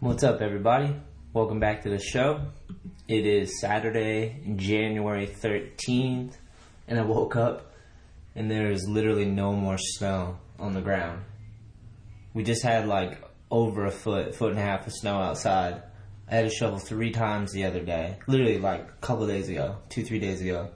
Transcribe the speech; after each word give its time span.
What's 0.00 0.24
up, 0.24 0.42
everybody? 0.42 0.94
Welcome 1.32 1.60
back 1.60 1.84
to 1.84 1.88
the 1.88 2.00
show. 2.00 2.48
It 3.08 3.26
is 3.26 3.60
Saturday, 3.60 4.42
January 4.56 5.26
13th, 5.26 6.36
and 6.88 6.98
I 6.98 7.02
woke 7.04 7.36
up 7.36 7.72
and 8.34 8.50
there 8.50 8.70
is 8.70 8.86
literally 8.88 9.24
no 9.24 9.52
more 9.52 9.78
snow 9.78 10.36
on 10.58 10.74
the 10.74 10.82
ground. 10.82 11.22
We 12.34 12.42
just 12.42 12.62
had 12.62 12.86
like 12.86 13.22
over 13.50 13.86
a 13.86 13.90
foot, 13.90 14.34
foot 14.34 14.50
and 14.50 14.58
a 14.58 14.62
half 14.62 14.86
of 14.86 14.92
snow 14.92 15.16
outside. 15.16 15.84
I 16.28 16.34
had 16.34 16.50
to 16.50 16.54
shovel 16.54 16.80
three 16.80 17.12
times 17.12 17.52
the 17.52 17.64
other 17.64 17.80
day, 17.80 18.18
literally 18.26 18.58
like 18.58 18.80
a 18.82 19.00
couple 19.00 19.26
days 19.28 19.48
ago, 19.48 19.78
two, 19.88 20.04
three 20.04 20.18
days 20.18 20.42
ago. 20.42 20.70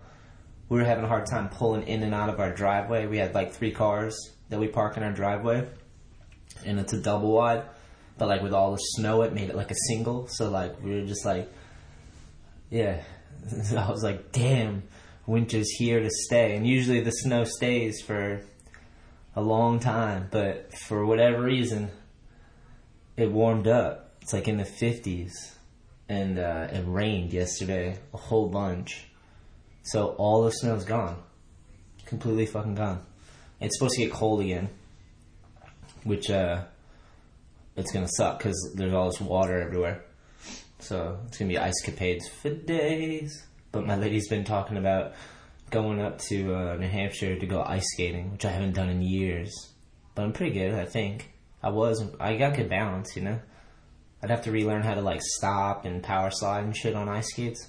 We 0.68 0.78
were 0.78 0.84
having 0.84 1.04
a 1.04 1.08
hard 1.08 1.26
time 1.26 1.48
pulling 1.48 1.88
in 1.88 2.02
and 2.02 2.14
out 2.14 2.30
of 2.30 2.38
our 2.40 2.54
driveway. 2.54 3.06
We 3.06 3.18
had 3.18 3.34
like 3.34 3.52
three 3.52 3.72
cars 3.72 4.16
that 4.48 4.60
we 4.60 4.68
park 4.68 4.96
in 4.96 5.02
our 5.02 5.12
driveway, 5.12 5.68
and 6.64 6.78
it's 6.78 6.92
a 6.92 7.00
double 7.00 7.32
wide 7.32 7.64
but 8.18 8.28
like 8.28 8.42
with 8.42 8.52
all 8.52 8.72
the 8.72 8.78
snow, 8.78 9.22
it 9.22 9.32
made 9.32 9.48
it 9.48 9.56
like 9.56 9.70
a 9.70 9.76
single. 9.86 10.26
So 10.26 10.50
like 10.50 10.82
we 10.82 10.90
were 10.90 11.06
just 11.06 11.24
like, 11.24 11.50
yeah. 12.68 13.00
I 13.76 13.90
was 13.90 14.02
like, 14.02 14.32
damn, 14.32 14.82
winter's 15.26 15.70
here 15.70 16.00
to 16.00 16.10
stay. 16.10 16.56
And 16.56 16.66
usually 16.66 17.00
the 17.00 17.12
snow 17.12 17.44
stays 17.44 18.02
for 18.02 18.42
a 19.36 19.40
long 19.40 19.78
time, 19.78 20.28
but 20.30 20.76
for 20.76 21.06
whatever 21.06 21.42
reason, 21.42 21.90
it 23.16 23.30
warmed 23.30 23.68
up. 23.68 24.16
It's 24.20 24.32
like 24.32 24.48
in 24.48 24.58
the 24.58 24.64
fifties, 24.64 25.56
and 26.08 26.38
uh, 26.38 26.68
it 26.70 26.84
rained 26.86 27.32
yesterday 27.32 27.98
a 28.12 28.16
whole 28.16 28.48
bunch. 28.48 29.06
So 29.84 30.08
all 30.18 30.44
the 30.44 30.50
snow's 30.50 30.84
gone, 30.84 31.16
completely 32.04 32.44
fucking 32.44 32.74
gone. 32.74 33.06
It's 33.60 33.78
supposed 33.78 33.94
to 33.94 34.02
get 34.02 34.12
cold 34.12 34.40
again, 34.40 34.70
which. 36.02 36.30
uh 36.30 36.64
it's 37.78 37.92
gonna 37.92 38.08
suck 38.08 38.38
because 38.38 38.74
there's 38.74 38.92
all 38.92 39.10
this 39.10 39.20
water 39.20 39.60
everywhere. 39.60 40.04
So 40.80 41.18
it's 41.26 41.38
gonna 41.38 41.48
be 41.48 41.58
ice 41.58 41.82
capades 41.84 42.28
for 42.28 42.50
days. 42.50 43.46
But 43.72 43.86
my 43.86 43.96
lady's 43.96 44.28
been 44.28 44.44
talking 44.44 44.76
about 44.76 45.12
going 45.70 46.00
up 46.00 46.18
to 46.28 46.54
uh, 46.54 46.76
New 46.76 46.88
Hampshire 46.88 47.38
to 47.38 47.46
go 47.46 47.62
ice 47.62 47.86
skating, 47.92 48.32
which 48.32 48.44
I 48.44 48.50
haven't 48.50 48.74
done 48.74 48.88
in 48.88 49.02
years. 49.02 49.52
But 50.14 50.24
I'm 50.24 50.32
pretty 50.32 50.52
good, 50.52 50.74
I 50.74 50.84
think. 50.84 51.30
I 51.62 51.70
was. 51.70 52.04
I 52.18 52.36
got 52.36 52.56
good 52.56 52.68
balance, 52.68 53.14
you 53.16 53.22
know. 53.22 53.40
I'd 54.22 54.30
have 54.30 54.42
to 54.42 54.50
relearn 54.50 54.82
how 54.82 54.94
to 54.94 55.00
like 55.00 55.22
stop 55.22 55.84
and 55.84 56.02
power 56.02 56.30
slide 56.30 56.64
and 56.64 56.76
shit 56.76 56.94
on 56.94 57.08
ice 57.08 57.28
skates. 57.28 57.68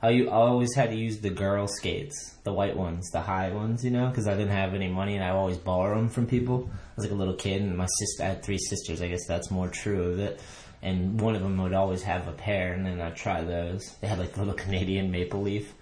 I, 0.00 0.26
always 0.26 0.74
had 0.74 0.90
to 0.90 0.96
use 0.96 1.18
the 1.18 1.30
girl 1.30 1.66
skates, 1.66 2.36
the 2.44 2.52
white 2.52 2.76
ones, 2.76 3.10
the 3.10 3.20
high 3.20 3.50
ones, 3.50 3.84
you 3.84 3.90
know, 3.90 4.08
because 4.08 4.28
I 4.28 4.36
didn't 4.36 4.52
have 4.52 4.74
any 4.74 4.88
money 4.88 5.16
and 5.16 5.24
I 5.24 5.30
always 5.30 5.58
borrow 5.58 5.96
them 5.96 6.08
from 6.08 6.26
people. 6.26 6.70
I 6.72 6.92
was 6.94 7.04
like 7.04 7.12
a 7.12 7.16
little 7.16 7.34
kid, 7.34 7.62
and 7.62 7.76
my 7.76 7.88
sister, 7.98 8.22
I 8.22 8.26
had 8.26 8.42
three 8.44 8.58
sisters. 8.58 9.02
I 9.02 9.08
guess 9.08 9.26
that's 9.26 9.50
more 9.50 9.68
true 9.68 10.02
of 10.04 10.18
it. 10.20 10.40
And 10.82 11.20
one 11.20 11.34
of 11.34 11.42
them 11.42 11.60
would 11.60 11.74
always 11.74 12.02
have 12.04 12.28
a 12.28 12.32
pair, 12.32 12.72
and 12.74 12.86
then 12.86 13.00
I'd 13.00 13.16
try 13.16 13.42
those. 13.42 13.96
They 14.00 14.06
had 14.06 14.20
like 14.20 14.32
the 14.32 14.40
little 14.40 14.54
Canadian 14.64 15.10
maple 15.10 15.42
leaf. 15.42 15.74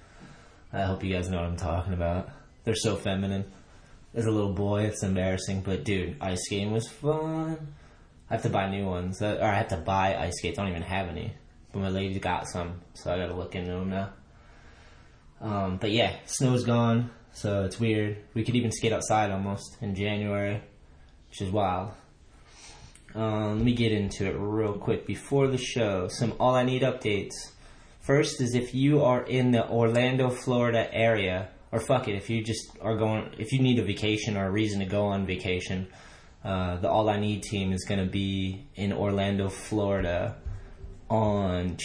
I 0.73 0.83
hope 0.83 1.05
you 1.05 1.15
guys 1.15 1.29
know 1.29 1.39
what 1.39 1.47
I'm 1.47 1.57
talking 1.57 1.93
about. 1.93 2.31
They're 2.65 2.75
so 2.75 2.97
feminine. 2.97 3.53
As 4.15 4.25
a 4.25 4.31
little 4.31 4.55
boy, 4.55 4.85
it's 4.85 5.03
embarrassing, 5.03 5.61
but 5.61 5.85
dude, 5.85 6.17
ice 6.23 6.43
skating 6.47 6.73
was 6.73 6.89
fun. 6.89 7.75
I 8.31 8.35
have 8.35 8.43
to 8.43 8.49
buy 8.49 8.71
new 8.71 8.87
ones, 8.87 9.21
or 9.21 9.43
I 9.43 9.57
have 9.57 9.69
to 9.69 9.77
buy 9.77 10.17
ice 10.17 10.39
skates. 10.39 10.59
I 10.59 10.63
don't 10.63 10.71
even 10.71 10.83
have 10.83 11.09
any. 11.09 11.35
But 11.77 11.83
my 11.83 11.89
lady's 11.91 12.21
got 12.21 12.49
some, 12.49 12.81
so 12.95 13.13
I 13.13 13.19
gotta 13.19 13.35
look 13.35 13.55
into 13.55 13.73
them 13.73 13.91
now. 13.91 14.09
Um, 15.43 15.77
but 15.77 15.91
yeah, 15.91 16.17
snow's 16.25 16.65
gone, 16.65 17.11
so 17.35 17.65
it's 17.65 17.79
weird. 17.79 18.17
We 18.33 18.45
could 18.45 18.57
even 18.57 18.73
skate 18.73 18.95
outside 18.95 19.31
almost 19.31 19.77
in 19.83 19.95
January, 19.95 20.63
which 21.29 21.43
is 21.43 21.51
wild. 21.51 21.91
Um, 23.15 23.57
let 23.57 23.65
me 23.67 23.75
get 23.75 23.93
into 23.93 24.25
it 24.25 24.37
real 24.39 24.73
quick 24.73 25.05
before 25.05 25.49
the 25.49 25.59
show. 25.59 26.09
Some 26.09 26.33
all 26.41 26.55
I 26.55 26.65
need 26.65 26.81
updates. 26.81 27.35
First 28.01 28.41
is 28.41 28.55
if 28.55 28.75
you 28.75 29.03
are 29.03 29.23
in 29.23 29.51
the 29.51 29.69
Orlando, 29.69 30.31
Florida 30.31 30.89
area, 30.95 31.51
or 31.73 31.81
fuck 31.81 32.09
it, 32.09 32.15
if 32.15 32.31
you 32.31 32.43
just 32.43 32.71
are 32.81 32.97
going, 32.97 33.35
if 33.37 33.53
you 33.53 33.59
need 33.59 33.79
a 33.79 33.85
vacation 33.85 34.39
or 34.39 34.47
a 34.47 34.51
reason 34.51 34.81
to 34.81 34.87
go 34.87 35.09
on 35.09 35.27
vacation, 35.27 35.89
uh, 36.43 36.79
the 36.79 36.89
All 36.89 37.11
I 37.11 37.21
Need 37.21 37.43
team 37.43 37.75
is 37.75 37.85
going 37.85 38.01
to 38.01 38.11
be 38.11 38.65
in 38.77 38.95
Orlando, 38.95 39.51
Florida 39.51 40.37
on 41.09 41.77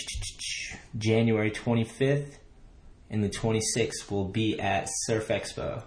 January 0.98 1.52
25th, 1.52 2.38
and 3.10 3.24
the 3.24 3.30
26th 3.30 4.10
will 4.10 4.28
be 4.28 4.60
at 4.60 4.88
Surf 5.04 5.28
Expo. 5.28 5.84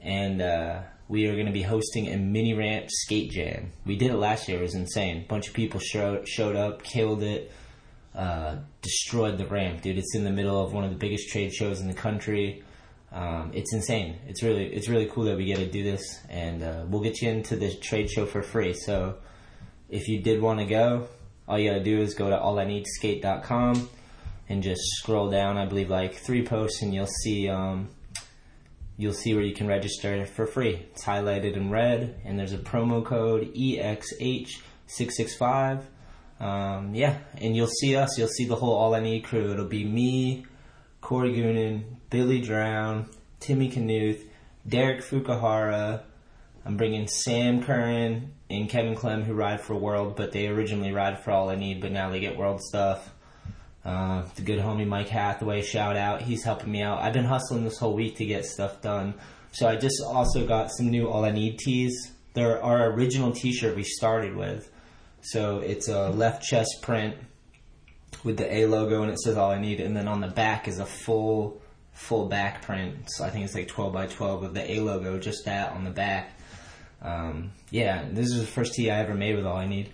And 0.00 0.42
uh, 0.42 0.82
we 1.08 1.26
are 1.26 1.34
going 1.34 1.46
to 1.46 1.52
be 1.52 1.62
hosting 1.62 2.08
a 2.08 2.16
mini 2.16 2.54
ramp 2.54 2.86
skate 2.90 3.30
jam. 3.30 3.72
We 3.86 3.96
did 3.96 4.10
it 4.10 4.16
last 4.16 4.48
year, 4.48 4.58
it 4.58 4.62
was 4.62 4.74
insane. 4.74 5.18
A 5.18 5.28
bunch 5.28 5.48
of 5.48 5.54
people 5.54 5.80
showed, 5.80 6.28
showed 6.28 6.56
up, 6.56 6.82
killed 6.82 7.22
it, 7.22 7.50
uh, 8.14 8.56
destroyed 8.82 9.38
the 9.38 9.46
ramp, 9.46 9.82
dude. 9.82 9.98
It's 9.98 10.14
in 10.14 10.24
the 10.24 10.30
middle 10.30 10.62
of 10.62 10.72
one 10.72 10.84
of 10.84 10.90
the 10.90 10.96
biggest 10.96 11.30
trade 11.30 11.52
shows 11.52 11.80
in 11.80 11.88
the 11.88 11.94
country. 11.94 12.62
Um, 13.10 13.52
it's 13.54 13.72
insane. 13.72 14.18
It's 14.26 14.42
really 14.42 14.66
it's 14.66 14.88
really 14.88 15.06
cool 15.06 15.24
that 15.24 15.36
we 15.36 15.44
get 15.46 15.58
to 15.58 15.66
do 15.66 15.82
this, 15.84 16.20
and 16.28 16.62
uh, 16.62 16.84
we'll 16.88 17.02
get 17.02 17.22
you 17.22 17.30
into 17.30 17.56
the 17.56 17.74
trade 17.74 18.10
show 18.10 18.26
for 18.26 18.42
free. 18.42 18.72
So 18.72 19.16
if 19.88 20.08
you 20.08 20.20
did 20.20 20.40
want 20.40 20.58
to 20.60 20.66
go, 20.66 21.08
all 21.46 21.58
you 21.58 21.70
gotta 21.70 21.82
do 21.82 22.00
is 22.00 22.14
go 22.14 22.30
to 22.30 22.36
allineedskate.com 22.36 23.90
and 24.48 24.62
just 24.62 24.80
scroll 24.98 25.28
down. 25.30 25.58
I 25.58 25.66
believe 25.66 25.90
like 25.90 26.14
three 26.14 26.46
posts, 26.46 26.80
and 26.82 26.94
you'll 26.94 27.06
see 27.06 27.48
um, 27.48 27.88
you'll 28.96 29.12
see 29.12 29.34
where 29.34 29.42
you 29.42 29.52
can 29.54 29.66
register 29.66 30.24
for 30.26 30.46
free. 30.46 30.86
It's 30.92 31.04
highlighted 31.04 31.56
in 31.56 31.70
red, 31.70 32.20
and 32.24 32.38
there's 32.38 32.52
a 32.52 32.58
promo 32.58 33.04
code 33.04 33.52
EXH665. 33.54 35.82
Um, 36.40 36.94
yeah, 36.94 37.18
and 37.38 37.56
you'll 37.56 37.66
see 37.66 37.96
us. 37.96 38.16
You'll 38.18 38.28
see 38.28 38.46
the 38.46 38.56
whole 38.56 38.74
All 38.74 38.94
I 38.94 39.00
Need 39.00 39.24
crew. 39.24 39.52
It'll 39.52 39.66
be 39.66 39.84
me, 39.84 40.46
Corey 41.00 41.34
Goonan, 41.34 41.84
Billy 42.10 42.40
Drown, 42.40 43.08
Timmy 43.40 43.70
Knuth, 43.70 44.22
Derek 44.66 45.02
Fukuhara. 45.02 46.02
I'm 46.66 46.76
bringing 46.76 47.06
Sam 47.06 47.62
Curran 47.62 48.32
and 48.50 48.68
Kevin 48.68 48.94
Clem 48.94 49.22
who 49.22 49.34
ride 49.34 49.60
for 49.60 49.74
World, 49.74 50.16
but 50.16 50.32
they 50.32 50.48
originally 50.48 50.92
ride 50.92 51.20
for 51.20 51.30
All 51.30 51.48
I 51.48 51.54
Need, 51.54 51.80
but 51.80 51.92
now 51.92 52.10
they 52.10 52.20
get 52.20 52.36
World 52.36 52.60
stuff. 52.60 53.10
Uh, 53.84 54.24
the 54.36 54.42
good 54.42 54.58
homie 54.58 54.86
Mike 54.86 55.08
Hathaway, 55.08 55.62
shout 55.62 55.96
out. 55.96 56.22
He's 56.22 56.42
helping 56.42 56.72
me 56.72 56.82
out. 56.82 57.02
I've 57.02 57.12
been 57.12 57.24
hustling 57.24 57.64
this 57.64 57.78
whole 57.78 57.94
week 57.94 58.16
to 58.16 58.26
get 58.26 58.44
stuff 58.44 58.80
done. 58.80 59.14
So 59.52 59.68
I 59.68 59.76
just 59.76 60.02
also 60.04 60.46
got 60.46 60.70
some 60.70 60.90
new 60.90 61.08
All 61.08 61.24
I 61.24 61.30
Need 61.30 61.58
tees. 61.58 62.12
They're 62.34 62.62
our 62.62 62.90
original 62.92 63.32
t-shirt 63.32 63.76
we 63.76 63.84
started 63.84 64.34
with. 64.34 64.70
So 65.22 65.58
it's 65.58 65.88
a 65.88 66.10
left 66.10 66.42
chest 66.42 66.78
print 66.82 67.16
with 68.24 68.36
the 68.36 68.52
A 68.52 68.66
logo 68.66 69.02
and 69.02 69.10
it 69.10 69.20
says 69.20 69.36
All 69.36 69.50
I 69.50 69.60
Need. 69.60 69.80
And 69.80 69.96
then 69.96 70.08
on 70.08 70.20
the 70.20 70.28
back 70.28 70.66
is 70.66 70.78
a 70.78 70.86
full, 70.86 71.62
full 71.92 72.26
back 72.26 72.62
print. 72.62 73.10
So 73.10 73.24
I 73.24 73.30
think 73.30 73.44
it's 73.44 73.54
like 73.54 73.68
12 73.68 73.92
by 73.92 74.06
12 74.06 74.42
with 74.42 74.54
the 74.54 74.72
A 74.72 74.80
logo, 74.80 75.18
just 75.18 75.44
that 75.44 75.72
on 75.72 75.84
the 75.84 75.90
back 75.90 76.34
um, 77.04 77.52
yeah, 77.70 78.06
this 78.10 78.30
is 78.30 78.40
the 78.40 78.46
first 78.46 78.74
tee 78.74 78.90
I 78.90 79.00
ever 79.00 79.14
made 79.14 79.36
with 79.36 79.46
all 79.46 79.56
I 79.56 79.66
need. 79.66 79.90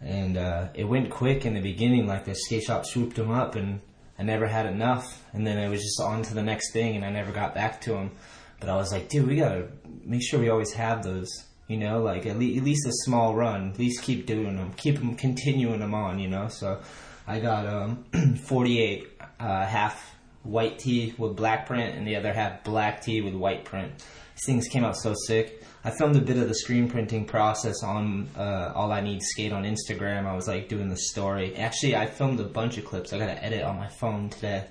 And 0.00 0.38
uh, 0.38 0.68
it 0.74 0.84
went 0.84 1.10
quick 1.10 1.44
in 1.44 1.54
the 1.54 1.60
beginning, 1.60 2.06
like 2.06 2.24
the 2.24 2.34
skate 2.34 2.62
shop 2.62 2.86
swooped 2.86 3.16
them 3.16 3.30
up, 3.30 3.54
and 3.54 3.80
I 4.18 4.22
never 4.22 4.46
had 4.46 4.66
enough. 4.66 5.22
And 5.34 5.46
then 5.46 5.58
it 5.58 5.68
was 5.68 5.82
just 5.82 6.00
on 6.00 6.22
to 6.22 6.34
the 6.34 6.42
next 6.42 6.72
thing, 6.72 6.96
and 6.96 7.04
I 7.04 7.10
never 7.10 7.32
got 7.32 7.54
back 7.54 7.82
to 7.82 7.92
them. 7.92 8.12
But 8.58 8.70
I 8.70 8.76
was 8.76 8.90
like, 8.90 9.10
dude, 9.10 9.28
we 9.28 9.36
gotta 9.36 9.68
make 10.04 10.22
sure 10.22 10.40
we 10.40 10.48
always 10.48 10.72
have 10.72 11.02
those. 11.02 11.28
You 11.68 11.76
know, 11.76 12.02
like 12.02 12.26
at, 12.26 12.36
le- 12.36 12.56
at 12.56 12.64
least 12.64 12.86
a 12.86 12.92
small 13.04 13.34
run. 13.34 13.70
At 13.70 13.78
least 13.78 14.02
keep 14.02 14.26
doing 14.26 14.56
them, 14.56 14.72
keep 14.72 14.96
them 14.96 15.14
continuing 15.14 15.80
them 15.80 15.94
on. 15.94 16.18
You 16.18 16.28
know, 16.28 16.48
so 16.48 16.80
I 17.26 17.38
got 17.38 17.66
um, 17.66 18.04
48 18.44 19.08
uh, 19.38 19.66
half 19.66 20.16
white 20.42 20.78
tee 20.78 21.14
with 21.18 21.36
black 21.36 21.66
print, 21.66 21.94
and 21.94 22.06
the 22.06 22.16
other 22.16 22.32
half 22.32 22.64
black 22.64 23.02
tee 23.02 23.20
with 23.20 23.34
white 23.34 23.64
print. 23.64 23.92
These 24.34 24.46
things 24.46 24.68
came 24.68 24.84
out 24.84 24.96
so 24.96 25.14
sick. 25.26 25.59
I 25.82 25.90
filmed 25.90 26.16
a 26.16 26.20
bit 26.20 26.36
of 26.36 26.46
the 26.46 26.54
screen 26.54 26.90
printing 26.90 27.24
process 27.24 27.82
on 27.82 28.28
uh, 28.36 28.72
All 28.74 28.92
I 28.92 29.00
Need 29.00 29.22
Skate 29.22 29.50
on 29.52 29.64
Instagram. 29.64 30.26
I 30.26 30.36
was 30.36 30.46
like 30.46 30.68
doing 30.68 30.90
the 30.90 30.96
story. 30.96 31.56
Actually, 31.56 31.96
I 31.96 32.04
filmed 32.04 32.38
a 32.38 32.44
bunch 32.44 32.76
of 32.76 32.84
clips. 32.84 33.14
I 33.14 33.18
got 33.18 33.26
to 33.26 33.42
edit 33.42 33.62
on 33.62 33.78
my 33.78 33.88
phone 33.88 34.28
today. 34.28 34.66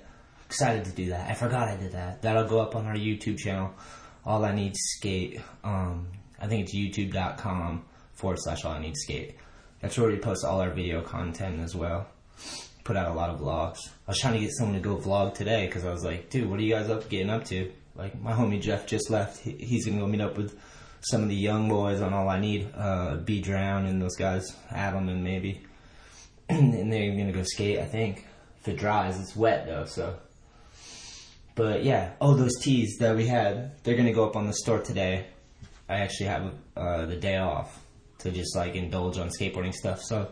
Excited 0.46 0.84
to 0.84 0.92
do 0.92 1.10
that. 1.10 1.28
I 1.28 1.34
forgot 1.34 1.66
I 1.66 1.76
did 1.76 1.92
that. 1.92 2.22
That'll 2.22 2.46
go 2.46 2.60
up 2.60 2.76
on 2.76 2.86
our 2.86 2.94
YouTube 2.94 3.38
channel. 3.38 3.74
All 4.24 4.44
I 4.44 4.54
Need 4.54 4.76
Skate. 4.76 5.40
Um, 5.64 6.06
I 6.40 6.46
think 6.46 6.68
it's 6.68 6.76
youtube.com 6.76 7.84
forward 8.12 8.38
slash 8.40 8.64
All 8.64 8.72
I 8.72 8.80
Need 8.80 8.96
Skate. 8.96 9.34
That's 9.80 9.98
where 9.98 10.08
we 10.08 10.16
post 10.16 10.44
all 10.44 10.60
our 10.60 10.70
video 10.70 11.02
content 11.02 11.58
as 11.60 11.74
well. 11.74 12.06
Put 12.84 12.96
out 12.96 13.08
a 13.08 13.14
lot 13.14 13.30
of 13.30 13.40
vlogs. 13.40 13.78
I 14.06 14.12
was 14.12 14.18
trying 14.20 14.34
to 14.34 14.40
get 14.40 14.52
someone 14.52 14.74
to 14.74 14.80
go 14.80 14.96
vlog 14.96 15.34
today 15.34 15.66
because 15.66 15.84
I 15.84 15.90
was 15.90 16.04
like, 16.04 16.30
dude, 16.30 16.48
what 16.48 16.60
are 16.60 16.62
you 16.62 16.72
guys 16.72 16.88
up 16.88 17.08
getting 17.08 17.30
up 17.30 17.46
to? 17.46 17.72
Like 17.96 18.20
my 18.20 18.32
homie 18.32 18.60
Jeff 18.60 18.86
just 18.86 19.10
left. 19.10 19.40
he's 19.40 19.86
gonna 19.86 19.98
go 19.98 20.06
meet 20.06 20.20
up 20.20 20.36
with 20.36 20.56
some 21.00 21.22
of 21.22 21.28
the 21.28 21.34
young 21.34 21.68
boys 21.68 22.00
on 22.00 22.12
All 22.12 22.28
I 22.28 22.38
Need, 22.38 22.68
uh, 22.76 23.16
B 23.16 23.40
Drown 23.40 23.86
and 23.86 24.00
those 24.00 24.16
guys, 24.16 24.54
Adelman 24.70 25.22
maybe, 25.22 25.62
and 26.48 26.92
they're 26.92 27.16
gonna 27.16 27.32
go 27.32 27.42
skate. 27.42 27.78
I 27.78 27.84
think 27.84 28.26
if 28.60 28.68
it 28.68 28.76
dries, 28.76 29.18
it's 29.18 29.34
wet 29.34 29.66
though, 29.66 29.86
so. 29.86 30.16
But 31.54 31.84
yeah, 31.84 32.12
oh 32.20 32.34
those 32.34 32.58
tees 32.60 32.96
that 33.00 33.16
we 33.16 33.26
had, 33.26 33.82
they're 33.82 33.96
gonna 33.96 34.12
go 34.12 34.26
up 34.26 34.36
on 34.36 34.46
the 34.46 34.54
store 34.54 34.80
today. 34.80 35.26
I 35.88 35.96
actually 35.96 36.26
have 36.26 36.52
uh, 36.76 37.06
the 37.06 37.16
day 37.16 37.38
off 37.38 37.84
to 38.18 38.30
just 38.30 38.54
like 38.54 38.74
indulge 38.74 39.18
on 39.18 39.28
skateboarding 39.28 39.74
stuff. 39.74 40.02
So 40.02 40.30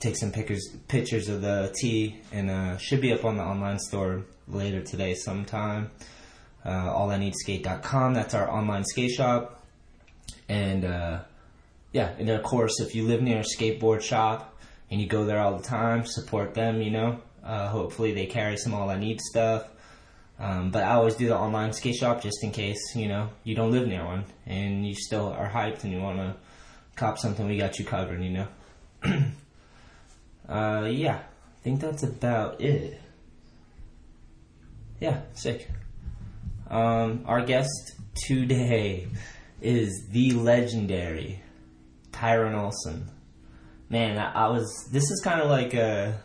take 0.00 0.16
some 0.16 0.32
pictures 0.32 0.66
pictures 0.88 1.28
of 1.28 1.42
the 1.42 1.74
tee, 1.80 2.20
and 2.32 2.50
uh, 2.50 2.76
should 2.78 3.00
be 3.00 3.12
up 3.12 3.24
on 3.24 3.36
the 3.36 3.42
online 3.42 3.78
store 3.78 4.24
later 4.46 4.82
today 4.82 5.14
sometime. 5.14 5.90
Uh, 6.64 6.90
allineedskate.com. 6.90 8.14
That's 8.14 8.34
our 8.34 8.50
online 8.50 8.84
skate 8.84 9.12
shop, 9.12 9.57
and 10.48 10.84
uh, 10.84 11.20
yeah, 11.92 12.12
and 12.18 12.28
of 12.28 12.42
course, 12.42 12.80
if 12.80 12.94
you 12.94 13.06
live 13.06 13.22
near 13.22 13.38
a 13.38 13.44
skateboard 13.44 14.02
shop 14.02 14.56
and 14.90 15.00
you 15.00 15.06
go 15.06 15.24
there 15.24 15.40
all 15.40 15.56
the 15.56 15.62
time, 15.62 16.04
support 16.04 16.54
them. 16.54 16.82
You 16.82 16.90
know, 16.90 17.20
uh, 17.44 17.68
hopefully 17.68 18.12
they 18.12 18.26
carry 18.26 18.56
some 18.56 18.74
all 18.74 18.90
I 18.90 18.98
need 18.98 19.20
stuff. 19.20 19.68
Um, 20.38 20.70
but 20.70 20.84
I 20.84 20.92
always 20.92 21.16
do 21.16 21.26
the 21.26 21.36
online 21.36 21.72
skate 21.72 21.96
shop 21.96 22.22
just 22.22 22.44
in 22.44 22.52
case 22.52 22.78
you 22.94 23.08
know 23.08 23.30
you 23.42 23.56
don't 23.56 23.72
live 23.72 23.88
near 23.88 24.04
one 24.04 24.24
and 24.46 24.86
you 24.86 24.94
still 24.94 25.32
are 25.32 25.50
hyped 25.50 25.82
and 25.82 25.92
you 25.92 26.00
want 26.00 26.18
to 26.18 26.36
cop 26.96 27.18
something. 27.18 27.46
We 27.46 27.58
got 27.58 27.78
you 27.78 27.84
covered. 27.84 28.22
You 28.22 28.30
know. 28.30 28.48
uh, 30.48 30.88
yeah, 30.90 31.16
I 31.16 31.62
think 31.62 31.80
that's 31.80 32.02
about 32.02 32.60
it. 32.60 33.00
Yeah, 35.00 35.20
sick. 35.34 35.70
Um, 36.68 37.22
our 37.26 37.44
guest 37.44 37.70
today 38.14 39.08
is 39.60 40.08
the 40.10 40.32
legendary 40.32 41.42
Tyrone 42.12 42.54
Olson. 42.54 43.10
Man, 43.88 44.18
I, 44.18 44.46
I 44.46 44.48
was. 44.48 44.88
This 44.92 45.10
is 45.10 45.20
kind 45.22 45.40
of 45.40 45.48
like 45.48 45.74
a 45.74 46.20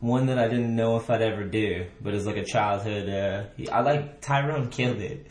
one 0.00 0.26
that 0.26 0.38
I 0.38 0.48
didn't 0.48 0.76
know 0.76 0.96
if 0.96 1.08
I'd 1.10 1.22
ever 1.22 1.44
do, 1.44 1.86
but 2.00 2.14
it's 2.14 2.26
like 2.26 2.36
a 2.36 2.44
childhood. 2.44 3.08
Uh, 3.08 3.44
I 3.72 3.80
like 3.80 4.20
Tyrone 4.20 4.70
killed 4.70 5.00
it. 5.00 5.28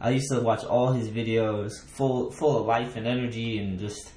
I 0.00 0.10
used 0.10 0.30
to 0.30 0.40
watch 0.40 0.64
all 0.64 0.92
his 0.92 1.08
videos, 1.08 1.72
full 1.96 2.30
full 2.30 2.58
of 2.58 2.66
life 2.66 2.96
and 2.96 3.06
energy, 3.06 3.58
and 3.58 3.78
just 3.78 4.10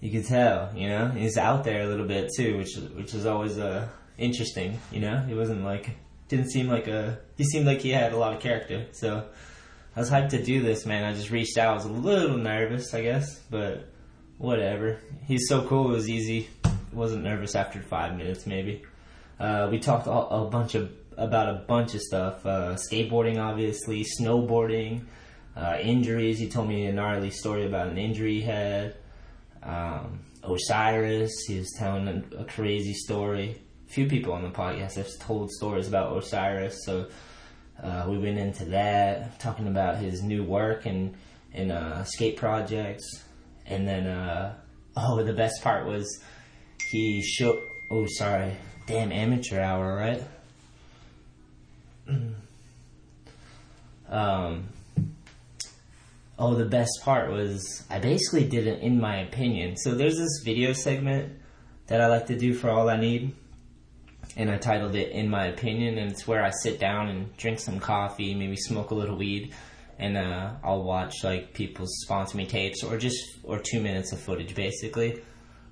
you 0.00 0.10
could 0.10 0.26
tell, 0.26 0.70
you 0.74 0.88
know, 0.88 1.08
he's 1.08 1.36
out 1.36 1.64
there 1.64 1.82
a 1.82 1.86
little 1.86 2.06
bit 2.06 2.30
too, 2.36 2.58
which 2.58 2.76
which 2.94 3.14
is 3.14 3.26
always 3.26 3.58
uh, 3.58 3.88
interesting. 4.18 4.78
You 4.92 5.00
know, 5.00 5.18
he 5.26 5.34
wasn't 5.34 5.64
like 5.64 5.90
didn't 6.28 6.50
seem 6.50 6.68
like 6.68 6.86
a 6.88 7.18
he 7.36 7.44
seemed 7.44 7.66
like 7.66 7.80
he 7.80 7.90
had 7.90 8.12
a 8.12 8.16
lot 8.16 8.34
of 8.34 8.40
character. 8.40 8.86
So 8.92 9.26
I 9.96 10.00
was 10.00 10.10
hyped 10.10 10.30
to 10.30 10.42
do 10.42 10.60
this, 10.60 10.86
man. 10.86 11.04
I 11.04 11.14
just 11.14 11.30
reached 11.30 11.56
out. 11.56 11.70
I 11.70 11.74
was 11.74 11.84
a 11.84 11.92
little 11.92 12.36
nervous, 12.36 12.92
I 12.94 13.02
guess, 13.02 13.38
but 13.50 13.88
whatever. 14.38 14.98
He's 15.26 15.48
so 15.48 15.66
cool. 15.66 15.90
It 15.90 15.94
was 15.94 16.08
easy. 16.08 16.48
wasn't 16.92 17.22
nervous 17.22 17.54
after 17.54 17.80
five 17.80 18.16
minutes, 18.16 18.46
maybe. 18.46 18.82
Uh, 19.38 19.68
we 19.70 19.78
talked 19.78 20.06
a, 20.06 20.10
a, 20.10 20.44
bunch 20.46 20.74
of 20.74 20.92
about 21.16 21.48
a 21.48 21.58
bunch 21.66 21.94
of 21.94 22.00
stuff. 22.00 22.44
Uh, 22.44 22.74
skateboarding, 22.74 23.38
obviously, 23.38 24.04
snowboarding, 24.20 25.04
uh, 25.56 25.78
injuries. 25.80 26.38
He 26.38 26.48
told 26.48 26.68
me 26.68 26.86
a 26.86 26.92
gnarly 26.92 27.30
story 27.30 27.64
about 27.64 27.88
an 27.88 27.98
injury 27.98 28.34
he 28.34 28.42
had. 28.42 28.96
Um, 29.62 30.20
Osiris. 30.42 31.32
He 31.46 31.58
was 31.58 31.72
telling 31.78 32.08
a, 32.08 32.40
a 32.40 32.44
crazy 32.44 32.94
story 32.94 33.60
few 33.94 34.08
people 34.08 34.32
on 34.32 34.42
the 34.42 34.50
podcast 34.50 34.96
have 34.96 35.08
told 35.20 35.52
stories 35.52 35.86
about 35.86 36.16
Osiris, 36.16 36.84
so 36.84 37.06
uh, 37.82 38.06
we 38.08 38.18
went 38.18 38.38
into 38.38 38.64
that, 38.66 39.38
talking 39.40 39.66
about 39.66 39.96
his 39.96 40.22
new 40.22 40.42
work 40.42 40.86
and 40.86 41.14
and 41.52 41.70
uh, 41.70 42.04
skate 42.04 42.36
projects, 42.36 43.22
and 43.66 43.86
then 43.86 44.06
uh, 44.06 44.54
oh, 44.96 45.22
the 45.22 45.32
best 45.32 45.62
part 45.62 45.86
was 45.86 46.20
he 46.90 47.22
showed. 47.22 47.62
Oh, 47.90 48.06
sorry, 48.06 48.56
damn 48.86 49.12
amateur 49.12 49.60
hour, 49.60 49.96
right? 49.96 50.22
um. 54.08 54.68
Oh, 56.36 56.56
the 56.56 56.64
best 56.64 56.90
part 57.02 57.30
was 57.30 57.84
I 57.88 58.00
basically 58.00 58.44
did 58.48 58.66
it 58.66 58.82
in 58.82 59.00
my 59.00 59.18
opinion. 59.18 59.76
So 59.76 59.94
there's 59.94 60.16
this 60.16 60.42
video 60.44 60.72
segment 60.72 61.32
that 61.86 62.00
I 62.00 62.08
like 62.08 62.26
to 62.26 62.36
do 62.36 62.54
for 62.54 62.70
all 62.70 62.88
I 62.88 62.96
need 62.96 63.36
and 64.36 64.50
I 64.50 64.58
titled 64.58 64.94
it 64.94 65.12
"In 65.12 65.28
My 65.28 65.46
Opinion," 65.46 65.98
and 65.98 66.10
it's 66.10 66.26
where 66.26 66.42
I 66.42 66.50
sit 66.50 66.78
down 66.80 67.08
and 67.08 67.36
drink 67.36 67.58
some 67.60 67.80
coffee, 67.80 68.34
maybe 68.34 68.56
smoke 68.56 68.90
a 68.90 68.94
little 68.94 69.16
weed, 69.16 69.54
and 69.98 70.16
uh, 70.16 70.54
I'll 70.62 70.82
watch 70.82 71.22
like 71.22 71.54
people's 71.54 71.94
sponsor 72.02 72.36
me 72.36 72.46
tapes 72.46 72.82
or 72.82 72.98
just 72.98 73.18
or 73.44 73.58
two 73.58 73.80
minutes 73.80 74.12
of 74.12 74.20
footage, 74.20 74.54
basically. 74.54 75.22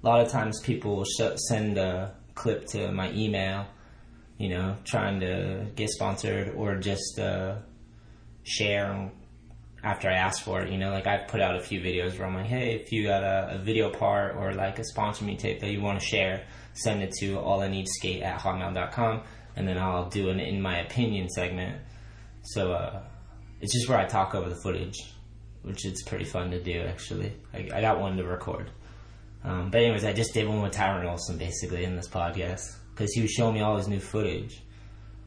A 0.03 0.07
lot 0.07 0.21
of 0.21 0.31
times, 0.31 0.61
people 0.61 0.97
will 0.97 1.05
sh- 1.05 1.39
send 1.49 1.79
a 1.79 2.15
clip 2.35 2.67
to 2.69 2.91
my 2.93 3.13
email, 3.13 3.67
you 4.39 4.49
know, 4.49 4.77
trying 4.85 5.21
to 5.21 5.67
get 5.77 5.91
sponsored 5.91 6.55
or 6.55 6.77
just 6.77 7.19
uh, 7.19 7.57
share 8.45 9.11
after 9.83 10.09
I 10.09 10.15
ask 10.15 10.43
for 10.43 10.63
it. 10.63 10.71
You 10.71 10.79
know, 10.79 10.91
like 10.91 11.07
I've 11.07 11.29
put 11.29 11.41
out 11.41 11.57
a 11.57 11.61
few 11.61 11.81
videos 11.81 12.19
where 12.19 12.27
I'm 12.27 12.35
like, 12.35 12.47
hey, 12.47 12.75
if 12.75 12.93
you 12.93 13.05
got 13.05 13.23
a, 13.23 13.57
a 13.57 13.59
video 13.59 13.91
part 13.91 14.37
or 14.37 14.55
like 14.55 14.79
a 14.79 14.85
sponsor 14.85 15.25
me 15.25 15.37
tape 15.37 15.61
that 15.61 15.71
you 15.71 15.81
want 15.81 16.01
to 16.01 16.07
share 16.07 16.45
send 16.75 17.03
it 17.03 17.13
to 17.21 17.39
all 17.39 17.61
I 17.61 17.69
need 17.69 17.89
skate 17.89 18.23
at 18.23 18.41
hotmail.com, 18.41 19.23
and 19.57 19.69
then 19.69 19.79
I'll 19.79 20.09
do 20.09 20.31
an 20.31 20.41
in 20.41 20.61
my 20.61 20.79
opinion 20.81 21.29
segment. 21.29 21.81
So 22.43 22.73
uh, 22.73 23.03
it's 23.61 23.73
just 23.73 23.89
where 23.89 23.99
I 23.99 24.07
talk 24.07 24.35
over 24.35 24.49
the 24.49 24.61
footage, 24.63 24.99
which 25.63 25.85
is 25.85 26.03
pretty 26.03 26.25
fun 26.25 26.51
to 26.51 26.63
do 26.63 26.81
actually. 26.81 27.33
I, 27.53 27.69
I 27.75 27.81
got 27.81 28.01
one 28.01 28.17
to 28.17 28.25
record. 28.25 28.71
Um, 29.45 29.71
but 29.71 29.83
anyways, 29.83 30.05
I 30.05 30.13
just 30.13 30.35
did 30.35 30.49
one 30.49 30.63
with 30.63 30.73
Tyrone 30.73 31.07
Olson 31.07 31.37
basically 31.37 31.85
in 31.85 31.97
this 31.97 32.09
podcast 32.09 32.63
because 32.95 33.13
he 33.13 33.23
was 33.23 33.31
showing 33.31 33.55
me 33.55 33.61
all 33.61 33.77
his 33.77 33.89
new 33.89 34.01
footage, 34.01 34.63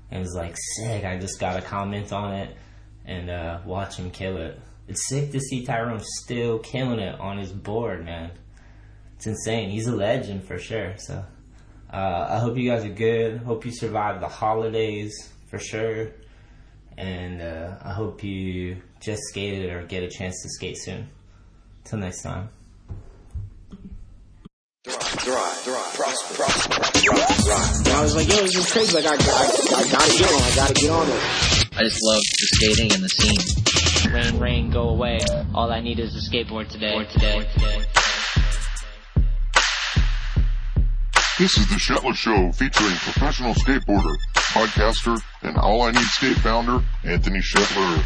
and 0.09 0.19
it 0.19 0.23
was 0.23 0.35
like 0.35 0.55
sick. 0.77 1.03
I 1.03 1.17
just 1.17 1.39
got 1.39 1.55
to 1.55 1.61
comment 1.61 2.11
on 2.13 2.33
it 2.33 2.55
and 3.05 3.29
uh, 3.29 3.59
watch 3.65 3.97
him 3.97 4.11
kill 4.11 4.37
it. 4.37 4.59
It's 4.87 5.07
sick 5.07 5.31
to 5.31 5.39
see 5.39 5.65
Tyrone 5.65 6.01
still 6.23 6.59
killing 6.59 6.99
it 6.99 7.19
on 7.19 7.37
his 7.37 7.51
board, 7.51 8.05
man. 8.05 8.31
It's 9.15 9.27
insane. 9.27 9.69
He's 9.69 9.87
a 9.87 9.95
legend 9.95 10.43
for 10.43 10.59
sure. 10.59 10.95
So 10.97 11.23
uh, 11.91 12.27
I 12.29 12.39
hope 12.39 12.57
you 12.57 12.69
guys 12.69 12.85
are 12.85 12.89
good. 12.89 13.37
Hope 13.39 13.65
you 13.65 13.71
survive 13.71 14.19
the 14.19 14.27
holidays 14.27 15.31
for 15.47 15.57
sure. 15.59 16.09
And 16.97 17.41
uh, 17.41 17.77
I 17.83 17.93
hope 17.93 18.23
you 18.23 18.77
just 18.99 19.21
skated 19.29 19.71
or 19.71 19.83
get 19.83 20.03
a 20.03 20.09
chance 20.09 20.41
to 20.43 20.49
skate 20.49 20.77
soon. 20.77 21.09
Till 21.83 21.99
next 21.99 22.23
time. 22.23 22.49
I 27.87 28.01
was 28.01 28.15
like, 28.15 28.27
yo, 28.27 28.41
this 28.41 28.55
is 28.55 28.71
crazy. 28.71 28.95
Like, 28.95 29.05
I, 29.05 29.13
I, 29.13 29.15
I 29.15 29.17
gotta 29.91 30.17
get 30.17 30.31
on. 30.31 30.41
I 30.41 30.55
gotta 30.55 30.73
get 30.73 30.89
on 30.89 31.07
it. 31.09 31.54
I 31.77 31.83
just 31.83 32.01
love 32.03 32.21
the 32.39 32.47
skating 32.53 32.93
and 32.93 33.03
the 33.03 33.09
scene. 33.09 34.13
Rain, 34.13 34.39
rain, 34.39 34.69
go 34.71 34.87
away. 34.89 35.19
All 35.53 35.69
I 35.69 35.81
need 35.81 35.99
is 35.99 36.15
a 36.15 36.31
skateboard 36.31 36.69
today. 36.69 37.03
today. 37.11 37.45
today. 37.51 37.81
This 41.37 41.57
is 41.57 41.67
the 41.67 41.75
Shetler 41.75 42.15
Show 42.15 42.53
featuring 42.53 42.95
professional 42.95 43.53
skateboarder, 43.55 44.15
podcaster, 44.35 45.19
and 45.41 45.57
All 45.57 45.81
I 45.81 45.91
Need 45.91 46.05
Skate 46.05 46.37
founder, 46.37 46.81
Anthony 47.03 47.39
Shetler. 47.39 48.05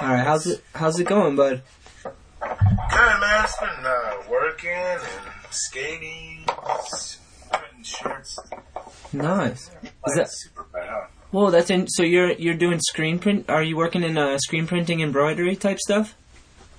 All 0.00 0.08
right, 0.08 0.24
how's 0.26 0.46
it? 0.46 0.62
How's 0.74 1.00
it 1.00 1.04
going, 1.04 1.36
bud? 1.36 1.62
Good 2.02 2.12
man, 2.40 3.44
it's 3.44 3.58
been 3.58 3.68
uh, 3.84 4.22
working 4.30 4.70
and 4.70 5.02
skating, 5.50 6.44
putting 6.46 7.82
shirts. 7.82 8.38
Nice. 9.14 9.70
Is 10.06 10.14
that 10.16 10.28
super 10.30 10.64
bad? 10.72 11.08
Whoa, 11.30 11.50
that's 11.50 11.70
in. 11.70 11.88
So 11.88 12.02
you're 12.02 12.32
you're 12.32 12.54
doing 12.54 12.78
screen 12.80 13.18
print? 13.18 13.48
Are 13.48 13.62
you 13.62 13.76
working 13.76 14.02
in 14.02 14.18
uh, 14.18 14.36
screen 14.38 14.66
printing, 14.66 15.00
embroidery 15.00 15.56
type 15.56 15.78
stuff? 15.78 16.14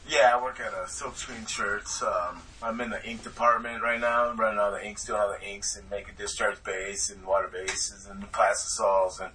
Yeah, 0.07 0.35
I 0.37 0.41
work 0.41 0.59
at 0.59 0.73
a 0.73 0.87
silk 0.87 1.17
screen 1.17 1.45
shirts. 1.47 2.03
Um, 2.03 2.41
I'm 2.61 2.79
in 2.81 2.91
the 2.91 3.03
ink 3.03 3.23
department 3.23 3.81
right 3.81 3.99
now, 3.99 4.29
I'm 4.29 4.37
running 4.37 4.59
all 4.59 4.71
the 4.71 4.85
inks, 4.85 5.05
doing 5.05 5.19
all 5.19 5.29
the 5.29 5.43
inks, 5.45 5.75
and 5.75 5.89
making 5.89 6.13
discharge 6.17 6.63
base 6.63 7.09
and 7.09 7.25
water 7.25 7.49
bases 7.51 8.05
and 8.05 8.31
plastisols 8.31 9.19
and 9.19 9.31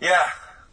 yeah, 0.00 0.30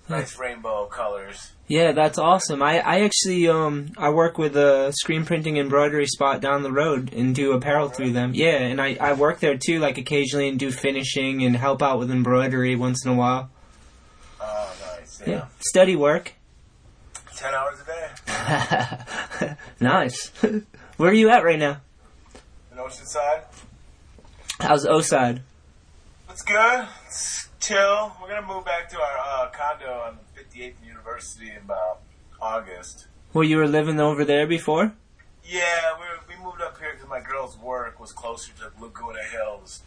nice 0.10 0.38
rainbow 0.40 0.88
colors. 0.88 1.52
Yeah, 1.70 1.92
that's 1.92 2.18
awesome. 2.18 2.64
I, 2.64 2.80
I 2.80 3.02
actually 3.02 3.48
um 3.50 3.88
I 3.98 4.10
work 4.10 4.38
with 4.38 4.56
a 4.56 4.94
screen 4.98 5.26
printing 5.26 5.58
embroidery 5.58 6.06
spot 6.08 6.40
down 6.40 6.64
the 6.64 6.72
road 6.72 7.12
and 7.14 7.36
do 7.36 7.52
apparel 7.52 7.90
through 7.90 8.12
them. 8.14 8.32
Yeah, 8.34 8.58
and 8.60 8.80
I, 8.82 8.96
I 9.02 9.14
work 9.14 9.40
there 9.42 9.58
too, 9.58 9.80
like 9.80 9.98
occasionally 9.98 10.48
and 10.48 10.58
do 10.58 10.72
finishing 10.72 11.44
and 11.44 11.58
help 11.58 11.82
out 11.84 12.00
with 12.00 12.10
embroidery 12.10 12.76
once 12.78 13.04
in 13.06 13.12
a 13.12 13.16
while. 13.16 13.50
Oh, 14.40 14.74
nice. 14.98 15.22
Yeah, 15.26 15.34
Yeah, 15.34 15.46
steady 15.60 15.96
work. 15.98 16.34
ten 17.36 17.54
hours 17.54 17.80
a 17.82 17.86
day. 17.86 19.56
nice. 19.82 20.32
Where 20.98 21.10
are 21.12 21.14
you 21.14 21.30
at 21.30 21.44
right 21.44 21.60
now? 21.60 21.82
In 22.72 22.78
Oceanside. 22.78 23.44
How's 24.60 24.86
Oside? 24.88 25.42
It's 26.30 26.44
good. 26.44 26.88
It's 27.08 27.50
chill. 27.60 28.14
We're 28.22 28.30
gonna 28.30 28.48
move 28.48 28.64
back 28.64 28.90
to 28.92 28.98
our 29.00 29.18
uh, 29.18 29.50
condo 29.52 29.92
on 30.06 30.18
58th 30.36 30.74
and 30.78 30.86
University 31.08 31.52
in 31.52 31.58
about 31.64 32.00
August. 32.42 33.08
Well, 33.34 33.44
you 33.44 33.58
were 33.58 33.68
living 33.68 34.00
over 34.00 34.26
there 34.26 34.46
before? 34.46 34.94
Yeah, 35.46 35.62
we 36.00 36.36
we 36.36 36.44
moved 36.44 36.62
up 36.62 36.78
here 36.80 36.92
because 36.94 37.08
my 37.08 37.22
girl's 37.22 37.58
work 37.58 38.00
was 38.00 38.12
closer 38.12 38.52
to 38.60 38.84
Laguna 38.84 39.24
Hills. 39.32 39.82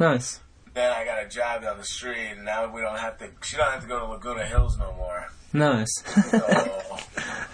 Nice. 0.00 0.40
Then 0.72 0.90
I 0.92 1.04
got 1.04 1.24
a 1.24 1.28
job 1.28 1.62
down 1.62 1.76
the 1.76 1.84
street, 1.84 2.30
and 2.30 2.44
now 2.44 2.72
we 2.72 2.80
don't 2.80 2.98
have 2.98 3.18
to. 3.18 3.28
She 3.42 3.56
don't 3.56 3.70
have 3.70 3.82
to 3.82 3.88
go 3.88 3.98
to 4.00 4.06
Laguna 4.06 4.46
Hills 4.46 4.78
no 4.78 4.92
more. 4.94 5.28
Nice. 5.52 6.02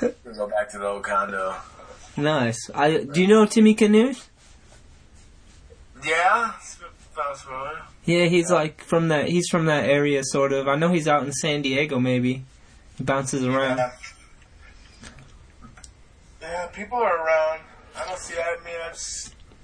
So 0.01 0.15
we'll 0.25 0.35
go 0.35 0.49
back 0.49 0.71
to 0.73 0.79
the 0.79 0.87
old 0.87 1.03
condo. 1.03 1.57
nice. 2.17 2.71
I 2.75 3.05
do 3.05 3.21
you 3.21 3.29
know 3.29 3.47
Timmy 3.47 3.75
Knuth? 3.75 4.29
Yeah, 6.05 6.53
it's 6.59 6.79
about 7.13 7.39
familiar. 7.39 7.83
Yeah, 8.05 8.27
he's 8.27 8.51
like 8.51 8.83
from 8.83 9.09
that. 9.09 9.29
He's 9.29 9.49
from 9.49 9.67
that 9.67 9.89
area, 9.89 10.23
sort 10.25 10.53
of. 10.53 10.69
I 10.69 10.77
know 10.77 10.93
he's 10.93 11.09
out 11.09 11.25
in 11.25 11.33
San 11.33 11.63
Diego. 11.63 11.99
Maybe 11.99 12.45
bounces 13.01 13.45
around. 13.45 13.79
Yeah. 13.79 13.91
Yeah, 16.41 16.67
people 16.67 16.99
are 16.99 17.25
around. 17.25 17.61
I 17.97 18.07
don't 18.07 18.19
see. 18.19 18.35
I 18.35 18.57
mean, 18.65 18.75
I'm, 18.85 18.93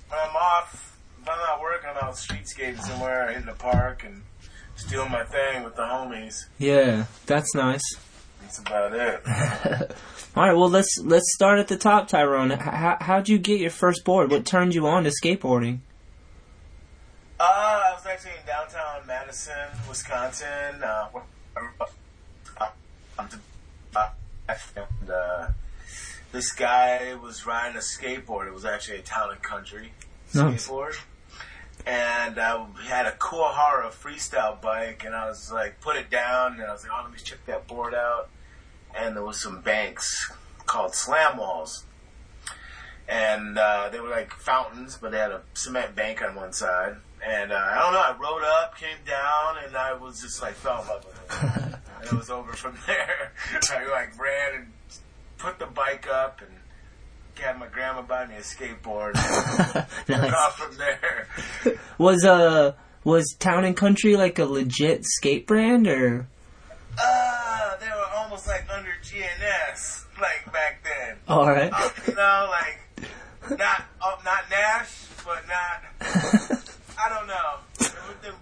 when 0.08 0.18
I'm 0.18 0.36
off. 0.36 0.98
If 1.22 1.28
I'm 1.28 1.38
not 1.38 1.60
working, 1.60 1.90
I'm 1.90 1.96
out 2.02 2.16
street 2.16 2.48
skating 2.48 2.80
somewhere, 2.80 3.30
in 3.30 3.44
the 3.44 3.52
park, 3.52 4.04
and 4.04 4.22
just 4.74 4.88
doing 4.88 5.10
my 5.10 5.24
thing 5.24 5.62
with 5.62 5.76
the 5.76 5.82
homies. 5.82 6.46
Yeah, 6.58 7.04
that's 7.26 7.54
nice. 7.54 7.82
That's 8.40 8.58
about 8.58 8.94
it. 8.94 9.22
All 10.36 10.44
right, 10.44 10.54
well 10.54 10.70
let's 10.70 10.96
let's 11.04 11.30
start 11.34 11.58
at 11.58 11.68
the 11.68 11.76
top, 11.76 12.08
Tyrone. 12.08 12.50
How 12.50 12.96
how'd 13.00 13.28
you 13.28 13.38
get 13.38 13.60
your 13.60 13.70
first 13.70 14.04
board? 14.04 14.30
What 14.30 14.46
turned 14.46 14.74
you 14.74 14.86
on 14.86 15.04
to 15.04 15.10
skateboarding? 15.10 15.80
Uh, 17.38 17.42
I 17.42 17.92
was 17.94 18.06
actually 18.06 18.32
in 18.40 18.46
downtown 18.46 19.06
Madison, 19.06 19.68
Wisconsin. 19.88 20.82
Uh, 20.82 21.08
uh, 21.56 21.86
and, 24.48 25.10
uh, 25.10 25.48
this 26.32 26.52
guy 26.52 27.14
was 27.14 27.46
riding 27.46 27.76
a 27.76 27.80
skateboard. 27.80 28.46
It 28.46 28.54
was 28.54 28.64
actually 28.64 28.98
a 28.98 29.02
town 29.02 29.30
and 29.32 29.42
country 29.42 29.92
Nice. 30.34 30.66
skateboard. 30.68 30.96
And 31.86 32.38
I 32.38 32.66
had 32.84 33.06
a 33.06 33.12
Kuwahara 33.12 33.90
freestyle 33.90 34.60
bike, 34.60 35.02
and 35.04 35.14
I 35.14 35.26
was 35.28 35.50
like, 35.50 35.80
put 35.80 35.96
it 35.96 36.10
down, 36.10 36.54
and 36.60 36.64
I 36.64 36.72
was 36.72 36.82
like, 36.82 36.92
oh, 36.94 37.02
let 37.04 37.12
me 37.12 37.18
check 37.22 37.44
that 37.46 37.66
board 37.66 37.94
out. 37.94 38.28
And 38.94 39.16
there 39.16 39.24
was 39.24 39.40
some 39.42 39.60
banks 39.62 40.30
called 40.66 40.94
slam 40.94 41.38
walls. 41.38 41.84
And 43.08 43.58
uh, 43.58 43.88
they 43.90 43.98
were 43.98 44.10
like 44.10 44.32
fountains, 44.34 44.98
but 45.00 45.10
they 45.10 45.18
had 45.18 45.32
a 45.32 45.40
cement 45.54 45.96
bank 45.96 46.22
on 46.22 46.34
one 46.36 46.52
side. 46.52 46.96
And 47.26 47.52
uh, 47.52 47.56
I 47.56 47.78
don't 47.80 47.92
know, 47.92 48.00
I 48.00 48.16
rode 48.18 48.44
up, 48.44 48.78
came 48.78 48.96
down, 49.06 49.56
and 49.66 49.76
I 49.76 49.92
was 49.94 50.20
just 50.22 50.40
like, 50.40 50.54
fell 50.54 50.82
in 50.82 50.88
love 50.88 51.04
with 51.04 51.20
it. 51.20 51.78
and 51.98 52.04
it 52.06 52.12
was 52.12 52.30
over 52.30 52.52
from 52.54 52.76
there. 52.86 53.32
I 53.70 53.86
like 53.90 54.18
ran 54.18 54.54
and 54.54 54.72
put 55.38 55.58
the 55.58 55.66
bike 55.66 56.06
up 56.08 56.40
and 56.40 56.50
had 57.40 57.58
my 57.58 57.66
grandma 57.68 58.02
buy 58.02 58.26
me 58.26 58.34
a 58.36 58.40
skateboard. 58.40 59.14
Nice. 60.08 60.32
off 60.34 60.58
from 60.58 60.76
there. 60.76 61.28
Was 61.96 62.24
uh 62.24 62.72
was 63.04 63.34
Town 63.38 63.64
and 63.64 63.76
Country 63.76 64.16
like 64.16 64.38
a 64.38 64.44
legit 64.44 65.04
skate 65.04 65.46
brand 65.46 65.86
or? 65.86 66.26
Uh, 67.02 67.76
they 67.78 67.86
were 67.86 68.16
almost 68.16 68.46
like 68.46 68.66
under 68.70 68.90
G&S, 69.02 70.04
like 70.20 70.52
back 70.52 70.82
then. 70.84 71.16
All 71.28 71.46
right. 71.46 71.70
Uh, 71.72 71.88
you 72.06 72.14
know, 72.14 72.50
like 72.50 73.58
not 73.58 73.84
uh, 74.02 74.16
not 74.24 74.50
Nash, 74.50 75.06
but 75.24 75.42
not. 75.46 75.84
I 76.98 77.08
don't 77.08 77.26
know. 77.26 77.60
It 77.80 78.34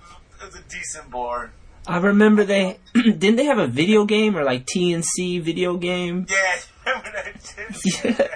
was, 0.45 0.57
it 0.57 0.68
was, 0.79 0.95
it 0.95 0.99
was 0.99 1.03
a 1.03 1.03
decent 1.03 1.11
board. 1.11 1.51
I 1.87 1.99
remember 1.99 2.45
they 2.45 2.79
didn't 2.95 3.37
they 3.37 3.47
have 3.47 3.59
a 3.59 3.67
video 3.67 4.05
game 4.05 4.37
or 4.37 4.45
like 4.45 4.67
T&C 4.67 5.39
video 5.39 5.77
game. 5.77 6.27
Yeah, 6.29 6.57
that? 6.85 7.81
Yeah. 8.05 8.29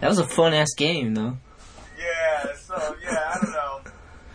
That 0.00 0.08
was 0.08 0.18
a 0.18 0.26
fun 0.26 0.54
ass 0.54 0.74
game 0.76 1.14
though. 1.14 1.36
Yeah. 1.98 2.54
So 2.56 2.96
yeah, 3.02 3.32
I 3.34 3.38
don't 3.42 3.52
know. 3.52 3.80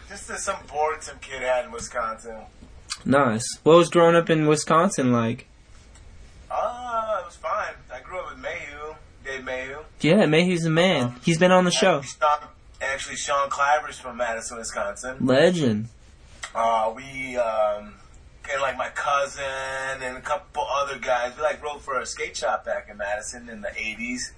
Just 0.09 0.29
uh, 0.29 0.37
some 0.37 0.57
board 0.67 1.03
some 1.03 1.17
kid 1.19 1.41
had 1.41 1.65
in 1.65 1.71
Wisconsin. 1.71 2.37
Nice. 3.05 3.45
What 3.63 3.77
was 3.77 3.89
growing 3.89 4.15
up 4.15 4.29
in 4.29 4.45
Wisconsin 4.45 5.11
like? 5.11 5.47
Uh, 6.51 7.17
it 7.21 7.25
was 7.25 7.37
fine. 7.37 7.73
I 7.91 8.01
grew 8.01 8.19
up 8.19 8.29
with 8.29 8.39
Mayhew, 8.39 8.95
Dave 9.25 9.43
Mayhew. 9.43 9.77
Yeah, 10.01 10.25
Mayhew's 10.25 10.63
the 10.63 10.69
man. 10.69 11.15
He's 11.23 11.37
been 11.39 11.51
on 11.51 11.63
the 11.63 11.71
show. 11.71 11.99
Actually, 11.99 12.19
Sean, 12.19 12.47
actually, 12.81 13.15
Sean 13.15 13.49
Cliver's 13.49 13.97
from 13.97 14.17
Madison, 14.17 14.57
Wisconsin. 14.57 15.17
Legend. 15.25 15.87
Uh, 16.53 16.93
we, 16.95 17.37
um, 17.37 17.93
and 18.51 18.61
like 18.61 18.77
my 18.77 18.89
cousin 18.89 19.43
and 20.01 20.17
a 20.17 20.21
couple 20.21 20.65
other 20.69 20.99
guys, 20.99 21.33
we 21.37 21.43
like 21.43 21.63
rode 21.63 21.81
for 21.81 21.99
a 21.99 22.05
skate 22.05 22.35
shop 22.35 22.65
back 22.65 22.87
in 22.89 22.97
Madison 22.97 23.49
in 23.49 23.61
the 23.61 23.69
80s. 23.69 24.31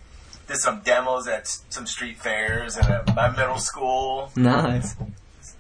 Did 0.48 0.58
some 0.58 0.82
demos 0.82 1.28
at 1.28 1.48
some 1.48 1.88
street 1.88 2.18
fairs 2.18 2.76
and 2.76 2.86
at 2.88 3.16
my 3.16 3.30
middle 3.30 3.60
school. 3.60 4.32
Nice. 4.36 4.96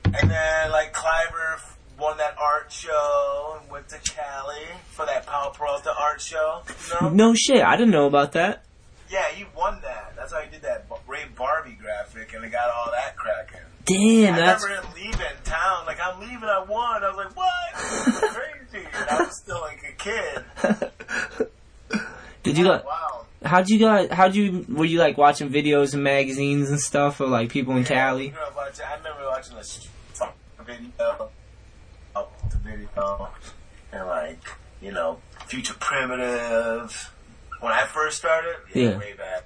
And 0.05 0.29
then 0.29 0.71
like 0.71 0.93
Cliver 0.93 1.61
won 1.99 2.17
that 2.17 2.35
art 2.37 2.71
show 2.71 3.59
and 3.61 3.71
went 3.71 3.87
to 3.89 3.97
Cali 3.99 4.65
for 4.89 5.05
that 5.05 5.25
Powell 5.25 5.51
Peralta 5.51 5.93
art 5.97 6.21
show. 6.21 6.61
You 6.67 7.01
know? 7.01 7.09
No 7.09 7.33
shit, 7.33 7.61
I 7.63 7.77
didn't 7.77 7.91
know 7.91 8.07
about 8.07 8.33
that. 8.33 8.65
Yeah, 9.09 9.29
he 9.29 9.45
won 9.55 9.79
that. 9.83 10.13
That's 10.15 10.33
how 10.33 10.41
he 10.41 10.51
did 10.51 10.63
that 10.63 10.85
Ray 11.07 11.23
Barbee 11.35 11.79
graphic 11.79 12.33
and 12.33 12.43
they 12.43 12.49
got 12.49 12.69
all 12.69 12.91
that 12.91 13.15
cracking. 13.15 13.62
Damn, 13.85 14.35
I 14.35 14.39
that's 14.39 14.63
remember 14.63 14.87
him 14.87 14.93
leaving 14.95 15.19
town. 15.43 15.85
Like, 15.85 15.97
I'm 16.01 16.19
leaving, 16.19 16.43
I 16.43 16.63
won. 16.67 17.03
I 17.03 17.09
was 17.09 17.17
like, 17.17 17.35
what? 17.35 18.05
This 18.05 18.23
is 18.23 18.29
crazy. 18.31 18.87
And 18.93 19.09
I 19.09 19.17
was 19.23 19.37
still 19.41 19.59
like 19.61 19.83
a 19.83 19.91
kid. 19.93 21.49
Did 22.43 22.57
you 22.57 22.65
like 22.65 22.85
Wow. 22.85 23.25
how'd 23.43 23.69
you 23.69 23.79
guys 23.79 24.09
how'd 24.11 24.35
you 24.35 24.65
were 24.67 24.83
you 24.83 24.99
like 24.99 25.17
watching 25.17 25.49
videos 25.49 25.93
and 25.93 26.03
magazines 26.03 26.69
and 26.69 26.79
stuff 26.79 27.21
of 27.21 27.29
like 27.29 27.49
people 27.49 27.73
in 27.77 27.83
I, 27.83 27.87
Cali? 27.87 28.33
watching, 28.55 28.85
I 28.85 28.95
remember 28.97 29.23
watching 29.29 29.55
a 29.57 29.63
sh- 29.63 29.87
video, 30.65 31.29
up 32.15 32.49
the 32.51 32.57
video, 32.57 33.29
and 33.93 34.07
like, 34.07 34.39
you 34.81 34.91
know, 34.91 35.19
Future 35.47 35.73
Primitive. 35.79 37.11
When 37.61 37.71
I 37.71 37.85
first 37.85 38.17
started, 38.17 38.55
yeah, 38.73 38.89
Yeah. 38.89 38.97
way 38.97 39.13
back. 39.13 39.43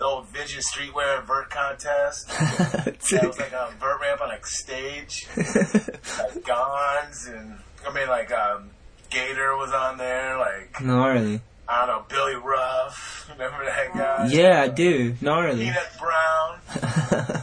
The 0.00 0.06
old 0.06 0.28
Vision 0.28 0.62
Streetwear 0.62 1.26
vert 1.26 1.50
contest. 1.50 2.30
It 3.12 3.26
was 3.26 3.38
like 3.38 3.52
a 3.52 3.70
vert 3.78 4.00
ramp 4.00 4.20
on 4.22 4.30
a 4.30 4.38
stage. 4.44 5.26
like 5.36 5.46
Gonz 6.46 7.28
and 7.28 7.58
I 7.86 7.92
mean 7.92 8.08
like 8.08 8.32
um 8.32 8.70
Gator 9.10 9.56
was 9.56 9.72
on 9.72 9.98
there, 9.98 10.38
like 10.38 10.80
Gnarly. 10.82 11.40
I 11.68 11.86
don't 11.86 11.96
know, 11.96 12.04
Billy 12.08 12.36
Ruff. 12.36 13.28
Remember 13.32 13.64
that 13.64 13.92
guy? 13.94 14.28
Yeah, 14.30 14.62
I 14.62 14.68
do. 14.68 15.16
Gnarly. 15.20 15.64
Peanut 15.64 15.90
Brown. 15.98 17.42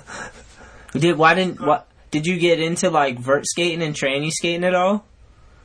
Did 0.93 1.17
why 1.17 1.35
didn't 1.35 1.61
what 1.61 1.87
did 2.09 2.25
you 2.25 2.39
get 2.39 2.59
into 2.59 2.89
like 2.89 3.19
vert 3.19 3.45
skating 3.45 3.83
and 3.83 3.93
tranny 3.93 4.31
skating 4.31 4.63
at 4.63 4.73
all? 4.73 5.05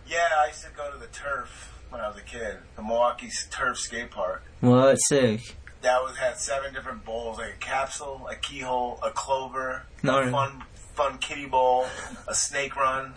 Yeah, 0.07 0.29
I 0.43 0.49
used 0.49 0.63
to 0.65 0.71
go 0.77 0.91
to 0.91 0.99
the 0.99 1.07
turf 1.07 1.73
when 1.89 2.03
I 2.03 2.09
was 2.09 2.19
a 2.19 2.23
kid. 2.23 2.59
The 2.77 2.83
Milwaukee 2.83 3.31
Turf 3.51 3.79
Skate 3.79 4.11
Park. 4.11 4.43
What 4.61 4.97
sick. 4.97 5.55
That 5.83 6.03
was 6.03 6.17
had 6.17 6.39
seven 6.39 6.73
different 6.73 7.05
bowls, 7.05 7.39
like 7.39 7.55
a 7.55 7.59
capsule, 7.59 8.27
a 8.31 8.37
keyhole, 8.37 8.99
a 9.03 9.11
clover, 9.11 9.83
Gnarly. 10.03 10.29
a 10.29 10.33
fun 10.33 10.63
fun 10.95 11.19
kitty 11.19 11.47
bowl, 11.47 11.87
a 12.29 12.35
snake 12.35 12.77
run. 12.77 13.15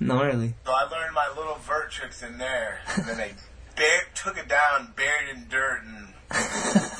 Gnarly. 0.00 0.54
So 0.64 0.72
I 0.72 0.84
learned 0.84 1.14
my 1.14 1.28
little 1.36 1.56
vert 1.56 1.90
tricks 1.90 2.22
in 2.22 2.38
there. 2.38 2.80
And 2.96 3.04
then 3.06 3.16
they 3.16 3.32
bar- 3.76 4.06
took 4.14 4.38
it 4.38 4.48
down, 4.48 4.92
buried 4.96 5.30
it 5.30 5.36
in 5.36 5.48
dirt, 5.48 5.82
and 5.84 6.08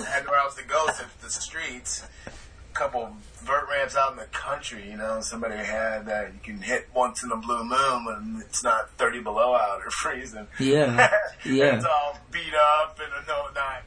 had 0.06 0.24
nowhere 0.24 0.40
else 0.40 0.56
to 0.56 0.64
go 0.64 0.86
except 0.88 1.20
the 1.22 1.30
streets. 1.30 2.04
A 2.26 2.74
couple 2.74 3.12
vert 3.44 3.68
ramps 3.70 3.94
out 3.96 4.12
in 4.12 4.16
the 4.18 4.24
country, 4.24 4.90
you 4.90 4.96
know, 4.96 5.20
somebody 5.20 5.56
had 5.56 6.06
that 6.06 6.32
you 6.34 6.40
can 6.42 6.60
hit 6.62 6.88
once 6.94 7.22
in 7.22 7.30
a 7.30 7.36
blue 7.36 7.62
moon 7.64 8.04
when 8.04 8.42
it's 8.44 8.64
not 8.64 8.90
30 8.92 9.20
below 9.20 9.54
out 9.54 9.80
or 9.84 9.90
freezing. 9.90 10.48
Yeah. 10.58 11.08
Yeah. 11.44 11.76
it's 11.76 11.84
all 11.84 12.18
beat 12.32 12.52
up 12.82 12.98
and 13.00 13.26
no, 13.28 13.46
not. 13.54 13.82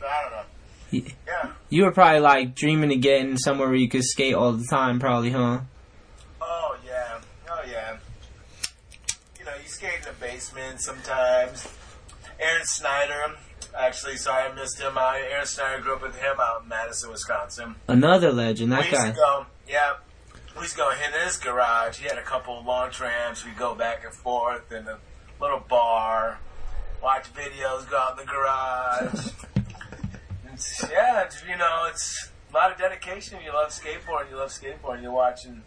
So 0.00 0.06
I 0.06 0.22
don't 0.22 0.32
know. 0.32 0.42
Yeah. 1.26 1.52
You 1.68 1.84
were 1.84 1.92
probably 1.92 2.20
like 2.20 2.54
dreaming 2.56 2.92
of 2.92 3.00
getting 3.00 3.36
somewhere 3.36 3.68
where 3.68 3.76
you 3.76 3.88
could 3.88 4.02
skate 4.02 4.34
all 4.34 4.52
the 4.52 4.66
time, 4.68 4.98
probably, 4.98 5.30
huh? 5.30 5.60
Oh 6.40 6.76
yeah. 6.84 7.20
Oh 7.48 7.60
yeah. 7.70 7.96
You 9.38 9.44
know, 9.44 9.52
you 9.62 9.68
skate 9.68 9.98
in 9.98 10.04
the 10.04 10.12
basement 10.20 10.80
sometimes. 10.80 11.68
Aaron 12.40 12.64
Snyder, 12.64 13.36
actually, 13.78 14.16
sorry 14.16 14.50
I 14.50 14.54
missed 14.54 14.80
him. 14.80 14.96
I, 14.96 15.22
Aaron 15.30 15.46
Snyder 15.46 15.82
grew 15.82 15.94
up 15.94 16.02
with 16.02 16.16
him 16.16 16.36
out 16.40 16.62
in 16.62 16.68
Madison, 16.68 17.10
Wisconsin. 17.10 17.74
Another 17.86 18.32
legend, 18.32 18.70
we 18.70 18.76
that 18.76 18.90
used 18.90 18.96
guy. 18.96 19.10
to 19.10 19.16
go, 19.16 19.46
yeah. 19.68 19.92
We 20.56 20.62
used 20.62 20.72
to 20.72 20.78
go 20.78 20.90
in 20.90 21.24
his 21.24 21.36
garage. 21.36 21.98
He 21.98 22.08
had 22.08 22.18
a 22.18 22.22
couple 22.22 22.58
of 22.58 22.66
launch 22.66 23.00
ramps. 23.00 23.44
We'd 23.44 23.58
go 23.58 23.74
back 23.74 24.04
and 24.04 24.12
forth 24.12 24.72
in 24.72 24.88
a 24.88 24.98
little 25.40 25.60
bar, 25.68 26.38
watch 27.02 27.32
videos, 27.34 27.88
go 27.88 27.98
out 27.98 28.18
in 28.18 28.26
the 28.26 28.32
garage. 28.32 29.32
It's- 30.60 30.90
yeah, 30.92 31.22
it's, 31.24 31.42
you 31.48 31.56
know, 31.56 31.86
it's 31.88 32.28
a 32.50 32.54
lot 32.54 32.70
of 32.70 32.76
dedication. 32.78 33.38
You 33.42 33.52
love 33.52 33.70
skateboarding. 33.70 34.30
You 34.30 34.36
love 34.36 34.50
skateboarding. 34.50 35.02
You're 35.02 35.12
watching. 35.12 35.62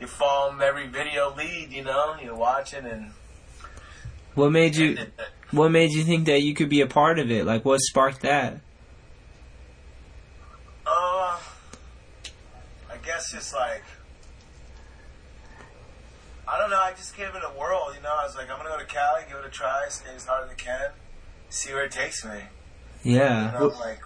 You 0.00 0.06
follow 0.06 0.56
every 0.58 0.86
video 0.86 1.34
lead. 1.34 1.72
You 1.72 1.82
know, 1.84 2.16
you're 2.22 2.34
watching 2.36 2.86
and. 2.86 3.12
What 4.34 4.50
made 4.50 4.76
you? 4.76 4.96
What 5.50 5.70
made 5.70 5.90
you 5.92 6.04
think 6.04 6.26
that 6.26 6.40
you 6.42 6.54
could 6.54 6.68
be 6.68 6.80
a 6.80 6.86
part 6.86 7.18
of 7.18 7.30
it? 7.30 7.44
Like, 7.44 7.64
what 7.64 7.80
sparked 7.80 8.22
that? 8.22 8.60
Uh, 10.86 11.38
I 12.90 12.96
guess 13.04 13.30
just 13.32 13.52
like 13.54 13.82
I 16.48 16.58
don't 16.58 16.70
know. 16.70 16.80
I 16.80 16.92
just 16.92 17.16
gave 17.16 17.28
it 17.34 17.42
a 17.44 17.50
whirl. 17.58 17.92
You 17.94 18.00
know, 18.02 18.14
I 18.18 18.24
was 18.24 18.34
like, 18.36 18.50
I'm 18.50 18.56
gonna 18.56 18.70
go 18.70 18.78
to 18.78 18.84
Cali, 18.86 19.22
give 19.28 19.38
it 19.38 19.44
a 19.46 19.50
try, 19.50 19.86
skate 19.88 20.14
as 20.16 20.26
hard 20.26 20.44
as 20.46 20.50
I 20.50 20.54
can, 20.54 20.90
see 21.50 21.72
where 21.72 21.84
it 21.84 21.92
takes 21.92 22.24
me. 22.24 22.40
Yeah. 23.02 23.58
Like 23.58 24.00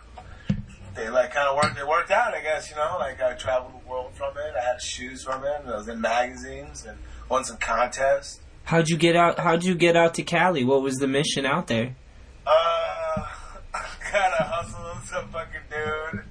they 0.97 1.09
like 1.11 1.33
kind 1.33 1.49
of 1.49 1.57
worked. 1.57 1.79
It 1.79 1.87
worked 1.87 2.11
out, 2.11 2.35
I 2.35 2.41
guess. 2.41 2.71
You 2.71 2.77
know, 2.77 2.97
like 2.99 3.21
I 3.21 3.35
traveled 3.35 3.75
the 3.81 3.89
world 3.89 4.13
from 4.15 4.37
it. 4.37 4.55
I 4.61 4.65
had 4.65 4.81
shoes 4.81 5.23
from 5.23 5.45
it. 5.45 5.61
And 5.61 5.71
I 5.71 5.77
was 5.77 5.89
in 5.89 6.01
magazines 6.01 6.85
and 6.87 6.99
won 7.29 7.45
some 7.45 7.59
contests. 7.59 8.41
How'd 8.65 8.89
you 8.89 8.97
get 8.97 9.15
out? 9.15 9.39
How'd 9.39 9.65
you 9.65 9.75
get 9.75 9.97
out 9.97 10.15
to 10.15 10.23
Cali? 10.23 10.65
What 10.65 10.83
was 10.83 10.97
the 10.97 11.07
mission 11.07 11.47
out 11.47 11.69
there? 11.69 11.95
Uh, 12.47 13.27
kind 14.01 14.33
of 14.41 14.47
hustled 14.47 15.05
some 15.05 15.29
fucking 15.29 15.61
dude. 15.71 16.25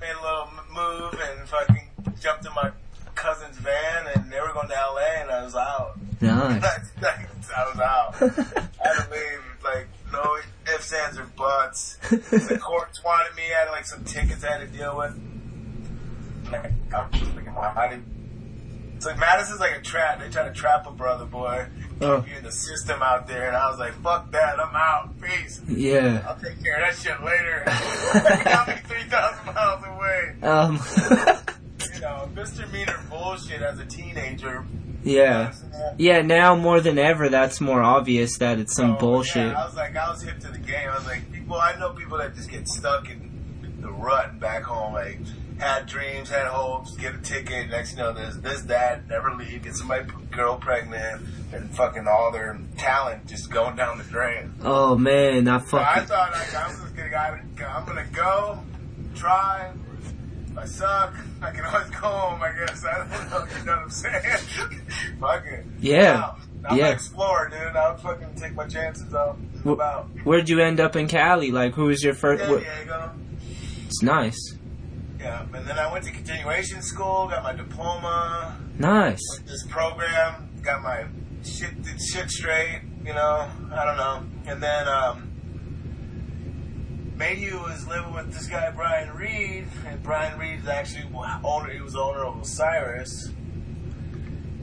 Made 0.00 0.12
a 0.12 0.22
little 0.22 0.50
move 0.74 1.14
and 1.14 1.48
fucking 1.48 1.88
jumped 2.20 2.44
in 2.44 2.52
my 2.54 2.70
cousin's 3.14 3.56
van 3.58 4.06
and 4.14 4.30
they 4.30 4.40
were 4.40 4.52
going 4.52 4.68
to 4.68 4.74
LA 4.74 5.22
and 5.22 5.30
I 5.30 5.44
was 5.44 5.54
out. 5.54 5.94
Nice. 6.20 6.62
I 7.56 7.70
was 7.70 7.80
out. 7.80 8.14
I 8.20 8.88
had 8.88 9.04
to 9.04 9.10
leave, 9.10 9.42
like, 9.62 9.88
no 10.12 10.36
ifs, 10.74 10.92
ands, 10.92 11.18
or 11.18 11.24
buts. 11.36 11.96
The 12.10 12.58
courts 12.62 13.02
wanted 13.04 13.34
me, 13.36 13.42
I 13.44 13.60
had 13.60 13.70
like 13.70 13.86
some 13.86 14.04
tickets 14.04 14.44
I 14.44 14.58
had 14.58 14.60
to 14.60 14.66
deal 14.66 14.96
with. 14.96 15.14
Like, 16.50 16.72
I'm 16.94 17.10
just 17.12 17.34
like, 17.34 17.48
I 17.48 17.88
didn't. 17.88 18.94
It's 18.96 19.06
like 19.06 19.18
Madison's 19.18 19.60
like 19.60 19.76
a 19.76 19.82
trap. 19.82 20.20
They 20.20 20.28
try 20.28 20.46
to 20.48 20.54
trap 20.54 20.86
a 20.86 20.90
brother 20.90 21.24
boy. 21.24 21.66
Oh. 22.00 22.20
Keep 22.20 22.30
you 22.30 22.38
in 22.38 22.44
the 22.44 22.52
system 22.52 23.02
out 23.02 23.26
there, 23.26 23.48
and 23.48 23.56
I 23.56 23.68
was 23.70 23.78
like, 23.78 23.92
"Fuck 24.02 24.30
that! 24.32 24.58
I'm 24.58 24.74
out. 24.74 25.20
Peace. 25.20 25.60
Yeah. 25.68 26.24
I'll 26.26 26.38
take 26.38 26.62
care 26.62 26.76
of 26.76 26.80
that 26.82 26.96
shit 26.96 27.22
later." 27.22 27.62
got 28.44 28.68
me 28.68 28.74
three 28.84 29.04
thousand 29.04 29.54
miles 29.54 29.84
away. 29.84 30.34
Um. 30.42 31.44
Know, 32.04 32.28
misdemeanor 32.34 33.00
bullshit 33.08 33.62
as 33.62 33.78
a 33.78 33.84
teenager. 33.86 34.64
yeah. 35.02 35.52
Yeah. 35.98 36.20
Now 36.22 36.54
more 36.54 36.80
than 36.80 36.98
ever, 36.98 37.28
that's 37.30 37.60
more 37.60 37.82
obvious 37.82 38.38
that 38.38 38.58
it's 38.58 38.74
some 38.74 38.92
So, 38.94 38.98
bullshit. 38.98 39.48
Yeah, 39.52 39.62
I 39.62 39.64
was 39.66 39.74
like, 39.74 39.96
I 39.96 40.10
was 40.10 40.22
hip 40.22 40.38
to 40.40 40.48
the 40.48 40.58
game. 40.58 40.88
I 40.90 40.96
was 40.96 41.06
like, 41.06 41.32
people, 41.32 41.56
I 41.56 41.76
know 41.78 41.90
people 41.94 42.18
that 42.18 42.34
just 42.34 42.50
get 42.50 42.68
stuck 42.68 43.08
in 43.10 43.78
the 43.80 43.90
rut 43.90 44.38
back 44.38 44.64
home. 44.64 44.92
Like, 44.92 45.18
had 45.58 45.86
dreams, 45.86 46.28
had 46.28 46.46
hopes, 46.46 46.94
get 46.96 47.14
a 47.14 47.18
ticket. 47.18 47.70
Next, 47.70 47.92
you 47.92 47.98
know, 47.98 48.12
this, 48.12 48.36
this, 48.36 48.62
that, 48.62 49.08
never 49.08 49.34
leave, 49.34 49.62
get 49.62 49.74
somebody, 49.74 50.04
girl 50.30 50.56
pregnant, 50.56 51.22
and 51.52 51.74
fucking 51.74 52.06
all 52.06 52.32
their 52.32 52.58
talent 52.76 53.26
just 53.26 53.50
going 53.50 53.76
down 53.76 53.96
the 53.98 54.04
drain. 54.04 54.52
Oh 54.62 54.96
man, 54.98 55.48
I 55.48 55.60
So 55.60 55.78
I 55.78 56.00
thought 56.00 56.32
like 56.32 56.54
I 56.54 56.68
was 56.68 56.80
just 56.80 56.96
gonna, 56.96 57.40
I'm 57.68 57.86
gonna 57.86 58.06
go, 58.12 58.58
try. 59.14 59.70
I 60.56 60.64
suck, 60.66 61.14
I 61.42 61.50
can 61.50 61.64
always 61.64 61.90
go 61.90 61.96
home. 62.08 62.40
I 62.42 62.52
guess 62.52 62.84
I 62.84 62.98
don't 62.98 63.10
know. 63.10 63.46
You 63.58 63.64
know 63.64 63.72
what 63.72 63.82
I'm 63.82 63.90
saying? 63.90 64.22
Fuck 65.20 65.46
it. 65.46 65.64
Yeah. 65.80 66.32
I'm 66.68 66.78
Yeah. 66.78 66.86
an 66.88 66.92
explorer, 66.94 67.48
dude. 67.50 67.76
I'll 67.76 67.96
fucking 67.96 68.34
take 68.36 68.54
my 68.54 68.66
chances 68.66 69.12
out 69.14 69.36
and 69.36 69.60
Wh- 69.64 69.72
about. 69.72 70.06
Where'd 70.24 70.48
you 70.48 70.60
end 70.60 70.80
up 70.80 70.96
in 70.96 71.08
Cali? 71.08 71.50
Like, 71.50 71.74
who 71.74 71.86
was 71.86 72.02
your 72.02 72.14
first? 72.14 72.42
San 72.44 72.58
Diego. 72.58 73.10
it's 73.86 74.02
nice. 74.02 74.56
Yeah, 75.20 75.42
and 75.54 75.66
then 75.66 75.78
I 75.78 75.90
went 75.92 76.04
to 76.04 76.10
continuation 76.12 76.82
school, 76.82 77.28
got 77.28 77.42
my 77.42 77.52
diploma, 77.54 78.56
Nice. 78.78 79.20
this 79.46 79.66
program, 79.68 80.48
got 80.62 80.82
my 80.82 81.04
shit 81.44 81.70
shit 81.98 82.30
straight. 82.30 82.82
You 83.04 83.12
know, 83.14 83.48
I 83.72 83.84
don't 83.84 83.96
know, 83.96 84.24
and 84.46 84.62
then 84.62 84.86
um, 84.88 85.30
Mayhew 87.16 87.58
was 87.62 87.86
living 87.86 88.12
with 88.12 88.32
this 88.32 88.48
guy 88.48 88.70
Brian 88.72 89.14
Reid, 89.14 89.66
and 89.86 90.02
Brian 90.02 90.38
Reid 90.38 90.60
is 90.60 90.68
actually 90.68 91.04
owner. 91.44 91.70
He 91.70 91.80
was 91.80 91.94
owner 91.94 92.24
of 92.24 92.40
Osiris. 92.40 93.30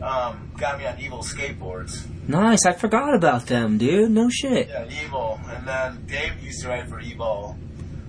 Um, 0.02 0.52
got 0.58 0.80
me 0.80 0.86
on 0.88 0.98
Evol 0.98 1.24
skateboards. 1.24 2.06
Nice. 2.28 2.66
I 2.66 2.74
forgot 2.74 3.14
about 3.14 3.46
them, 3.46 3.78
dude. 3.78 4.10
No 4.12 4.30
shit. 4.30 4.68
Yeah, 4.68 4.86
Evol. 4.86 5.40
And 5.56 5.68
then 5.68 6.06
Dave 6.08 6.42
used 6.44 6.64
to 6.64 6.70
write 6.70 6.90
for 6.90 7.02
Evol. 7.02 7.56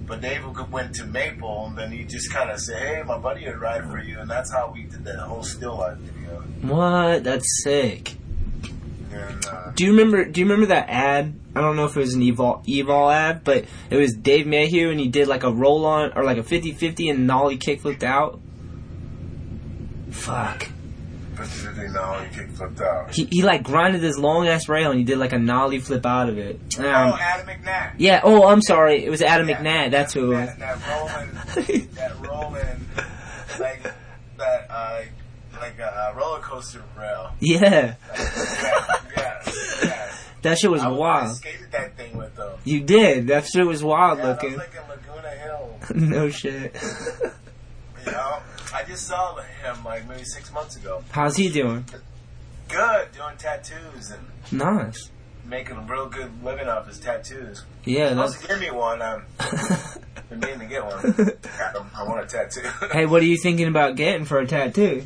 But 0.06 0.20
Dave 0.20 0.44
went 0.70 0.94
to 0.96 1.04
Maple, 1.04 1.66
and 1.66 1.78
then 1.78 1.92
he 1.92 2.04
just 2.04 2.32
kind 2.32 2.50
of 2.50 2.58
said, 2.60 2.78
hey, 2.82 3.02
my 3.02 3.18
buddy 3.18 3.46
would 3.46 3.60
ride 3.60 3.84
for 3.84 3.98
you. 4.02 4.18
And 4.18 4.28
that's 4.28 4.52
how 4.52 4.72
we 4.74 4.84
did 4.84 5.04
that 5.04 5.18
whole 5.20 5.42
still 5.42 5.76
life 5.76 5.98
video. 5.98 6.40
What? 6.62 7.24
That's 7.24 7.62
sick. 7.62 8.16
And, 9.12 9.46
uh, 9.46 9.70
Do 9.74 9.84
you 9.84 9.90
remember? 9.90 10.24
Do 10.24 10.40
you 10.40 10.46
remember 10.46 10.66
that 10.66 10.88
ad? 10.88 11.34
I 11.54 11.60
don't 11.60 11.76
know 11.76 11.84
if 11.84 11.96
it 11.96 12.00
was 12.00 12.14
an 12.14 12.22
Evol 12.22 12.64
Evol 12.66 13.12
ad, 13.14 13.44
but 13.44 13.66
it 13.90 13.96
was 13.96 14.14
Dave 14.14 14.46
Mayhew, 14.46 14.90
and 14.90 14.98
he 14.98 15.08
did 15.08 15.28
like 15.28 15.42
a 15.44 15.52
roll 15.52 15.84
on 15.84 16.12
or 16.16 16.24
like 16.24 16.38
a 16.38 16.42
50-50 16.42 17.10
and 17.10 17.26
nollie 17.26 17.58
kick 17.58 17.80
flipped 17.82 18.02
out. 18.02 18.40
Fuck. 20.10 20.68
specifically 21.34 21.88
now 21.88 22.18
he 22.20 22.34
kick 22.34 22.50
flipped 22.50 22.80
out. 22.80 23.14
He 23.14 23.24
he 23.30 23.42
like 23.42 23.62
grinded 23.62 24.00
this 24.02 24.18
long 24.18 24.46
ass 24.48 24.68
rail 24.68 24.90
and 24.90 24.98
he 24.98 25.04
did 25.04 25.18
like 25.18 25.32
a 25.32 25.38
nollie 25.38 25.78
flip 25.80 26.04
out 26.06 26.28
of 26.28 26.38
it. 26.38 26.60
oh, 26.78 26.82
Um, 26.82 27.18
Adam 27.20 27.46
McNatt. 27.46 27.92
yeah. 27.98 28.20
Oh, 28.22 28.46
I'm 28.46 28.60
sorry. 28.62 29.04
It 29.04 29.10
was 29.10 29.22
Adam 29.22 29.48
Yeah, 29.48 29.60
McNatt. 29.62 29.90
That's 29.90 30.12
who 30.14 30.32
it 30.32 30.34
was. 30.36 30.56
That, 30.56 30.58
that 30.58 30.88
rolling, 30.88 31.88
that 31.94 32.20
rolling, 32.20 32.86
like 33.58 33.82
that, 34.38 34.66
uh, 34.70 35.02
like 35.60 35.78
a 35.78 36.12
roller 36.16 36.40
coaster 36.40 36.82
rail. 36.98 37.32
Yeah, 37.40 37.60
Yeah, 37.60 37.94
yes, 39.16 39.78
yes. 39.82 40.01
That 40.42 40.58
shit 40.58 40.70
was 40.70 40.82
I, 40.82 40.86
I 40.88 40.90
wild. 40.92 41.36
skated 41.36 41.70
that 41.72 41.96
thing 41.96 42.16
with 42.16 42.34
them. 42.36 42.58
You 42.64 42.80
did. 42.80 43.28
That 43.28 43.46
shit 43.46 43.66
was 43.66 43.82
wild 43.82 44.18
Yeah, 44.18 44.24
that 44.34 44.42
was 44.42 44.52
looking. 44.54 44.58
like 44.58 44.74
in 44.74 44.88
Laguna 44.88 45.30
Hill. 45.30 45.78
no 45.94 46.30
shit. 46.30 46.76
You 48.04 48.12
know, 48.12 48.38
I 48.74 48.82
just 48.84 49.06
saw 49.06 49.36
him 49.36 49.84
like 49.84 50.08
maybe 50.08 50.24
six 50.24 50.52
months 50.52 50.76
ago. 50.76 51.02
How's 51.10 51.36
he 51.36 51.48
doing? 51.48 51.84
Good, 52.68 53.08
doing 53.12 53.36
tattoos 53.38 54.10
and 54.10 54.26
Nice. 54.50 55.10
making 55.44 55.76
a 55.76 55.82
real 55.82 56.08
good 56.08 56.42
living 56.42 56.68
off 56.68 56.86
his 56.88 56.98
tattoos. 56.98 57.64
Yeah. 57.84 58.14
That's. 58.14 58.44
give 58.44 58.58
me 58.60 58.70
one. 58.70 59.00
I'm 59.02 59.24
been 60.30 60.40
meaning 60.40 60.58
to 60.60 60.66
get 60.66 60.84
one. 60.84 61.32
I 61.94 62.02
want 62.04 62.24
a 62.24 62.26
tattoo. 62.26 62.66
hey, 62.90 63.06
what 63.06 63.22
are 63.22 63.26
you 63.26 63.36
thinking 63.36 63.68
about 63.68 63.94
getting 63.96 64.24
for 64.24 64.38
a 64.38 64.46
tattoo? 64.46 65.04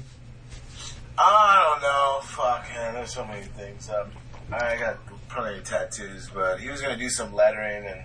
I 1.18 1.64
don't 1.72 1.82
know. 1.82 2.20
Fuck, 2.22 2.68
man. 2.74 2.94
There's 2.94 3.12
so 3.12 3.24
many 3.24 3.42
things. 3.44 3.88
Um, 3.90 4.10
I 4.52 4.76
got 4.76 4.98
of 5.38 5.64
tattoos, 5.64 6.30
but 6.32 6.60
he 6.60 6.68
was 6.68 6.80
gonna 6.80 6.96
do 6.96 7.08
some 7.08 7.34
lettering, 7.34 7.86
and 7.86 8.04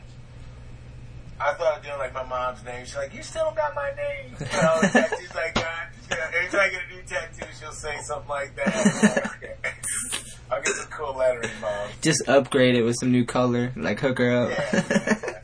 I 1.40 1.54
thought 1.54 1.78
of 1.78 1.84
doing 1.84 1.98
like 1.98 2.14
my 2.14 2.24
mom's 2.24 2.64
name. 2.64 2.86
She's 2.86 2.96
like, 2.96 3.14
"You 3.14 3.24
still 3.24 3.52
got 3.52 3.74
my 3.76 3.92
name." 3.96 4.36
You 4.40 4.46
know, 4.62 4.80
tattoos 4.92 5.36
like 5.36 5.56
that. 5.56 5.92
Every 6.12 6.50
time 6.50 6.60
I 6.62 6.70
get 6.70 6.82
a 6.90 6.96
new 6.96 7.02
tattoo, 7.04 7.46
she'll 7.60 7.72
say 7.72 7.98
something 8.02 8.30
like 8.30 8.56
that. 8.56 9.32
Okay. 9.38 9.56
I'll 10.52 10.62
get 10.62 10.76
some 10.76 10.88
cool 10.92 11.16
lettering, 11.16 11.50
mom. 11.62 11.88
Just 12.02 12.28
upgrade 12.28 12.76
it 12.76 12.84
with 12.84 12.98
some 13.00 13.12
new 13.12 13.26
color, 13.26 13.72
like 13.78 14.02
hook 14.02 14.18
her 14.18 14.32
up. 14.32 15.44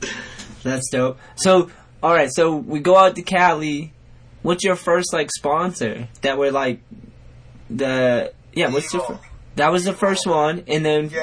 That's 0.62 0.88
dope. 0.90 1.18
So, 1.36 1.70
all 2.02 2.14
right. 2.14 2.30
So 2.32 2.56
we 2.56 2.80
go 2.80 2.96
out 2.96 3.16
to 3.16 3.22
Cali. 3.22 3.92
What's 4.42 4.64
your 4.64 4.76
first 4.76 5.12
like 5.12 5.30
sponsor 5.30 6.08
that 6.22 6.38
we're 6.38 6.52
like 6.52 6.80
the 7.68 8.32
yeah? 8.54 8.70
What's 8.70 8.92
your 8.94 9.02
Evol. 9.02 9.20
That 9.56 9.70
was 9.72 9.84
the 9.84 9.92
first 9.92 10.26
one, 10.26 10.64
and 10.66 10.84
then 10.84 11.10
Yeah. 11.10 11.22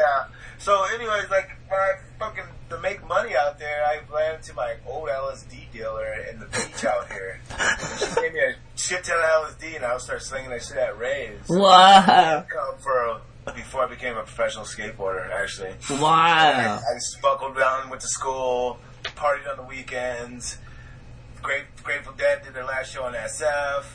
So, 0.59 0.83
anyways, 0.95 1.29
like 1.29 1.49
I 1.71 1.93
fucking 2.19 2.43
to 2.69 2.79
make 2.79 3.05
money 3.07 3.35
out 3.35 3.59
there, 3.59 3.85
I 3.85 3.99
ran 4.13 4.35
into 4.35 4.53
my 4.53 4.75
old 4.85 5.07
LSD 5.07 5.71
dealer 5.71 6.13
in 6.29 6.39
the 6.39 6.45
beach 6.47 6.83
out 6.83 7.07
here. 7.11 7.39
She 7.99 8.21
gave 8.21 8.33
me 8.33 8.39
a 8.39 8.55
shit 8.75 9.03
ton 9.03 9.17
of 9.17 9.55
LSD, 9.55 9.75
and 9.75 9.85
I 9.85 9.93
would 9.93 10.01
start 10.01 10.21
slinging 10.23 10.49
that 10.49 10.63
shit 10.63 10.77
at 10.77 10.97
raves. 10.97 11.47
Wow. 11.47 12.45
Come 12.49 12.77
for 12.79 13.21
before 13.55 13.83
I 13.83 13.87
became 13.87 14.17
a 14.17 14.23
professional 14.23 14.65
skateboarder, 14.65 15.29
actually. 15.31 15.73
Wow. 15.89 16.79
I 16.79 16.93
just 16.95 17.21
buckled 17.21 17.55
down, 17.55 17.89
went 17.89 18.01
to 18.01 18.07
school, 18.07 18.79
partied 19.15 19.49
on 19.49 19.57
the 19.57 19.63
weekends. 19.63 20.57
Great, 21.41 21.63
Grateful 21.83 22.13
Dead 22.13 22.43
did 22.43 22.53
their 22.53 22.65
last 22.65 22.91
show 22.91 23.03
on 23.03 23.13
SF. 23.13 23.85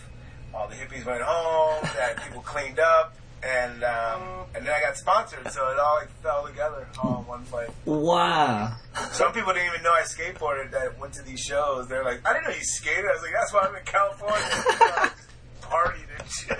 All 0.54 0.68
the 0.68 0.74
hippies 0.74 1.04
went 1.04 1.22
home. 1.22 1.82
That 1.96 2.22
people 2.22 2.40
cleaned 2.40 2.78
up, 2.78 3.14
and 3.42 3.82
um, 3.84 4.22
and 4.54 4.66
then 4.66 4.72
I 4.72 4.80
got 4.80 4.96
sponsored, 4.96 5.50
so 5.50 5.68
it 5.70 5.78
all 5.78 5.96
like, 5.96 6.10
fell 6.22 6.46
together 6.46 6.86
all 7.02 7.20
in 7.20 7.26
one 7.26 7.44
fight. 7.44 7.70
Wow. 7.84 8.74
Some 9.12 9.32
people 9.32 9.52
didn't 9.52 9.68
even 9.68 9.82
know 9.82 9.92
I 9.92 10.02
skateboarded 10.02 10.70
that 10.72 10.98
went 10.98 11.14
to 11.14 11.22
these 11.22 11.40
shows. 11.40 11.88
They're 11.88 12.04
like, 12.04 12.26
I 12.26 12.32
didn't 12.32 12.48
know 12.48 12.54
you 12.54 12.62
skated. 12.62 13.04
I 13.04 13.12
was 13.12 13.22
like, 13.22 13.32
that's 13.32 13.52
why 13.52 13.60
I'm 13.68 13.74
in 13.74 13.84
California. 13.84 15.12
Partied 15.62 16.18
and 16.18 16.28
shit. 16.28 16.56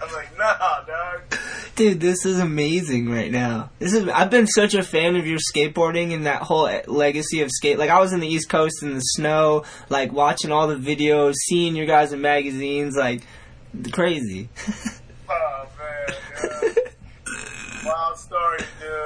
I'm 0.00 0.12
like, 0.12 0.38
nah, 0.38 0.84
dog. 0.84 1.22
Dude, 1.76 2.00
this 2.00 2.24
is 2.24 2.40
amazing 2.40 3.10
right 3.10 3.30
now. 3.30 3.70
This 3.78 3.92
is 3.92 4.08
I've 4.08 4.30
been 4.30 4.46
such 4.46 4.74
a 4.74 4.82
fan 4.82 5.16
of 5.16 5.26
your 5.26 5.38
skateboarding 5.38 6.12
and 6.14 6.26
that 6.26 6.42
whole 6.42 6.70
legacy 6.86 7.42
of 7.42 7.50
skate. 7.50 7.78
Like 7.78 7.90
I 7.90 8.00
was 8.00 8.12
in 8.12 8.20
the 8.20 8.26
East 8.26 8.48
Coast 8.48 8.82
in 8.82 8.94
the 8.94 9.00
snow, 9.00 9.64
like 9.88 10.12
watching 10.12 10.50
all 10.50 10.66
the 10.66 10.76
videos, 10.76 11.34
seeing 11.34 11.76
your 11.76 11.86
guys 11.86 12.12
in 12.12 12.20
magazines, 12.20 12.96
like 12.96 13.22
crazy. 13.92 14.48
Oh 15.30 15.66
man, 15.78 16.74
yeah. 16.74 17.84
wild 17.84 18.18
story, 18.38 18.58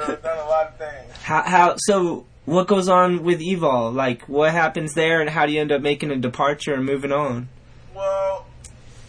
dude. 0.07 0.23
Done 0.23 0.39
a 0.39 0.49
lot 0.49 0.67
of 0.69 0.77
things. 0.77 1.17
How 1.23 1.43
how 1.43 1.75
so 1.79 2.27
what 2.45 2.67
goes 2.67 2.89
on 2.89 3.23
with 3.23 3.41
Evol? 3.41 3.95
Like 3.95 4.29
what 4.29 4.53
happens 4.53 4.95
there 4.95 5.21
and 5.21 5.31
how 5.31 5.47
do 5.47 5.53
you 5.53 5.61
end 5.61 5.73
up 5.73 5.81
making 5.83 6.11
a 6.11 6.17
departure 6.17 6.75
and 6.75 6.85
moving 6.85 7.13
on? 7.13 7.49
Well, 7.95 8.47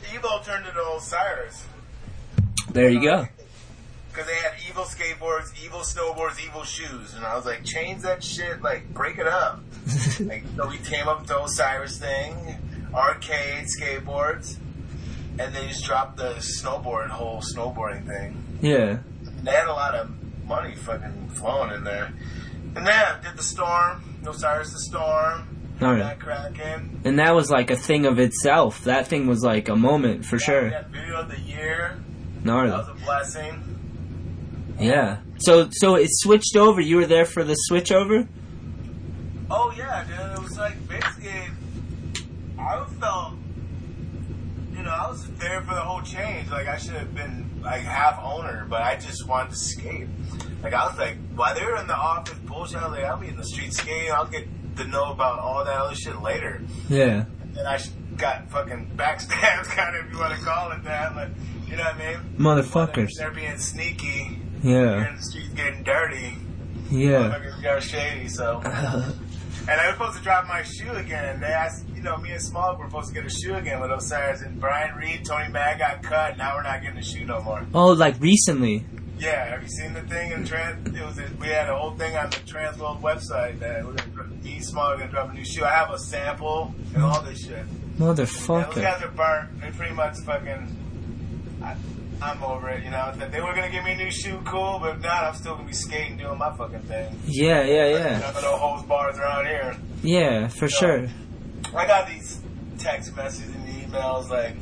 Evo 0.05 0.43
turned 0.43 0.65
into 0.67 0.81
Osiris 0.95 1.65
There 2.71 2.89
you 2.89 3.01
go. 3.01 3.27
because 4.11 4.27
they 4.27 4.35
had 4.35 4.53
Evol 4.53 4.85
skateboards, 4.85 5.53
Evol 5.55 5.83
snowboards, 5.83 6.35
Evol 6.37 6.63
shoes, 6.65 7.13
and 7.15 7.25
I 7.25 7.35
was 7.35 7.45
like, 7.45 7.63
change 7.63 8.03
that 8.03 8.23
shit, 8.23 8.61
like 8.61 8.93
break 8.93 9.17
it 9.17 9.27
up. 9.27 9.61
like, 10.19 10.43
so 10.55 10.67
we 10.67 10.77
came 10.77 11.07
up 11.07 11.19
with 11.21 11.29
the 11.29 11.41
Osiris 11.43 11.97
thing, 11.97 12.55
arcade 12.93 13.65
skateboards, 13.65 14.57
and 15.39 15.53
they 15.55 15.67
just 15.67 15.83
dropped 15.85 16.17
the 16.17 16.35
snowboard 16.35 17.07
whole 17.09 17.41
snowboarding 17.41 18.05
thing. 18.05 18.43
Yeah. 18.61 18.99
They 19.43 19.51
had 19.51 19.67
a 19.67 19.73
lot 19.73 19.93
of 19.95 20.09
money 20.45 20.75
fucking 20.75 21.29
flowing 21.35 21.73
in 21.75 21.83
there. 21.83 22.11
And 22.75 22.87
then 22.87 23.21
did 23.23 23.37
the 23.37 23.43
storm, 23.43 24.03
Osiris 24.27 24.71
the 24.73 24.79
storm, 24.79 25.47
oh, 25.81 25.85
All 25.87 25.93
that 25.95 26.01
right. 26.01 26.19
cracking. 26.19 27.01
And 27.05 27.19
that 27.19 27.35
was 27.35 27.51
like 27.51 27.69
a 27.69 27.75
thing 27.75 28.05
of 28.05 28.17
itself. 28.19 28.83
That 28.85 29.07
thing 29.07 29.27
was 29.27 29.43
like 29.43 29.69
a 29.69 29.75
moment 29.75 30.25
for 30.25 30.37
We 30.37 30.41
sure. 30.41 30.69
had 30.69 30.87
video 30.87 31.21
of 31.21 31.29
the 31.29 31.39
year. 31.39 31.97
That 32.43 32.65
was 32.65 32.87
a 32.89 32.93
blessing. 33.05 33.63
Yeah. 34.79 35.17
So 35.37 35.69
so 35.71 35.95
it 35.95 36.09
switched 36.11 36.55
over. 36.57 36.81
You 36.81 36.97
were 36.97 37.05
there 37.05 37.25
for 37.25 37.43
the 37.43 37.53
switch 37.53 37.91
over? 37.91 38.27
Oh 39.51 39.71
yeah, 39.77 40.03
dude. 40.03 40.37
It 40.37 40.43
was 40.43 40.57
like 40.57 40.75
basically, 40.87 41.41
I 42.59 42.83
felt, 42.99 43.33
you 44.83 44.89
know, 44.89 44.95
I 44.95 45.09
was 45.09 45.25
there 45.35 45.61
for 45.61 45.75
the 45.75 45.79
whole 45.79 46.01
change. 46.01 46.49
Like 46.49 46.67
I 46.67 46.77
should 46.77 46.95
have 46.95 47.15
been 47.15 47.61
like 47.61 47.83
half 47.83 48.19
owner, 48.21 48.67
but 48.69 48.81
I 48.81 48.97
just 48.97 49.25
wanted 49.29 49.51
to 49.51 49.55
skate. 49.55 50.07
Like 50.61 50.73
I 50.73 50.85
was 50.87 50.97
like, 50.97 51.15
while 51.35 51.55
they 51.55 51.63
were 51.63 51.77
in 51.77 51.87
the 51.87 51.95
office 51.95 52.37
bullshit, 52.39 52.79
I 52.79 52.89
was 52.89 52.97
like, 52.97 53.05
I'll 53.05 53.17
be 53.17 53.29
in 53.29 53.37
the 53.37 53.45
street 53.45 53.71
skating. 53.73 54.11
I'll 54.11 54.27
get 54.27 54.45
to 54.75 54.83
know 54.85 55.11
about 55.11 55.39
all 55.39 55.63
that 55.63 55.73
other 55.73 55.95
shit 55.95 56.21
later. 56.21 56.61
Yeah. 56.89 57.23
And 57.57 57.65
I 57.65 57.79
got 58.17 58.49
fucking 58.49 58.91
backstabbed, 58.97 59.63
kind 59.67 59.95
of, 59.95 60.05
if 60.05 60.11
you 60.11 60.19
want 60.19 60.37
to 60.37 60.43
call 60.43 60.73
it 60.73 60.83
that. 60.83 61.15
But 61.15 61.29
you 61.65 61.77
know 61.77 61.83
what 61.83 61.95
I 61.95 62.11
mean? 62.15 62.35
Motherfuckers. 62.37 63.11
They're 63.17 63.31
being 63.31 63.57
sneaky. 63.59 64.37
Yeah. 64.61 65.09
in 65.09 65.15
the 65.15 65.21
streets 65.21 65.53
getting 65.53 65.83
dirty. 65.83 66.35
Yeah. 66.91 67.29
Motherfuckers 67.29 67.63
got 67.63 67.83
shady, 67.83 68.27
so. 68.27 68.61
And 69.69 69.79
I 69.79 69.87
was 69.87 69.95
supposed 69.95 70.17
to 70.17 70.23
drop 70.23 70.45
my 70.47 70.61
shoe 70.63 70.91
again. 70.91 71.25
And 71.35 71.41
they 71.41 71.47
asked, 71.47 71.87
you 71.95 72.01
know, 72.01 72.17
me 72.17 72.31
and 72.31 72.41
Small 72.41 72.75
were 72.77 72.87
supposed 72.87 73.09
to 73.09 73.13
get 73.13 73.25
a 73.25 73.29
shoe 73.29 73.55
again 73.55 73.79
with 73.79 73.91
Osiris. 73.91 74.41
And 74.41 74.59
Brian 74.59 74.95
Reid, 74.95 75.25
Tony 75.25 75.49
Mag 75.49 75.79
got 75.79 76.03
cut. 76.03 76.37
Now 76.37 76.55
we're 76.55 76.63
not 76.63 76.81
getting 76.81 76.97
a 76.97 77.03
shoe 77.03 77.25
no 77.25 77.41
more. 77.41 77.65
Oh, 77.73 77.93
like 77.93 78.19
recently. 78.19 78.85
Yeah, 79.17 79.45
have 79.45 79.61
you 79.61 79.69
seen 79.69 79.93
the 79.93 80.01
thing 80.01 80.31
in 80.31 80.43
trans? 80.45 80.85
It 80.93 81.05
was 81.05 81.17
a, 81.17 81.29
we 81.39 81.47
had 81.47 81.69
a 81.69 81.77
whole 81.77 81.91
thing 81.91 82.17
on 82.17 82.29
the 82.29 82.35
Transworld 82.37 82.99
website 83.01 83.59
that 83.59 83.85
we're 83.85 83.93
gonna, 83.93 84.27
me 84.43 84.55
and 84.55 84.65
Small 84.65 84.91
are 84.91 84.97
gonna 84.97 85.11
drop 85.11 85.29
a 85.29 85.33
new 85.33 85.45
shoe. 85.45 85.63
I 85.63 85.69
have 85.69 85.91
a 85.91 85.99
sample 85.99 86.73
and 86.93 87.03
all 87.03 87.21
this 87.21 87.45
shit. 87.45 87.65
And 88.59 88.65
those 88.75 88.83
guys 88.83 89.01
are 89.03 89.07
burnt. 89.09 89.61
They 89.61 89.69
pretty 89.69 89.93
much 89.93 90.15
fucking. 90.25 90.75
I, 91.61 91.75
I'm 92.21 92.43
over 92.43 92.69
it, 92.69 92.83
you 92.83 92.91
know. 92.91 93.13
That 93.15 93.31
they 93.31 93.41
were 93.41 93.53
gonna 93.53 93.69
give 93.69 93.83
me 93.83 93.93
a 93.93 93.97
new 93.97 94.11
shoe, 94.11 94.41
cool, 94.45 94.79
but 94.81 94.95
if 94.97 95.01
not, 95.01 95.23
I'm 95.23 95.35
still 95.35 95.55
gonna 95.55 95.67
be 95.67 95.73
skating, 95.73 96.17
doing 96.17 96.37
my 96.37 96.55
fucking 96.55 96.81
thing. 96.81 97.19
Yeah, 97.25 97.63
yeah, 97.63 97.87
yeah. 97.87 98.19
None 98.19 98.35
of 98.35 98.41
no 98.41 98.57
hose 98.57 98.83
bars 98.85 99.17
around 99.17 99.45
here. 99.45 99.75
Yeah, 100.03 100.47
for 100.47 100.67
sure. 100.67 101.07
I 101.75 101.87
got 101.87 102.07
these 102.07 102.41
text 102.77 103.15
messages 103.15 103.53
and 103.55 103.67
emails 103.67 104.29
like 104.29 104.55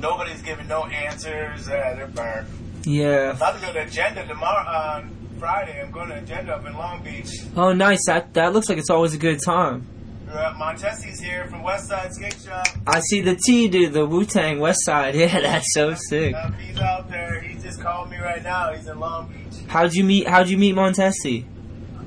nobody's 0.00 0.42
giving 0.42 0.68
no 0.68 0.84
answers. 0.84 1.68
Uh, 1.68 1.94
they're 1.96 2.06
burnt. 2.06 2.48
Yeah. 2.84 3.30
I'm 3.30 3.36
about 3.36 3.54
to 3.60 3.66
go 3.66 3.72
to 3.72 3.82
Agenda 3.82 4.26
tomorrow 4.26 4.68
on 4.68 5.16
Friday. 5.38 5.80
I'm 5.80 5.90
going 5.90 6.08
to 6.10 6.18
Agenda 6.18 6.54
up 6.54 6.66
in 6.66 6.74
Long 6.74 7.02
Beach. 7.02 7.30
Oh, 7.56 7.72
nice. 7.72 8.00
That 8.06 8.34
that 8.34 8.52
looks 8.52 8.68
like 8.68 8.78
it's 8.78 8.90
always 8.90 9.14
a 9.14 9.18
good 9.18 9.40
time. 9.44 9.86
Montesi's 10.34 11.20
here 11.20 11.46
from 11.46 11.62
West 11.62 11.88
Side 11.88 12.12
Skate 12.12 12.36
Shop. 12.44 12.66
I 12.86 13.00
see 13.00 13.20
the 13.20 13.36
T, 13.36 13.68
dude. 13.68 13.92
The 13.92 14.04
Wu 14.04 14.24
Tang 14.24 14.58
West 14.60 14.84
Side. 14.84 15.14
Yeah, 15.24 15.40
that's 15.40 15.72
so 15.72 15.94
sick. 15.94 16.34
Uh, 16.34 16.50
he's 16.52 16.78
out 16.78 17.08
there. 17.08 17.40
He 17.40 17.54
just 17.62 17.80
called 17.80 18.10
me 18.10 18.18
right 18.18 18.42
now. 18.42 18.72
He's 18.72 18.86
in 18.88 18.98
Long 18.98 19.28
Beach. 19.32 19.60
How'd 19.68 19.94
you 19.94 20.04
meet? 20.04 20.26
How'd 20.26 20.48
you 20.48 20.58
meet 20.58 20.74
Montesi? 20.74 21.44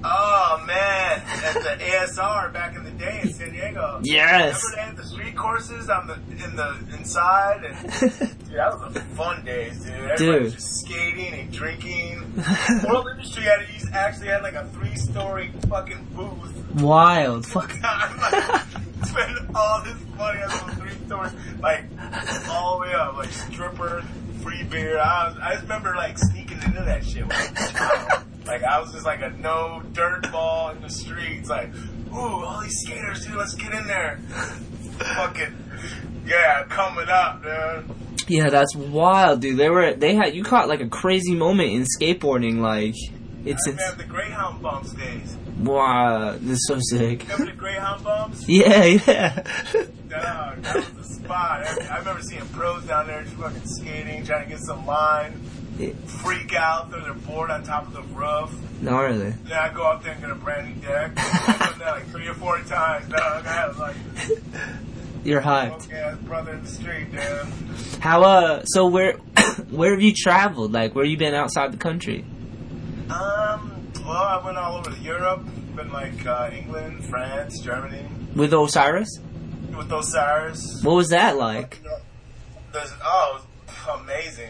Oh 0.10 0.64
man, 0.66 1.22
at 1.44 1.54
the 1.56 1.84
ASR 1.84 2.54
back 2.54 2.76
in 2.76 2.84
the 2.84 2.92
day 2.92 3.20
in 3.24 3.34
San 3.34 3.52
Diego. 3.52 4.00
Yes. 4.04 4.62
Remember 4.64 4.76
they 4.76 4.82
had 4.82 4.98
the 4.98 5.04
street 5.06 5.36
courses 5.36 5.90
on 5.90 6.08
the 6.08 6.14
in 6.14 6.56
the 6.56 6.78
inside, 6.98 7.66
and 7.66 7.76
dude, 8.00 8.58
that 8.58 8.74
was 8.80 8.96
a 8.96 9.02
fun 9.16 9.44
days, 9.44 9.84
dude. 9.84 9.94
Everybody 9.94 10.18
Dude. 10.26 10.44
was 10.44 10.54
just 10.54 10.80
skating 10.82 11.34
and 11.34 11.52
drinking. 11.52 12.44
World 12.88 13.08
Industry 13.12 13.44
had 13.44 13.66
actually 13.92 14.28
had 14.28 14.44
like 14.44 14.54
a 14.54 14.66
three-story 14.70 15.52
fucking 15.70 16.08
booth. 16.16 16.82
Wild. 16.82 17.46
Fuck. 17.48 17.72
Spend 17.72 19.56
all 19.56 19.84
this 19.84 19.98
money 20.18 20.42
on 20.42 20.50
those 20.50 20.76
three 20.78 21.06
stores, 21.06 21.32
like 21.60 21.84
all 22.50 22.80
the 22.80 22.88
way 22.88 22.94
up, 22.94 23.16
like 23.16 23.30
strippers, 23.30 24.04
free 24.42 24.64
beer. 24.64 25.00
I 25.00 25.28
was, 25.30 25.38
I 25.42 25.52
just 25.52 25.64
remember 25.64 25.96
like 25.96 26.18
sneaking 26.18 26.62
into 26.64 26.82
that 26.84 27.04
shit. 27.04 27.26
When 28.48 28.64
I 28.64 28.64
was 28.64 28.64
a 28.64 28.64
child. 28.64 28.64
Like 28.64 28.64
I 28.64 28.80
was 28.80 28.92
just 28.94 29.06
like 29.06 29.22
a 29.22 29.30
no 29.30 29.82
dirt 29.94 30.32
ball 30.32 30.72
in 30.72 30.82
the 30.82 30.90
streets. 30.90 31.50
Like, 31.50 31.74
ooh, 32.14 32.44
all 32.44 32.62
these 32.62 32.80
skaters, 32.86 33.26
dude, 33.26 33.36
let's 33.36 33.56
get 33.56 33.74
in 33.74 33.88
there. 33.88 34.18
Fucking 34.98 35.56
yeah, 36.28 36.64
coming 36.66 37.08
up, 37.08 37.42
dude. 37.42 37.96
Yeah, 38.30 38.50
that's 38.50 38.76
wild, 38.76 39.42
dude. 39.42 39.58
They 39.58 39.70
were. 39.70 39.94
They 39.94 40.16
had. 40.16 40.36
You 40.36 40.44
caught 40.44 40.68
like 40.68 40.82
a 40.82 40.90
crazy 40.90 41.36
moment 41.36 41.72
in 41.72 41.84
skateboarding. 41.84 42.60
Like, 42.60 42.96
it's. 43.46 43.66
It's 43.68 43.94
the 43.94 44.04
Greyhound 44.04 44.62
bumps 44.62 44.92
days. 44.94 45.38
wow. 45.60 46.34
This 46.38 46.58
is 46.58 46.68
so 46.68 46.80
sick. 46.80 47.24
Remember 47.24 47.46
the 47.46 47.58
Greyhound 47.58 48.04
bumps? 48.04 48.44
Yeah, 48.48 48.84
yeah. 48.84 49.36
Dog, 50.10 50.62
that 50.64 50.76
was 50.76 50.90
the 50.90 51.04
spot. 51.04 51.62
I, 51.66 51.88
I 51.90 51.98
remember 52.00 52.22
seeing 52.22 52.46
pros 52.50 52.84
down 52.84 53.08
there 53.08 53.24
just 53.24 53.36
fucking 53.36 53.66
skating, 53.66 54.26
trying 54.26 54.44
to 54.44 54.50
get 54.50 54.60
some 54.60 54.86
line, 54.86 55.42
freak 56.06 56.54
out, 56.54 56.90
throw 56.90 57.02
their 57.02 57.14
board 57.14 57.50
on 57.52 57.64
top 57.64 57.88
of 57.88 57.94
the 57.94 58.02
roof. 58.02 58.54
Gnarly. 58.82 59.32
Then 59.44 59.54
I 59.58 59.74
go 59.74 59.86
out 59.86 60.04
there 60.04 60.14
and 60.14 60.22
get 60.22 60.30
a 60.32 60.36
brand 60.36 60.76
new 60.76 60.82
deck. 60.88 61.12
I've 61.18 61.58
done 61.60 61.80
that 61.80 61.92
like 61.92 62.08
three 62.10 62.28
or 62.28 62.34
four 62.36 62.60
times, 62.62 63.08
dog. 63.10 63.46
I 63.46 63.68
was 63.68 63.78
like, 63.78 63.96
You're 65.24 65.42
hyped. 65.42 65.86
okay, 65.88 66.14
brother 66.24 66.54
in 66.54 66.64
the 66.64 66.70
street, 66.70 67.12
dude. 67.12 68.00
How 68.00 68.24
uh? 68.24 68.64
So 68.66 68.88
where, 68.88 69.14
where 69.70 69.92
have 69.92 70.02
you 70.02 70.14
traveled? 70.16 70.72
Like, 70.72 70.96
where 70.96 71.06
you 71.06 71.18
been 71.18 71.34
outside 71.34 71.74
the 71.74 71.78
country? 71.78 72.24
Um, 73.10 73.92
well, 74.06 74.12
I 74.12 74.42
went 74.44 74.58
all 74.58 74.78
over 74.78 74.92
Europe, 75.02 75.42
been 75.76 75.92
like 75.92 76.26
uh, 76.26 76.50
England, 76.54 77.06
France, 77.06 77.60
Germany, 77.62 78.06
With 78.36 78.54
Osiris? 78.54 79.10
with 79.76 79.90
those 79.90 80.12
SARS. 80.12 80.80
What 80.82 80.96
was 80.96 81.10
that 81.10 81.38
like? 81.38 81.82
There's, 82.74 82.92
oh, 83.04 83.46
amazing. 84.02 84.50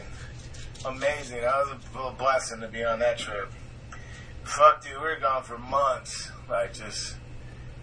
Amazing. 0.86 1.42
That 1.42 1.56
was 1.58 1.70
a 1.70 1.96
little 1.96 2.12
blessing 2.12 2.62
to 2.62 2.68
be 2.68 2.84
on 2.84 3.00
that 3.00 3.18
trip. 3.18 3.52
Fuck, 4.44 4.84
dude, 4.84 4.94
we 4.94 5.00
were 5.00 5.20
gone 5.20 5.44
for 5.44 5.58
months. 5.58 6.32
Like, 6.50 6.74
just 6.74 7.16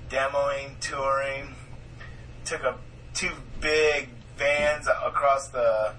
demoing, 0.09 0.78
touring. 0.80 1.54
Took 2.44 2.62
a 2.62 2.76
two 3.12 3.33
big 3.61 4.09
vans 4.37 4.88
across 4.88 5.48
the 5.48 5.94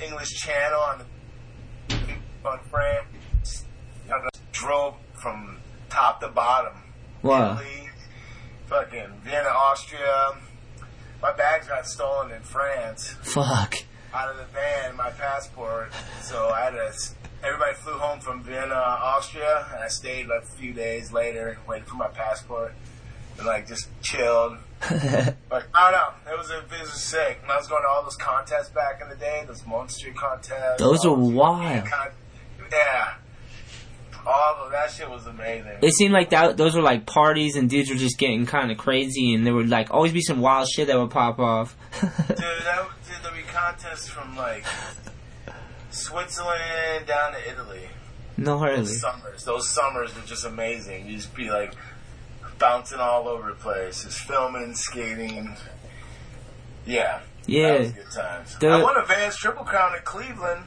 English 0.00 0.30
Channel 0.40 0.80
on 0.80 0.98
the 1.88 1.96
on 2.44 2.58
France. 2.70 3.64
I 4.06 4.18
just 4.18 4.52
drove 4.52 4.94
from 5.14 5.58
top 5.88 6.20
to 6.20 6.28
bottom. 6.28 6.74
Wow. 7.22 7.52
Italy, 7.52 7.90
fucking 8.66 9.20
Vienna, 9.22 9.48
Austria. 9.48 10.36
My 11.22 11.32
bags 11.32 11.68
got 11.68 11.86
stolen 11.86 12.32
in 12.32 12.42
France 12.42 13.14
Fuck. 13.22 13.84
Out 14.14 14.30
of 14.30 14.36
the 14.36 14.44
van, 14.44 14.96
my 14.96 15.10
passport. 15.10 15.92
So 16.22 16.48
I 16.48 16.60
had 16.64 16.70
to. 16.70 16.92
Everybody 17.44 17.74
flew 17.74 17.94
home 17.94 18.20
from 18.20 18.42
Vienna, 18.44 18.74
Austria, 18.74 19.66
and 19.74 19.82
I 19.82 19.88
stayed 19.88 20.28
like 20.28 20.42
a 20.44 20.46
few 20.46 20.72
days 20.72 21.12
later, 21.12 21.58
waiting 21.66 21.86
for 21.86 21.96
my 21.96 22.06
passport, 22.08 22.72
and 23.36 23.46
like 23.46 23.66
just 23.66 23.88
chilled. 24.02 24.58
But 25.48 25.64
I 25.74 25.90
don't 25.90 25.92
know. 25.92 26.32
It 26.32 26.38
was 26.38 26.50
a, 26.50 26.58
it 26.60 26.80
was 26.80 26.92
sick. 26.92 27.40
And 27.42 27.52
I 27.52 27.56
was 27.58 27.68
going 27.68 27.82
to 27.82 27.88
all 27.88 28.02
those 28.02 28.16
contests 28.16 28.70
back 28.70 29.00
in 29.02 29.08
the 29.10 29.16
day, 29.16 29.44
those 29.46 29.66
monster 29.66 30.10
contests. 30.16 30.78
Those 30.78 31.04
are 31.04 31.12
wild. 31.14 31.84
con- 31.86 32.08
yeah. 32.70 33.14
All 34.24 34.64
of 34.64 34.70
that 34.70 34.90
shit 34.90 35.10
was 35.10 35.26
amazing. 35.26 35.78
It 35.82 35.92
seemed 35.94 36.12
like 36.12 36.30
that 36.30 36.56
those 36.56 36.74
were 36.76 36.82
like 36.82 37.06
parties 37.06 37.56
and 37.56 37.68
dudes 37.68 37.90
were 37.90 37.96
just 37.96 38.18
getting 38.18 38.46
kind 38.46 38.70
of 38.70 38.78
crazy 38.78 39.34
and 39.34 39.44
there 39.46 39.54
would 39.54 39.68
like 39.68 39.90
always 39.90 40.12
be 40.12 40.20
some 40.22 40.40
wild 40.40 40.68
shit 40.68 40.86
that 40.86 40.98
would 40.98 41.10
pop 41.10 41.38
off. 41.40 41.76
Dude, 42.00 42.10
that, 42.28 42.28
dude, 43.08 43.22
there'd 43.22 43.34
be 43.36 43.42
contests 43.52 44.08
from 44.08 44.36
like 44.36 44.64
Switzerland 45.90 47.06
down 47.06 47.32
to 47.32 47.50
Italy. 47.50 47.88
no 48.36 48.58
hardly. 48.58 48.76
Those 48.84 49.00
summers, 49.00 49.44
those 49.44 49.68
summers 49.68 50.14
were 50.14 50.22
just 50.26 50.44
amazing. 50.44 51.06
You 51.08 51.16
just 51.16 51.34
be 51.34 51.50
like 51.50 51.74
bouncing 52.58 52.98
all 53.00 53.28
over 53.28 53.48
the 53.50 53.54
place, 53.56 54.04
just 54.04 54.18
filming, 54.20 54.74
skating. 54.74 55.56
Yeah, 56.86 57.20
Yeah. 57.46 57.72
that 57.72 57.80
was 57.80 57.92
good 57.92 58.10
times. 58.14 58.58
The- 58.58 58.68
I 58.68 58.82
won 58.82 58.96
a 58.96 59.04
Vans 59.04 59.36
Triple 59.36 59.64
Crown 59.64 59.94
in 59.96 60.02
Cleveland. 60.02 60.64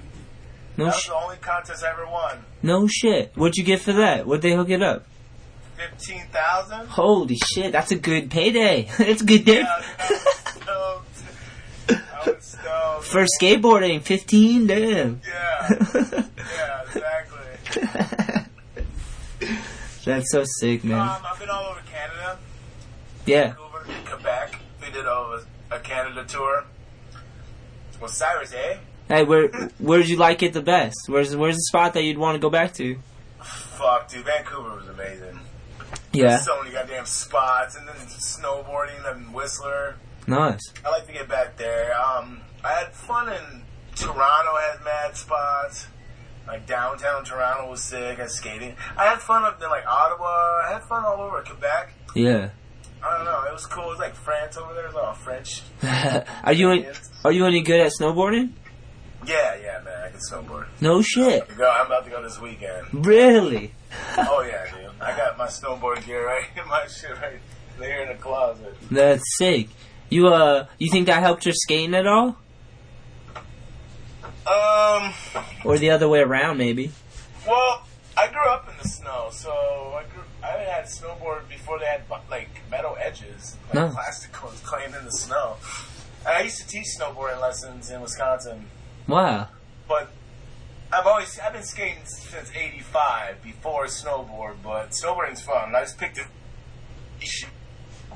No 0.77 0.85
that 0.85 0.93
was 0.93 1.01
sh- 1.01 1.07
the 1.07 1.15
only 1.15 1.37
contest 1.37 1.83
I 1.83 1.89
ever 1.91 2.05
won. 2.05 2.37
no 2.61 2.87
shit. 2.87 3.31
What'd 3.35 3.55
you 3.57 3.63
get 3.63 3.79
for 3.81 3.93
that? 3.93 4.25
What'd 4.27 4.41
they 4.41 4.53
hook 4.55 4.69
it 4.69 4.81
up? 4.81 5.05
Fifteen 5.77 6.23
thousand. 6.31 6.87
Holy 6.87 7.35
shit, 7.53 7.71
that's 7.71 7.91
a 7.91 7.95
good 7.97 8.29
payday. 8.31 8.89
It's 8.99 9.21
a 9.21 9.25
good 9.25 9.45
day. 9.45 9.59
Yeah, 9.59 9.81
I 9.99 10.09
was 10.09 10.21
stoked. 10.53 11.23
I 11.89 12.29
was 12.29 12.45
stoked. 12.45 13.05
For 13.05 13.25
skateboarding, 13.39 14.01
15, 14.01 14.67
damn. 14.67 15.21
Yeah, 15.27 15.67
yeah, 15.93 16.81
exactly. 16.83 18.45
That's 20.05 20.31
so 20.31 20.43
sick, 20.59 20.83
man. 20.83 20.99
Um, 20.99 21.17
I've 21.25 21.39
been 21.39 21.49
all 21.49 21.65
over 21.65 21.81
Canada. 21.91 22.37
Yeah. 23.25 23.47
Vancouver, 23.55 23.85
Quebec. 24.05 24.59
We 24.81 24.91
did 24.91 25.05
a, 25.05 25.43
a 25.71 25.79
Canada 25.79 26.23
tour. 26.27 26.63
Well, 27.99 28.09
Cyrus, 28.09 28.53
eh? 28.53 28.77
Hey, 29.07 29.23
where 29.23 29.49
where'd 29.79 30.07
you 30.07 30.17
like 30.17 30.41
it 30.41 30.53
the 30.53 30.61
best? 30.61 30.97
Where's 31.07 31.35
where's 31.35 31.55
the 31.55 31.61
spot 31.63 31.93
that 31.93 32.03
you'd 32.03 32.17
want 32.17 32.35
to 32.35 32.39
go 32.39 32.49
back 32.49 32.73
to? 32.75 32.97
Fuck, 33.41 34.09
dude, 34.09 34.25
Vancouver 34.25 34.75
was 34.75 34.87
amazing. 34.87 35.39
Yeah. 36.11 36.37
So 36.37 36.57
many 36.61 36.73
goddamn 36.73 37.05
spots, 37.05 37.75
and 37.75 37.87
then 37.87 37.95
snowboarding 37.95 39.11
and 39.11 39.33
Whistler. 39.33 39.95
Nice. 40.27 40.61
I 40.83 40.89
like 40.89 41.05
to 41.07 41.13
get 41.13 41.27
back 41.27 41.57
there. 41.57 41.93
Um, 41.99 42.41
I 42.63 42.71
had 42.73 42.93
fun 42.93 43.31
in 43.31 43.61
Toronto. 43.95 44.55
Has 44.55 44.83
mad 44.83 45.15
spots. 45.15 45.87
Like 46.47 46.65
downtown 46.65 47.25
Toronto 47.25 47.69
was 47.69 47.83
sick. 47.83 48.17
I 48.17 48.23
had 48.23 48.31
skating. 48.31 48.75
I 48.97 49.05
had 49.05 49.19
fun 49.21 49.43
up 49.43 49.61
in 49.61 49.69
like 49.69 49.85
Ottawa. 49.85 50.61
I 50.65 50.73
had 50.73 50.83
fun 50.83 51.05
all 51.05 51.21
over 51.21 51.41
Quebec. 51.41 51.93
Yeah. 52.15 52.49
I 53.03 53.17
don't 53.17 53.25
know. 53.25 53.43
It 53.43 53.53
was 53.53 53.67
cool. 53.67 53.85
It 53.85 53.89
was 53.89 53.99
like 53.99 54.15
France 54.15 54.57
over 54.57 54.73
there. 54.73 54.83
There's 54.83 54.95
a 54.95 54.97
lot 54.97 55.09
of 55.09 55.17
French. 55.17 55.61
are 56.43 56.53
you 56.53 56.71
any, 56.71 56.87
are 57.23 57.31
you 57.31 57.45
any 57.45 57.61
good 57.61 57.79
at 57.79 57.91
snowboarding? 57.91 58.51
Yeah, 59.25 59.55
yeah, 59.61 59.81
man. 59.83 60.03
I 60.03 60.09
can 60.09 60.19
snowboard. 60.19 60.67
No 60.81 61.01
shit. 61.01 61.47
Go, 61.57 61.69
I'm 61.69 61.87
about 61.87 62.03
to 62.05 62.11
go 62.11 62.21
this 62.21 62.39
weekend. 62.39 63.05
Really? 63.05 63.71
oh 64.17 64.41
yeah, 64.47 64.65
dude. 64.75 64.89
I 65.01 65.15
got 65.17 65.37
my 65.37 65.47
snowboard 65.47 66.05
gear 66.05 66.25
right, 66.25 66.45
in 66.55 66.67
my 66.67 66.85
shit 66.87 67.11
right 67.21 67.39
there 67.79 68.03
in 68.03 68.09
the 68.09 68.15
closet. 68.15 68.75
That's 68.91 69.23
sick. 69.37 69.69
You 70.09 70.27
uh, 70.27 70.67
you 70.77 70.89
think 70.91 71.07
that 71.07 71.21
helped 71.23 71.45
your 71.45 71.53
skating 71.55 71.95
at 71.95 72.05
all, 72.07 72.37
Um, 74.47 75.13
or 75.63 75.77
the 75.79 75.89
other 75.89 76.07
way 76.07 76.19
around, 76.19 76.57
maybe? 76.57 76.91
well, 77.47 77.85
I 78.15 78.27
grew 78.27 78.45
up 78.47 78.69
in 78.69 78.75
the 78.81 78.87
snow, 78.87 79.29
so 79.31 79.51
I 79.51 80.03
grew. 80.13 80.23
I 80.43 80.51
had 80.63 80.85
snowboard 80.85 81.49
before 81.49 81.79
they 81.79 81.85
had 81.85 82.03
like 82.29 82.49
metal 82.69 82.95
edges, 83.01 83.57
like 83.67 83.75
No. 83.75 83.89
plastic 83.89 84.41
ones 84.43 84.61
playing 84.61 84.93
in 84.93 85.03
the 85.03 85.11
snow. 85.11 85.57
I 86.27 86.41
used 86.43 86.59
to 86.61 86.67
teach 86.67 86.85
snowboarding 86.99 87.41
lessons 87.41 87.89
in 87.89 88.01
Wisconsin, 88.01 88.67
Wow. 89.07 89.47
but 89.87 90.09
I've 90.91 91.05
always 91.05 91.37
I've 91.39 91.53
been 91.53 91.63
skating 91.63 92.05
since 92.05 92.51
'85 92.55 93.43
before 93.43 93.85
snowboard. 93.85 94.55
But 94.63 94.91
snowboarding's 94.91 95.41
fun. 95.41 95.75
I 95.75 95.81
just 95.81 95.97
picked 95.97 96.17
it. 96.17 96.27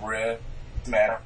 Red, 0.01 0.39
man. 0.87 1.17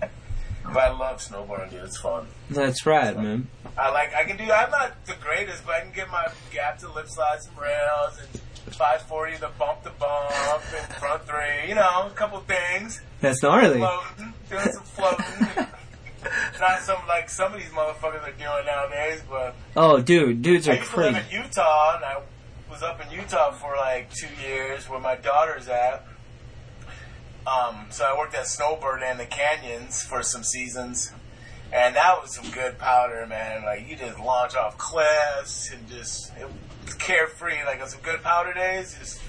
But 0.00 0.76
I 0.76 0.90
love 0.90 1.18
snowboarding, 1.18 1.70
dude. 1.70 1.84
It's 1.84 1.96
fun. 1.98 2.26
That's 2.50 2.84
right, 2.84 3.16
man. 3.16 3.48
I 3.78 3.90
like. 3.90 4.12
I 4.14 4.24
can 4.24 4.36
do. 4.36 4.44
I'm 4.52 4.70
not 4.70 5.06
the 5.06 5.14
greatest, 5.20 5.64
but 5.64 5.76
I 5.76 5.80
can 5.80 5.92
get 5.92 6.10
my 6.10 6.26
gap 6.52 6.78
to 6.80 6.92
lip 6.92 7.08
slide 7.08 7.40
some 7.40 7.56
rails 7.56 8.18
and 8.20 8.74
540 8.74 9.38
the 9.38 9.48
bump 9.58 9.82
to 9.84 9.90
bump 9.98 10.62
and 10.76 10.94
front 10.96 11.24
three. 11.26 11.68
You 11.68 11.74
know, 11.74 12.08
a 12.08 12.12
couple 12.14 12.38
things. 12.40 13.00
That's 13.20 13.42
gnarly. 13.42 13.78
Floating, 13.78 14.34
doing 14.50 14.72
some 14.72 14.82
floating. 14.82 15.66
not 16.60 16.80
some 16.80 16.98
like 17.06 17.30
some 17.30 17.52
of 17.52 17.58
these 17.60 17.68
motherfuckers 17.70 18.22
are 18.26 18.32
doing 18.32 18.66
nowadays, 18.66 19.22
but 19.28 19.54
Oh, 19.76 20.00
dude, 20.00 20.42
dudes 20.42 20.68
I 20.68 20.72
are 20.72 20.76
used 20.78 20.90
to 20.90 20.96
live 21.00 21.14
crazy. 21.14 21.36
in 21.36 21.42
Utah, 21.44 21.96
and 21.96 22.04
I 22.04 22.20
was 22.70 22.82
up 22.82 23.00
in 23.04 23.10
Utah 23.16 23.52
for 23.52 23.76
like 23.76 24.12
two 24.12 24.28
years, 24.46 24.88
where 24.88 25.00
my 25.00 25.14
daughter's 25.16 25.68
at. 25.68 26.04
Um, 27.46 27.86
so 27.90 28.04
I 28.04 28.16
worked 28.18 28.34
at 28.34 28.46
Snowbird 28.46 29.02
and 29.02 29.18
the 29.18 29.24
Canyons 29.24 30.02
for 30.02 30.22
some 30.22 30.42
seasons, 30.42 31.12
and 31.72 31.96
that 31.96 32.20
was 32.20 32.34
some 32.34 32.50
good 32.50 32.78
powder, 32.78 33.26
man. 33.26 33.64
Like 33.64 33.88
you 33.88 33.96
just 33.96 34.18
launch 34.18 34.54
off 34.54 34.76
cliffs 34.76 35.70
and 35.72 35.88
just 35.88 36.32
it 36.36 36.46
carefree. 36.98 37.64
Like 37.64 37.80
on 37.80 37.88
some 37.88 38.00
good 38.02 38.22
powder 38.22 38.52
days, 38.52 38.96
just 38.98 39.20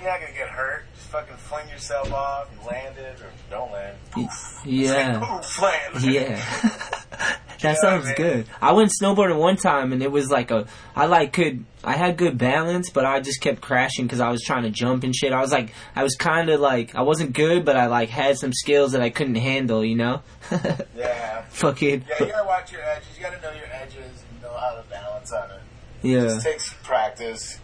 you're 0.00 0.08
not 0.10 0.20
gonna 0.20 0.32
get 0.32 0.48
hurt. 0.48 0.84
Just 0.94 1.08
fucking 1.08 1.36
fling 1.36 1.68
yourself 1.68 2.12
off 2.12 2.48
and 2.52 2.66
land 2.66 2.96
it, 2.98 3.20
or 3.20 3.30
don't 3.50 3.72
land. 3.72 3.96
Poof. 4.10 4.60
Yeah. 4.64 5.18
Poof, 5.24 5.62
land. 5.62 6.02
Yeah. 6.02 6.36
that 7.62 7.76
sounds 7.78 8.04
man. 8.04 8.14
good. 8.16 8.46
I 8.62 8.72
went 8.72 8.92
snowboarding 9.00 9.38
one 9.38 9.56
time 9.56 9.92
and 9.92 10.02
it 10.02 10.10
was 10.12 10.30
like 10.30 10.50
a 10.50 10.66
I 10.94 11.06
like 11.06 11.32
could 11.32 11.64
I 11.82 11.94
had 11.96 12.16
good 12.16 12.38
balance, 12.38 12.90
but 12.90 13.04
I 13.04 13.20
just 13.20 13.40
kept 13.40 13.60
crashing 13.60 14.04
because 14.06 14.20
I 14.20 14.30
was 14.30 14.42
trying 14.42 14.62
to 14.64 14.70
jump 14.70 15.02
and 15.04 15.14
shit. 15.14 15.32
I 15.32 15.40
was 15.40 15.50
like 15.52 15.72
I 15.96 16.02
was 16.02 16.14
kind 16.16 16.50
of 16.50 16.60
like 16.60 16.94
I 16.94 17.02
wasn't 17.02 17.32
good, 17.32 17.64
but 17.64 17.76
I 17.76 17.86
like 17.86 18.08
had 18.10 18.38
some 18.38 18.52
skills 18.52 18.92
that 18.92 19.00
I 19.00 19.10
couldn't 19.10 19.34
handle, 19.36 19.84
you 19.84 19.96
know. 19.96 20.22
Yeah. 20.96 21.42
Fucking 21.50 22.04
Yeah, 22.08 22.26
you 22.26 22.32
gotta 22.32 22.46
watch 22.46 22.70
your 22.72 22.82
edges. 22.82 23.08
You 23.16 23.22
gotta 23.24 23.40
know 23.40 23.50
your 23.52 23.66
edges 23.72 24.22
and 24.30 24.42
know 24.42 24.56
how 24.56 24.74
to 24.74 24.82
balance 24.88 25.32
on 25.32 25.50
it. 25.50 25.60
yeah. 26.02 26.20
Just 26.20 26.42
takes 26.42 26.72
practice. 26.84 27.58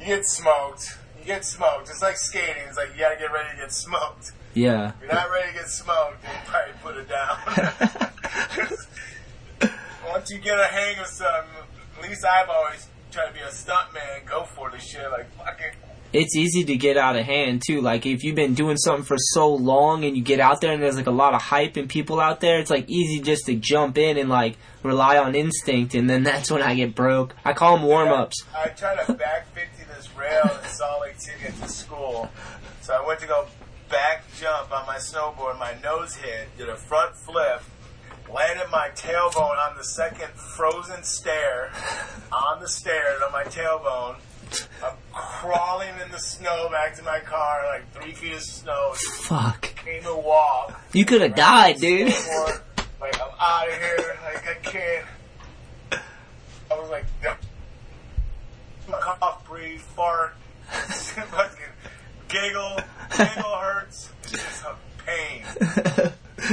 You 0.00 0.06
get 0.06 0.26
smoked. 0.26 0.98
Get 1.28 1.44
smoked. 1.44 1.90
It's 1.90 2.00
like 2.00 2.16
skating. 2.16 2.62
It's 2.68 2.78
like 2.78 2.94
you 2.94 3.00
gotta 3.00 3.18
get 3.18 3.30
ready 3.30 3.50
to 3.50 3.56
get 3.56 3.70
smoked. 3.70 4.32
Yeah. 4.54 4.92
If 4.92 4.94
you're 5.02 5.12
not 5.12 5.30
ready 5.30 5.48
to 5.48 5.58
get 5.58 5.68
smoked, 5.68 6.24
you 6.24 6.30
probably 6.46 6.72
put 6.82 6.96
it 6.96 7.06
down. 7.06 7.36
Once 10.10 10.30
you 10.30 10.38
get 10.38 10.58
a 10.58 10.64
hang 10.64 10.98
of 10.98 11.06
something, 11.06 11.50
at 11.98 12.08
least 12.08 12.24
I've 12.24 12.48
always 12.48 12.88
tried 13.10 13.26
to 13.26 13.34
be 13.34 13.40
a 13.40 13.52
stunt 13.52 13.92
man. 13.92 14.22
Go 14.24 14.44
for 14.44 14.70
the 14.70 14.78
shit. 14.78 15.02
Like 15.10 15.30
fuck 15.32 15.60
it. 15.60 15.74
it's 16.14 16.34
easy 16.34 16.64
to 16.64 16.76
get 16.78 16.96
out 16.96 17.14
of 17.14 17.26
hand 17.26 17.60
too. 17.66 17.82
Like 17.82 18.06
if 18.06 18.24
you've 18.24 18.34
been 18.34 18.54
doing 18.54 18.78
something 18.78 19.04
for 19.04 19.18
so 19.18 19.54
long 19.54 20.04
and 20.04 20.16
you 20.16 20.22
get 20.22 20.40
out 20.40 20.62
there 20.62 20.72
and 20.72 20.82
there's 20.82 20.96
like 20.96 21.08
a 21.08 21.10
lot 21.10 21.34
of 21.34 21.42
hype 21.42 21.76
and 21.76 21.90
people 21.90 22.20
out 22.20 22.40
there, 22.40 22.58
it's 22.58 22.70
like 22.70 22.88
easy 22.88 23.20
just 23.20 23.44
to 23.44 23.54
jump 23.54 23.98
in 23.98 24.16
and 24.16 24.30
like 24.30 24.56
rely 24.82 25.18
on 25.18 25.34
instinct. 25.34 25.94
And 25.94 26.08
then 26.08 26.22
that's 26.22 26.50
when 26.50 26.62
I 26.62 26.74
get 26.74 26.94
broke. 26.94 27.34
I 27.44 27.52
call 27.52 27.76
them 27.76 27.84
warm 27.84 28.08
ups. 28.08 28.46
I 28.56 28.68
try 28.68 29.04
to 29.04 29.12
back 29.12 29.54
50 29.54 29.77
this 29.77 29.77
rail 30.18 30.58
in 30.62 30.68
Salt 30.68 31.02
Lake 31.02 31.20
City 31.20 31.46
at 31.46 31.54
the 31.60 31.68
school. 31.68 32.30
So 32.82 32.94
I 32.94 33.06
went 33.06 33.20
to 33.20 33.26
go 33.26 33.46
back 33.88 34.24
jump 34.38 34.72
on 34.72 34.86
my 34.86 34.96
snowboard. 34.96 35.58
My 35.58 35.74
nose 35.82 36.14
hit, 36.16 36.48
did 36.56 36.68
a 36.68 36.76
front 36.76 37.16
flip, 37.16 37.62
landed 38.32 38.66
my 38.70 38.90
tailbone 38.94 39.56
on 39.56 39.76
the 39.76 39.84
second 39.84 40.30
frozen 40.32 41.02
stair, 41.02 41.70
on 42.32 42.60
the 42.60 42.68
stairs 42.68 43.20
on 43.24 43.32
my 43.32 43.44
tailbone. 43.44 44.16
I'm 44.82 44.96
crawling 45.12 45.94
in 46.02 46.10
the 46.10 46.18
snow 46.18 46.68
back 46.70 46.96
to 46.96 47.02
my 47.02 47.20
car, 47.20 47.64
like 47.66 47.92
three 47.92 48.12
feet 48.12 48.34
of 48.34 48.42
snow. 48.42 48.92
Fuck. 48.94 49.74
Came 49.76 50.02
to 50.04 50.14
walk. 50.14 50.80
You 50.92 51.04
could 51.04 51.20
have 51.20 51.34
died, 51.34 51.76
dude. 51.78 52.08
Like 53.00 53.20
I'm 53.20 53.30
out 53.38 53.68
of 53.68 53.74
here. 53.74 54.18
Like 54.24 54.48
I 54.48 54.54
can't. 54.62 55.06
I 56.70 56.78
was 56.78 56.90
like, 56.90 57.04
cough, 58.92 59.46
breathe, 59.46 59.80
fart, 59.80 60.34
fucking 60.68 61.64
giggle, 62.28 62.78
giggle 63.16 63.56
hurts. 63.56 64.10
It's 64.24 64.32
just 64.32 64.64
a 64.64 64.74
pain. 65.04 65.42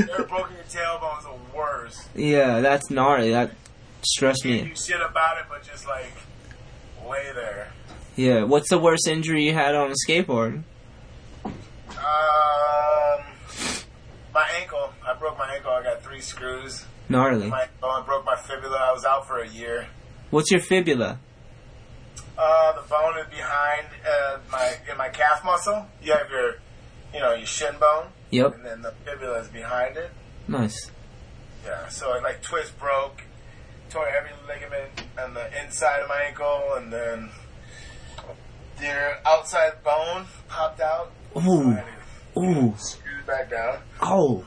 Never 0.08 0.24
broken 0.24 0.56
your 0.56 0.64
tailbone's 0.70 1.24
the 1.24 1.58
worst. 1.58 2.08
Yeah, 2.16 2.62
that's 2.62 2.90
gnarly. 2.90 3.32
That 3.32 3.52
stressed 4.02 4.44
You 4.46 4.52
me. 4.52 4.62
do 4.70 4.76
shit 4.76 5.02
about 5.02 5.38
it, 5.38 5.46
but 5.50 5.64
just 5.64 5.88
like 5.88 6.12
lay 7.08 7.32
there. 7.34 7.72
Yeah. 8.16 8.44
What's 8.44 8.70
the 8.70 8.80
worst 8.80 9.08
injury 9.08 9.46
you 9.46 9.54
had 9.54 9.76
on 9.76 9.92
a 9.92 9.96
skateboard? 10.10 10.64
Um, 11.46 11.54
my 14.34 14.48
ankle. 14.60 14.94
I 15.06 15.14
broke 15.20 15.38
my 15.38 15.54
ankle. 15.54 15.72
I 15.72 15.84
got 15.84 16.04
three 16.04 16.22
screws. 16.22 16.86
Gnarly. 17.10 17.48
My 17.50 17.62
ankle. 17.64 17.90
I 17.90 18.02
broke 18.06 18.26
my 18.26 18.36
fibula. 18.36 18.78
I 18.78 18.92
was 18.94 19.06
out 19.06 19.28
for 19.28 19.40
a 19.40 19.48
year. 19.48 19.88
What's 20.32 20.50
your 20.52 20.60
fibula? 20.62 21.20
Uh, 22.38 22.74
the 22.82 22.88
bone 22.90 23.18
is 23.20 23.28
behind 23.34 23.86
uh, 24.08 24.38
my 24.52 24.74
in 24.92 24.98
my 24.98 25.10
calf 25.10 25.44
muscle. 25.46 25.86
You 26.04 26.14
have 26.14 26.30
your, 26.30 26.56
you 27.14 27.20
know, 27.20 27.34
your 27.34 27.46
shin 27.46 27.76
bone. 27.80 28.08
Yep. 28.32 28.56
And 28.56 28.66
then 28.66 28.82
the 28.82 28.92
fibula 29.06 29.40
is 29.40 29.48
behind 29.48 29.96
it. 29.98 30.12
Nice. 30.48 30.92
Yeah. 31.66 31.88
So 31.88 32.12
I 32.12 32.20
like 32.20 32.42
twist 32.42 32.78
broke, 32.78 33.24
tore 33.90 34.08
every 34.10 34.32
ligament 34.48 34.90
on 35.18 35.34
the 35.34 35.48
inside 35.64 36.02
of 36.02 36.10
my 36.10 36.22
ankle, 36.28 36.74
and 36.76 36.92
then 36.92 37.30
the 38.80 39.18
outside 39.26 39.82
bone 39.84 40.26
popped 40.50 40.82
out. 40.82 41.12
Ooh. 41.38 41.78
Ooh. 42.38 42.74
Screwed 42.78 43.26
back 43.26 43.50
down 43.50 43.80
Oh. 44.02 44.46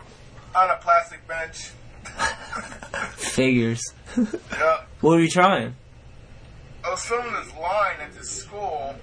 on 0.54 0.70
a 0.70 0.76
plastic 0.76 1.26
bench. 1.26 1.70
Figures. 3.16 3.80
Yeah. 4.16 4.80
What 5.00 5.10
were 5.10 5.20
you 5.20 5.28
trying? 5.30 5.74
I 6.88 6.90
was 6.92 7.04
filming 7.04 7.32
this 7.34 7.54
line 7.54 8.00
at 8.00 8.14
this 8.14 8.30
school. 8.30 8.94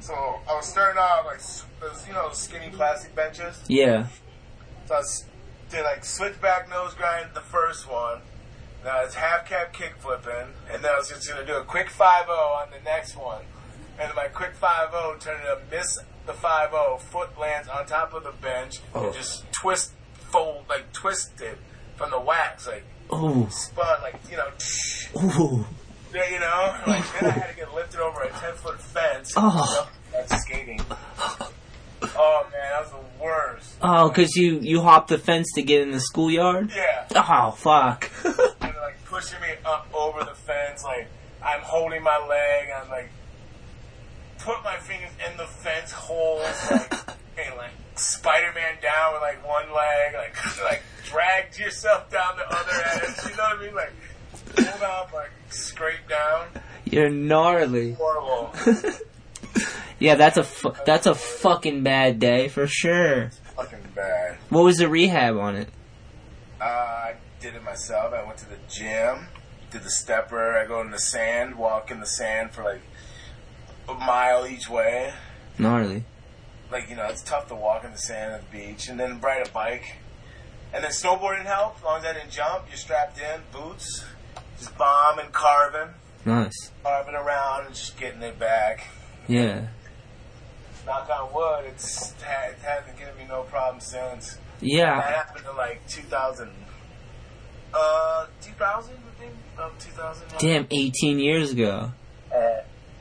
So 0.00 0.14
I 0.48 0.54
was 0.54 0.66
starting 0.66 1.00
out 1.00 1.26
like 1.26 1.40
those, 1.80 2.06
you 2.06 2.14
know, 2.14 2.30
skinny 2.32 2.70
plastic 2.70 3.12
benches. 3.16 3.60
Yeah. 3.66 4.06
So 4.86 4.94
I 4.94 4.98
s- 5.00 5.24
did 5.68 5.82
like 5.82 6.04
switchback 6.04 6.70
nose 6.70 6.94
grind 6.94 7.30
the 7.34 7.40
first 7.40 7.90
one. 7.90 8.20
Then 8.84 8.92
I 8.94 9.04
was 9.04 9.14
half 9.14 9.46
cab 9.48 9.72
kick 9.72 9.94
flipping, 9.98 10.48
and 10.70 10.82
then 10.82 10.92
I 10.92 10.96
was 10.98 11.08
just 11.08 11.28
gonna 11.28 11.44
do 11.46 11.56
a 11.56 11.64
quick 11.64 11.88
5 11.90 12.28
on 12.28 12.70
the 12.70 12.80
next 12.84 13.16
one. 13.16 13.42
And 13.98 14.12
my 14.14 14.26
quick 14.28 14.54
5 14.54 14.90
turned 15.20 15.40
into 15.40 15.58
miss 15.70 15.98
the 16.26 16.32
5 16.32 17.02
foot 17.02 17.36
lands 17.38 17.68
on 17.68 17.84
top 17.86 18.12
of 18.14 18.22
the 18.24 18.32
bench, 18.32 18.80
Oh. 18.94 19.06
and 19.06 19.14
just 19.14 19.44
twist, 19.52 19.92
fold, 20.30 20.66
like 20.68 20.92
twist 20.92 21.40
it 21.40 21.58
from 21.96 22.10
the 22.10 22.20
wax, 22.20 22.66
like 22.68 22.84
Ooh. 23.12 23.48
spun, 23.50 24.02
like, 24.02 24.16
you 24.30 24.36
know, 24.36 24.48
Ooh. 25.16 25.66
Yeah, 26.14 26.28
you 26.30 26.40
know, 26.40 26.76
like 26.86 27.04
then 27.20 27.30
I 27.30 27.32
had 27.32 27.50
to 27.50 27.56
get 27.56 27.74
lifted 27.74 28.00
over 28.00 28.22
a 28.22 28.30
ten 28.30 28.54
foot 28.54 28.80
fence. 28.80 29.34
Oh. 29.36 29.90
That's 30.12 30.42
skating. 30.42 30.80
Oh 32.16 32.46
man, 32.50 32.60
that 32.70 32.82
was 32.82 32.90
the 32.90 33.24
worst. 33.24 33.74
Oh, 33.80 34.10
cause 34.10 34.36
you 34.36 34.58
you 34.58 34.82
hopped 34.82 35.08
the 35.08 35.18
fence 35.18 35.48
to 35.54 35.62
get 35.62 35.82
in 35.82 35.90
the 35.90 36.00
schoolyard. 36.00 36.70
Yeah, 36.74 37.06
Oh 37.14 37.52
fuck. 37.52 38.10
and 38.24 38.34
they're, 38.34 38.82
like 38.82 39.04
pushing 39.04 39.40
me 39.40 39.48
up 39.64 39.88
over 39.94 40.24
the 40.24 40.34
fence, 40.34 40.84
like 40.84 41.06
I'm 41.42 41.60
holding 41.60 42.02
my 42.02 42.18
leg, 42.28 42.68
I'm 42.76 42.88
like 42.90 43.10
put 44.38 44.62
my 44.64 44.76
fingers 44.76 45.10
in 45.30 45.36
the 45.36 45.46
fence 45.46 45.92
holes, 45.92 46.42
like 46.70 46.92
and 47.38 47.56
like 47.56 47.70
Spider 47.94 48.52
Man 48.54 48.74
down 48.82 49.14
with 49.14 49.22
like 49.22 49.46
one 49.46 49.72
leg, 49.72 50.14
like 50.14 50.62
like 50.62 50.82
dragged 51.04 51.58
yourself 51.58 52.10
down 52.10 52.36
the 52.36 52.48
other 52.48 52.72
edge. 52.94 53.30
You 53.30 53.36
know 53.36 53.44
what 53.44 53.58
I 53.58 53.62
mean? 53.64 53.74
Like 53.74 53.92
pulled 54.54 54.82
up, 54.82 55.12
like 55.12 55.30
scrape 55.52 56.08
down. 56.08 56.48
You're 56.84 57.10
gnarly. 57.10 57.92
Horrible. 57.92 58.54
Yeah, 60.02 60.16
that's 60.16 60.36
a 60.36 60.42
fu- 60.42 60.74
that's 60.84 61.06
a 61.06 61.14
fucking 61.14 61.84
bad 61.84 62.18
day 62.18 62.48
for 62.48 62.66
sure. 62.66 63.30
Fucking 63.54 63.78
bad. 63.94 64.36
What 64.48 64.64
was 64.64 64.78
the 64.78 64.88
rehab 64.88 65.36
on 65.36 65.54
it? 65.54 65.68
Uh, 66.60 66.64
I 66.64 67.14
did 67.38 67.54
it 67.54 67.62
myself. 67.62 68.12
I 68.12 68.24
went 68.24 68.38
to 68.38 68.48
the 68.48 68.56
gym, 68.68 69.28
did 69.70 69.84
the 69.84 69.90
stepper. 69.90 70.58
I 70.58 70.66
go 70.66 70.80
in 70.80 70.90
the 70.90 70.98
sand, 70.98 71.54
walk 71.54 71.92
in 71.92 72.00
the 72.00 72.06
sand 72.06 72.50
for 72.50 72.64
like 72.64 72.80
a 73.88 73.94
mile 73.94 74.44
each 74.44 74.68
way. 74.68 75.12
Gnarly. 75.56 76.02
Like, 76.72 76.90
you 76.90 76.96
know, 76.96 77.06
it's 77.06 77.22
tough 77.22 77.46
to 77.48 77.54
walk 77.54 77.84
in 77.84 77.92
the 77.92 77.98
sand 77.98 78.34
at 78.34 78.50
the 78.50 78.58
beach. 78.58 78.88
And 78.88 78.98
then 78.98 79.20
ride 79.20 79.46
a 79.46 79.50
bike. 79.50 79.98
And 80.74 80.82
then 80.82 80.90
snowboarding 80.90 81.44
helped. 81.44 81.78
As 81.78 81.84
long 81.84 81.98
as 82.00 82.06
I 82.06 82.12
didn't 82.14 82.30
jump, 82.30 82.64
you're 82.68 82.76
strapped 82.76 83.20
in, 83.20 83.42
boots, 83.52 84.04
just 84.62 84.76
bombing, 84.78 85.26
carving, 85.32 85.88
Nice. 86.24 86.70
carving 86.82 87.14
around, 87.14 87.66
and 87.66 87.74
just 87.74 87.98
getting 87.98 88.22
it 88.22 88.38
back. 88.38 88.86
Yeah. 89.28 89.66
Knock 90.86 91.08
on 91.10 91.32
wood, 91.32 91.64
it's, 91.68 92.12
it 92.12 92.58
hasn't 92.62 92.96
given 92.98 93.16
me 93.16 93.24
no 93.28 93.42
problem 93.42 93.80
since. 93.80 94.38
Yeah. 94.60 94.96
That 95.00 95.14
happened 95.14 95.44
in 95.50 95.56
like 95.56 95.86
2000. 95.88 96.50
Uh, 97.74 98.26
2000, 98.42 98.94
I 98.94 99.20
think? 99.20 99.32
Um, 99.58 99.70
2000. 99.78 100.26
Damn, 100.38 100.66
18 100.70 101.18
years 101.18 101.52
ago. 101.52 101.90
Uh, 102.34 102.38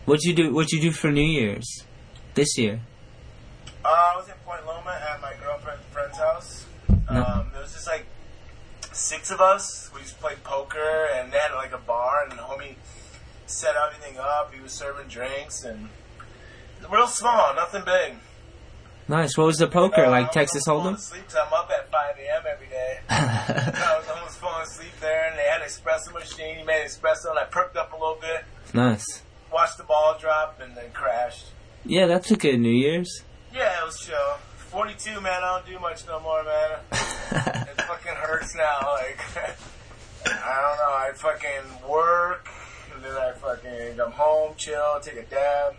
What'd 0.05 0.23
you 0.23 0.33
do? 0.33 0.53
What'd 0.53 0.71
you 0.71 0.81
do 0.81 0.91
for 0.91 1.11
New 1.11 1.21
Year's? 1.21 1.83
This 2.33 2.57
year? 2.57 2.79
uh, 3.83 3.87
I 3.87 4.15
was 4.15 4.27
in 4.27 4.33
Point 4.45 4.65
Loma 4.65 4.97
at 5.11 5.21
my 5.21 5.33
girlfriend's 5.43 5.83
friend's 5.91 6.17
house. 6.17 6.65
No. 7.11 7.23
Um, 7.23 7.49
there 7.53 7.61
was 7.61 7.73
just 7.73 7.87
like 7.87 8.05
six 9.01 9.31
of 9.31 9.41
us. 9.41 9.89
We 9.93 10.01
just 10.01 10.19
played 10.19 10.43
poker, 10.43 11.07
and 11.15 11.31
they 11.31 11.37
had 11.37 11.53
like 11.55 11.73
a 11.73 11.77
bar, 11.77 12.23
and 12.29 12.37
the 12.37 12.43
homie 12.43 12.75
set 13.47 13.75
everything 13.75 14.17
up. 14.19 14.53
He 14.53 14.61
was 14.61 14.71
serving 14.71 15.07
drinks, 15.07 15.63
and 15.63 15.89
real 16.89 17.07
small, 17.07 17.53
nothing 17.55 17.83
big. 17.85 18.15
Nice. 19.07 19.37
What 19.37 19.47
was 19.47 19.57
the 19.57 19.67
poker? 19.67 20.01
Uh, 20.05 20.07
I 20.07 20.09
Like 20.09 20.27
was 20.27 20.33
Texas 20.35 20.63
Hold'em? 20.67 20.95
Asleep, 20.95 21.23
so 21.27 21.41
I'm 21.41 21.51
up 21.53 21.69
at 21.69 21.91
5 21.91 22.15
a.m. 22.17 22.43
every 22.49 22.67
day. 22.67 22.99
I 23.09 23.97
was 23.99 24.07
almost 24.07 24.37
falling 24.37 24.63
asleep 24.63 24.91
there, 25.01 25.27
and 25.29 25.37
they 25.37 25.43
had 25.43 25.61
an 25.61 25.67
espresso 25.67 26.13
machine. 26.13 26.59
He 26.59 26.63
made 26.63 26.85
espresso, 26.85 27.29
and 27.31 27.39
I 27.39 27.45
perked 27.45 27.75
up 27.75 27.91
a 27.91 27.95
little 27.95 28.17
bit, 28.21 28.45
nice. 28.73 29.23
watched 29.51 29.77
the 29.77 29.83
ball 29.83 30.17
drop, 30.19 30.61
and 30.61 30.77
then 30.77 30.91
crashed. 30.93 31.47
Yeah, 31.83 32.05
that's 32.05 32.31
a 32.31 32.35
good 32.37 32.59
New 32.59 32.69
Year's. 32.69 33.23
Yeah, 33.53 33.81
it 33.81 33.85
was 33.85 33.99
chill. 33.99 34.37
42, 34.71 35.19
man, 35.21 35.43
I 35.43 35.57
don't 35.59 35.65
do 35.65 35.79
much 35.79 36.07
no 36.07 36.19
more, 36.21 36.43
man. 36.43 36.79
it 36.91 37.81
fucking 37.81 38.13
hurts 38.15 38.55
now. 38.55 38.79
Like, 38.93 39.19
I 40.25 40.61
don't 40.61 40.77
know. 40.77 40.93
I 40.93 41.11
fucking 41.13 41.89
work, 41.89 42.47
and 42.95 43.03
then 43.03 43.11
I 43.17 43.31
fucking 43.33 43.97
come 43.97 44.11
home, 44.13 44.53
chill, 44.55 44.99
take 45.01 45.17
a 45.17 45.23
dab, 45.23 45.75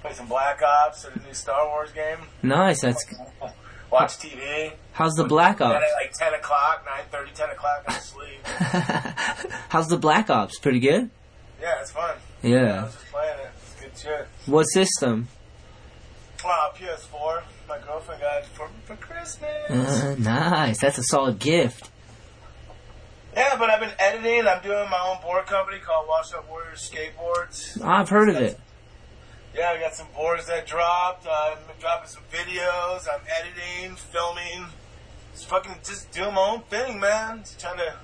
play 0.00 0.14
some 0.14 0.28
Black 0.28 0.62
Ops 0.62 1.04
or 1.04 1.10
the 1.10 1.20
new 1.26 1.34
Star 1.34 1.66
Wars 1.68 1.92
game, 1.92 2.18
Nice. 2.42 2.80
That's 2.80 3.04
watch 3.90 4.12
TV. 4.18 4.72
how's 4.92 5.12
the 5.14 5.24
Black 5.24 5.60
Ops? 5.60 5.74
at 5.84 5.92
like 6.02 6.12
10 6.14 6.32
o'clock, 6.34 6.86
9.30, 7.12 7.34
10 7.34 7.50
o'clock, 7.50 7.84
I 7.86 7.98
sleep. 7.98 8.40
how's 9.68 9.88
the 9.88 9.98
Black 9.98 10.30
Ops? 10.30 10.58
Pretty 10.58 10.80
good. 10.80 11.10
Yeah, 11.60 11.80
it's 11.80 11.90
fun. 11.90 12.16
I 12.42 12.46
Yeah. 12.46 12.84
was 12.84 12.92
just 12.94 13.06
playing 13.12 13.38
it. 13.40 13.50
It's 13.62 13.80
good 14.02 14.10
shit. 14.10 14.28
What 14.46 14.64
system? 14.64 15.28
Uh, 16.44 16.48
wow, 16.48 16.72
PS4. 16.74 17.42
My 17.72 17.78
girlfriend 17.78 18.20
got 18.20 18.44
for, 18.44 18.68
for 18.84 18.96
Christmas. 18.96 19.70
Uh, 19.70 20.14
nice. 20.18 20.78
That's 20.78 20.98
a 20.98 21.02
solid 21.02 21.38
gift. 21.38 21.90
Yeah, 23.34 23.56
but 23.58 23.70
I've 23.70 23.80
been 23.80 23.94
editing. 23.98 24.46
I'm 24.46 24.62
doing 24.62 24.90
my 24.90 25.00
own 25.08 25.22
board 25.22 25.46
company 25.46 25.78
called 25.78 26.06
Washed 26.06 26.34
Up 26.34 26.46
Warriors 26.50 26.90
Skateboards. 26.92 27.82
I've 27.82 28.10
heard 28.10 28.28
of 28.28 28.36
it. 28.36 28.60
Yeah, 29.56 29.70
I 29.70 29.80
got 29.80 29.94
some 29.94 30.08
boards 30.14 30.48
that 30.48 30.66
dropped. 30.66 31.26
I'm 31.26 31.56
dropping 31.80 32.10
some 32.10 32.24
videos. 32.30 33.06
I'm 33.10 33.22
editing, 33.40 33.96
filming. 33.96 34.66
Just 35.32 35.46
fucking 35.46 35.76
just 35.82 36.12
doing 36.12 36.34
my 36.34 36.50
own 36.50 36.60
thing, 36.64 37.00
man. 37.00 37.38
Just 37.38 37.58
trying 37.58 37.78
to 37.78 37.94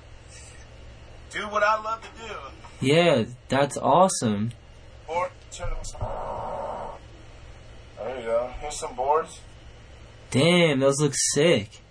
do 1.29 1.47
what 1.47 1.61
I 1.61 1.79
love 1.79 2.01
to 2.01 2.27
do. 2.27 2.33
Yeah, 2.81 3.25
that's 3.49 3.77
awesome. 3.77 4.51
Board. 5.05 5.29
There 7.99 8.19
you 8.19 8.25
go. 8.25 8.49
Here's 8.61 8.79
some 8.79 8.95
boards. 8.95 9.41
Damn, 10.31 10.79
those 10.79 10.99
look 10.99 11.13
sick. 11.15 11.81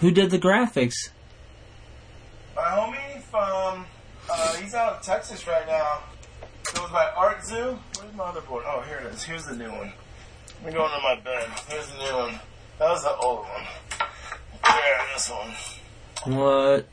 Who 0.00 0.10
did 0.10 0.30
the 0.30 0.38
graphics? 0.38 0.94
My 2.54 2.62
homie 2.62 3.22
from, 3.22 3.86
uh, 4.30 4.54
he's 4.56 4.74
out 4.74 4.94
of 4.94 5.02
Texas 5.02 5.46
right 5.46 5.66
now. 5.66 6.00
Goes 6.74 6.90
by 6.90 7.10
Art 7.16 7.44
Zoo. 7.44 7.78
Where's 7.98 8.14
my 8.14 8.24
other 8.24 8.40
board? 8.42 8.64
Oh, 8.66 8.82
here 8.82 8.98
it 8.98 9.12
is. 9.12 9.22
Here's 9.22 9.44
the 9.44 9.56
new 9.56 9.70
one. 9.70 9.92
Let 10.62 10.72
me 10.72 10.78
go 10.78 10.84
into 10.86 10.98
my 11.02 11.20
bed. 11.22 11.48
Here's 11.68 11.88
the 11.88 11.98
new 11.98 12.16
one. 12.16 12.40
That 12.78 12.90
was 12.90 13.02
the 13.02 13.16
old 13.16 13.40
one. 13.40 13.66
There, 14.64 15.00
this 15.12 15.30
one. 15.30 16.36
What? 16.36 16.86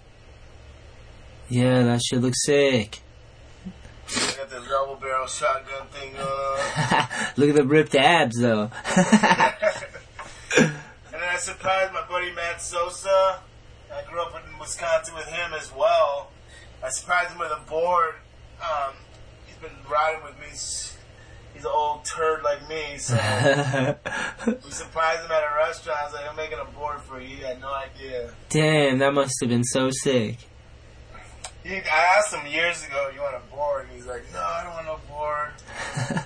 Yeah, 1.50 1.84
that 1.84 2.02
shit 2.02 2.22
looks 2.22 2.44
sick. 2.46 3.00
I 4.16 4.34
got 4.38 4.50
the 4.50 4.62
double 4.68 4.96
barrel 4.96 5.28
shotgun 5.28 5.88
thing 5.88 6.14
going 6.14 6.24
on. 6.28 7.08
Look 7.38 7.50
at 7.50 7.56
the 7.56 7.66
ripped 7.66 7.96
abs, 7.96 8.38
though. 8.40 8.72
And 10.58 10.74
then 11.14 11.36
I 11.36 11.38
surprised 11.38 11.92
my 11.92 12.06
buddy 12.08 12.32
Matt 12.32 12.62
Sosa. 12.62 13.42
I 13.94 14.04
grew 14.10 14.22
up 14.22 14.34
in 14.36 14.58
Wisconsin 14.60 15.16
with 15.16 15.26
him 15.26 15.52
as 15.54 15.70
well. 15.76 16.32
I 16.84 16.90
surprised 16.90 17.32
him 17.32 17.40
with 17.40 17.52
a 17.52 17.60
board. 17.70 18.16
Um, 18.62 18.94
he's 19.46 19.58
been 19.58 19.76
riding 19.92 20.24
with 20.24 20.40
me. 20.40 20.48
He's 20.50 21.66
an 21.66 21.72
old 21.74 22.06
turd 22.06 22.42
like 22.44 22.68
me, 22.70 22.98
so 23.00 23.16
we 24.48 24.72
surprised 24.72 25.26
him 25.26 25.32
at 25.32 25.44
a 25.44 25.56
restaurant. 25.58 26.00
I 26.00 26.06
was 26.06 26.14
like, 26.14 26.30
I'm 26.30 26.36
making 26.38 26.60
a 26.62 26.66
board 26.72 27.02
for 27.02 27.20
you. 27.20 27.36
He 27.36 27.42
had 27.42 27.60
no 27.60 27.74
idea. 27.74 28.32
Damn, 28.50 29.00
that 29.00 29.14
must 29.14 29.34
have 29.42 29.50
been 29.50 29.64
so 29.66 29.90
sick. 29.92 30.38
He 31.70 31.76
I 31.78 32.16
asked 32.18 32.34
him 32.34 32.46
years 32.48 32.84
ago, 32.86 33.10
"You 33.14 33.22
want 33.22 33.36
a 33.36 33.56
board?" 33.56 33.86
And 33.86 33.96
he's 33.96 34.06
like, 34.08 34.24
"No, 34.34 34.40
I 34.40 34.64
don't 34.64 34.74
want 34.74 34.86
no 34.88 35.00
board." 35.08 35.50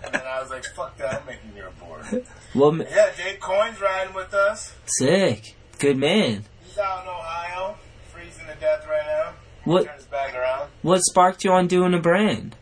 and 0.05 0.13
then 0.13 0.21
I 0.25 0.41
was 0.41 0.49
like, 0.49 0.63
"Fuck 0.75 0.97
that! 0.97 1.21
I'm 1.21 1.25
making 1.25 1.51
you 1.55 1.65
a 1.67 1.71
board." 1.83 2.25
Well, 2.55 2.75
Yeah, 2.77 3.09
Jake 3.17 3.39
Coyne's 3.39 3.81
riding 3.81 4.13
with 4.13 4.33
us. 4.33 4.73
sick. 4.85 5.55
Good 5.79 5.97
man. 5.97 6.45
He's 6.63 6.77
out 6.77 7.01
in 7.03 7.09
Ohio, 7.09 7.75
freezing 8.11 8.45
to 8.45 8.55
death 8.59 8.85
right 8.87 9.05
now. 9.05 9.33
What 9.65 9.85
Turn 9.85 9.99
back 10.11 10.35
around. 10.35 10.69
what 10.83 11.01
sparked 11.03 11.43
you 11.43 11.51
on 11.51 11.67
doing 11.67 11.93
a 11.95 11.99
brand? 11.99 12.55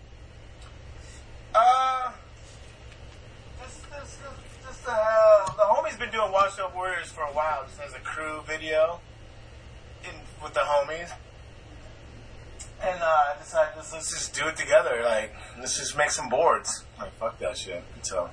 Uh, 1.53 2.11
just, 3.61 3.81
just, 3.89 4.19
just, 4.21 4.63
just 4.65 4.87
uh, 4.87 5.45
the 5.57 5.63
homie's 5.63 5.97
been 5.97 6.09
doing 6.11 6.31
Washed 6.31 6.59
Up 6.59 6.73
Warriors 6.73 7.11
for 7.11 7.21
a 7.23 7.33
while, 7.33 7.65
just 7.67 7.81
as 7.81 7.93
a 7.93 7.99
crew 7.99 8.41
video 8.47 9.01
in, 10.05 10.11
with 10.41 10.53
the 10.53 10.61
homies. 10.61 11.11
And 12.83 13.01
uh, 13.01 13.05
I 13.05 13.35
decided, 13.39 13.73
let's, 13.75 13.93
let's 13.93 14.09
just 14.09 14.33
do 14.33 14.47
it 14.47 14.55
together. 14.57 15.01
Like, 15.03 15.33
let's 15.59 15.77
just 15.77 15.95
make 15.97 16.09
some 16.09 16.29
boards. 16.29 16.83
Like, 16.99 17.13
fuck 17.19 17.37
that 17.39 17.57
shit. 17.57 17.83
So, 18.01 18.29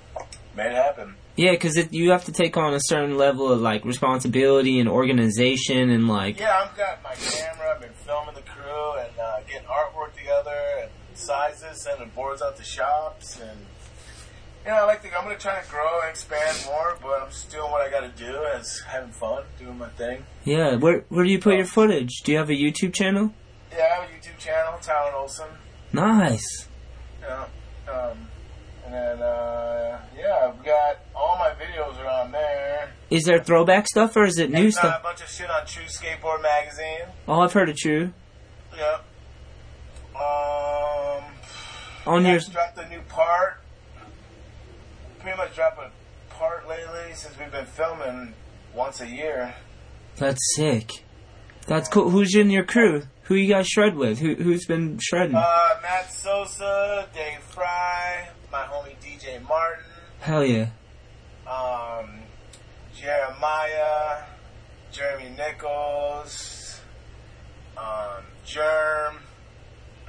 made 0.56 0.66
it 0.68 0.74
happen. 0.74 1.16
Yeah, 1.36 1.52
because 1.52 1.76
you 1.92 2.10
have 2.10 2.24
to 2.24 2.32
take 2.32 2.56
on 2.56 2.74
a 2.74 2.80
certain 2.80 3.16
level 3.16 3.52
of 3.52 3.60
like 3.60 3.84
responsibility 3.84 4.80
and 4.80 4.88
organization 4.88 5.90
and 5.90 6.08
like 6.08 6.40
Yeah, 6.40 6.64
I've 6.64 6.76
got 6.76 7.02
my 7.04 7.14
camera. 7.14 7.74
I've 7.74 7.80
been 7.80 7.92
filming 7.92 8.34
the 8.34 8.40
crew 8.42 8.94
and 8.98 9.18
uh, 9.18 9.40
getting 9.46 9.68
artwork 9.68 10.16
together 10.16 10.56
and 10.82 10.90
sizes, 11.14 11.82
sending 11.82 12.08
boards 12.10 12.42
out 12.42 12.56
to 12.56 12.64
shops, 12.64 13.38
and 13.40 13.58
you 14.64 14.72
know, 14.72 14.78
I 14.78 14.84
like 14.84 15.02
to. 15.02 15.16
I'm 15.16 15.24
gonna 15.24 15.38
try 15.38 15.60
to 15.62 15.70
grow 15.70 16.00
and 16.00 16.10
expand 16.10 16.58
more, 16.66 16.98
but 17.00 17.22
I'm 17.22 17.28
just 17.28 17.50
doing 17.52 17.70
what 17.70 17.82
I 17.86 17.90
got 17.90 18.00
to 18.00 18.24
do. 18.24 18.40
It's 18.56 18.80
having 18.80 19.12
fun, 19.12 19.44
doing 19.60 19.78
my 19.78 19.88
thing. 19.90 20.24
yeah. 20.44 20.74
Where 20.74 21.04
where 21.08 21.24
do 21.24 21.30
you 21.30 21.38
put 21.38 21.54
your 21.54 21.66
footage? 21.66 22.22
Do 22.24 22.32
you 22.32 22.38
have 22.38 22.50
a 22.50 22.54
YouTube 22.54 22.92
channel? 22.94 23.32
Yeah, 23.72 23.78
I 23.78 24.00
have 24.00 24.10
a 24.10 24.12
YouTube 24.12 24.38
channel, 24.38 24.78
Talon 24.80 25.14
Olson. 25.14 25.46
Nice. 25.92 26.68
Yeah, 27.20 27.44
um, 27.90 28.18
and 28.84 28.94
then 28.94 29.22
uh, 29.22 30.00
yeah, 30.16 30.48
I've 30.52 30.64
got 30.64 30.98
all 31.14 31.36
my 31.38 31.50
videos 31.50 31.98
are 31.98 32.06
on 32.06 32.32
there. 32.32 32.90
Is 33.10 33.24
there 33.24 33.42
throwback 33.42 33.86
stuff 33.88 34.16
or 34.16 34.24
is 34.24 34.38
it 34.38 34.50
new 34.50 34.70
stuff? 34.70 35.00
a 35.00 35.02
bunch 35.02 35.20
of 35.22 35.28
shit 35.28 35.50
on 35.50 35.66
True 35.66 35.84
Skateboard 35.84 36.42
Magazine. 36.42 37.06
Oh, 37.26 37.40
I've 37.40 37.52
heard 37.52 37.68
of 37.68 37.76
True. 37.76 38.12
Yeah. 38.76 38.98
Um. 40.14 41.24
On 42.06 42.24
your 42.24 42.38
dropped 42.40 42.78
a 42.78 42.88
new 42.88 43.00
part. 43.08 43.60
Pretty 45.20 45.36
much 45.36 45.54
dropped 45.54 45.78
a 45.78 45.90
part 46.34 46.68
lately 46.68 47.12
since 47.14 47.38
we've 47.38 47.50
been 47.52 47.66
filming 47.66 48.34
once 48.74 49.00
a 49.00 49.06
year. 49.08 49.54
that's 50.16 50.40
sick. 50.56 51.04
That's 51.66 51.88
cool. 51.88 52.10
Who's 52.10 52.34
in 52.34 52.50
your 52.50 52.64
crew? 52.64 53.02
Who 53.28 53.34
you 53.34 53.46
guys 53.52 53.68
shred 53.68 53.94
with? 53.94 54.18
Who 54.18 54.34
who's 54.36 54.64
been 54.66 54.98
shredding? 54.98 55.34
Uh, 55.36 55.68
Matt 55.82 56.10
Sosa, 56.10 57.06
Dave 57.14 57.40
Fry, 57.40 58.30
my 58.50 58.62
homie 58.62 58.96
DJ 59.04 59.46
Martin, 59.46 59.84
Hell 60.20 60.44
yeah. 60.44 60.68
um, 61.46 62.08
Jeremiah, 62.98 64.22
Jeremy 64.92 65.30
Nichols, 65.36 66.80
um, 67.76 68.24
Germ, 68.46 69.18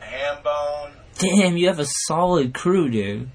Hambone. 0.02 0.92
Damn, 1.18 1.58
you 1.58 1.68
have 1.68 1.80
a 1.80 1.88
solid 2.08 2.54
crew, 2.54 2.90
dude. 2.90 3.30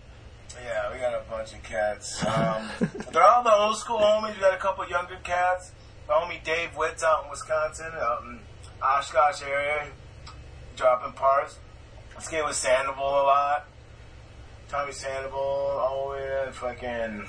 Yeah, 0.64 0.90
we 0.92 0.98
got 0.98 1.12
a 1.12 1.24
bunch 1.30 1.52
of 1.52 1.62
cats. 1.62 2.24
Um, 2.24 2.70
they're 3.12 3.22
all 3.22 3.42
the 3.42 3.52
old 3.54 3.76
school 3.76 3.98
homies. 3.98 4.34
We 4.34 4.40
got 4.40 4.54
a 4.54 4.58
couple 4.58 4.88
younger 4.88 5.18
cats. 5.22 5.72
My 6.08 6.14
homie 6.14 6.42
Dave 6.42 6.70
Witt's 6.74 7.02
out 7.04 7.24
in 7.24 7.30
Wisconsin, 7.30 7.92
out 7.96 8.22
in 8.22 8.38
Oshkosh 8.84 9.42
area, 9.42 9.86
dropping 10.76 11.12
parts. 11.12 11.58
I 12.16 12.20
skate 12.20 12.44
with 12.44 12.56
Sandoval 12.56 13.02
a 13.02 13.24
lot. 13.24 13.66
Tommy 14.68 14.92
Sandoval, 14.92 15.38
all 15.38 16.10
the 16.10 16.16
way 16.16 16.44
to 16.46 16.52
fucking. 16.52 17.26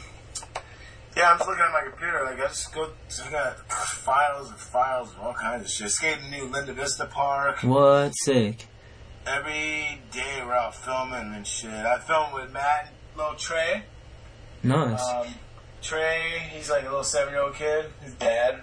Yeah, 1.16 1.32
I'm 1.32 1.38
just 1.38 1.48
looking 1.48 1.64
at 1.64 1.72
my 1.72 1.88
computer. 1.90 2.24
Like, 2.26 2.40
I 2.40 2.48
just 2.48 2.74
go. 2.74 2.90
I 3.26 3.32
got 3.32 3.72
files 3.72 4.50
and 4.50 4.58
files 4.58 5.12
of 5.12 5.20
all 5.20 5.34
kinds 5.34 5.64
of 5.64 5.72
shit. 5.72 5.92
Skating 5.92 6.30
new 6.30 6.46
Linda 6.46 6.74
Vista 6.74 7.06
Park. 7.06 7.64
What 7.64 8.12
sick. 8.12 8.68
Every 9.26 10.02
day 10.12 10.44
we're 10.46 10.54
out 10.54 10.76
filming 10.76 11.34
and 11.34 11.48
shit. 11.48 11.72
I 11.72 12.00
filmed 12.00 12.34
with 12.34 12.52
Matt, 12.52 12.88
and 12.90 13.18
little 13.18 13.36
Trey. 13.36 13.84
Nice. 14.62 15.02
Um, 15.08 15.28
Trey, 15.82 16.50
he's 16.52 16.70
like 16.70 16.84
a 16.84 16.88
little 16.88 17.04
seven 17.04 17.34
year 17.34 17.44
old 17.44 17.56
kid. 17.56 17.86
His 18.02 18.14
dad 18.16 18.62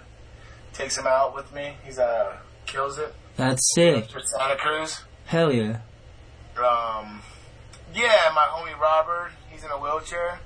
takes 0.73 0.97
him 0.97 1.07
out 1.07 1.35
with 1.35 1.53
me. 1.53 1.73
He's 1.83 1.97
uh 1.97 2.37
kills 2.73 2.97
it 2.97 3.13
That's 3.37 3.61
sick. 3.75 4.09
for 4.09 4.19
Santa 4.19 4.55
Cruz. 4.57 5.01
Hell 5.25 5.51
yeah. 5.53 5.79
Um, 6.57 7.21
yeah, 7.95 8.31
my 8.35 8.47
homie 8.49 8.77
Robert, 8.79 9.31
he's 9.49 9.63
in 9.63 9.69
a 9.71 9.77
wheelchair. 9.79 10.39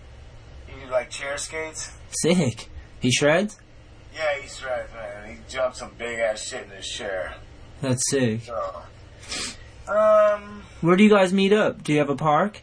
He 0.67 0.85
like 0.89 1.09
chair 1.09 1.37
skates. 1.37 1.91
Sick. 2.11 2.69
He 2.99 3.11
shreds? 3.11 3.57
Yeah, 4.13 4.39
he's 4.41 4.63
right, 4.63 4.85
man. 4.93 5.29
He 5.29 5.37
jumps 5.49 5.79
some 5.79 5.91
big 5.97 6.19
ass 6.19 6.41
shit 6.41 6.63
in 6.63 6.69
his 6.71 6.87
chair. 6.87 7.35
That's 7.81 8.01
sick. 8.09 8.41
So, 8.43 8.81
um, 9.87 10.63
Where 10.81 10.95
do 10.95 11.03
you 11.03 11.09
guys 11.09 11.31
meet 11.33 11.53
up? 11.53 11.83
Do 11.83 11.93
you 11.93 11.99
have 11.99 12.09
a 12.09 12.15
park? 12.15 12.61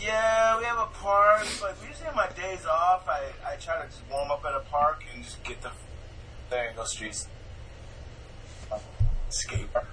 yeah, 0.00 0.58
we 0.58 0.64
have 0.64 0.78
a 0.78 0.86
park. 0.94 1.44
Like 1.62 1.76
usually 1.88 2.08
on 2.08 2.16
my 2.16 2.28
days 2.30 2.64
off, 2.66 3.06
I 3.08 3.22
I 3.46 3.56
try 3.56 3.80
to 3.82 3.86
just 3.88 4.02
warm 4.10 4.30
up 4.30 4.44
at 4.44 4.54
a 4.54 4.60
park 4.70 5.02
and 5.14 5.22
just 5.24 5.42
get 5.44 5.62
the 5.62 5.70
there 6.50 6.68
and 6.68 6.76
go 6.76 6.84
streets. 9.32 9.64
Skate. 9.72 9.84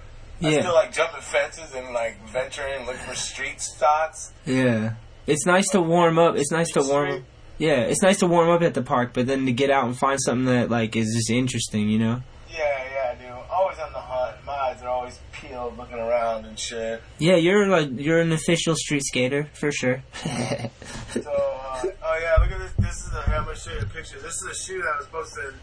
I 0.42 0.50
Yeah. 0.50 0.62
still 0.62 0.74
like 0.74 0.94
jumping 0.94 1.22
fences 1.22 1.74
and 1.76 1.94
like 1.94 2.18
venturing, 2.30 2.86
looking 2.86 3.02
for 3.02 3.16
street 3.16 3.60
spots. 3.62 4.32
Yeah. 4.46 4.94
It's 5.28 5.46
nice 5.46 5.68
to 5.70 5.82
warm 5.82 6.18
up. 6.18 6.36
It's 6.38 6.52
nice 6.52 6.72
to 6.72 6.82
warm 6.82 7.12
up. 7.12 7.22
Yeah, 7.58 7.82
it's 7.82 8.02
nice 8.02 8.20
to 8.20 8.26
warm 8.28 8.50
up 8.50 8.62
at 8.62 8.74
the 8.74 8.82
park, 8.82 9.12
but 9.14 9.28
then 9.28 9.46
to 9.46 9.52
get 9.52 9.70
out 9.70 9.84
and 9.84 9.98
find 9.98 10.18
something 10.22 10.46
that 10.46 10.70
like 10.70 10.96
is 10.96 11.14
just 11.14 11.30
interesting, 11.30 11.90
you 11.90 12.00
know? 12.00 12.22
Yeah, 12.50 12.58
yeah, 12.60 13.12
I 13.12 13.16
do. 13.22 13.28
Always 13.52 13.78
on 13.80 13.92
the 13.92 14.00
hunt. 14.00 14.38
My 14.46 14.54
eyes 14.54 14.82
are 14.82 14.88
always 14.88 15.20
peeled, 15.34 15.78
looking 15.78 16.00
around 16.00 16.46
and 16.46 16.58
shit. 16.58 17.04
Yeah, 17.18 17.36
you're 17.36 17.68
like 17.68 17.90
you're 17.92 18.22
an 18.22 18.32
official 18.32 18.76
street 18.78 19.04
skater 19.04 19.50
for 19.54 19.72
sure. 19.72 20.04
So, 21.12 21.22
uh, 21.22 21.82
oh 22.04 22.20
yeah, 22.22 22.36
look 22.44 22.52
at 22.52 22.60
this. 22.60 22.72
This 22.78 22.96
is 23.08 23.14
a. 23.14 23.24
I'm 23.36 23.44
gonna 23.46 23.56
show 23.58 23.72
you 23.72 23.80
a 23.80 23.86
picture. 23.86 24.20
This 24.20 24.34
is 24.34 24.48
a 24.52 24.56
shoe 24.56 24.80
that 24.82 24.88
I 24.94 24.98
was 24.98 25.06
supposed 25.08 25.34
to 25.34 25.54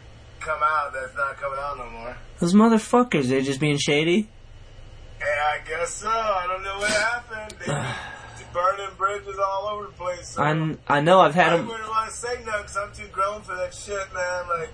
come 0.46 0.60
out. 0.62 0.92
That's 0.92 1.14
not 1.16 1.36
coming 1.36 1.58
out 1.60 1.76
no 1.76 1.90
more. 1.90 2.16
Those 2.38 2.54
motherfuckers, 2.54 3.24
they're 3.24 3.42
just 3.42 3.60
being 3.60 3.78
shady. 3.78 4.28
Yeah, 5.18 5.26
I 5.26 5.66
guess 5.68 5.90
so. 5.94 6.08
I 6.08 6.46
don't 6.46 6.62
know 6.62 6.78
what 6.78 6.90
happened. 6.90 7.54
They 7.66 7.72
burning 8.52 8.94
bridges 8.96 9.36
all 9.38 9.68
over 9.72 9.86
the 9.86 9.92
place. 9.92 10.28
So. 10.30 10.42
I 10.42 10.76
I 10.88 11.00
know 11.00 11.20
I've 11.20 11.34
had 11.34 11.52
I 11.52 11.56
them. 11.56 11.66
wouldn't 11.66 11.88
want 11.88 12.10
to 12.10 12.16
say 12.16 12.34
nothing 12.44 12.62
because 12.62 12.76
I'm 12.76 12.92
too 12.94 13.08
grown 13.12 13.42
for 13.42 13.56
that 13.56 13.74
shit, 13.74 13.96
man. 14.14 14.48
Like, 14.48 14.70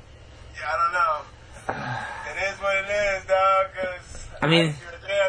yeah, 0.55 0.69
I 0.69 0.77
don't 0.83 0.93
know. 0.93 1.17
It 2.33 2.37
is 2.51 2.59
what 2.61 2.77
it 2.77 2.89
is, 2.91 3.25
dog. 3.27 3.67
Cause 3.77 4.27
I 4.43 4.47
mean- 4.49 4.75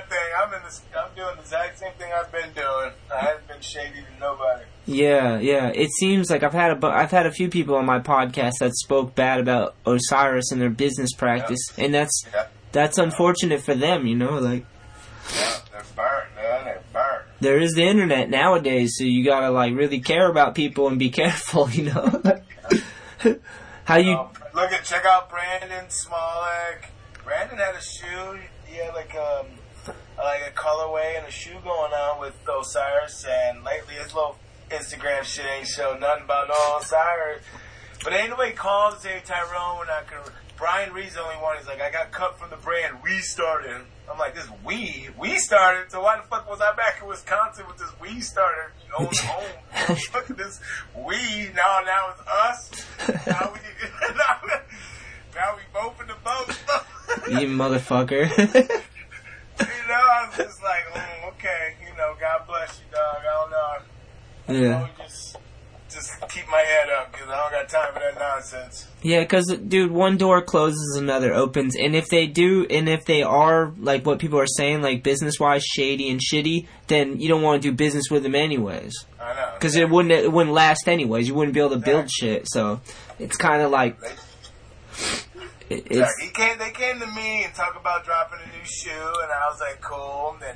thing. 0.09 0.20
I'm 0.38 0.53
in 0.53 0.64
this. 0.64 0.82
I'm 0.97 1.16
doing 1.16 1.36
the 1.36 1.41
exact 1.41 1.80
same 1.80 1.93
thing 1.93 2.11
I've 2.16 2.32
been 2.32 2.51
doing. 2.53 2.91
I 3.14 3.20
haven't 3.26 3.47
been 3.47 3.61
shady 3.61 4.01
to 4.01 4.20
nobody. 4.20 4.64
Yeah, 4.86 5.39
yeah. 5.39 5.68
It 5.68 5.89
seems 5.99 6.30
like 6.30 6.43
I've 6.43 6.53
had 6.53 6.72
a 6.72 6.76
bu- 6.76 6.88
I've 6.88 7.11
had 7.11 7.26
a 7.26 7.32
few 7.32 7.49
people 7.49 7.76
on 7.76 7.86
my 7.86 7.99
podcast 7.99 8.53
that 8.59 8.76
spoke 8.76 9.16
bad 9.16 9.39
about 9.39 9.76
Osiris 9.86 10.51
and 10.51 10.61
their 10.61 10.70
business 10.70 11.14
practice, 11.14 11.59
and 11.78 11.93
that's 11.93 12.26
Yeah, 12.34 12.47
that's 12.72 12.97
unfortunate 12.97 13.61
for 13.61 13.76
them, 13.76 14.05
you 14.05 14.16
know. 14.16 14.38
Like 14.39 14.66
yeah, 15.36 15.57
they're 15.72 15.84
burnt, 15.95 16.36
man. 16.36 16.66
They're 16.66 16.82
burnt. 16.91 17.26
there 17.39 17.59
is 17.59 17.74
the 17.74 17.84
internet 17.84 18.30
nowadays, 18.30 18.95
so 18.97 19.05
you 19.05 19.24
gotta 19.24 19.51
like 19.51 19.74
really 19.76 19.99
care 19.99 20.30
about 20.30 20.55
people 20.55 20.88
and 20.88 20.99
be 20.99 21.09
careful, 21.22 21.70
you 21.70 21.84
know. 21.93 22.22
How 23.86 23.97
you? 23.97 24.14
Um, 24.18 24.30
look 24.53 24.72
at 24.72 24.84
check 24.84 25.05
out 25.05 25.30
Brandon 25.30 25.86
Smolek. 25.88 26.86
Brandon 27.24 27.57
had 27.57 27.76
a 27.76 27.82
shoe. 27.82 28.39
He 28.74 28.80
had 28.80 28.95
like 28.95 29.13
um 29.13 29.45
like 30.17 30.41
a 30.47 30.51
colorway 30.59 31.19
and 31.19 31.28
a 31.28 31.32
shoe 31.32 31.59
going 31.63 31.93
on 31.93 32.19
with 32.19 32.34
Osiris, 32.49 33.24
and 33.30 33.63
lately 33.63 33.93
his 33.93 34.15
little 34.15 34.36
Instagram 34.71 35.21
shit 35.24 35.45
ain't 35.45 35.67
show 35.67 35.95
nothing 35.99 36.24
about 36.24 36.47
no 36.47 36.78
Osiris. 36.80 37.43
But 38.03 38.13
ain't 38.13 38.32
nobody 38.32 38.53
calls 38.53 39.03
say 39.03 39.21
Tyrone, 39.24 39.78
we're 39.78 39.86
not 39.86 40.09
gonna. 40.09 40.24
Brian 40.57 40.91
Reid's 40.91 41.13
the 41.13 41.21
only 41.21 41.36
one. 41.36 41.57
He's 41.57 41.67
like, 41.67 41.82
I 41.82 41.91
got 41.91 42.11
cut 42.11 42.39
from 42.39 42.49
the 42.49 42.55
brand. 42.57 42.97
We 43.03 43.19
started. 43.19 43.82
I'm 44.11 44.17
like, 44.17 44.34
this 44.34 44.47
we 44.65 45.07
we 45.19 45.38
started. 45.38 45.91
So 45.91 46.01
why 46.01 46.17
the 46.17 46.24
fuck 46.24 46.49
was 46.49 46.59
I 46.59 46.76
back 46.76 46.97
in 46.99 47.07
Wisconsin 47.07 47.65
with 47.67 47.78
this 47.78 47.91
we 48.01 48.21
started? 48.21 48.71
You 48.88 49.05
own 49.05 49.13
home. 49.13 49.97
Look 50.15 50.32
at 50.32 50.38
this 50.38 50.59
we 50.97 51.51
now. 51.53 51.78
Now 51.86 52.09
it's 52.09 52.28
us. 52.28 53.28
Now 53.28 53.53
we 53.53 53.59
now, 54.15 54.59
now 55.36 55.55
we 55.55 55.61
both 55.73 55.99
in 56.01 56.07
the 56.07 56.15
boat. 56.23 56.59
You 57.41 57.47
motherfucker. 57.47 58.27
You 59.59 59.88
know, 59.88 59.93
I 59.93 60.27
was 60.27 60.38
just 60.38 60.63
like, 60.63 60.84
mm, 60.93 61.27
okay, 61.29 61.75
you 61.81 61.95
know, 61.97 62.15
God 62.19 62.47
bless 62.47 62.79
you, 62.79 62.86
dog. 62.91 63.21
I 63.21 64.55
don't 64.55 64.61
know. 64.61 64.67
yeah. 64.67 64.88
Just, 64.97 65.38
just 65.91 66.11
keep 66.29 66.47
my 66.49 66.59
head 66.59 66.89
up 66.89 67.11
because 67.11 67.29
I 67.29 67.38
don't 67.39 67.51
got 67.51 67.69
time 67.69 67.93
for 67.93 67.99
that 67.99 68.17
nonsense. 68.17 68.88
Yeah, 69.03 69.21
because 69.21 69.45
dude, 69.67 69.91
one 69.91 70.17
door 70.17 70.41
closes, 70.41 70.97
another 70.97 71.34
opens, 71.34 71.75
and 71.75 71.95
if 71.95 72.07
they 72.07 72.25
do, 72.25 72.65
and 72.69 72.89
if 72.89 73.05
they 73.05 73.21
are 73.21 73.71
like 73.77 74.05
what 74.05 74.17
people 74.19 74.39
are 74.39 74.47
saying, 74.47 74.81
like 74.81 75.03
business 75.03 75.39
wise, 75.39 75.63
shady 75.63 76.09
and 76.09 76.19
shitty, 76.19 76.67
then 76.88 77.19
you 77.19 77.27
don't 77.27 77.41
want 77.43 77.61
to 77.61 77.69
do 77.69 77.75
business 77.75 78.05
with 78.09 78.23
them 78.23 78.34
anyways. 78.36 78.93
I 79.21 79.34
know. 79.36 79.51
Because 79.53 79.75
it 79.75 79.89
wouldn't 79.89 80.11
it 80.13 80.31
wouldn't 80.31 80.55
last 80.55 80.88
anyways. 80.88 81.27
You 81.27 81.36
wouldn't 81.36 81.53
be 81.53 81.59
able 81.59 81.71
to 81.71 81.77
build 81.77 82.09
shit. 82.09 82.47
So 82.49 82.81
it's 83.19 83.38
kind 83.38 83.61
of 83.61 83.69
like 83.69 83.99
it, 85.86 86.07
he 86.21 86.30
came. 86.30 86.57
They 86.57 86.71
came 86.71 86.99
to 86.99 87.07
me 87.07 87.43
and 87.43 87.53
talk 87.53 87.76
about 87.80 88.05
dropping 88.05 88.39
a 88.39 88.57
new 88.57 88.65
shoe, 88.65 88.89
and 88.91 89.32
I 89.32 89.47
was 89.49 89.59
like, 89.59 89.82
cool. 89.82 90.32
And 90.34 90.41
then 90.41 90.55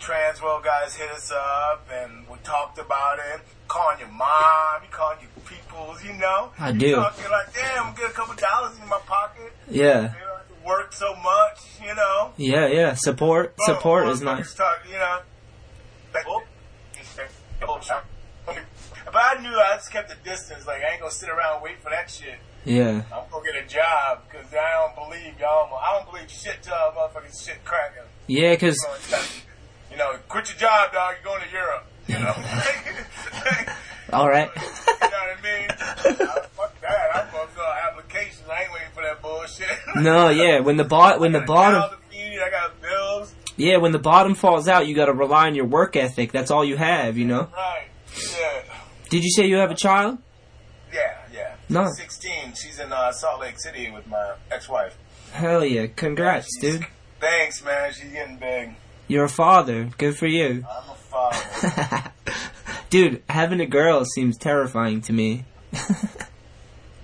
Transworld 0.00 0.64
guys 0.64 0.94
hit 0.94 1.10
us 1.10 1.32
up, 1.32 1.88
and 1.92 2.28
we 2.28 2.36
talked 2.44 2.78
about 2.78 3.18
it. 3.18 3.40
Calling 3.68 3.98
your 3.98 4.08
mom, 4.08 4.82
you 4.82 4.88
calling 4.90 5.18
your 5.20 5.30
peoples, 5.44 6.04
you 6.04 6.12
know. 6.12 6.50
I 6.58 6.72
do. 6.72 6.86
You 6.86 6.94
do. 6.94 6.96
Talking 6.96 7.30
like, 7.30 7.52
damn, 7.54 7.86
I'm 7.86 7.94
get 7.94 8.10
a 8.10 8.12
couple 8.12 8.34
dollars 8.36 8.78
in 8.80 8.88
my 8.88 9.00
pocket. 9.06 9.52
yeah, 9.68 9.92
They 9.92 10.00
don't 10.00 10.12
have 10.38 10.48
to 10.48 10.64
work 10.66 10.92
so 10.92 11.14
much, 11.16 11.58
you 11.84 11.94
know. 11.94 12.32
yeah, 12.36 12.66
yeah. 12.68 12.94
Support 12.94 13.56
Boom, 13.56 13.64
support 13.66 14.08
is 14.08 14.22
nice. 14.22 14.54
Talk, 14.54 14.80
you 14.86 14.94
know. 14.94 15.18
Like, 16.14 16.24
oh, 16.28 16.42
oh, 17.62 17.80
But 18.46 19.14
I 19.16 19.40
knew 19.42 19.50
I 19.56 19.76
just 19.76 19.90
kept 19.92 20.08
the 20.10 20.16
distance. 20.28 20.66
Like 20.66 20.82
I 20.82 20.92
ain't 20.92 21.00
gonna 21.00 21.10
sit 21.10 21.28
around 21.28 21.54
and 21.56 21.62
wait 21.62 21.82
for 21.82 21.90
that 21.90 22.10
shit. 22.10 22.38
Yeah, 22.66 23.02
I'm 23.14 23.22
gonna 23.30 23.44
get 23.44 23.64
a 23.64 23.66
job 23.68 24.22
because 24.28 24.46
I 24.52 24.72
don't 24.74 24.94
believe 25.08 25.38
y'all. 25.38 25.72
I 25.76 25.96
don't 25.96 26.10
believe 26.10 26.28
shit 26.30 26.62
till 26.62 26.74
y'all 26.74 26.92
motherfucking 26.92 27.46
shit 27.46 27.64
cracking. 27.64 28.02
yeah, 28.26 28.52
because 28.54 28.76
You 29.90 29.96
know, 29.96 30.16
quit 30.28 30.48
your 30.50 30.58
job, 30.58 30.92
dog. 30.92 31.14
You're 31.22 31.32
going 31.32 31.46
to 31.46 31.52
Europe. 31.52 31.86
You 32.08 32.18
know. 32.18 32.34
all 34.12 34.28
right. 34.28 34.50
you 34.56 34.60
know 34.62 34.98
what 35.00 35.38
I 35.38 35.42
mean? 35.42 35.68
I, 35.70 36.46
fuck 36.56 36.80
that. 36.80 37.10
I'm 37.16 37.30
gonna 37.32 37.48
fill 37.48 37.62
out 37.62 37.78
applications. 37.90 38.42
I 38.50 38.62
ain't 38.62 38.72
waiting 38.72 38.88
for 38.94 39.02
that 39.02 39.22
bullshit. 39.22 39.68
No, 40.02 40.28
yeah. 40.30 40.58
When 40.60 40.76
the 40.76 40.84
bot 40.84 41.20
when 41.20 41.32
the 41.32 41.40
bottom 41.40 41.98
feed, 42.10 42.38
I 42.44 42.50
got 42.50 42.80
bills. 42.82 43.32
yeah 43.56 43.76
when 43.78 43.92
the 43.92 43.98
bottom 43.98 44.34
falls 44.34 44.66
out, 44.68 44.86
you 44.88 44.94
got 44.96 45.06
to 45.06 45.12
rely 45.12 45.46
on 45.46 45.54
your 45.54 45.64
work 45.66 45.94
ethic. 45.96 46.32
That's 46.32 46.50
all 46.50 46.64
you 46.64 46.76
have, 46.76 47.16
you 47.16 47.24
know. 47.26 47.48
Right. 47.54 47.86
Yeah. 48.38 48.62
Did 49.08 49.22
you 49.22 49.30
say 49.30 49.46
you 49.46 49.56
have 49.56 49.70
a 49.70 49.74
child? 49.76 50.18
Yeah. 51.68 51.78
Yeah. 51.78 51.84
No. 51.84 51.88
She's 51.90 51.96
16. 51.98 52.54
She's 52.54 52.78
in 52.80 52.92
uh, 52.92 53.12
Salt 53.12 53.40
Lake 53.40 53.58
City 53.58 53.90
with 53.90 54.06
my 54.06 54.34
ex-wife. 54.50 54.96
Hell 55.32 55.64
yeah! 55.64 55.86
Congrats, 55.94 56.48
dude. 56.60 56.86
Thanks, 57.20 57.62
man. 57.64 57.92
She's 57.92 58.10
getting 58.12 58.36
big. 58.36 58.74
You're 59.08 59.24
a 59.24 59.28
father. 59.28 59.90
Good 59.98 60.16
for 60.16 60.26
you. 60.26 60.64
I'm 60.68 60.90
a 60.90 60.94
father. 60.94 62.12
Dude, 62.90 63.22
having 63.28 63.60
a 63.60 63.66
girl 63.66 64.04
seems 64.04 64.36
terrifying 64.38 65.00
to 65.02 65.12
me. 65.12 65.44
yeah, 65.72 65.82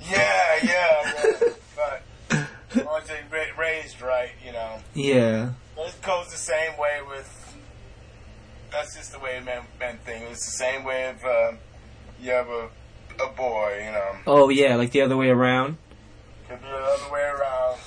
yeah, 0.00 0.62
yeah. 0.64 1.32
But 1.76 2.02
as 2.30 2.84
long 2.84 3.00
as 3.02 3.08
they 3.08 3.20
ra- 3.30 3.58
raised 3.58 4.00
right, 4.00 4.30
you 4.44 4.52
know. 4.52 4.78
Yeah. 4.94 5.50
It 5.76 6.02
goes 6.02 6.30
the 6.30 6.36
same 6.36 6.78
way 6.78 7.00
with. 7.08 7.54
That's 8.70 8.96
just 8.96 9.12
the 9.12 9.18
way 9.18 9.40
men, 9.44 9.62
men 9.78 9.98
think. 10.04 10.24
It's 10.30 10.46
the 10.46 10.52
same 10.52 10.84
way 10.84 11.12
if 11.14 11.24
uh, 11.24 11.52
you 12.20 12.30
have 12.30 12.48
a, 12.48 12.68
a 13.24 13.32
boy, 13.36 13.82
you 13.84 13.92
know. 13.92 14.16
Oh 14.26 14.48
yeah, 14.48 14.76
like 14.76 14.92
the 14.92 15.02
other 15.02 15.16
way 15.16 15.28
around. 15.28 15.76
Could 16.48 16.60
be 16.60 16.68
the 16.68 16.74
other 16.74 17.12
way 17.12 17.22
around. 17.22 17.78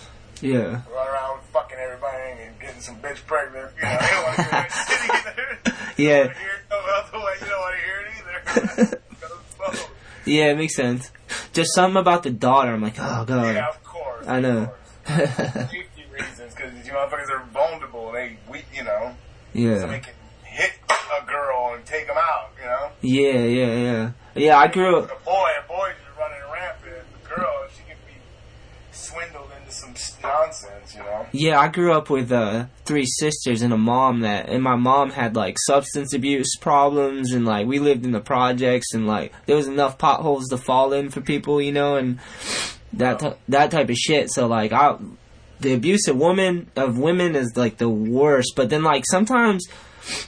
Yeah. 0.41 0.81
Run 0.93 1.07
around 1.07 1.41
fucking 1.53 1.77
everybody 1.77 2.41
and 2.41 2.59
getting 2.59 2.81
some 2.81 2.97
bitch 2.97 3.25
pregnant. 3.25 3.71
You 3.77 3.83
know, 3.83 3.91
you 3.91 3.97
don't 3.99 4.23
want 4.23 4.35
to 4.35 4.43
hear 4.43 4.51
that 4.51 4.71
shit 4.87 5.15
either. 5.15 5.93
Yeah. 5.97 6.17
You 6.17 6.23
don't 6.23 6.27
wanna 6.27 6.39
hear 6.39 6.63
no 6.69 6.77
other 6.77 7.25
way. 7.25 7.33
You 7.39 7.47
don't 7.47 7.61
want 7.61 7.75
to 7.75 7.81
hear 7.85 7.99
it 8.01 8.91
either. 8.91 9.01
Yeah, 10.25 10.45
it 10.45 10.57
makes 10.57 10.75
sense. 10.75 11.11
Just 11.53 11.73
something 11.75 11.99
about 11.99 12.23
the 12.23 12.31
daughter. 12.31 12.73
I'm 12.73 12.81
like, 12.81 12.95
oh 12.97 13.25
god. 13.25 13.55
Yeah, 13.55 13.69
of 13.69 13.83
course. 13.83 14.25
I 14.27 14.39
know. 14.39 14.71
Safety 15.07 16.03
reasons, 16.11 16.55
because 16.55 16.73
these 16.73 16.87
motherfuckers 16.91 17.29
are 17.29 17.45
vulnerable. 17.53 18.11
They 18.11 18.37
weak, 18.49 18.65
you 18.73 18.83
know. 18.83 19.15
So 19.53 19.59
yeah. 19.59 19.99
can 19.99 20.13
hit 20.55 20.71
a 20.89 21.25
girl 21.25 21.73
and 21.75 21.85
take 21.85 22.07
them 22.07 22.17
out, 22.17 22.51
you 22.57 22.65
know. 22.65 22.89
Yeah, 23.01 23.43
yeah, 23.43 23.75
yeah. 23.75 24.11
Yeah, 24.35 24.57
I 24.57 24.67
grew 24.67 24.99
up. 24.99 25.05
A 25.05 25.23
boy, 25.25 25.49
a 25.63 25.67
boy 25.67 25.91
just 25.91 26.17
running 26.17 26.39
rampant. 26.51 27.05
The 27.23 27.29
girl, 27.29 27.67
she 27.75 27.83
can 27.83 27.97
be 28.07 28.13
swindled 28.91 29.49
into 29.59 29.71
some 29.71 29.93
nonsense, 30.23 30.95
you 30.95 31.01
know. 31.01 31.25
Yeah, 31.33 31.59
I 31.59 31.67
grew 31.67 31.91
up 31.91 32.09
with 32.09 32.31
uh, 32.31 32.65
three 32.85 33.05
sisters 33.05 33.61
and 33.61 33.73
a 33.73 33.77
mom 33.77 34.21
that, 34.21 34.47
and 34.47 34.63
my 34.63 34.75
mom 34.75 35.11
had 35.11 35.35
like 35.35 35.57
substance 35.59 36.13
abuse 36.13 36.55
problems, 36.59 37.33
and 37.33 37.45
like 37.45 37.67
we 37.67 37.79
lived 37.79 38.05
in 38.05 38.11
the 38.11 38.21
projects, 38.21 38.93
and 38.93 39.05
like 39.05 39.33
there 39.45 39.57
was 39.57 39.67
enough 39.67 39.97
potholes 39.97 40.47
to 40.49 40.57
fall 40.57 40.93
in 40.93 41.09
for 41.09 41.19
people, 41.21 41.61
you 41.61 41.73
know, 41.73 41.97
and 41.97 42.19
that 42.93 43.19
t- 43.19 43.33
that 43.49 43.71
type 43.71 43.89
of 43.89 43.97
shit. 43.97 44.31
So 44.31 44.47
like, 44.47 44.71
I 44.71 44.97
the 45.59 45.73
abuse 45.73 46.07
of 46.07 46.17
women 46.17 46.69
of 46.75 46.97
women 46.97 47.35
is 47.35 47.53
like 47.55 47.77
the 47.77 47.89
worst. 47.89 48.53
But 48.55 48.69
then 48.69 48.83
like 48.83 49.03
sometimes 49.09 49.67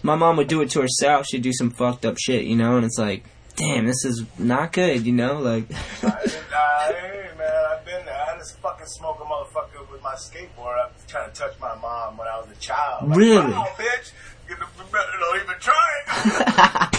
my 0.03 0.15
mom 0.15 0.37
would 0.37 0.47
do 0.47 0.61
it 0.61 0.69
to 0.71 0.81
herself. 0.81 1.25
She'd 1.27 1.41
do 1.41 1.53
some 1.53 1.69
fucked 1.71 2.05
up 2.05 2.17
shit, 2.19 2.45
you 2.45 2.55
know, 2.55 2.75
and 2.77 2.85
it's 2.85 2.97
like, 2.97 3.23
damn, 3.55 3.85
this 3.85 4.05
is 4.05 4.23
not 4.37 4.73
good, 4.73 5.05
you 5.05 5.13
know, 5.13 5.39
like. 5.39 5.65
I, 6.03 6.07
I, 6.07 6.93
hey, 6.93 7.29
man, 7.37 7.65
I've 7.71 7.85
been 7.85 8.05
there. 8.05 8.25
I 8.27 8.37
just 8.37 8.57
fucking 8.59 8.85
smoke 8.87 9.19
a 9.19 9.23
motherfucker 9.25 9.89
with 9.91 10.01
my 10.03 10.15
skateboard. 10.15 10.77
I 10.77 10.87
was 10.87 11.05
trying 11.07 11.29
to 11.31 11.35
touch 11.35 11.59
my 11.59 11.75
mom 11.75 12.17
when 12.17 12.27
I 12.27 12.39
was 12.39 12.49
a 12.51 12.59
child. 12.59 13.09
Like, 13.09 13.17
Really? 13.17 13.51
Bitch. 13.53 14.11
You 14.49 14.55
don't 14.55 15.41
even 15.41 15.55
try 15.59 15.73
it. 16.07 16.97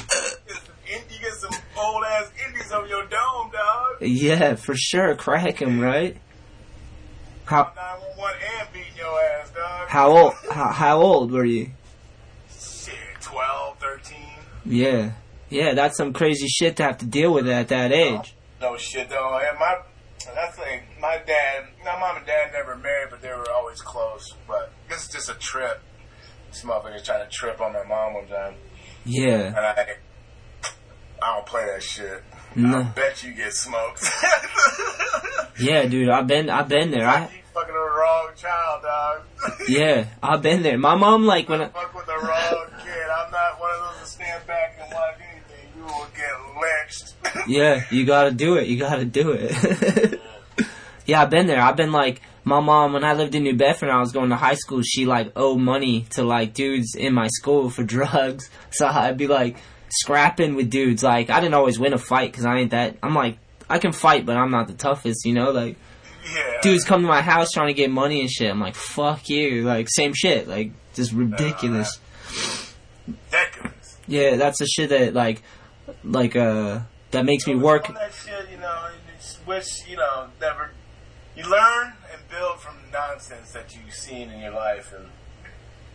you 0.86 1.18
get 1.20 1.32
some 1.34 1.50
old 1.78 2.04
ass 2.04 2.30
indies 2.46 2.70
on 2.72 2.88
your 2.88 3.02
dome, 3.06 3.50
dog. 3.50 3.96
yeah, 4.02 4.54
for 4.54 4.74
sure, 4.76 5.14
Crack 5.14 5.60
him, 5.62 5.80
right? 5.80 6.16
How 7.46 7.72
911 7.74 8.40
and 8.60 8.72
beating 8.74 8.96
your 8.98 9.20
ass, 9.40 9.50
dog. 9.50 9.88
how 9.88 10.10
old 10.16 10.34
how, 10.52 10.70
how 10.72 11.00
old 11.00 11.32
were 11.32 11.44
you? 11.46 11.70
Shit, 14.70 14.90
12, 14.92 15.02
13. 15.02 15.10
Yeah. 15.10 15.12
Yeah, 15.50 15.74
that's 15.74 15.96
some 15.96 16.12
crazy 16.12 16.46
shit 16.46 16.76
to 16.76 16.82
have 16.84 16.98
to 16.98 17.06
deal 17.06 17.32
with 17.32 17.48
at 17.48 17.68
that 17.68 17.90
age. 17.92 18.34
No 18.60 18.76
shit 18.76 19.08
though. 19.08 19.38
And 19.38 19.58
my 19.58 19.76
that's 20.34 20.58
like 20.58 20.84
my 21.00 21.18
dad. 21.26 21.64
My 21.84 21.98
mom 21.98 22.16
and 22.18 22.26
dad 22.26 22.50
never 22.52 22.76
married, 22.76 23.08
but 23.10 23.22
they 23.22 23.28
were 23.30 23.50
always 23.54 23.80
close. 23.80 24.34
But 24.46 24.72
this 24.90 25.04
is 25.04 25.08
just 25.12 25.30
a 25.30 25.34
trip. 25.34 25.80
This 26.50 26.62
motherfucker's 26.64 27.02
trying 27.04 27.24
to 27.24 27.30
trip 27.30 27.60
on 27.60 27.72
my 27.72 27.84
mom 27.84 28.14
one 28.14 28.26
time, 28.26 28.54
Yeah. 29.04 29.46
and 29.46 29.56
I 29.56 29.96
I 31.22 31.34
don't 31.34 31.46
play 31.46 31.64
that 31.66 31.82
shit. 31.82 32.22
No. 32.56 32.80
I 32.80 32.82
bet 32.82 33.22
you 33.22 33.32
get 33.34 33.52
smoked. 33.54 34.04
Yeah, 35.60 35.86
dude, 35.86 36.08
I've 36.08 36.28
been 36.28 36.48
I've 36.50 36.68
been 36.68 36.92
there. 36.92 37.06
I 37.08 37.28
fucking 37.58 37.74
the 37.74 37.80
wrong 37.80 38.30
child, 38.36 38.82
dog. 38.82 39.22
yeah, 39.68 40.06
I've 40.22 40.42
been 40.42 40.62
there. 40.62 40.78
My 40.78 40.94
mom 40.94 41.24
like 41.24 41.48
when 41.48 41.62
I, 41.62 41.68
Fuck 41.68 41.94
with 41.94 42.06
the 42.06 42.12
wrong 42.12 42.66
kid. 42.84 42.92
I'm 42.92 43.30
not 43.30 43.60
one 43.60 43.70
of 43.74 43.94
those 43.94 44.00
to 44.02 44.06
stand 44.06 44.46
back 44.46 44.78
and 44.80 44.92
watch 44.92 45.16
anything. 45.32 45.66
You 45.76 45.82
will 45.84 46.06
get 46.16 46.34
lynched. 46.60 47.14
Yeah, 47.48 47.84
you 47.90 48.04
gotta 48.04 48.30
do 48.30 48.56
it. 48.56 48.66
You 48.66 48.78
gotta 48.78 49.04
do 49.04 49.32
it. 49.32 50.20
yeah, 51.06 51.22
I've 51.22 51.30
been 51.30 51.46
there. 51.46 51.60
I've 51.60 51.76
been 51.76 51.92
like 51.92 52.20
my 52.44 52.60
mom 52.60 52.92
when 52.92 53.04
I 53.04 53.14
lived 53.14 53.34
in 53.34 53.42
New 53.42 53.56
Bedford. 53.56 53.88
and 53.88 53.96
I 53.96 54.00
was 54.00 54.12
going 54.12 54.30
to 54.30 54.36
high 54.36 54.54
school. 54.54 54.82
She 54.82 55.06
like 55.06 55.32
owed 55.36 55.60
money 55.60 56.06
to 56.10 56.24
like 56.24 56.54
dudes 56.54 56.94
in 56.94 57.14
my 57.14 57.28
school 57.28 57.70
for 57.70 57.84
drugs. 57.84 58.50
So 58.70 58.86
I'd 58.86 59.16
be 59.16 59.28
like 59.28 59.56
scrapping 59.88 60.56
with 60.56 60.70
dudes. 60.70 61.02
Like 61.02 61.30
I 61.30 61.40
didn't 61.40 61.54
always 61.54 61.78
win 61.78 61.92
a 61.92 61.98
fight 61.98 62.32
because 62.32 62.44
I 62.44 62.58
ain't 62.58 62.70
that. 62.72 62.96
I'm 63.02 63.14
like 63.14 63.38
I 63.68 63.78
can 63.78 63.92
fight, 63.92 64.26
but 64.26 64.36
I'm 64.36 64.50
not 64.50 64.66
the 64.66 64.74
toughest. 64.74 65.24
You 65.24 65.34
know, 65.34 65.50
like 65.50 65.76
yeah. 66.34 66.60
dudes 66.62 66.84
come 66.84 67.02
to 67.02 67.08
my 67.08 67.22
house 67.22 67.52
trying 67.52 67.68
to 67.68 67.74
get 67.74 67.90
money 67.90 68.20
and 68.20 68.30
shit. 68.30 68.50
I'm 68.50 68.60
like 68.60 68.74
fuck 68.74 69.28
you. 69.28 69.62
Like 69.62 69.88
same 69.90 70.12
shit. 70.14 70.48
Like 70.48 70.72
just 70.94 71.12
ridiculous. 71.12 72.00
Ridiculous. 73.06 73.98
Yeah, 74.06 74.36
that's 74.36 74.58
the 74.58 74.66
shit 74.66 74.90
that 74.90 75.14
like 75.14 75.42
like 76.04 76.36
uh 76.36 76.80
that 77.10 77.24
makes 77.24 77.46
me 77.46 77.54
work. 77.54 77.88
That 77.88 78.12
shit, 78.12 78.50
you 78.50 78.58
know, 78.58 78.88
wish, 79.46 79.88
you 79.88 79.96
know, 79.96 80.28
never. 80.40 80.70
You 81.36 81.48
learn 81.48 81.94
and 82.12 82.20
build 82.28 82.60
from 82.60 82.76
the 82.84 82.98
nonsense 82.98 83.52
that 83.52 83.74
you've 83.74 83.94
seen 83.94 84.30
in 84.30 84.40
your 84.40 84.52
life, 84.52 84.92
and 84.92 85.06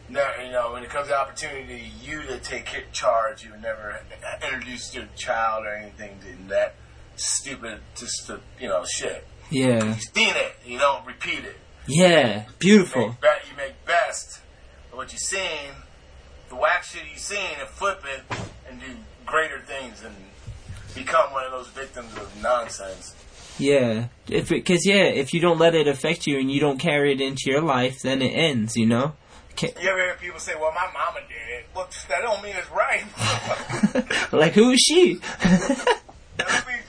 you 0.09 0.51
know, 0.51 0.73
when 0.73 0.83
it 0.83 0.89
comes 0.89 1.09
to 1.09 1.17
opportunity, 1.17 1.91
you 2.01 2.23
to 2.23 2.39
take 2.39 2.69
charge, 2.91 3.43
you 3.43 3.51
would 3.51 3.61
never 3.61 4.01
introduce 4.43 4.93
your 4.93 5.05
child 5.15 5.65
or 5.65 5.75
anything 5.75 6.17
to 6.21 6.49
that 6.49 6.75
stupid, 7.15 7.79
just 7.95 8.27
to, 8.27 8.39
you 8.59 8.67
know, 8.67 8.83
shit. 8.85 9.25
Yeah. 9.49 9.95
Seen 9.97 10.35
it, 10.35 10.55
you 10.65 10.79
don't 10.79 11.05
repeat 11.05 11.43
it. 11.45 11.57
Yeah, 11.87 12.45
beautiful. 12.59 13.07
Make 13.09 13.21
be- 13.21 13.27
you 13.51 13.57
make 13.57 13.85
best 13.85 14.39
of 14.91 14.97
what 14.97 15.11
you've 15.11 15.19
seen, 15.21 15.71
the 16.49 16.55
whack 16.55 16.83
shit 16.83 17.03
you've 17.09 17.19
seen, 17.19 17.57
and 17.59 17.67
flip 17.67 18.03
it 18.05 18.37
and 18.69 18.79
do 18.79 18.87
greater 19.25 19.59
things 19.59 20.01
and 20.03 20.15
become 20.95 21.31
one 21.33 21.43
of 21.45 21.51
those 21.51 21.67
victims 21.69 22.15
of 22.15 22.41
nonsense. 22.41 23.15
Yeah, 23.59 24.07
if 24.27 24.49
because 24.49 24.85
yeah, 24.85 25.03
if 25.03 25.33
you 25.33 25.39
don't 25.39 25.59
let 25.59 25.75
it 25.75 25.87
affect 25.87 26.25
you 26.25 26.39
and 26.39 26.49
you 26.49 26.59
don't 26.59 26.79
carry 26.79 27.11
it 27.11 27.21
into 27.21 27.43
your 27.51 27.61
life, 27.61 27.99
then 28.01 28.21
it 28.21 28.31
ends. 28.31 28.75
You 28.75 28.87
know. 28.87 29.13
Ca- 29.55 29.73
You 29.79 29.89
ever 29.89 30.01
hear 30.03 30.15
people 30.19 30.39
say, 30.39 30.53
"Well, 30.59 30.71
my 30.73 30.87
mama 30.91 31.19
did 31.27 31.59
it"? 31.59 31.65
Well, 31.75 31.87
that 32.09 32.21
don't 32.21 32.41
mean 32.41 32.55
it's 32.57 32.71
right. 32.71 34.31
like 34.31 34.53
who 34.53 34.71
is 34.71 34.79
she? 34.79 35.15
that 36.37 36.65
means, 36.67 36.83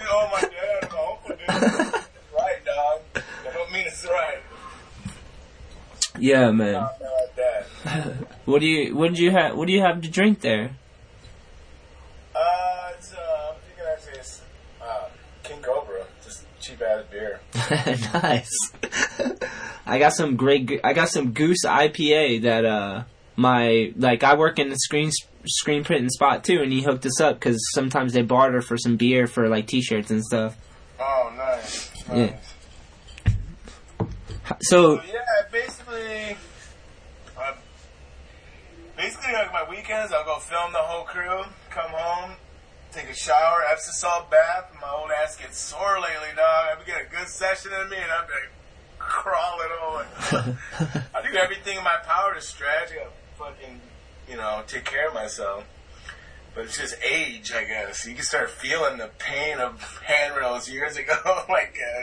Yeah, 6.24 6.52
man. 6.52 6.72
Not 6.72 7.00
like 7.02 7.36
that. 7.84 8.14
What 8.46 8.60
do 8.60 8.66
you 8.66 8.96
what 8.96 9.10
did 9.10 9.18
you 9.18 9.30
have 9.30 9.56
what 9.56 9.66
do 9.66 9.74
you 9.74 9.82
have 9.82 10.00
to 10.00 10.08
drink 10.08 10.40
there? 10.40 10.70
Uh, 12.34 12.92
it's, 12.96 13.12
uh, 13.12 13.50
I'm 13.50 13.56
thinking 13.66 13.84
actually 13.92 14.18
it's, 14.20 14.40
uh, 14.80 15.08
King 15.42 15.60
Cobra. 15.60 16.06
Just 16.24 16.46
cheap 16.60 16.80
ass 16.80 17.04
beer. 17.10 17.40
nice. 18.22 18.50
I 19.86 19.98
got 19.98 20.14
some 20.14 20.36
great. 20.36 20.80
I 20.82 20.94
got 20.94 21.10
some 21.10 21.32
Goose 21.32 21.66
IPA 21.66 22.42
that 22.44 22.64
uh 22.64 23.04
my 23.36 23.92
like 23.94 24.24
I 24.24 24.34
work 24.34 24.58
in 24.58 24.70
the 24.70 24.76
screen 24.76 25.10
screen 25.46 25.84
printing 25.84 26.08
spot 26.08 26.42
too, 26.42 26.62
and 26.62 26.72
he 26.72 26.80
hooked 26.80 27.04
us 27.04 27.20
up 27.20 27.38
because 27.38 27.60
sometimes 27.74 28.14
they 28.14 28.22
barter 28.22 28.62
for 28.62 28.78
some 28.78 28.96
beer 28.96 29.26
for 29.26 29.50
like 29.50 29.66
T-shirts 29.66 30.10
and 30.10 30.24
stuff. 30.24 30.56
Oh, 30.98 31.30
nice. 31.36 31.90
Yeah. 32.10 32.36
So 34.60 34.96
So, 34.96 35.02
yeah, 35.02 35.20
basically, 35.95 36.36
uh, 37.36 37.53
basically 38.97 39.32
like 39.32 39.53
my 39.53 39.68
weekends, 39.68 40.12
I'll 40.12 40.24
go 40.24 40.38
film 40.38 40.72
the 40.72 40.78
whole 40.78 41.05
crew, 41.05 41.42
come 41.70 41.90
home, 41.90 42.32
take 42.92 43.09
a 43.09 43.14
shower, 43.14 43.64
Epsom 43.70 43.92
salt 43.95 44.30
bath. 44.30 44.72
My 44.80 44.90
old 44.90 45.11
ass 45.11 45.36
gets 45.36 45.59
sore 45.59 46.01
lately, 46.01 46.34
dog. 46.36 46.78
I 46.80 46.84
get 46.86 47.03
a 47.07 47.11
good 47.11 47.28
session 47.28 47.72
in 47.80 47.90
me, 47.90 47.97
and 47.97 48.11
I'm 48.11 48.24
like 48.24 48.51
crawling 48.99 49.68
over. 49.82 50.59
I 51.14 51.22
do 51.22 51.36
everything 51.36 51.78
in 51.78 51.84
my 51.84 51.97
power 52.05 52.34
to 52.34 52.40
stretch. 52.40 52.90
Fucking, 53.38 53.80
you 54.28 54.36
know, 54.36 54.62
take 54.66 54.84
care 54.84 55.09
of 55.09 55.14
myself. 55.14 55.64
But 56.55 56.66
it's 56.66 56.78
just 56.78 56.95
age, 57.03 57.53
I 57.53 57.64
guess. 57.64 58.07
You 58.07 58.14
can 58.14 58.22
start 58.22 58.49
feeling 58.49 58.99
the 58.99 59.11
pain 59.18 59.59
of 59.59 60.01
handrails 60.05 60.70
years 60.70 60.97
ago. 60.97 61.42
like, 61.49 61.76
uh, 61.99 62.03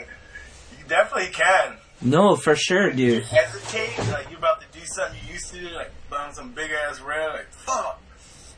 you 0.78 0.84
definitely 0.86 1.32
can 1.32 1.78
no, 2.04 2.36
for 2.36 2.56
sure, 2.56 2.90
dude. 2.92 3.24
hesitate, 3.24 3.98
like 4.10 4.28
you're 4.30 4.38
about 4.38 4.60
to 4.60 4.78
do 4.78 4.84
something 4.84 5.18
you 5.26 5.34
used 5.34 5.52
to 5.52 5.60
do, 5.60 5.68
like 5.74 5.90
found 6.10 6.34
some 6.34 6.52
big 6.52 6.70
ass 6.70 7.00
rail, 7.00 7.30
like 7.30 7.50
fuck, 7.52 8.00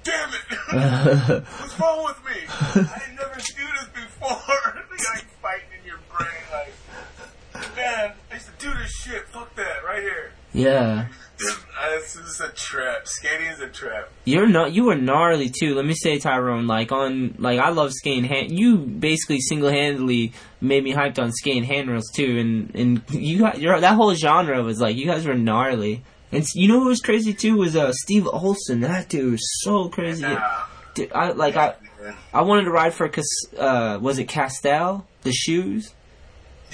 damn 0.02 0.30
it, 0.30 1.44
what's 1.60 1.78
wrong 1.80 2.04
with 2.04 2.24
me? 2.24 2.40
I 2.48 2.98
didn't 3.00 3.16
never 3.16 3.34
do 3.34 3.66
this 3.78 3.88
before. 3.94 4.30
like 5.14 5.26
fighting 5.42 5.68
in 5.80 5.86
your 5.86 5.98
brain, 6.10 6.28
like 6.52 7.76
man, 7.76 8.12
I 8.30 8.34
used 8.34 8.46
to 8.46 8.52
do 8.58 8.72
this 8.74 8.90
shit. 8.90 9.28
Fuck 9.28 9.54
that, 9.56 9.84
right 9.84 10.02
here. 10.02 10.32
Yeah, 10.52 11.06
This 11.38 12.16
is 12.16 12.40
a 12.40 12.48
trap. 12.50 13.06
Skating 13.06 13.46
is 13.46 13.60
a 13.60 13.68
trap. 13.68 14.08
you're 14.24 14.46
not. 14.46 14.72
You 14.72 14.84
were 14.84 14.94
gnarly 14.94 15.50
too. 15.50 15.74
Let 15.74 15.84
me 15.84 15.94
say, 15.94 16.18
Tyrone. 16.18 16.66
Like 16.66 16.92
on, 16.92 17.34
like 17.38 17.58
I 17.58 17.70
love 17.70 17.92
skating. 17.92 18.24
Hand, 18.24 18.56
you 18.56 18.76
basically 18.76 19.40
single 19.40 19.70
handedly 19.70 20.32
made 20.60 20.84
me 20.84 20.92
hyped 20.92 21.18
on 21.18 21.32
skating 21.32 21.64
handrails 21.64 22.10
too. 22.14 22.38
And 22.38 22.74
and 22.74 23.02
you 23.10 23.38
got 23.38 23.60
your 23.60 23.80
that 23.80 23.94
whole 23.94 24.14
genre 24.14 24.62
was 24.62 24.80
like 24.80 24.96
you 24.96 25.06
guys 25.06 25.26
were 25.26 25.34
gnarly. 25.34 26.02
And 26.30 26.44
you 26.54 26.68
know 26.68 26.80
who 26.80 26.88
was 26.88 27.00
crazy 27.00 27.34
too 27.34 27.56
was 27.56 27.76
uh 27.76 27.92
Steve 27.92 28.26
Olson. 28.26 28.80
That 28.80 29.08
dude 29.08 29.32
was 29.32 29.62
so 29.62 29.88
crazy. 29.88 30.22
Nah. 30.22 30.64
Dude, 30.94 31.12
I 31.12 31.32
like 31.32 31.56
I 31.56 31.74
I 32.32 32.42
wanted 32.42 32.64
to 32.64 32.70
ride 32.70 32.94
for 32.94 33.10
uh 33.58 33.98
was 34.00 34.18
it 34.18 34.28
Castell 34.28 35.06
the 35.22 35.32
shoes. 35.32 35.92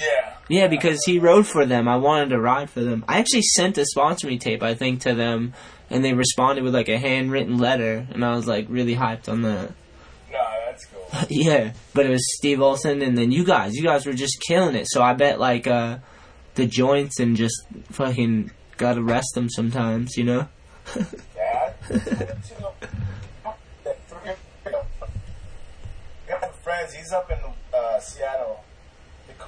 Yeah. 0.01 0.33
Yeah, 0.49 0.67
because 0.67 0.99
he 1.05 1.19
rode 1.19 1.47
for 1.47 1.65
them. 1.65 1.87
I 1.87 1.97
wanted 1.97 2.29
to 2.29 2.39
ride 2.41 2.69
for 2.69 2.81
them. 2.81 3.05
I 3.07 3.19
actually 3.19 3.43
sent 3.43 3.77
a 3.77 3.85
sponsor 3.85 4.27
me 4.27 4.37
tape, 4.37 4.63
I 4.63 4.73
think, 4.73 5.01
to 5.01 5.13
them, 5.13 5.53
and 5.89 6.03
they 6.03 6.13
responded 6.13 6.63
with 6.63 6.73
like 6.73 6.89
a 6.89 6.97
handwritten 6.97 7.57
letter, 7.57 8.07
and 8.11 8.25
I 8.25 8.35
was 8.35 8.47
like 8.47 8.65
really 8.69 8.95
hyped 8.95 9.29
on 9.29 9.43
that. 9.43 9.71
Nah, 10.31 10.39
that's 10.65 10.85
cool. 10.85 11.07
yeah, 11.29 11.73
but 11.93 12.05
it 12.05 12.09
was 12.09 12.35
Steve 12.37 12.61
Olson, 12.61 13.01
and 13.01 13.17
then 13.17 13.31
you 13.31 13.45
guys, 13.45 13.75
you 13.75 13.83
guys 13.83 14.05
were 14.05 14.13
just 14.13 14.41
killing 14.45 14.75
it. 14.75 14.87
So 14.89 15.01
I 15.01 15.13
bet 15.13 15.39
like 15.39 15.67
uh 15.67 15.99
the 16.55 16.65
joints 16.65 17.19
and 17.19 17.37
just 17.37 17.63
fucking 17.91 18.51
gotta 18.77 19.01
rest 19.01 19.35
them 19.35 19.49
sometimes, 19.49 20.17
you 20.17 20.23
know? 20.23 20.47
Got 26.27 26.55
friends. 26.63 26.93
He's 26.93 27.11
up 27.11 27.29
in 27.31 27.37
uh, 27.73 27.99
Seattle, 27.99 28.63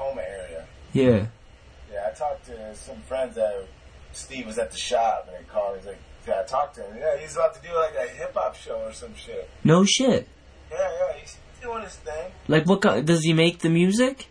Tacoma 0.04 0.22
area. 0.22 0.66
Yeah. 0.94 1.26
Yeah, 1.92 2.10
I 2.12 2.18
talked 2.18 2.46
to 2.48 2.76
some 2.76 2.98
friends 3.08 3.36
that 3.36 3.66
Steve 4.12 4.46
was 4.48 4.58
at 4.58 4.72
the 4.72 4.78
shop 4.78 5.28
and 5.28 5.38
they 5.38 5.50
called. 5.50 5.78
He's 5.78 5.86
like, 5.88 6.00
yeah, 6.28 6.42
I 6.42 6.48
talked 6.48 6.76
to 6.76 6.82
him. 6.84 6.98
Yeah, 6.98 7.18
he's 7.18 7.36
about 7.36 7.54
to 7.56 7.62
do 7.68 7.74
like 7.76 7.94
a 7.96 8.08
hip 8.10 8.34
hop 8.34 8.56
show 8.56 8.76
or 8.82 8.94
some 8.94 9.14
shit. 9.16 9.50
No 9.64 9.86
shit. 9.86 10.28
Yeah, 10.72 10.78
yeah, 10.80 11.18
he's 11.20 11.38
doing 11.62 11.84
his 11.84 11.96
thing. 11.96 12.32
Like 12.48 12.66
what? 12.66 12.82
Does 13.06 13.24
he 13.24 13.34
make 13.34 13.60
the 13.60 13.70
music? 13.70 14.28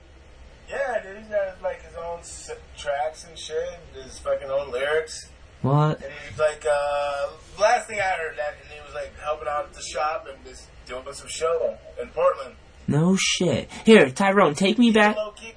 Yeah, 0.68 1.02
dude, 1.02 1.18
he's 1.18 1.28
got 1.28 1.62
like 1.62 1.82
his 1.84 1.94
own 1.96 2.20
s- 2.20 2.50
tracks 2.78 3.26
and 3.28 3.38
shit, 3.38 3.78
his 3.94 4.18
fucking 4.20 4.48
own 4.48 4.72
lyrics. 4.72 5.28
What? 5.60 6.02
And 6.02 6.12
he's 6.28 6.38
like, 6.38 6.64
uh, 6.68 7.28
last 7.60 7.86
thing 7.86 8.00
I 8.00 8.02
heard 8.18 8.36
that, 8.38 8.54
and 8.62 8.72
he 8.72 8.80
was 8.84 8.94
like 8.94 9.12
helping 9.20 9.46
out 9.48 9.66
at 9.66 9.74
the 9.74 9.82
shop 9.82 10.26
and 10.28 10.44
just 10.44 10.66
doing 10.86 11.04
some 11.12 11.28
show 11.28 11.76
in 12.00 12.08
Portland. 12.08 12.54
No 12.88 13.16
shit. 13.16 13.70
Here, 13.84 14.10
Tyrone, 14.10 14.54
take 14.54 14.78
me 14.78 14.90
back. 14.90 15.14
Low 15.16 15.30
key. 15.32 15.52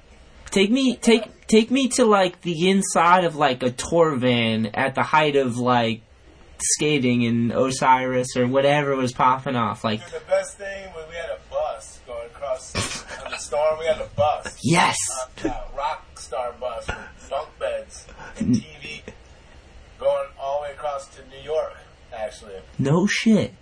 Take 0.50 0.70
me, 0.70 0.96
take, 0.96 1.46
take 1.46 1.70
me 1.70 1.88
to 1.90 2.04
like 2.04 2.40
the 2.42 2.70
inside 2.70 3.24
of 3.24 3.36
like 3.36 3.62
a 3.62 3.70
tour 3.70 4.14
van 4.16 4.66
at 4.74 4.94
the 4.94 5.02
height 5.02 5.36
of 5.36 5.58
like 5.58 6.00
skating 6.60 7.22
in 7.22 7.50
Osiris 7.52 8.36
or 8.36 8.46
whatever 8.46 8.96
was 8.96 9.12
popping 9.12 9.56
off. 9.56 9.84
Like, 9.84 10.00
Dude, 10.10 10.20
the 10.22 10.26
best 10.26 10.56
thing 10.56 10.92
was 10.94 11.06
we 11.10 11.16
had 11.16 11.30
a 11.30 11.38
bus 11.50 12.00
going 12.06 12.26
across 12.26 12.72
the 12.72 13.36
storm. 13.38 13.78
We 13.78 13.86
had 13.86 14.00
a 14.00 14.08
bus. 14.16 14.58
yes, 14.62 14.96
Uh, 15.44 15.48
uh, 15.48 15.64
rock 15.76 16.18
star 16.18 16.52
bus 16.58 16.86
with 16.86 17.28
bunk 17.30 17.48
beds 17.58 18.06
and 18.38 18.54
TV 18.54 19.02
going 19.98 20.28
all 20.40 20.60
the 20.60 20.68
way 20.68 20.72
across 20.72 21.08
to 21.08 21.22
New 21.28 21.42
York, 21.44 21.74
actually. 22.14 22.54
no 22.78 23.06
shit. 23.06 23.52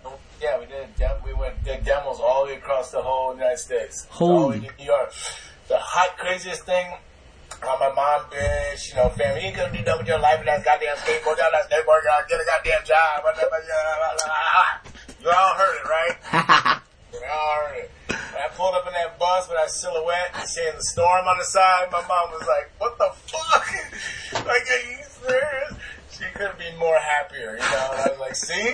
Yeah, 0.41 0.59
we 0.59 0.65
did. 0.65 0.87
We 1.25 1.33
went 1.33 1.63
did 1.63 1.83
demos 1.85 2.19
all 2.19 2.45
the 2.45 2.51
way 2.53 2.57
across 2.57 2.91
the 2.91 3.01
whole 3.01 3.33
United 3.33 3.57
States. 3.57 4.05
Holy. 4.09 4.31
All 4.33 4.41
the 4.51 4.59
way 4.59 4.67
to 4.67 4.77
New 4.77 4.85
York. 4.85 5.13
The 5.67 5.77
hot, 5.77 6.17
craziest 6.17 6.63
thing. 6.63 6.93
On 7.65 7.79
my 7.79 7.89
mom, 7.93 8.29
bitch, 8.29 8.89
you 8.89 8.95
know, 8.97 9.09
family, 9.09 9.41
you 9.41 9.47
ain't 9.47 9.57
gonna 9.57 9.71
do 9.73 9.81
nothing 9.81 9.99
with 9.99 10.07
your 10.07 10.19
life 10.19 10.37
with 10.37 10.45
that 10.45 10.63
goddamn 10.65 10.97
skateboard, 10.97 11.37
down 11.37 11.49
that 11.53 11.65
skateboard, 11.65 12.03
girl, 12.03 12.21
get 12.29 12.37
a 12.37 12.45
goddamn 12.45 12.85
job. 12.85 13.25
You 15.21 15.31
all 15.31 15.53
heard 15.55 15.75
it, 15.81 15.87
right? 15.89 16.81
We 17.15 17.19
all 17.31 17.55
heard 17.63 17.77
it. 17.79 17.91
I 18.11 18.49
pulled 18.53 18.75
up 18.75 18.85
in 18.85 18.93
that 18.93 19.17
bus 19.17 19.47
with 19.47 19.57
that 19.57 19.71
silhouette, 19.71 20.35
and 20.35 20.47
seeing 20.47 20.75
the 20.75 20.83
storm 20.83 21.25
on 21.27 21.37
the 21.37 21.45
side. 21.45 21.87
My 21.91 22.03
mom 22.05 22.29
was 22.31 22.45
like, 22.45 22.69
"What 22.77 22.97
the 22.99 23.09
fuck? 23.25 23.65
like, 24.45 24.67
are 24.69 24.83
you 24.91 24.99
serious?" 25.23 25.73
She 26.11 26.25
couldn't 26.35 26.59
be 26.59 26.69
more 26.77 26.99
happier, 26.99 27.55
you 27.55 27.63
know. 27.63 27.89
And 27.93 28.01
I 28.01 28.07
was 28.11 28.19
like, 28.19 28.35
"See, 28.35 28.67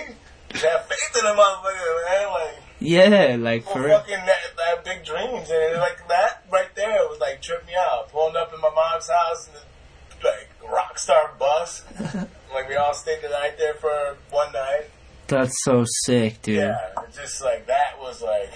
you 0.53 0.67
have 0.67 0.85
faith 0.89 1.13
in 1.15 1.23
the 1.23 1.37
motherfucker, 1.37 2.09
man. 2.09 2.27
Like, 2.33 2.57
Yeah, 2.81 3.37
like 3.39 3.63
for 3.63 3.73
for 3.73 3.83
real. 3.83 3.99
fucking 3.99 4.25
that, 4.25 4.39
that 4.57 4.83
big 4.83 5.05
dreams, 5.05 5.49
and 5.51 5.77
like 5.77 6.07
that 6.07 6.43
right 6.51 6.73
there 6.75 7.07
was 7.07 7.19
like 7.19 7.41
tripped 7.41 7.67
me 7.67 7.73
out. 7.77 8.11
Pulling 8.11 8.35
up 8.35 8.51
in 8.53 8.59
my 8.59 8.71
mom's 8.73 9.07
house 9.07 9.47
in 9.47 9.53
the 9.53 10.27
like 10.27 10.49
rock 10.71 10.97
star 10.97 11.31
bus, 11.37 11.83
like 12.53 12.67
we 12.67 12.75
all 12.75 12.93
stayed 12.95 13.21
the 13.21 13.29
night 13.29 13.57
there 13.59 13.75
for 13.75 14.17
one 14.31 14.51
night. 14.51 14.85
That's 15.27 15.55
so 15.63 15.85
sick, 16.05 16.41
dude. 16.41 16.57
Yeah, 16.57 16.77
just 17.13 17.43
like 17.43 17.67
that 17.67 17.99
was 17.99 18.21
like 18.21 18.51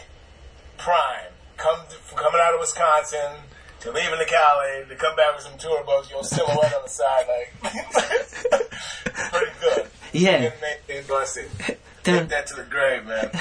prime. 0.77 1.31
Come 1.57 1.79
coming 2.15 2.41
out 2.43 2.55
of 2.55 2.59
Wisconsin 2.59 3.31
to 3.81 3.91
leaving 3.91 4.17
the 4.17 4.25
Cali 4.25 4.85
to 4.89 4.95
come 4.95 5.15
back 5.15 5.35
with 5.35 5.43
some 5.43 5.57
tour 5.59 5.83
books, 5.85 6.09
your 6.09 6.23
silhouette 6.23 6.73
on 6.73 6.81
the 6.83 6.89
side, 6.89 7.25
like 7.61 7.73
pretty 9.31 9.51
good. 9.61 9.87
Yeah. 10.11 10.51
Blessing. 11.07 11.45
They're, 12.03 12.19
Take 12.19 12.29
that 12.29 12.47
to 12.47 12.53
the 12.55 12.63
grave, 12.63 13.05
man. 13.05 13.31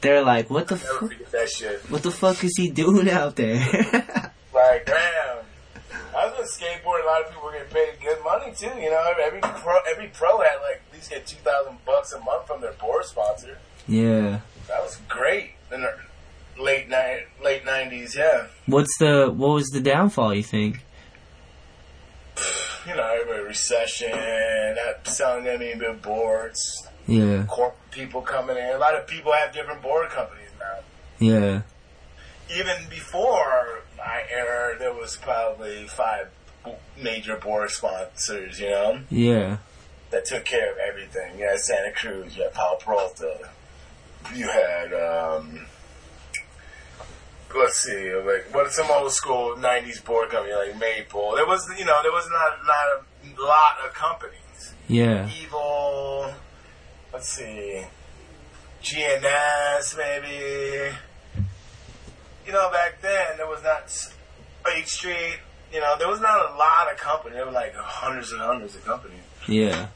They're 0.00 0.22
like, 0.22 0.48
what 0.50 0.68
the 0.68 0.76
fuck? 0.76 0.98
forget 1.00 1.30
that 1.32 1.48
shit. 1.50 1.80
What 1.90 2.02
the 2.02 2.10
fuck 2.10 2.42
is 2.44 2.56
he 2.56 2.70
doing 2.70 3.08
out 3.10 3.36
there? 3.36 3.58
Like, 4.54 4.86
damn. 4.86 5.44
I 6.16 6.26
was 6.26 6.34
with 6.38 6.50
skateboard. 6.58 7.04
A 7.04 7.06
lot 7.06 7.20
of 7.22 7.28
people 7.28 7.44
were 7.44 7.52
getting 7.52 7.68
paid 7.72 8.00
good 8.02 8.18
money 8.24 8.52
too. 8.56 8.66
You 8.80 8.90
know, 8.90 9.12
every 9.22 9.40
pro, 9.40 9.76
every 9.88 10.08
pro 10.08 10.38
had 10.38 10.56
like 10.62 10.82
at 10.88 10.94
least 10.94 11.10
get 11.10 11.26
two 11.28 11.36
thousand 11.44 11.78
bucks 11.86 12.12
a 12.12 12.18
month 12.18 12.48
from 12.48 12.60
their 12.60 12.72
board 12.72 13.04
sponsor. 13.04 13.58
yeah. 13.86 14.40
That 14.66 14.82
was 14.82 14.98
great 15.08 15.50
in 15.72 15.82
the 15.82 15.94
late 16.60 16.88
ni- 16.88 17.24
late 17.44 17.64
nineties. 17.64 18.16
Yeah, 18.16 18.46
What's 18.66 18.98
the 18.98 19.30
what 19.30 19.50
was 19.50 19.68
the 19.68 19.80
downfall? 19.80 20.34
You 20.34 20.42
think? 20.42 20.80
you 22.86 22.96
know, 22.96 23.04
everybody 23.20 23.44
recession, 23.44 24.10
not 24.10 25.06
selling 25.06 25.46
any 25.46 25.74
good 25.76 26.02
boards. 26.02 26.88
Yeah. 27.06 27.44
Corporate 27.46 27.77
people 27.98 28.22
coming 28.22 28.56
in. 28.56 28.70
A 28.74 28.78
lot 28.78 28.94
of 28.94 29.06
people 29.06 29.32
have 29.32 29.52
different 29.52 29.82
board 29.82 30.08
companies 30.10 30.50
now. 30.58 30.78
Yeah. 31.18 31.62
Even 32.56 32.76
before 32.88 33.80
my 33.96 34.22
era, 34.30 34.76
there 34.78 34.92
was 34.94 35.16
probably 35.16 35.86
five 35.88 36.28
major 37.00 37.36
board 37.36 37.70
sponsors. 37.70 38.60
You 38.60 38.70
know. 38.70 39.00
Yeah. 39.10 39.56
that 40.10 40.24
took 40.24 40.44
care 40.44 40.72
of 40.72 40.78
everything. 40.78 41.38
You 41.38 41.46
had 41.46 41.58
Santa 41.58 41.92
Cruz, 41.92 42.36
you 42.36 42.44
had 42.44 42.54
Powell 42.54 42.76
Peralta, 42.80 43.50
you 44.34 44.48
had, 44.48 44.92
um, 44.94 45.66
let's 47.54 47.76
see, 47.76 48.14
like, 48.14 48.46
what 48.54 48.72
some 48.72 48.86
old 48.90 49.12
school 49.12 49.56
90s 49.56 50.02
board 50.04 50.30
company 50.30 50.54
like 50.54 50.78
Maple. 50.78 51.34
There 51.36 51.46
was, 51.46 51.68
you 51.78 51.84
know, 51.84 51.98
there 52.02 52.12
was 52.12 52.26
not, 52.30 52.58
not 52.66 53.38
a 53.38 53.42
lot 53.42 53.86
of 53.86 53.92
companies. 53.92 54.72
Yeah. 54.88 55.28
Evol. 55.28 56.32
Let's 57.12 57.28
see. 57.28 57.84
G&S, 58.82 59.96
maybe. 59.96 60.94
You 62.46 62.52
know, 62.52 62.70
back 62.70 63.00
then, 63.02 63.36
there 63.36 63.46
was 63.46 63.62
not 63.62 63.90
Eighth 64.74 64.88
Street. 64.88 65.38
You 65.72 65.80
know, 65.80 65.96
there 65.98 66.08
was 66.08 66.20
not 66.20 66.50
a 66.50 66.56
lot 66.56 66.90
of 66.90 66.98
company. 66.98 67.34
There 67.34 67.46
were 67.46 67.52
like 67.52 67.74
hundreds 67.74 68.32
and 68.32 68.40
hundreds 68.40 68.74
of 68.74 68.84
companies. 68.84 69.20
Yeah. 69.46 69.88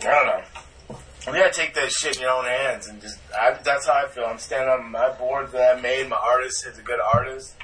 I 0.00 0.02
don't 0.02 0.26
know. 0.26 0.98
You 1.26 1.32
gotta 1.34 1.52
take 1.52 1.74
that 1.74 1.90
shit 1.90 2.16
in 2.16 2.22
your 2.22 2.30
own 2.30 2.44
hands 2.44 2.86
and 2.86 3.02
just. 3.02 3.18
I, 3.38 3.58
that's 3.62 3.86
how 3.86 3.94
I 3.94 4.06
feel. 4.06 4.24
I'm 4.24 4.38
standing 4.38 4.70
on 4.70 4.90
my 4.90 5.10
board 5.10 5.52
that 5.52 5.76
I 5.76 5.80
made. 5.80 6.08
My 6.08 6.16
artist 6.16 6.66
is 6.66 6.78
a 6.78 6.82
good 6.82 7.00
artist. 7.00 7.54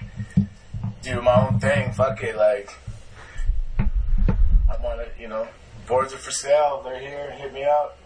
Do 1.02 1.22
my 1.22 1.46
own 1.46 1.60
thing. 1.60 1.92
Fuck 1.92 2.22
it. 2.22 2.36
Like, 2.36 2.70
I 3.78 4.76
want 4.82 5.00
to, 5.00 5.08
you 5.18 5.28
know, 5.28 5.48
boards 5.86 6.12
are 6.12 6.18
for 6.18 6.30
sale. 6.30 6.82
They're 6.84 6.98
here. 6.98 7.30
Hit 7.30 7.54
me 7.54 7.64
up. 7.64 7.96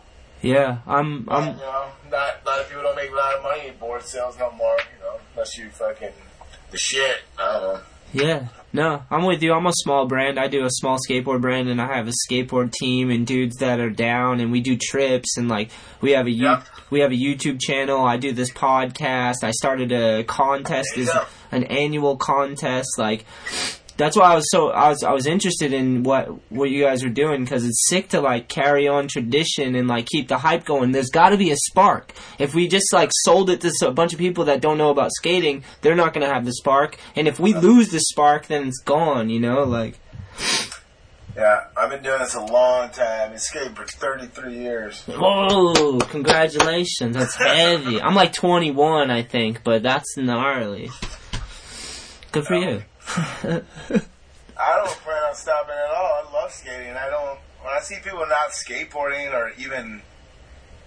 Yeah. 0.43 0.78
I'm. 0.86 1.28
I'm. 1.28 1.47
you 1.49 1.53
know, 1.61 1.86
not 2.11 2.30
a 2.45 2.49
lot 2.49 2.61
of 2.61 2.68
people 2.68 2.82
don't 2.82 2.97
make 2.97 3.11
a 3.11 3.14
lot 3.14 3.34
of 3.34 3.43
money 3.43 3.68
in 3.68 3.76
board 3.76 4.03
sales 4.05 4.39
no 4.39 4.51
more. 4.53 4.76
You 4.76 5.05
know, 5.05 5.16
unless 5.34 5.57
you 5.59 5.68
fucking 5.70 6.12
the 6.70 6.78
shit. 6.78 7.18
I 7.39 7.53
don't 7.53 7.62
know. 7.74 7.80
Yeah. 8.12 8.49
No, 8.70 9.03
I'm 9.11 9.24
with 9.24 9.43
you. 9.43 9.55
I'm 9.55 9.66
a 9.66 9.72
small 9.72 10.07
brand. 10.07 10.39
I 10.39 10.47
do 10.49 10.64
a 10.64 10.70
small 10.70 10.99
skateboard 10.99 11.41
brand, 11.41 11.68
and 11.70 11.80
I 11.80 11.97
have 11.97 12.07
a 12.07 12.12
skateboard 12.30 12.70
team 12.72 13.11
and 13.11 13.26
dudes 13.26 13.57
that 13.57 13.80
are 13.80 13.89
down, 13.91 14.41
and 14.41 14.53
we 14.53 14.61
do 14.61 14.76
trips, 14.76 15.39
and 15.39 15.49
like 15.49 15.70
we 16.03 16.12
have 16.12 16.26
a 16.26 16.30
Yep. 16.30 16.64
we 16.91 17.01
have 17.01 17.11
a 17.11 17.14
YouTube 17.14 17.61
channel. 17.61 18.05
I 18.05 18.18
do 18.18 18.32
this 18.32 18.51
podcast. 18.53 19.36
I 19.43 19.53
started 19.53 19.91
a 19.93 20.22
contest, 20.24 20.99
is 20.99 21.11
an 21.51 21.64
annual 21.64 22.16
contest. 22.18 22.91
Like 22.99 23.24
that's 23.99 24.16
why 24.16 24.32
I 24.32 24.34
was 24.36 24.49
so 24.51 24.70
I 24.70 24.88
was 24.88 25.03
I 25.03 25.12
was 25.12 25.26
interested 25.26 25.72
in 25.72 26.05
what 26.05 26.28
what 26.51 26.70
you 26.70 26.84
guys 26.84 27.03
are 27.05 27.11
doing 27.11 27.44
because 27.44 27.64
it's 27.64 27.88
sick 27.88 28.11
to 28.11 28.20
like 28.20 28.49
carry 28.49 28.86
on 28.86 29.09
tradition 29.09 29.74
and 29.74 29.88
like 29.88 30.07
keep 30.07 30.28
the 30.28 30.38
hype 30.38 30.64
going. 30.64 30.92
There's 30.92 31.11
got 31.11 31.30
to 31.30 31.36
be 31.36 31.51
a 31.51 31.57
spark. 31.57 32.12
If 32.38 32.55
we 32.55 32.68
just 32.68 32.92
like 32.92 33.11
sold 33.12 33.51
it 33.51 33.61
to 33.61 33.72
a 33.86 33.92
bunch 33.92 34.12
of 34.12 34.18
people 34.20 34.44
that 34.44 34.61
don't 34.61 34.78
know 34.78 34.90
about 34.90 35.11
skating, 35.12 35.64
they're 35.82 35.96
not 35.96 36.14
gonna 36.14 36.32
have 36.32 36.44
the 36.44 36.53
spark. 36.53 36.96
And 37.16 37.26
if 37.26 37.40
we 37.40 37.53
lose 37.55 37.90
the 37.90 37.99
spark, 37.99 38.46
then 38.46 38.68
it's 38.68 38.80
gone. 38.80 39.30
You 39.30 39.40
know, 39.40 39.64
like 39.64 39.99
Yeah, 41.36 41.64
I've 41.76 41.90
been 41.90 42.03
doing 42.03 42.20
this 42.20 42.34
a 42.34 42.44
long 42.44 42.90
time. 42.90 43.32
I've 43.32 43.40
skating 43.40 43.74
for 43.74 43.84
33 43.84 44.59
years. 44.59 45.03
whoa, 45.07 45.99
congratulations, 45.99 47.16
that's 47.16 47.34
heavy. 47.36 48.01
I'm 48.01 48.14
like 48.14 48.32
21, 48.32 49.11
I 49.11 49.22
think, 49.22 49.64
but 49.64 49.82
that's 49.82 50.16
gnarly. 50.16 50.90
Good 52.30 52.44
for 52.44 52.55
you. 52.55 52.82
I 53.16 54.76
don't 54.76 54.98
plan 55.00 55.22
on 55.28 55.34
stopping 55.34 55.74
at 55.74 55.90
all. 55.90 56.24
I 56.26 56.30
love 56.32 56.52
skating. 56.52 56.94
I 56.94 57.09
don't. 57.09 57.38
When 57.62 57.74
I 57.74 57.80
see 57.80 57.96
people 58.02 58.26
not 58.26 58.50
skateboarding 58.50 59.32
or 59.32 59.52
even 59.59 60.02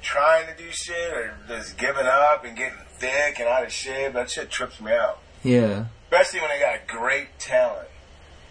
trying 0.01 0.47
to 0.47 0.55
do 0.55 0.69
shit 0.72 1.13
or 1.13 1.34
just 1.47 1.78
giving 1.78 2.05
up 2.05 2.45
and 2.45 2.55
getting 2.55 2.78
thick 2.97 3.39
and 3.39 3.47
out 3.47 3.63
of 3.65 3.72
shape, 3.72 4.13
that 4.13 4.30
shit 4.30 4.49
trips 4.49 4.80
me 4.80 4.91
out. 4.91 5.19
Yeah. 5.43 5.86
Especially 6.05 6.41
when 6.41 6.49
they 6.49 6.59
got 6.59 6.88
great 6.88 7.39
talent. 7.39 7.88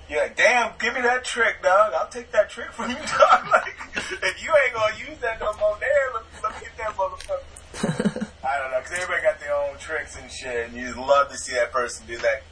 You're 0.08 0.22
like, 0.22 0.36
damn, 0.36 0.72
give 0.80 0.94
me 0.94 1.02
that 1.02 1.24
trick, 1.24 1.62
dog. 1.62 1.92
I'll 1.94 2.08
take 2.08 2.32
that 2.32 2.50
trick 2.50 2.72
from 2.72 2.90
you, 2.90 2.96
dog. 3.18 3.46
Like, 3.50 3.74
if 3.94 4.42
you 4.42 4.50
ain't 4.64 4.74
gonna 4.74 4.96
use 4.98 5.18
that 5.20 5.38
no 5.38 5.52
more 5.54 5.76
there, 5.78 6.10
let, 6.14 6.24
let 6.42 6.54
me 6.54 6.66
get 6.66 6.76
that 6.78 6.96
motherfucker. 6.96 8.26
I 8.44 8.58
don't 8.58 8.72
know, 8.72 8.80
because 8.80 8.98
everybody 8.98 9.22
got 9.22 9.38
their 9.38 9.54
own 9.54 9.78
tricks 9.78 10.18
and 10.20 10.30
shit, 10.30 10.68
and 10.68 10.76
you 10.76 10.94
love 10.94 11.30
to 11.30 11.38
see 11.38 11.54
that 11.54 11.70
person 11.70 12.06
do 12.08 12.18
that 12.18 12.42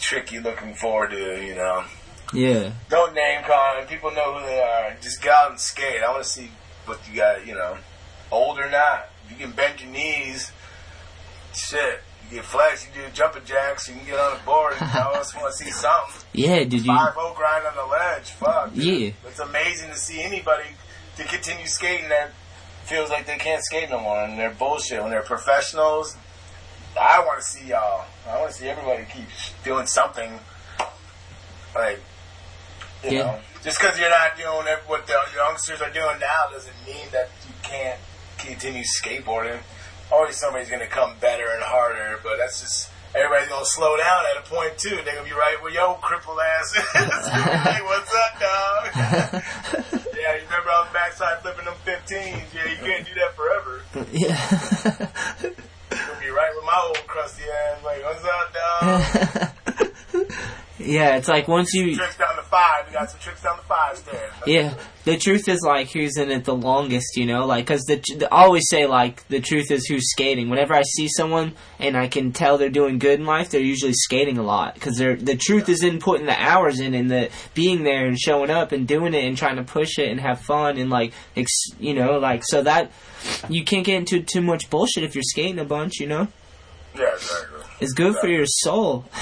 trick 0.00 0.32
you're 0.32 0.42
looking 0.42 0.74
forward 0.74 1.10
to, 1.10 1.44
you 1.44 1.54
know. 1.54 1.84
Yeah. 2.32 2.72
Don't 2.88 3.14
name 3.14 3.42
call. 3.44 3.84
People 3.86 4.10
know 4.10 4.38
who 4.38 4.46
they 4.46 4.60
are. 4.60 4.96
Just 5.00 5.22
go 5.22 5.30
out 5.30 5.50
and 5.50 5.60
skate. 5.60 6.02
I 6.02 6.10
want 6.10 6.24
to 6.24 6.28
see 6.28 6.50
what 6.84 6.98
you 7.08 7.16
got, 7.16 7.46
you 7.46 7.54
know, 7.54 7.76
old 8.30 8.58
or 8.58 8.70
not. 8.70 9.08
You 9.30 9.36
can 9.36 9.52
bend 9.52 9.80
your 9.80 9.90
knees. 9.90 10.52
Shit. 11.54 12.02
You 12.30 12.38
get 12.38 12.44
flex, 12.44 12.84
you 12.86 13.02
do 13.02 13.08
jumping 13.12 13.44
jacks, 13.44 13.88
you 13.88 13.94
can 13.94 14.04
get 14.04 14.18
on 14.18 14.36
the 14.36 14.44
board. 14.44 14.74
I 14.80 15.02
always 15.12 15.32
want 15.34 15.52
to 15.52 15.64
see 15.64 15.70
something. 15.70 16.26
Yeah, 16.32 16.64
did 16.64 16.84
you? 16.84 16.86
5 16.86 17.14
0 17.14 17.34
grind 17.36 17.66
on 17.66 17.76
the 17.76 17.84
ledge. 17.84 18.30
Fuck. 18.32 18.70
Yeah. 18.74 19.12
It's 19.26 19.38
amazing 19.38 19.90
to 19.90 19.96
see 19.96 20.22
anybody 20.22 20.64
to 21.18 21.24
continue 21.24 21.66
skating 21.66 22.08
that 22.08 22.30
feels 22.84 23.10
like 23.10 23.26
they 23.26 23.36
can't 23.36 23.62
skate 23.62 23.90
no 23.90 24.00
more 24.00 24.22
and 24.24 24.38
they're 24.38 24.50
bullshit. 24.50 25.00
When 25.00 25.10
they're 25.10 25.22
professionals, 25.22 26.16
I 26.98 27.20
want 27.24 27.38
to 27.40 27.44
see 27.44 27.66
y'all. 27.68 28.04
I 28.28 28.38
want 28.40 28.52
to 28.52 28.56
see 28.58 28.68
everybody 28.68 29.04
keep 29.12 29.26
doing 29.64 29.86
something. 29.86 30.38
Like, 31.74 32.00
you 33.04 33.10
Yeah. 33.10 33.22
know, 33.24 33.40
just 33.62 33.78
because 33.80 33.98
you're 33.98 34.10
not 34.10 34.36
doing 34.36 34.66
what 34.86 35.06
the 35.06 35.18
youngsters 35.34 35.82
are 35.82 35.90
doing 35.90 36.18
now 36.20 36.46
doesn't 36.52 36.74
mean 36.86 37.06
that 37.12 37.28
you 37.46 37.54
can't 37.62 37.98
continue 38.38 38.82
skateboarding. 38.84 39.58
Always 40.10 40.36
somebody's 40.36 40.68
going 40.70 40.80
to 40.80 40.86
come 40.88 41.14
better 41.20 41.48
and 41.52 41.62
harder, 41.62 42.20
but 42.22 42.38
that's 42.38 42.60
just. 42.60 42.90
Everybody's 43.14 43.48
gonna 43.48 43.64
slow 43.64 43.96
down 43.96 44.24
at 44.36 44.44
a 44.44 44.48
point 44.50 44.76
too. 44.76 44.94
They're 45.02 45.14
gonna 45.14 45.24
be 45.24 45.32
right 45.32 45.56
where 45.62 45.72
your 45.72 45.96
crippled 46.02 46.38
ass 46.38 46.74
is. 46.74 46.82
hey, 47.32 47.80
what's 47.82 48.12
up, 48.14 48.38
dog? 48.38 48.90
yeah, 50.14 50.34
you 50.36 50.42
remember 50.44 50.68
I 50.68 50.80
was 50.84 50.92
backside 50.92 51.40
flipping 51.40 51.64
them 51.64 51.74
15s. 51.86 52.52
Yeah, 52.52 52.66
you 52.70 52.76
can't 52.76 53.06
do 53.06 53.14
that 53.14 53.34
forever. 53.34 53.80
Yeah. 54.12 55.56
Be 56.20 56.30
right 56.30 56.50
with 56.54 56.64
my 56.64 56.82
old 56.86 57.06
crusty 57.06 57.44
ass. 57.44 57.84
Like, 57.84 58.02
what's 58.04 58.24
up, 58.24 59.50
dog? 60.12 60.30
yeah, 60.78 61.16
it's 61.16 61.28
like 61.28 61.48
once 61.48 61.72
you. 61.74 61.96
tricks 61.96 62.16
down 62.16 62.36
the 62.36 62.42
five. 62.42 62.86
We 62.86 62.92
got 62.92 63.10
some 63.10 63.20
tricks 63.20 63.42
down 63.42 63.56
the 63.56 63.62
five 63.64 64.04
there. 64.04 64.30
Yeah, 64.46 64.74
the 65.04 65.16
truth 65.16 65.48
is 65.48 65.62
like 65.62 65.92
who's 65.92 66.16
in 66.16 66.30
it 66.30 66.44
the 66.44 66.54
longest, 66.54 67.16
you 67.16 67.26
know, 67.26 67.46
like 67.46 67.66
because 67.66 67.82
the, 67.84 68.02
the 68.16 68.32
I 68.32 68.44
always 68.44 68.64
say 68.68 68.86
like 68.86 69.26
the 69.28 69.40
truth 69.40 69.70
is 69.70 69.86
who's 69.86 70.10
skating. 70.10 70.48
Whenever 70.48 70.74
I 70.74 70.82
see 70.82 71.08
someone 71.08 71.54
and 71.78 71.96
I 71.96 72.08
can 72.08 72.32
tell 72.32 72.58
they're 72.58 72.70
doing 72.70 72.98
good 72.98 73.20
in 73.20 73.26
life, 73.26 73.50
they're 73.50 73.60
usually 73.60 73.92
skating 73.94 74.38
a 74.38 74.42
lot 74.42 74.74
because 74.74 74.96
they're 74.96 75.16
the 75.16 75.36
truth 75.36 75.68
is 75.68 75.82
in 75.82 75.98
putting 75.98 76.26
the 76.26 76.40
hours 76.40 76.80
in 76.80 76.94
and 76.94 77.10
the 77.10 77.30
being 77.54 77.84
there 77.84 78.06
and 78.06 78.18
showing 78.18 78.50
up 78.50 78.72
and 78.72 78.86
doing 78.86 79.14
it 79.14 79.24
and 79.24 79.36
trying 79.36 79.56
to 79.56 79.64
push 79.64 79.98
it 79.98 80.08
and 80.08 80.20
have 80.20 80.40
fun 80.40 80.76
and 80.76 80.90
like 80.90 81.12
ex, 81.36 81.50
you 81.78 81.94
know 81.94 82.18
like 82.18 82.42
so 82.44 82.62
that 82.62 82.90
you 83.48 83.64
can't 83.64 83.84
get 83.84 83.96
into 83.96 84.22
too 84.22 84.40
much 84.40 84.68
bullshit 84.70 85.04
if 85.04 85.14
you're 85.14 85.24
skating 85.24 85.58
a 85.58 85.64
bunch, 85.64 86.00
you 86.00 86.06
know. 86.06 86.28
Yeah, 86.96 87.12
exactly. 87.14 87.60
It's 87.80 87.92
good 87.92 88.16
for 88.16 88.28
your 88.28 88.46
soul. 88.46 89.04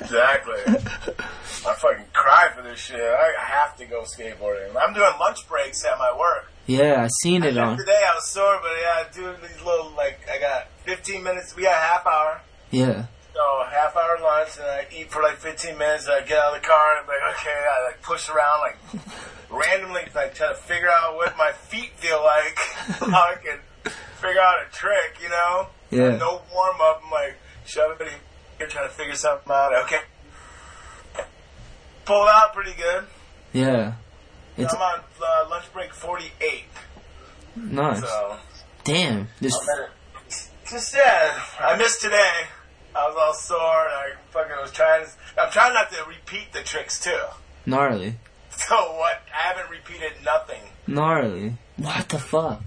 Exactly. 0.00 0.54
I 0.66 1.74
fucking 1.74 2.04
cry 2.12 2.50
for 2.54 2.62
this 2.62 2.78
shit. 2.78 3.00
I 3.00 3.32
have 3.38 3.76
to 3.78 3.86
go 3.86 4.02
skateboarding. 4.02 4.70
I'm 4.80 4.94
doing 4.94 5.10
lunch 5.18 5.48
breaks 5.48 5.84
at 5.84 5.98
my 5.98 6.16
work. 6.16 6.52
yeah, 6.66 7.02
I 7.04 7.08
seen 7.22 7.42
it 7.42 7.58
on. 7.58 7.76
Today 7.76 8.02
I 8.08 8.14
was 8.14 8.28
sore, 8.28 8.60
but 8.62 8.70
yeah, 8.80 9.02
I 9.02 9.06
do 9.12 9.34
these 9.42 9.60
little 9.64 9.90
like 9.96 10.20
I 10.32 10.38
got 10.38 10.68
15 10.84 11.24
minutes. 11.24 11.56
We 11.56 11.64
got 11.64 11.72
a 11.72 11.80
half 11.86 12.06
hour. 12.06 12.40
Yeah, 12.70 13.06
So 13.34 13.64
half 13.70 13.96
hour 13.96 14.18
lunch, 14.22 14.50
and 14.58 14.66
I 14.66 14.86
eat 14.96 15.10
for 15.10 15.22
like 15.22 15.38
15 15.38 15.76
minutes. 15.76 16.04
And 16.06 16.14
I 16.14 16.20
get 16.26 16.38
out 16.38 16.54
of 16.54 16.62
the 16.62 16.66
car, 16.68 16.84
and 16.98 17.00
I'm 17.00 17.06
like, 17.08 17.34
okay, 17.36 17.50
I 17.50 17.86
like 17.86 18.02
push 18.02 18.28
around, 18.28 18.60
like 18.60 18.76
randomly, 19.50 20.02
like 20.14 20.34
try 20.34 20.48
to 20.48 20.54
figure 20.54 20.88
out 20.88 21.16
what 21.16 21.36
my 21.36 21.52
feet 21.52 21.90
feel 21.96 22.22
like, 22.22 22.58
so 22.98 23.06
I 23.12 23.36
can 23.42 23.58
figure 24.20 24.40
out 24.40 24.56
a 24.66 24.72
trick, 24.72 25.18
you 25.22 25.28
know? 25.28 25.68
Yeah. 25.90 26.16
No 26.16 26.42
warm 26.52 26.76
up. 26.82 27.02
I'm 27.04 27.10
like, 27.10 27.36
shove 27.64 28.00
it 28.00 28.06
in 28.08 28.12
here, 28.58 28.66
trying 28.66 28.88
to 28.88 28.92
figure 28.94 29.14
something 29.14 29.50
out. 29.52 29.74
Okay. 29.84 30.00
Pull 32.04 32.22
out 32.28 32.54
pretty 32.54 32.74
good. 32.76 33.04
yeah. 33.52 33.94
It's 34.58 34.72
I'm 34.72 34.80
on 34.80 35.00
uh, 35.22 35.50
lunch 35.50 35.70
break 35.74 35.92
48. 35.92 36.64
nice. 37.56 38.00
So 38.00 38.36
Damn, 38.84 39.28
this 39.38 39.54
I'm 39.54 39.68
at 39.68 39.84
it. 39.84 39.90
Just 40.70 40.94
yeah, 40.96 41.40
I 41.60 41.76
missed 41.76 42.00
today. 42.00 42.32
I 42.94 43.06
was 43.06 43.16
all 43.20 43.34
sore 43.34 43.84
and 43.84 43.92
I 43.94 44.08
fucking 44.30 44.56
was 44.62 44.72
trying. 44.72 45.04
To, 45.04 45.10
I'm 45.42 45.50
trying 45.52 45.74
not 45.74 45.92
to 45.92 46.02
repeat 46.08 46.54
the 46.54 46.62
tricks 46.62 46.98
too. 46.98 47.20
gnarly. 47.66 48.14
So 48.68 48.74
what? 48.96 49.22
I 49.32 49.48
haven't 49.52 49.70
repeated 49.70 50.12
nothing. 50.24 50.62
Gnarly. 50.86 51.54
What 51.76 52.08
the 52.08 52.18
fuck? 52.18 52.62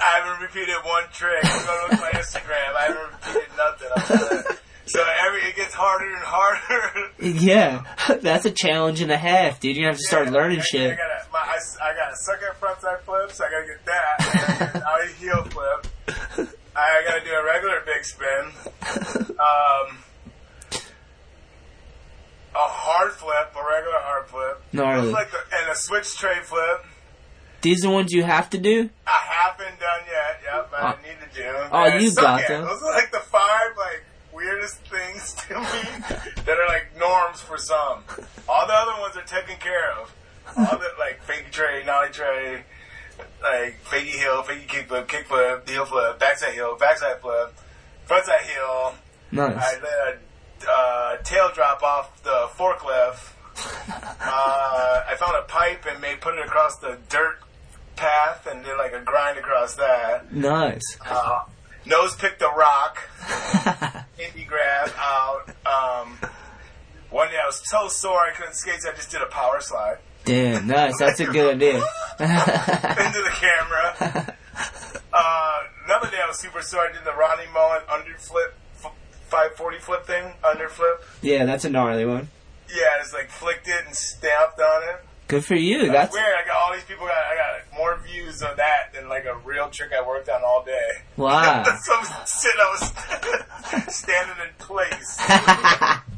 I 0.00 0.20
haven't 0.20 0.42
repeated 0.42 0.76
one 0.84 1.04
trick. 1.12 1.42
Go 1.42 1.86
look 1.90 1.92
at 1.92 2.00
my 2.00 2.18
Instagram. 2.18 2.74
I 2.76 2.82
haven't 2.82 3.12
repeated 3.12 3.48
nothing. 3.56 4.58
So 4.88 5.04
every 5.26 5.42
it 5.42 5.54
gets 5.54 5.74
harder 5.74 6.14
and 6.14 6.24
harder. 6.24 7.10
Yeah, 7.20 7.84
that's 8.22 8.46
a 8.46 8.50
challenge 8.50 9.02
and 9.02 9.10
a 9.10 9.18
half, 9.18 9.60
dude. 9.60 9.76
You 9.76 9.86
have 9.86 9.96
to 9.96 10.02
start 10.02 10.30
learning 10.30 10.60
I, 10.60 10.62
shit. 10.62 10.92
I 10.92 10.96
got 10.96 11.10
a, 11.10 11.30
my, 11.30 11.38
I, 11.40 11.58
I 11.82 11.94
got 11.94 12.12
a 12.12 12.16
second 12.16 12.48
frontside 12.60 13.00
flip, 13.02 13.32
so 13.32 13.44
I 13.44 13.50
gotta 13.50 13.66
get 13.66 13.84
that. 13.84 14.16
I 14.20 14.80
gotta 14.80 15.06
get 15.08 15.16
heel 15.16 15.44
flip. 15.44 15.86
I 16.74 17.02
gotta 17.06 17.24
do 17.24 17.32
a 17.32 17.44
regular 17.44 17.82
big 17.84 18.04
spin. 18.04 18.52
Um, 19.38 19.98
a 22.54 22.68
hard 23.08 23.12
flip, 23.18 23.54
a 23.64 23.68
regular 23.68 23.98
hard 23.98 24.26
flip. 24.26 24.62
Gnarly. 24.72 25.10
Like 25.12 25.30
the, 25.30 25.38
and 25.52 25.70
a 25.70 25.74
switch 25.74 26.16
tray 26.16 26.36
flip. 26.42 26.84
These 27.60 27.84
are 27.84 27.88
the 27.88 27.94
ones 27.94 28.12
you 28.12 28.22
have 28.22 28.50
to 28.50 28.58
do? 28.58 28.88
I 29.06 29.18
haven't 29.26 29.80
done 29.80 30.00
yet. 30.06 30.40
Yep, 30.44 30.70
I 30.74 30.92
Oh. 30.92 30.96
need 31.08 31.18
to 31.20 31.36
do. 31.36 31.42
them. 31.42 31.68
Oh, 31.72 31.84
And 31.84 32.02
you 32.02 32.14
got 32.14 32.46
them. 32.46 32.64
Those 32.64 32.82
are 32.82 32.92
like 32.94 33.10
the 33.10 33.18
five 33.20 33.76
like 33.76 34.04
weirdest 34.32 34.76
things 34.86 35.34
to 35.48 35.58
me 35.58 36.34
that 36.44 36.56
are 36.58 36.68
like 36.68 36.96
norms 36.98 37.40
for 37.40 37.56
some. 37.58 38.04
All 38.48 38.66
the 38.66 38.72
other 38.74 39.00
ones 39.00 39.16
are 39.16 39.22
taken 39.24 39.56
care 39.56 39.92
of. 39.92 40.12
all 40.56 40.78
the 40.78 40.88
like 40.98 41.22
fake 41.24 41.50
tray, 41.50 41.82
nollie 41.84 42.10
tray, 42.10 42.62
like 43.42 43.82
fakey 43.84 44.06
heel, 44.20 44.42
fakey 44.44 44.66
kickflip, 44.68 45.06
kickflip, 45.06 45.68
heel 45.68 45.84
flip, 45.84 46.18
backside 46.20 46.54
heel, 46.54 46.76
backside 46.78 47.20
flip, 47.20 47.54
frontside 48.08 48.42
heel. 48.42 48.94
Nice. 49.32 49.56
I 49.58 49.72
a 49.74 50.18
uh, 50.68 51.16
tail 51.18 51.50
drop 51.54 51.82
off 51.82 52.22
the 52.22 52.48
forklift. 52.56 53.32
uh, 53.90 55.02
I 55.08 55.14
found 55.18 55.36
a 55.36 55.42
pipe 55.42 55.84
and 55.88 56.00
made 56.00 56.20
put 56.20 56.38
it 56.38 56.46
across 56.46 56.78
the 56.78 56.98
dirt 57.08 57.40
path 57.96 58.46
and 58.46 58.64
did 58.64 58.76
like 58.76 58.92
a 58.92 59.00
grind 59.00 59.38
across 59.38 59.74
that. 59.76 60.32
Nice. 60.32 60.98
Uh, 61.04 61.44
nose 61.86 62.14
picked 62.14 62.40
a 62.42 62.48
rock. 62.56 62.98
Indie 64.18 64.46
grab 64.46 64.92
out. 64.96 65.48
Um, 65.66 66.18
one 67.10 67.28
day 67.28 67.38
I 67.42 67.46
was 67.46 67.60
so 67.68 67.88
sore 67.88 68.20
I 68.20 68.32
couldn't 68.32 68.54
skate, 68.54 68.82
so 68.82 68.90
I 68.90 68.94
just 68.94 69.10
did 69.10 69.22
a 69.22 69.26
power 69.26 69.60
slide 69.60 69.98
Damn, 70.28 70.66
nice. 70.66 70.98
That's 70.98 71.20
a 71.20 71.24
good 71.24 71.54
idea. 71.54 71.76
into 72.20 73.22
the 73.22 73.32
camera. 73.32 74.34
Uh, 75.10 75.58
another 75.86 76.10
day 76.10 76.18
I 76.22 76.26
was 76.28 76.38
super 76.38 76.60
sore. 76.60 76.82
I 76.82 76.92
did 76.92 77.04
the 77.04 77.14
Rodney 77.14 77.46
Mullen 77.54 77.80
underflip, 77.88 78.52
540 79.28 79.78
flip 79.78 80.04
thing, 80.06 80.32
underflip. 80.42 80.98
yeah, 81.22 81.44
that's 81.44 81.64
a 81.64 81.70
gnarly 81.70 82.04
one. 82.06 82.28
Yeah, 82.68 82.84
I 82.96 83.00
just 83.02 83.14
like 83.14 83.30
flicked 83.30 83.68
it 83.68 83.84
and 83.86 83.94
stamped 83.94 84.58
on 84.60 84.82
it. 84.90 84.96
Good 85.28 85.44
for 85.44 85.54
you. 85.56 85.90
That's 85.90 85.92
That's 85.92 86.14
weird. 86.14 86.34
I 86.42 86.46
got 86.46 86.56
all 86.56 86.72
these 86.72 86.84
people. 86.84 87.06
Got 87.06 87.16
I 87.16 87.34
got 87.36 87.78
more 87.78 87.98
views 87.98 88.40
of 88.42 88.56
that 88.56 88.92
than 88.94 89.08
like 89.10 89.26
a 89.26 89.36
real 89.44 89.68
trick 89.68 89.92
I 89.92 90.00
worked 90.06 90.30
on 90.30 90.42
all 90.42 90.64
day. 90.64 91.02
Wow. 91.16 91.64
Some 91.64 92.04
shit 92.04 92.54
I 92.58 92.70
was 93.84 93.88
standing 93.94 94.36
in 94.42 94.54
place. 94.58 95.18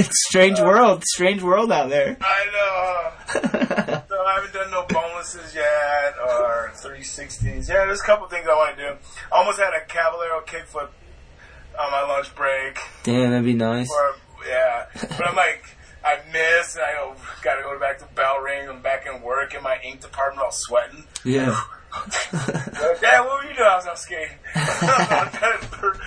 it's 0.00 0.26
strange 0.28 0.58
world. 0.60 1.04
Strange 1.04 1.42
world 1.42 1.70
out 1.70 1.90
there. 1.90 2.16
I 2.20 2.44
know. 2.52 3.40
Uh, 3.40 4.00
so 4.08 4.24
I 4.24 4.34
haven't 4.34 4.52
done 4.52 4.70
no 4.70 4.84
bonuses 4.88 5.54
yet 5.54 6.14
or 6.22 6.72
360s. 6.74 7.68
Yeah, 7.68 7.84
there's 7.86 8.00
a 8.00 8.04
couple 8.04 8.26
things 8.28 8.46
I 8.48 8.54
want 8.54 8.76
to 8.76 8.82
do. 8.82 8.96
I 9.32 9.38
almost 9.38 9.58
had 9.58 9.72
a 9.74 9.84
Caballero 9.86 10.42
kickflip 10.46 10.88
on 11.78 11.90
my 11.90 12.02
lunch 12.02 12.34
break. 12.34 12.78
Damn, 13.02 13.30
that'd 13.30 13.44
be 13.44 13.54
nice. 13.54 13.90
Or, 13.90 14.16
yeah, 14.48 14.86
but 14.94 15.28
I'm 15.28 15.36
like, 15.36 15.64
I 16.04 16.18
miss, 16.32 16.76
and 16.76 16.84
I 16.84 16.92
go, 16.94 17.14
gotta 17.42 17.62
go 17.62 17.78
back 17.78 17.98
to 17.98 18.06
bell 18.14 18.38
ring. 18.38 18.68
I'm 18.68 18.82
back 18.82 19.06
in 19.06 19.22
work 19.22 19.54
in 19.54 19.62
my 19.62 19.78
ink 19.84 20.00
department, 20.00 20.42
all 20.44 20.50
sweating. 20.50 21.04
Yeah. 21.24 21.60
Dad, 22.32 23.20
what 23.20 23.44
were 23.44 23.50
you 23.50 23.56
doing? 23.56 23.68
I 23.68 23.76
was 23.76 23.86
out 23.86 23.98
skating. 23.98 24.36
I'm 24.54 25.30
trying 25.30 25.60
to 25.60 26.00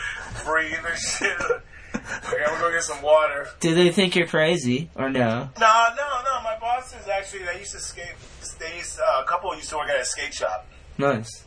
breathe 0.46 0.80
and 0.88 0.98
shit. 0.98 1.62
Okay, 2.06 2.44
I'm 2.44 2.50
gonna 2.50 2.60
go 2.60 2.72
get 2.72 2.84
some 2.84 3.02
water. 3.02 3.48
Do 3.60 3.74
they 3.76 3.92
think 3.92 4.16
you're 4.16 4.28
crazy 4.28 4.90
or 4.96 5.10
no? 5.10 5.50
No, 5.60 5.86
no, 5.96 6.22
no. 6.24 6.42
My 6.44 6.58
bosses 6.60 7.08
actually, 7.08 7.46
they 7.46 7.60
used 7.60 7.72
to 7.72 7.80
skate. 7.80 8.16
They 8.60 8.78
used, 8.78 9.00
uh, 9.00 9.22
a 9.24 9.26
couple 9.26 9.54
used 9.56 9.70
to 9.70 9.78
work 9.78 9.90
at 9.90 10.00
a 10.00 10.06
skate 10.06 10.34
shop. 10.34 10.68
Nice. 10.98 11.46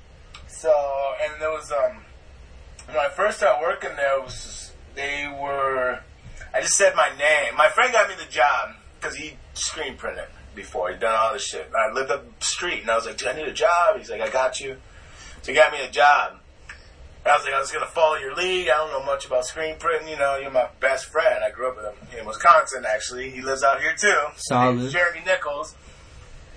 So, 0.48 0.72
and 1.22 1.40
there 1.40 1.50
was, 1.50 1.70
um, 1.70 2.02
when 2.86 2.96
I 2.96 3.08
first 3.08 3.38
started 3.38 3.60
working 3.60 3.90
there, 3.96 4.18
it 4.18 4.24
was, 4.24 4.72
they 4.94 5.28
were, 5.40 6.00
I 6.54 6.60
just 6.60 6.76
said 6.76 6.94
my 6.94 7.10
name. 7.18 7.54
My 7.56 7.68
friend 7.68 7.92
got 7.92 8.08
me 8.08 8.14
the 8.16 8.30
job 8.30 8.74
because 8.98 9.16
he 9.16 9.36
screen 9.54 9.96
printed 9.96 10.28
before. 10.54 10.90
He'd 10.90 11.00
done 11.00 11.14
all 11.14 11.32
this 11.32 11.44
shit. 11.44 11.66
And 11.66 11.76
I 11.76 11.92
lived 11.92 12.10
up 12.10 12.38
the 12.38 12.44
street 12.44 12.80
and 12.80 12.90
I 12.90 12.96
was 12.96 13.06
like, 13.06 13.18
dude, 13.18 13.28
I 13.28 13.32
need 13.34 13.48
a 13.48 13.52
job. 13.52 13.98
He's 13.98 14.10
like, 14.10 14.22
I 14.22 14.30
got 14.30 14.60
you. 14.60 14.76
So 15.42 15.52
he 15.52 15.58
got 15.58 15.70
me 15.72 15.80
a 15.80 15.90
job. 15.90 16.38
I 17.26 17.36
was 17.36 17.44
like, 17.44 17.54
I 17.54 17.58
was 17.58 17.72
going 17.72 17.84
to 17.84 17.90
follow 17.90 18.16
your 18.16 18.34
lead. 18.34 18.68
I 18.68 18.76
don't 18.76 18.92
know 18.92 19.04
much 19.04 19.26
about 19.26 19.44
screen 19.44 19.76
printing. 19.78 20.08
You 20.08 20.16
know, 20.16 20.36
you're 20.36 20.50
my 20.50 20.68
best 20.80 21.06
friend. 21.06 21.42
I 21.42 21.50
grew 21.50 21.70
up 21.70 21.76
with 21.76 21.84
him 21.86 22.20
in 22.20 22.26
Wisconsin, 22.26 22.84
actually. 22.86 23.30
He 23.30 23.42
lives 23.42 23.64
out 23.64 23.80
here, 23.80 23.94
too. 23.98 24.16
Solid. 24.36 24.90
Jeremy 24.90 25.22
Nichols. 25.26 25.74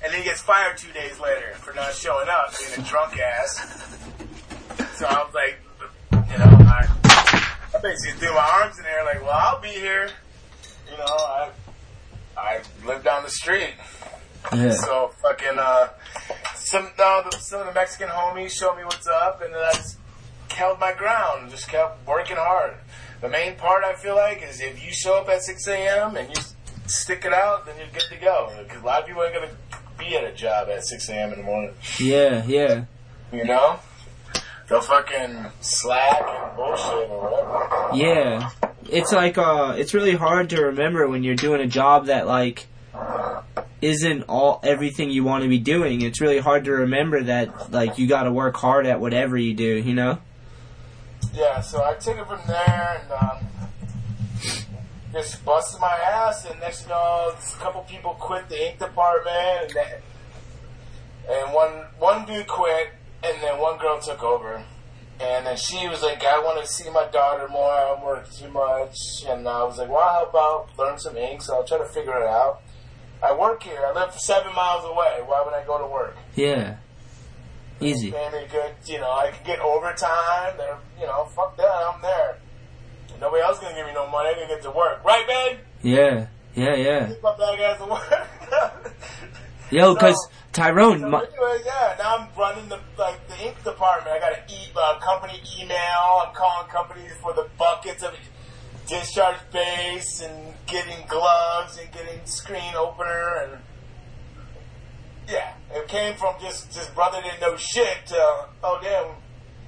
And 0.04 0.14
then 0.14 0.22
he 0.22 0.26
gets 0.26 0.42
fired 0.42 0.78
two 0.78 0.92
days 0.94 1.20
later 1.20 1.54
for 1.56 1.74
not 1.74 1.94
showing 1.94 2.30
up, 2.30 2.54
being 2.58 2.80
a 2.80 2.90
drunk 2.90 3.18
ass. 3.20 3.58
So 4.96 5.06
I 5.08 5.24
was 5.24 5.34
like, 5.34 5.60
you 6.32 6.38
know, 6.38 6.46
I, 6.46 6.88
I 7.76 7.80
basically 7.82 8.20
threw 8.20 8.34
my 8.34 8.62
arms 8.62 8.78
in 8.78 8.84
the 8.84 8.92
air, 8.92 9.04
like, 9.04 9.22
well, 9.22 9.32
I'll 9.32 9.60
be 9.60 9.70
here. 9.70 10.10
You 10.90 10.98
know, 10.98 11.04
I, 11.06 11.50
I 12.38 12.62
live 12.86 13.04
down 13.04 13.24
the 13.24 13.30
street. 13.30 13.74
Yeah. 14.54 14.72
So 14.72 15.12
fucking, 15.22 15.58
uh, 15.58 15.90
some, 16.56 16.90
the, 16.96 17.38
some 17.40 17.62
of 17.62 17.68
the 17.68 17.74
Mexican 17.74 18.08
homies 18.08 18.52
showed 18.52 18.78
me 18.78 18.84
what's 18.84 19.08
up, 19.08 19.42
and 19.42 19.54
then 19.54 19.62
I 19.62 19.74
just 19.74 19.99
held 20.60 20.78
my 20.78 20.94
ground 20.94 21.50
just 21.50 21.70
kept 21.70 22.06
working 22.06 22.36
hard. 22.36 22.74
The 23.22 23.30
main 23.30 23.56
part 23.56 23.86
I 23.86 23.94
feel 23.94 24.16
like 24.16 24.44
is 24.44 24.60
if 24.60 24.86
you 24.86 24.92
show 24.92 25.18
up 25.18 25.30
at 25.30 25.42
6 25.42 25.68
a.m. 25.70 26.18
and 26.18 26.28
you 26.28 26.42
stick 26.86 27.24
it 27.24 27.34
out, 27.34 27.66
then 27.66 27.78
you're 27.78 27.88
good 27.94 28.10
to 28.10 28.18
go. 28.18 28.52
Because 28.62 28.82
a 28.82 28.86
lot 28.86 29.02
of 29.02 29.08
people 29.08 29.24
ain't 29.24 29.34
gonna 29.34 29.52
be 29.98 30.18
at 30.18 30.26
a 30.26 30.34
job 30.34 30.68
at 30.68 30.84
6 30.84 31.10
a.m. 31.10 31.32
in 31.32 31.40
the 31.40 31.46
morning. 31.46 31.74
Yeah, 31.98 32.46
yeah. 32.46 32.86
You 33.32 33.46
know? 33.46 33.80
They'll 34.68 34.82
fucking 34.82 35.46
slack 35.62 36.22
and 36.22 36.56
bullshit 36.58 37.10
or 37.10 37.32
whatever. 37.32 37.96
Yeah. 37.96 38.50
It's 38.90 39.14
like 39.14 39.38
uh 39.38 39.76
it's 39.78 39.94
really 39.94 40.16
hard 40.16 40.50
to 40.52 40.62
remember 40.62 41.08
when 41.08 41.24
you're 41.24 41.36
doing 41.36 41.62
a 41.62 41.68
job 41.68 42.08
that 42.08 42.28
like 42.28 42.68
isn't 43.82 44.24
all 44.24 44.60
everything 44.64 45.10
you 45.10 45.24
want 45.24 45.44
to 45.44 45.50
be 45.50 45.58
doing. 45.58 46.02
It's 46.02 46.20
really 46.20 46.40
hard 46.40 46.66
to 46.66 46.72
remember 46.72 47.24
that 47.24 47.72
like 47.72 47.98
you 47.98 48.08
got 48.08 48.24
to 48.24 48.32
work 48.32 48.58
hard 48.58 48.86
at 48.86 49.00
whatever 49.00 49.38
you 49.38 49.54
do, 49.54 49.78
you 49.78 49.94
know? 49.94 50.20
Yeah, 51.34 51.62
so 51.62 51.84
I 51.84 51.94
took 51.94 52.18
it 52.18 52.28
from 52.28 52.42
there 52.48 53.02
and 53.02 53.12
um, 53.12 53.48
just 55.14 55.44
busted 55.46 55.80
my 55.80 55.96
ass. 55.96 56.46
And 56.46 56.60
next, 56.60 56.84
you 56.84 56.90
know, 56.90 57.34
a 57.34 57.60
couple 57.60 57.82
people 57.82 58.14
quit 58.16 58.50
the 58.50 58.70
ink 58.70 58.80
department, 58.80 59.64
and 59.64 59.72
then, 59.74 60.02
and 61.30 61.54
one 61.54 61.86
one 61.98 62.26
dude 62.26 62.48
quit, 62.48 62.90
and 63.24 63.42
then 63.42 63.60
one 63.60 63.78
girl 63.78 64.00
took 64.00 64.24
over. 64.24 64.64
And 65.22 65.46
then 65.46 65.58
she 65.58 65.88
was 65.88 66.02
like, 66.02 66.24
I 66.24 66.40
want 66.40 66.66
to 66.66 66.72
see 66.72 66.90
my 66.90 67.06
daughter 67.08 67.48
more. 67.50 67.70
I'm 67.70 68.02
working 68.02 68.32
too 68.34 68.52
much. 68.52 68.96
And 69.28 69.48
I 69.48 69.64
was 69.64 69.78
like, 69.78 69.90
well, 69.90 70.08
how 70.08 70.26
about 70.26 70.70
learn 70.78 70.98
some 70.98 71.18
ink, 71.18 71.42
so 71.42 71.56
I'll 71.56 71.66
try 71.66 71.78
to 71.78 71.90
figure 71.90 72.18
it 72.18 72.26
out. 72.26 72.62
I 73.22 73.36
work 73.36 73.64
here. 73.64 73.86
I 73.86 73.92
live 73.92 74.18
seven 74.18 74.56
miles 74.56 74.86
away. 74.86 75.20
Why 75.26 75.44
would 75.44 75.54
I 75.54 75.66
go 75.66 75.78
to 75.78 75.86
work? 75.86 76.16
Yeah. 76.36 76.78
Easy. 77.82 78.12
Pay 78.12 78.30
me 78.32 78.46
good, 78.52 78.74
you 78.86 79.00
know, 79.00 79.12
I 79.12 79.32
can 79.32 79.46
get 79.46 79.60
overtime. 79.60 80.54
They're, 80.58 80.78
you 81.00 81.06
know, 81.06 81.26
fuck 81.36 81.56
that, 81.58 81.72
I'm 81.94 82.02
there. 82.02 82.38
Nobody 83.20 83.42
else 83.44 83.60
gonna 83.60 83.76
give 83.76 83.86
me 83.86 83.94
no 83.94 84.08
money. 84.08 84.30
I 84.30 84.34
can 84.34 84.48
get 84.48 84.62
to 84.64 84.72
work, 84.72 85.04
right, 85.04 85.26
babe? 85.28 85.58
Yeah. 85.82 86.28
Yeah, 86.56 86.76
yeah. 86.76 87.08
Keep 87.08 87.22
my 87.24 87.36
bag 87.38 87.60
ass 87.60 87.78
to 87.80 87.86
work. 87.86 89.00
Yo, 89.72 89.96
cuz 90.04 90.16
Tyrone, 90.52 91.00
so 91.02 91.28
yeah. 91.64 91.96
Now 92.00 92.18
I'm 92.18 92.28
running 92.38 92.68
the 92.70 92.80
like 92.98 93.28
the 93.28 93.46
ink 93.46 93.64
department. 93.64 94.16
I 94.16 94.20
got 94.20 94.34
an 94.34 94.44
e- 94.50 94.72
uh, 94.76 95.00
company 95.00 95.42
email. 95.60 96.24
I'm 96.26 96.34
calling 96.34 96.68
companies 96.70 97.12
for 97.22 97.34
the 97.34 97.48
buckets 97.58 98.02
of 98.04 98.16
discharge 98.88 99.38
base 99.54 100.22
and 100.22 100.54
getting 100.66 101.06
gloves 101.08 101.78
and 101.78 101.92
getting 101.92 102.26
screen 102.26 102.74
opener 102.76 103.44
and 103.44 103.62
yeah, 105.30 105.54
it 105.72 105.88
came 105.88 106.16
from 106.16 106.36
just 106.42 106.72
just 106.74 106.94
brother 106.96 107.22
didn't 107.22 107.42
know 107.42 107.56
shit 107.58 108.06
to 108.08 108.48
oh 108.64 108.80
damn, 108.82 109.16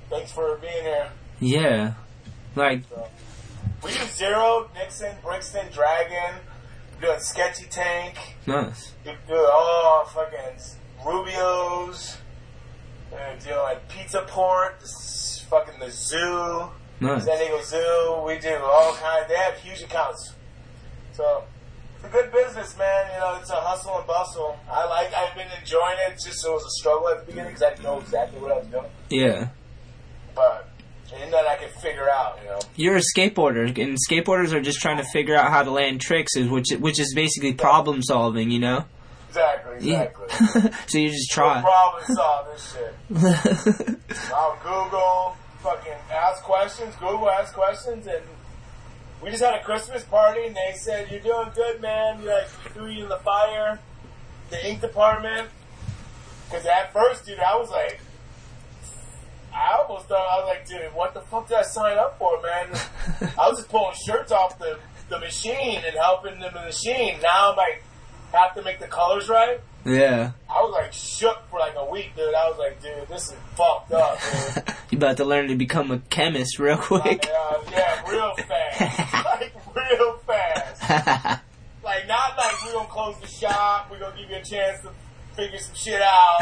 thanks 0.09 0.31
for 0.31 0.57
being 0.57 0.83
here. 0.83 1.09
yeah. 1.39 1.93
Like 2.55 2.83
We 3.83 3.91
do 3.93 4.05
Zero, 4.07 4.69
Nixon, 4.75 5.15
Brixton, 5.23 5.67
Dragon. 5.71 6.35
We're 6.99 7.07
doing 7.07 7.19
Sketchy 7.19 7.65
Tank. 7.69 8.17
nice. 8.45 8.91
We 9.05 9.13
do 9.27 9.35
all 9.35 10.05
fucking 10.05 10.59
Rubio's. 11.05 12.17
We're 13.11 13.37
doing 13.43 13.77
Pizza 13.89 14.21
Port, 14.27 14.81
fucking 15.49 15.79
the 15.79 15.89
zoo, 15.91 16.69
Nice. 16.99 17.25
San 17.25 17.37
Diego 17.39 17.61
Zoo. 17.63 18.23
We 18.25 18.37
do 18.39 18.55
all 18.63 18.93
kinds. 18.95 19.27
They 19.27 19.35
have 19.35 19.57
huge 19.57 19.81
accounts. 19.81 20.33
So 21.13 21.43
it's 22.03 22.05
a 22.05 22.09
good 22.17 22.31
business, 22.31 22.77
man. 22.77 23.11
You 23.13 23.19
know, 23.19 23.37
it's 23.39 23.49
a 23.51 23.55
hustle 23.55 23.97
and 23.97 24.07
bustle. 24.07 24.57
I 24.69 24.85
like. 24.87 25.13
I've 25.13 25.35
been 25.35 25.47
enjoying 25.59 25.97
it. 26.07 26.13
Just 26.13 26.45
it 26.45 26.49
was 26.49 26.63
a 26.65 26.69
struggle 26.79 27.09
at 27.09 27.19
the 27.21 27.25
beginning 27.27 27.49
because 27.53 27.63
I 27.63 27.69
didn't 27.71 27.83
know 27.83 27.99
exactly 27.99 28.39
what 28.39 28.51
I 28.51 28.57
was 28.57 28.67
doing, 28.67 28.85
Yeah. 29.09 29.49
but 30.35 30.67
and 31.13 31.31
then 31.31 31.45
I 31.45 31.55
could 31.57 31.71
figure 31.81 32.09
out. 32.09 32.39
You 32.43 32.49
know. 32.49 32.59
You're 32.75 32.97
a 32.97 33.01
skateboarder, 33.15 33.65
and 33.81 33.97
skateboarders 34.09 34.51
are 34.53 34.61
just 34.61 34.79
trying 34.79 34.97
to 34.97 35.03
figure 35.11 35.35
out 35.35 35.51
how 35.51 35.61
to 35.63 35.69
land 35.71 36.01
tricks, 36.01 36.35
is 36.35 36.49
which 36.49 36.69
which 36.79 36.99
is 36.99 37.13
basically 37.13 37.53
problem 37.53 38.01
solving, 38.01 38.49
you 38.49 38.59
know. 38.59 38.85
Exactly. 39.29 39.89
Yeah. 39.91 40.07
Exactly. 40.25 40.71
so 40.87 40.97
you 40.97 41.09
just 41.09 41.29
try. 41.31 41.61
problem 41.61 42.03
solve 42.15 42.47
this 42.51 42.75
shit. 44.09 44.31
I'll 44.33 44.57
Google, 44.63 45.37
fucking 45.61 45.93
ask 46.11 46.43
questions, 46.43 46.95
Google 46.95 47.29
ask 47.29 47.53
questions, 47.53 48.07
and 48.07 48.23
we 49.21 49.29
just 49.29 49.43
had 49.43 49.53
a 49.53 49.63
Christmas 49.63 50.03
party, 50.03 50.45
and 50.45 50.55
they 50.55 50.73
said, 50.75 51.09
"You're 51.11 51.19
doing 51.19 51.49
good, 51.53 51.81
man. 51.81 52.21
You 52.21 52.29
like 52.29 52.47
threw 52.73 52.87
you 52.87 53.03
in 53.03 53.09
the 53.09 53.19
fire, 53.19 53.79
the 54.49 54.69
ink 54.69 54.81
department." 54.81 55.49
Because 56.49 56.65
at 56.65 56.91
first, 56.91 57.25
dude, 57.25 57.39
I 57.39 57.55
was 57.55 57.69
like, 57.69 58.01
I 59.53 59.77
almost 59.77 60.07
thought 60.07 60.27
I 60.29 60.43
was 60.43 60.47
like, 60.47 60.67
dude, 60.67 60.93
what 60.93 61.13
the 61.13 61.21
fuck 61.21 61.47
did 61.47 61.57
I 61.57 61.61
sign 61.61 61.97
up 61.97 62.17
for, 62.17 62.41
man? 62.41 62.67
I 63.37 63.47
was 63.47 63.59
just 63.59 63.69
pulling 63.69 63.95
shirts 64.05 64.31
off 64.31 64.59
the 64.59 64.79
the 65.09 65.19
machine 65.19 65.81
and 65.85 65.95
helping 65.95 66.39
the 66.39 66.51
machine. 66.51 67.19
Now 67.21 67.51
I'm 67.51 67.57
like, 67.57 67.83
have 68.33 68.55
to 68.55 68.61
make 68.63 68.79
the 68.79 68.87
colors 68.87 69.27
right. 69.27 69.59
Yeah. 69.85 70.31
I 70.49 70.61
was 70.61 70.71
like 70.71 70.93
shook 70.93 71.49
for 71.49 71.59
like 71.59 71.75
a 71.75 71.89
week, 71.89 72.15
dude. 72.15 72.33
I 72.33 72.49
was 72.49 72.57
like, 72.59 72.81
dude, 72.81 73.07
this 73.07 73.29
is 73.29 73.35
fucked 73.55 73.91
up, 73.91 74.19
dude. 74.55 74.75
You 74.91 74.97
about 74.97 75.17
to 75.17 75.25
learn 75.25 75.47
to 75.47 75.55
become 75.55 75.89
a 75.91 75.99
chemist 76.09 76.59
real 76.59 76.75
quick. 76.77 77.25
Uh, 77.25 77.57
yeah, 77.71 78.09
real 78.09 78.35
fast. 78.35 79.25
like, 79.41 79.53
real 79.75 80.17
fast. 80.27 81.43
Like, 81.83 82.07
not 82.07 82.37
like 82.37 82.63
we're 82.63 82.73
gonna 82.73 82.87
close 82.89 83.15
the 83.19 83.27
shop, 83.27 83.89
we're 83.89 83.97
gonna 83.99 84.15
give 84.15 84.29
you 84.29 84.35
a 84.35 84.43
chance 84.43 84.81
to 84.83 84.91
figure 85.35 85.57
some 85.57 85.73
shit 85.73 85.99
out. 85.99 86.39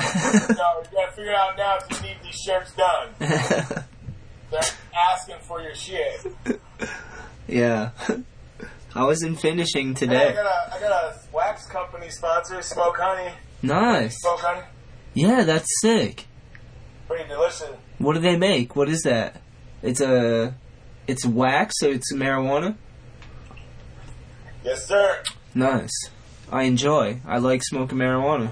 no, 0.50 0.82
you 0.82 0.98
gotta 0.98 1.12
figure 1.14 1.34
out 1.34 1.58
now 1.58 1.78
if 1.78 1.90
you 1.90 2.10
need 2.10 2.18
these 2.22 2.36
shirts 2.36 2.74
done. 2.76 3.08
They're 4.52 4.62
asking 5.14 5.38
for 5.44 5.62
your 5.62 5.76
shit. 5.76 6.26
yeah. 7.48 7.92
I 9.00 9.04
was 9.04 9.24
in 9.24 9.38
finishing 9.38 9.96
Hey, 9.96 10.08
I 10.08 10.34
got 10.34 10.46
a, 10.46 10.76
I 10.76 10.80
got 10.82 10.92
a 10.92 11.16
wax 11.32 11.66
company 11.68 12.10
sponsor, 12.10 12.62
Smoke 12.62 12.98
Honey. 13.00 13.32
Nice. 13.62 14.20
Smoke 14.20 14.42
Honey. 14.42 14.68
Yeah, 15.14 15.46
that's 15.46 15.70
sick. 15.80 16.26
Pretty 17.08 17.26
delicious. 17.30 17.70
What 18.00 18.16
do 18.16 18.20
they 18.20 18.36
make? 18.36 18.76
What 18.76 18.90
is 18.90 19.04
that? 19.04 19.42
It's 19.82 20.02
a, 20.02 20.54
it's 21.08 21.26
wax, 21.26 21.76
so 21.80 21.88
it's 21.88 22.14
marijuana. 22.14 22.76
Yes, 24.66 24.86
sir. 24.86 25.24
Nice. 25.56 26.10
I 26.52 26.64
enjoy. 26.64 27.22
I 27.26 27.38
like 27.38 27.64
smoking 27.64 28.00
marijuana. 28.00 28.52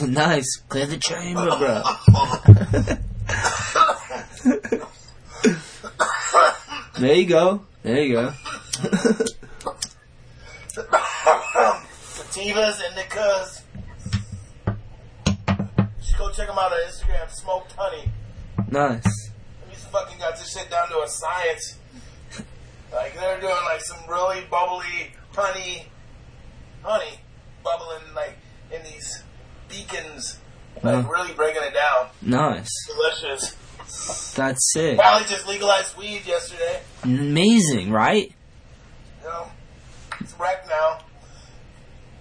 nice. 0.08 0.62
Clear 0.70 0.86
the 0.86 0.96
chamber, 0.96 1.50
bro. 1.58 1.82
there 6.98 7.14
you 7.14 7.26
go. 7.26 7.62
There 7.82 8.02
you 8.02 8.12
go. 8.14 8.32
Sativas, 11.46 12.80
indicas. 12.82 13.62
Just 16.00 16.18
go 16.18 16.30
check 16.30 16.48
them 16.48 16.58
out 16.58 16.72
on 16.72 16.78
Instagram, 16.88 17.30
Smoked 17.30 17.72
Honey. 17.76 18.10
Nice. 18.70 19.30
These 19.70 19.84
fucking 19.86 20.18
got 20.18 20.36
this 20.36 20.52
shit 20.52 20.70
down 20.70 20.88
to 20.88 20.98
a 21.00 21.08
science. 21.08 21.76
Like 22.92 23.14
they're 23.14 23.40
doing 23.40 23.52
like 23.64 23.82
some 23.82 23.98
really 24.08 24.42
bubbly 24.50 25.12
honey, 25.34 25.86
honey, 26.82 27.20
bubbling 27.62 28.14
like 28.14 28.36
in 28.72 28.82
these 28.84 29.22
beacons, 29.68 30.38
like 30.82 31.04
Wow. 31.04 31.10
really 31.10 31.32
breaking 31.34 31.62
it 31.62 31.74
down. 31.74 32.08
Nice. 32.22 32.70
Delicious. 32.88 33.54
That's 34.34 34.72
sick. 34.72 34.96
Valley 34.96 35.24
just 35.28 35.46
legalized 35.46 35.96
weed 35.96 36.22
yesterday. 36.26 36.82
Amazing, 37.02 37.90
right? 37.90 38.32
You 39.22 39.28
know, 39.28 39.46
it's 40.20 40.34
wrecked 40.38 40.68
now. 40.68 40.98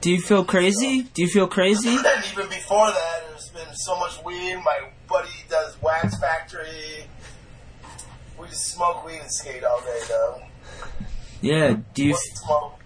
Do 0.02 0.12
you 0.12 0.22
feel 0.22 0.46
crazy? 0.46 1.02
Do 1.02 1.22
you 1.24 1.28
feel 1.28 1.48
crazy? 1.48 1.90
And 1.98 2.26
even 2.32 2.48
before 2.48 2.88
that, 2.88 3.24
there's 3.30 3.50
been 3.50 3.74
so 3.74 3.98
much 4.00 4.24
weed. 4.24 4.56
My 4.64 4.90
buddy 5.10 5.30
does 5.50 5.82
wax 5.82 6.20
factory. 6.20 7.06
We 8.40 8.48
just 8.48 8.68
smoke 8.68 9.06
weed 9.06 9.20
and 9.20 9.32
skate 9.32 9.64
all 9.64 9.82
day, 9.82 10.02
though. 10.08 10.42
Yeah. 11.42 11.78
Do 11.94 12.06
you? 12.06 12.16
Smoke. 12.16 12.80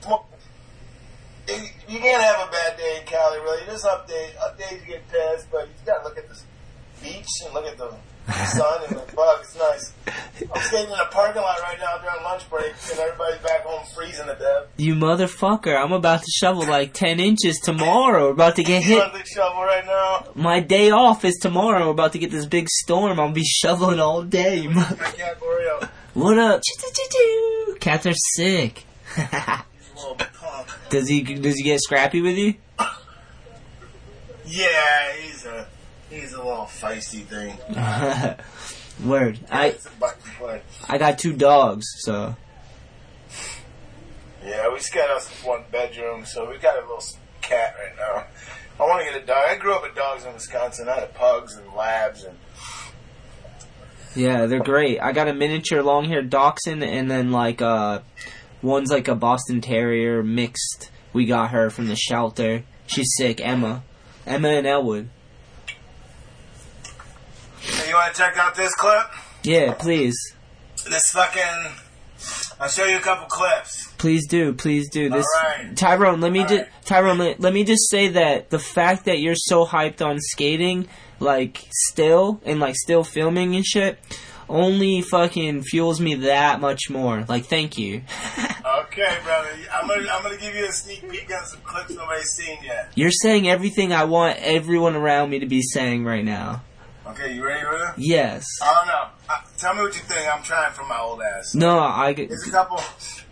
Smoke. 0.00 0.26
You 1.88 1.98
can't 1.98 2.22
have 2.22 2.48
a 2.48 2.50
bad 2.52 2.76
day 2.76 2.98
in 3.00 3.06
Cali, 3.06 3.40
really. 3.40 3.66
There's 3.66 3.84
up 3.84 4.06
days, 4.06 4.30
up 4.44 4.56
days 4.56 4.80
you 4.80 4.86
get 4.86 5.08
pissed, 5.08 5.50
but 5.50 5.66
you 5.66 5.74
gotta 5.84 6.04
look 6.04 6.16
at 6.16 6.28
the 6.28 6.40
beach 7.02 7.26
and 7.44 7.54
look 7.54 7.66
at 7.66 7.76
the 7.78 7.90
sun 8.46 8.82
and 8.88 8.96
the 8.96 9.12
bug. 9.14 9.38
It's 9.40 9.56
nice. 9.56 9.92
I'm 10.54 10.62
skating 10.62 10.92
in 10.92 10.98
a 10.98 11.06
parking 11.06 11.42
lot 11.42 11.60
right 11.60 11.78
now 11.78 11.98
during 11.98 12.22
lunch 12.22 12.48
break, 12.48 12.72
and 12.90 12.98
everybody's 12.98 13.40
back 13.40 13.62
home 13.62 13.84
freezing 13.94 14.26
to 14.26 14.34
death. 14.34 14.68
You 14.76 14.94
motherfucker! 14.94 15.76
I'm 15.76 15.92
about 15.92 16.20
to 16.22 16.30
shovel 16.30 16.66
like 16.66 16.92
ten 16.92 17.20
inches 17.20 17.58
tomorrow. 17.62 18.26
We're 18.26 18.32
about 18.32 18.56
to 18.56 18.62
get 18.62 18.82
hit. 18.82 19.02
on 19.02 19.12
shovel 19.24 19.62
right 19.62 19.84
now? 19.84 20.26
My 20.34 20.60
day 20.60 20.90
off 20.90 21.24
is 21.24 21.36
tomorrow. 21.36 21.86
We're 21.86 21.92
about 21.92 22.12
to 22.12 22.18
get 22.18 22.30
this 22.30 22.46
big 22.46 22.68
storm. 22.68 23.18
I'll 23.20 23.32
be 23.32 23.44
shoveling 23.44 24.00
all 24.00 24.22
day. 24.22 24.56
you 24.60 24.70
mo- 24.70 24.80
I 24.80 25.10
can't 25.10 25.38
Oreo. 25.40 25.88
What 26.14 26.38
up? 26.38 26.62
Cats 27.80 28.06
are 28.06 28.14
sick. 28.14 28.84
Does 30.90 31.08
he? 31.08 31.22
Does 31.22 31.56
he 31.56 31.62
get 31.62 31.80
scrappy 31.80 32.20
with 32.20 32.36
you? 32.36 32.54
Yeah, 34.46 35.12
he's 35.20 35.44
a 35.46 35.66
he's 36.10 36.32
a 36.32 36.38
little 36.38 36.64
feisty 36.64 37.24
thing. 37.24 37.56
Word. 39.08 39.38
I 39.50 39.66
It's 39.68 39.86
a 39.86 39.90
button 39.90 40.22
play. 40.36 40.62
I 40.88 40.98
got 40.98 41.18
two 41.18 41.32
dogs, 41.32 41.86
so 42.00 42.36
Yeah, 44.44 44.68
we 44.70 44.76
just 44.76 44.92
got 44.92 45.08
us 45.10 45.28
one 45.42 45.64
bedroom, 45.70 46.26
so 46.26 46.50
we 46.50 46.58
got 46.58 46.76
a 46.76 46.80
little 46.80 47.02
cat 47.40 47.74
right 47.78 47.96
now. 47.96 48.26
I 48.78 48.88
want 48.88 49.04
to 49.04 49.12
get 49.12 49.22
a 49.22 49.26
dog. 49.26 49.44
I 49.48 49.56
grew 49.56 49.74
up 49.74 49.82
with 49.82 49.94
dogs 49.94 50.24
in 50.24 50.32
Wisconsin. 50.32 50.88
I 50.88 51.00
had 51.00 51.14
pugs 51.14 51.54
and 51.54 51.72
labs, 51.74 52.24
and 52.24 52.36
yeah, 54.14 54.46
they're 54.46 54.62
great. 54.62 55.00
I 55.00 55.12
got 55.12 55.28
a 55.28 55.34
miniature 55.34 55.82
long-haired 55.82 56.30
dachshund, 56.30 56.82
and 56.82 57.10
then 57.10 57.30
like 57.30 57.62
uh, 57.62 58.00
one's 58.62 58.90
like 58.90 59.08
a 59.08 59.14
Boston 59.14 59.60
Terrier 59.60 60.22
mixed. 60.22 60.90
We 61.12 61.26
got 61.26 61.50
her 61.50 61.70
from 61.70 61.88
the 61.88 61.96
shelter. 61.96 62.64
She's 62.86 63.14
sick, 63.16 63.40
Emma. 63.40 63.82
Emma 64.26 64.48
and 64.48 64.66
Elwood. 64.66 65.08
You 67.90 67.96
want 67.96 68.14
to 68.14 68.20
check 68.20 68.38
out 68.38 68.54
this 68.54 68.72
clip? 68.76 69.02
Yeah, 69.42 69.74
please, 69.74 70.16
This 70.88 71.10
fucking. 71.10 71.72
I'll 72.60 72.68
show 72.68 72.84
you 72.84 72.98
a 72.98 73.00
couple 73.00 73.26
clips. 73.26 73.92
please 73.98 74.28
do, 74.28 74.52
please 74.52 74.88
do 74.90 75.10
this. 75.10 75.26
Alright. 75.42 75.76
Tyrone, 75.76 76.20
let 76.20 76.30
me 76.30 76.42
just 76.42 76.52
Alright. 76.52 76.68
Tyrone, 76.84 77.18
let, 77.18 77.40
let 77.40 77.52
me 77.52 77.64
just 77.64 77.90
say 77.90 78.06
that 78.06 78.50
the 78.50 78.60
fact 78.60 79.06
that 79.06 79.18
you're 79.18 79.34
so 79.34 79.66
hyped 79.66 80.06
on 80.06 80.20
skating, 80.20 80.86
like 81.18 81.66
still 81.72 82.40
and 82.44 82.60
like 82.60 82.76
still 82.76 83.02
filming 83.02 83.56
and 83.56 83.66
shit, 83.66 83.98
only 84.48 85.02
fucking 85.02 85.64
fuels 85.64 86.00
me 86.00 86.14
that 86.14 86.60
much 86.60 86.90
more. 86.90 87.24
Like, 87.28 87.46
thank 87.46 87.76
you. 87.76 88.02
Okay, 88.92 89.18
brother. 89.24 89.48
I'm 89.72 89.86
gonna 89.86 90.08
I'm 90.10 90.22
gonna 90.22 90.36
give 90.36 90.54
you 90.54 90.66
a 90.66 90.72
sneak 90.72 91.08
peek 91.08 91.30
on 91.32 91.46
some 91.46 91.60
clips 91.60 91.90
nobody's 91.90 92.30
seen 92.30 92.58
yet. 92.64 92.90
You're 92.96 93.12
saying 93.12 93.48
everything 93.48 93.92
I 93.92 94.04
want 94.04 94.38
everyone 94.40 94.96
around 94.96 95.30
me 95.30 95.38
to 95.38 95.46
be 95.46 95.62
saying 95.62 96.04
right 96.04 96.24
now. 96.24 96.62
Okay, 97.10 97.34
you 97.34 97.44
ready, 97.44 97.64
brother? 97.64 97.92
Yes. 97.96 98.46
I 98.62 98.72
don't 98.74 98.86
know. 98.86 99.08
Uh, 99.28 99.40
tell 99.58 99.74
me 99.74 99.80
what 99.80 99.94
you 99.94 100.02
think. 100.02 100.32
I'm 100.32 100.42
trying 100.44 100.72
for 100.72 100.84
my 100.84 100.98
old 101.00 101.20
ass. 101.20 101.54
No, 101.56 101.78
I 101.80 102.12
get. 102.12 102.28
There's 102.28 102.46
a 102.46 102.50
couple. 102.50 102.80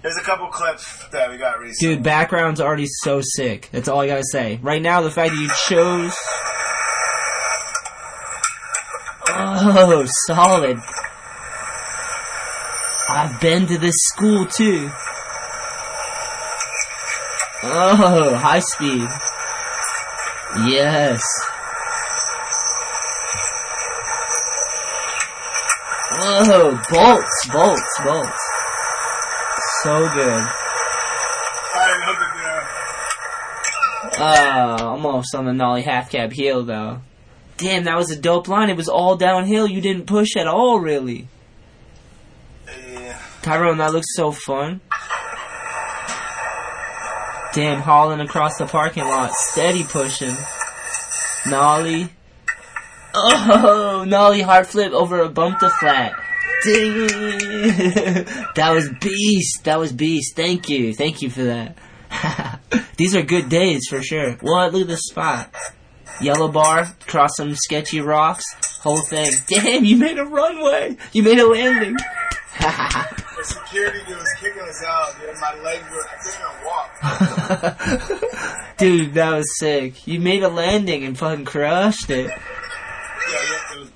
There's 0.02 0.16
a 0.16 0.22
couple 0.22 0.48
clips 0.48 1.06
that 1.08 1.30
we 1.30 1.38
got 1.38 1.60
recently. 1.60 1.96
Dude, 1.96 2.04
background's 2.04 2.60
already 2.60 2.86
so 2.86 3.20
sick. 3.22 3.68
That's 3.70 3.88
all 3.88 4.00
I 4.00 4.08
gotta 4.08 4.24
say. 4.32 4.58
Right 4.62 4.82
now, 4.82 5.00
the 5.00 5.10
fact 5.10 5.32
that 5.32 5.40
you 5.40 5.50
chose. 5.66 6.14
Oh, 9.30 10.06
solid. 10.26 10.78
I've 13.10 13.40
been 13.40 13.66
to 13.68 13.78
this 13.78 13.94
school 13.96 14.46
too. 14.46 14.90
Oh, 17.62 18.34
high 18.34 18.60
speed. 18.60 19.08
Yes. 20.68 21.22
Oh, 26.30 26.82
bolts, 26.90 27.48
bolts, 27.50 28.00
bolts. 28.04 28.38
So 29.82 30.08
good. 30.12 30.44
Uh, 34.20 34.76
almost 34.80 35.34
on 35.34 35.46
the 35.46 35.52
nollie 35.52 35.82
half 35.82 36.10
cab 36.10 36.32
heel 36.32 36.64
though. 36.64 37.00
Damn, 37.56 37.84
that 37.84 37.96
was 37.96 38.10
a 38.10 38.20
dope 38.20 38.46
line. 38.46 38.68
It 38.68 38.76
was 38.76 38.88
all 38.88 39.16
downhill. 39.16 39.66
You 39.66 39.80
didn't 39.80 40.06
push 40.06 40.36
at 40.36 40.46
all, 40.46 40.78
really. 40.78 41.28
Yeah. 42.66 43.18
Tyrone, 43.42 43.78
that 43.78 43.92
looks 43.92 44.14
so 44.14 44.30
fun. 44.30 44.80
Damn, 47.54 47.80
hauling 47.80 48.20
across 48.20 48.58
the 48.58 48.66
parking 48.66 49.04
lot, 49.04 49.32
steady 49.32 49.82
pushing. 49.82 50.36
Nollie. 51.46 52.10
Oh, 53.20 54.04
nollie 54.06 54.42
hard 54.42 54.66
flip 54.66 54.92
over 54.92 55.20
a 55.20 55.28
bump 55.28 55.58
to 55.60 55.70
flat. 55.70 56.12
Ding. 56.64 57.06
that 58.56 58.70
was 58.72 58.90
beast. 59.00 59.64
That 59.64 59.78
was 59.78 59.92
beast. 59.92 60.34
Thank 60.36 60.68
you. 60.68 60.94
Thank 60.94 61.22
you 61.22 61.30
for 61.30 61.44
that. 61.44 61.78
These 62.96 63.14
are 63.14 63.22
good 63.22 63.48
days 63.48 63.86
for 63.88 64.02
sure. 64.02 64.32
What? 64.40 64.72
Look 64.72 64.82
at 64.82 64.88
this 64.88 65.06
spot. 65.06 65.54
Yellow 66.20 66.48
bar, 66.48 66.86
cross 67.06 67.30
some 67.36 67.54
sketchy 67.54 68.00
rocks, 68.00 68.44
whole 68.82 69.00
thing. 69.02 69.30
Damn, 69.46 69.84
you 69.84 69.96
made 69.96 70.18
a 70.18 70.24
runway. 70.24 70.96
You 71.12 71.22
made 71.22 71.38
a 71.38 71.46
landing. 71.46 71.96
The 73.38 73.44
security 73.44 74.00
dude 74.04 74.16
was 74.16 74.34
kicking 74.40 74.62
us 74.62 74.84
out, 74.84 75.14
dude. 75.20 75.30
My 75.40 75.54
legs 75.62 75.84
were. 75.92 76.04
I 76.10 76.16
couldn't 77.78 78.00
even 78.00 78.58
walk. 78.58 78.76
Dude, 78.78 79.14
that 79.14 79.36
was 79.36 79.58
sick. 79.60 80.08
You 80.08 80.18
made 80.18 80.42
a 80.42 80.48
landing 80.48 81.04
and 81.04 81.16
fucking 81.16 81.44
crushed 81.44 82.10
it. 82.10 82.26
Yeah, 82.26 82.34
yeah, 83.30 83.76
it 83.76 83.78
was 83.78 83.90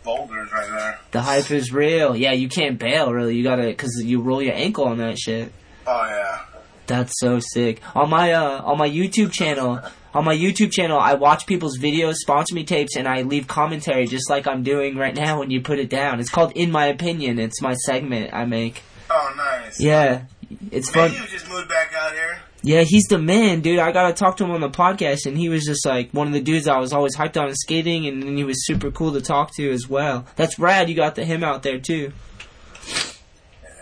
The 1.11 1.21
hype 1.21 1.51
is 1.51 1.73
real. 1.73 2.17
Yeah, 2.17 2.33
you 2.33 2.49
can't 2.49 2.79
bail 2.79 3.13
really. 3.13 3.37
You 3.37 3.43
gotta, 3.43 3.73
cause 3.75 4.01
you 4.03 4.21
roll 4.21 4.43
your 4.43 4.55
ankle 4.55 4.85
on 4.85 4.99
that 4.99 5.19
shit. 5.19 5.53
Oh 5.87 6.07
yeah. 6.07 6.41
That's 6.87 7.13
so 7.21 7.39
sick. 7.41 7.81
On 7.95 8.11
my 8.11 8.33
uh 8.33 8.63
on 8.63 8.77
my 8.79 8.89
YouTube 8.89 9.33
channel, 9.33 9.81
on 10.15 10.25
my 10.25 10.37
YouTube 10.37 10.73
channel, 10.73 10.99
I 10.99 11.15
watch 11.15 11.47
people's 11.47 11.79
videos, 11.79 12.15
sponsor 12.17 12.55
me 12.55 12.65
tapes, 12.65 12.97
and 12.97 13.09
I 13.09 13.23
leave 13.23 13.47
commentary 13.47 14.07
just 14.07 14.29
like 14.29 14.47
I'm 14.47 14.63
doing 14.63 14.97
right 14.97 15.15
now 15.15 15.39
when 15.39 15.51
you 15.51 15.61
put 15.63 15.79
it 15.79 15.89
down. 15.89 16.21
It's 16.21 16.29
called 16.29 16.53
In 16.55 16.71
My 16.71 16.87
Opinion. 16.87 17.39
It's 17.39 17.63
my 17.63 17.75
segment 17.75 18.35
I 18.35 18.45
make. 18.45 18.83
Oh, 19.09 19.35
nice. 19.37 19.81
Yeah, 19.81 20.25
it's 20.71 20.95
Man, 20.95 21.11
fun. 21.11 21.21
you 21.23 21.27
just 21.29 21.49
moved 21.49 21.69
back 21.69 21.93
out 21.99 22.13
here. 22.13 22.41
Yeah, 22.65 22.83
he's 22.87 23.05
the 23.09 23.19
man, 23.19 23.61
dude. 23.61 23.81
I 23.81 23.91
gotta 23.91 24.15
talk 24.15 24.37
to 24.37 24.45
him 24.45 24.53
on 24.53 24.61
the 24.61 24.71
podcast, 24.71 25.27
and 25.27 25.37
he 25.37 25.49
was 25.49 25.65
just 25.65 25.85
like 25.85 26.11
one 26.13 26.29
of 26.29 26.33
the 26.33 26.41
dudes 26.41 26.69
I 26.69 26.79
was 26.79 26.93
always 26.93 27.17
hyped 27.17 27.37
on 27.41 27.53
skating, 27.57 28.07
and, 28.07 28.23
and 28.23 28.39
he 28.39 28.45
was 28.45 28.65
super 28.67 28.91
cool 28.93 29.13
to 29.15 29.21
talk 29.21 29.51
to 29.57 29.71
as 29.73 29.89
well. 29.89 30.27
That's 30.37 30.59
rad. 30.61 30.89
You 30.89 30.95
got 30.95 31.17
the 31.17 31.25
him 31.25 31.43
out 31.43 31.65
there 31.65 31.79
too. 31.81 32.13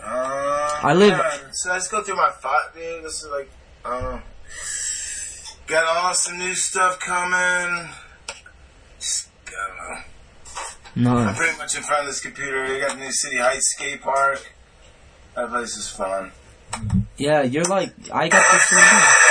Uh, 0.03 0.79
I 0.83 0.93
live- 0.95 1.09
yeah, 1.17 1.37
so 1.51 1.69
let's 1.69 1.87
go 1.87 2.01
through 2.01 2.15
my 2.15 2.31
thought, 2.31 2.73
dude. 2.73 3.03
This 3.03 3.23
is 3.23 3.29
like, 3.31 3.51
um, 3.85 4.21
got 5.67 5.85
all 5.85 6.13
some 6.15 6.39
new 6.39 6.55
stuff 6.55 6.99
coming. 6.99 7.87
Just, 8.99 9.29
I 9.47 10.03
don't 10.95 11.03
know. 11.03 11.17
I'm 11.17 11.35
pretty 11.35 11.57
much 11.57 11.77
in 11.77 11.83
front 11.83 12.01
of 12.01 12.07
this 12.07 12.19
computer. 12.19 12.63
We 12.67 12.79
got 12.79 12.97
the 12.97 13.03
new 13.03 13.11
City 13.11 13.37
Heights 13.37 13.71
skate 13.75 14.01
park. 14.01 14.51
That 15.35 15.49
place 15.49 15.77
is 15.77 15.89
fun. 15.89 16.31
Yeah, 17.17 17.43
you're 17.43 17.65
like 17.65 17.93
I 18.13 18.27
got 18.29 18.51
this 18.51 18.71
one. 18.71 19.27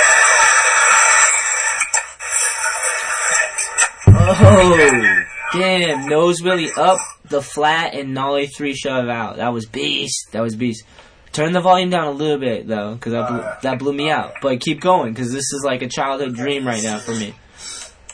Oh, 4.43 5.23
damn! 5.53 6.07
Nose 6.07 6.41
Willie 6.41 6.71
up 6.77 6.99
the 7.25 7.41
flat 7.41 7.93
and 7.93 8.13
nollie 8.13 8.47
three 8.47 8.73
shove 8.73 9.09
out. 9.09 9.37
That 9.37 9.53
was 9.53 9.65
beast. 9.65 10.31
That 10.31 10.41
was 10.41 10.55
beast. 10.55 10.83
Turn 11.31 11.53
the 11.53 11.61
volume 11.61 11.89
down 11.89 12.07
a 12.07 12.11
little 12.11 12.37
bit 12.37 12.67
though, 12.67 12.93
because 12.93 13.13
that 13.13 13.29
blew, 13.29 13.43
that 13.61 13.79
blew 13.79 13.93
me 13.93 14.09
out. 14.09 14.33
But 14.41 14.59
keep 14.59 14.81
going, 14.81 15.13
because 15.13 15.31
this 15.31 15.53
is 15.53 15.63
like 15.65 15.81
a 15.81 15.87
childhood 15.87 16.35
dream 16.35 16.67
right 16.67 16.83
now 16.83 16.99
for 16.99 17.13
me. 17.13 17.33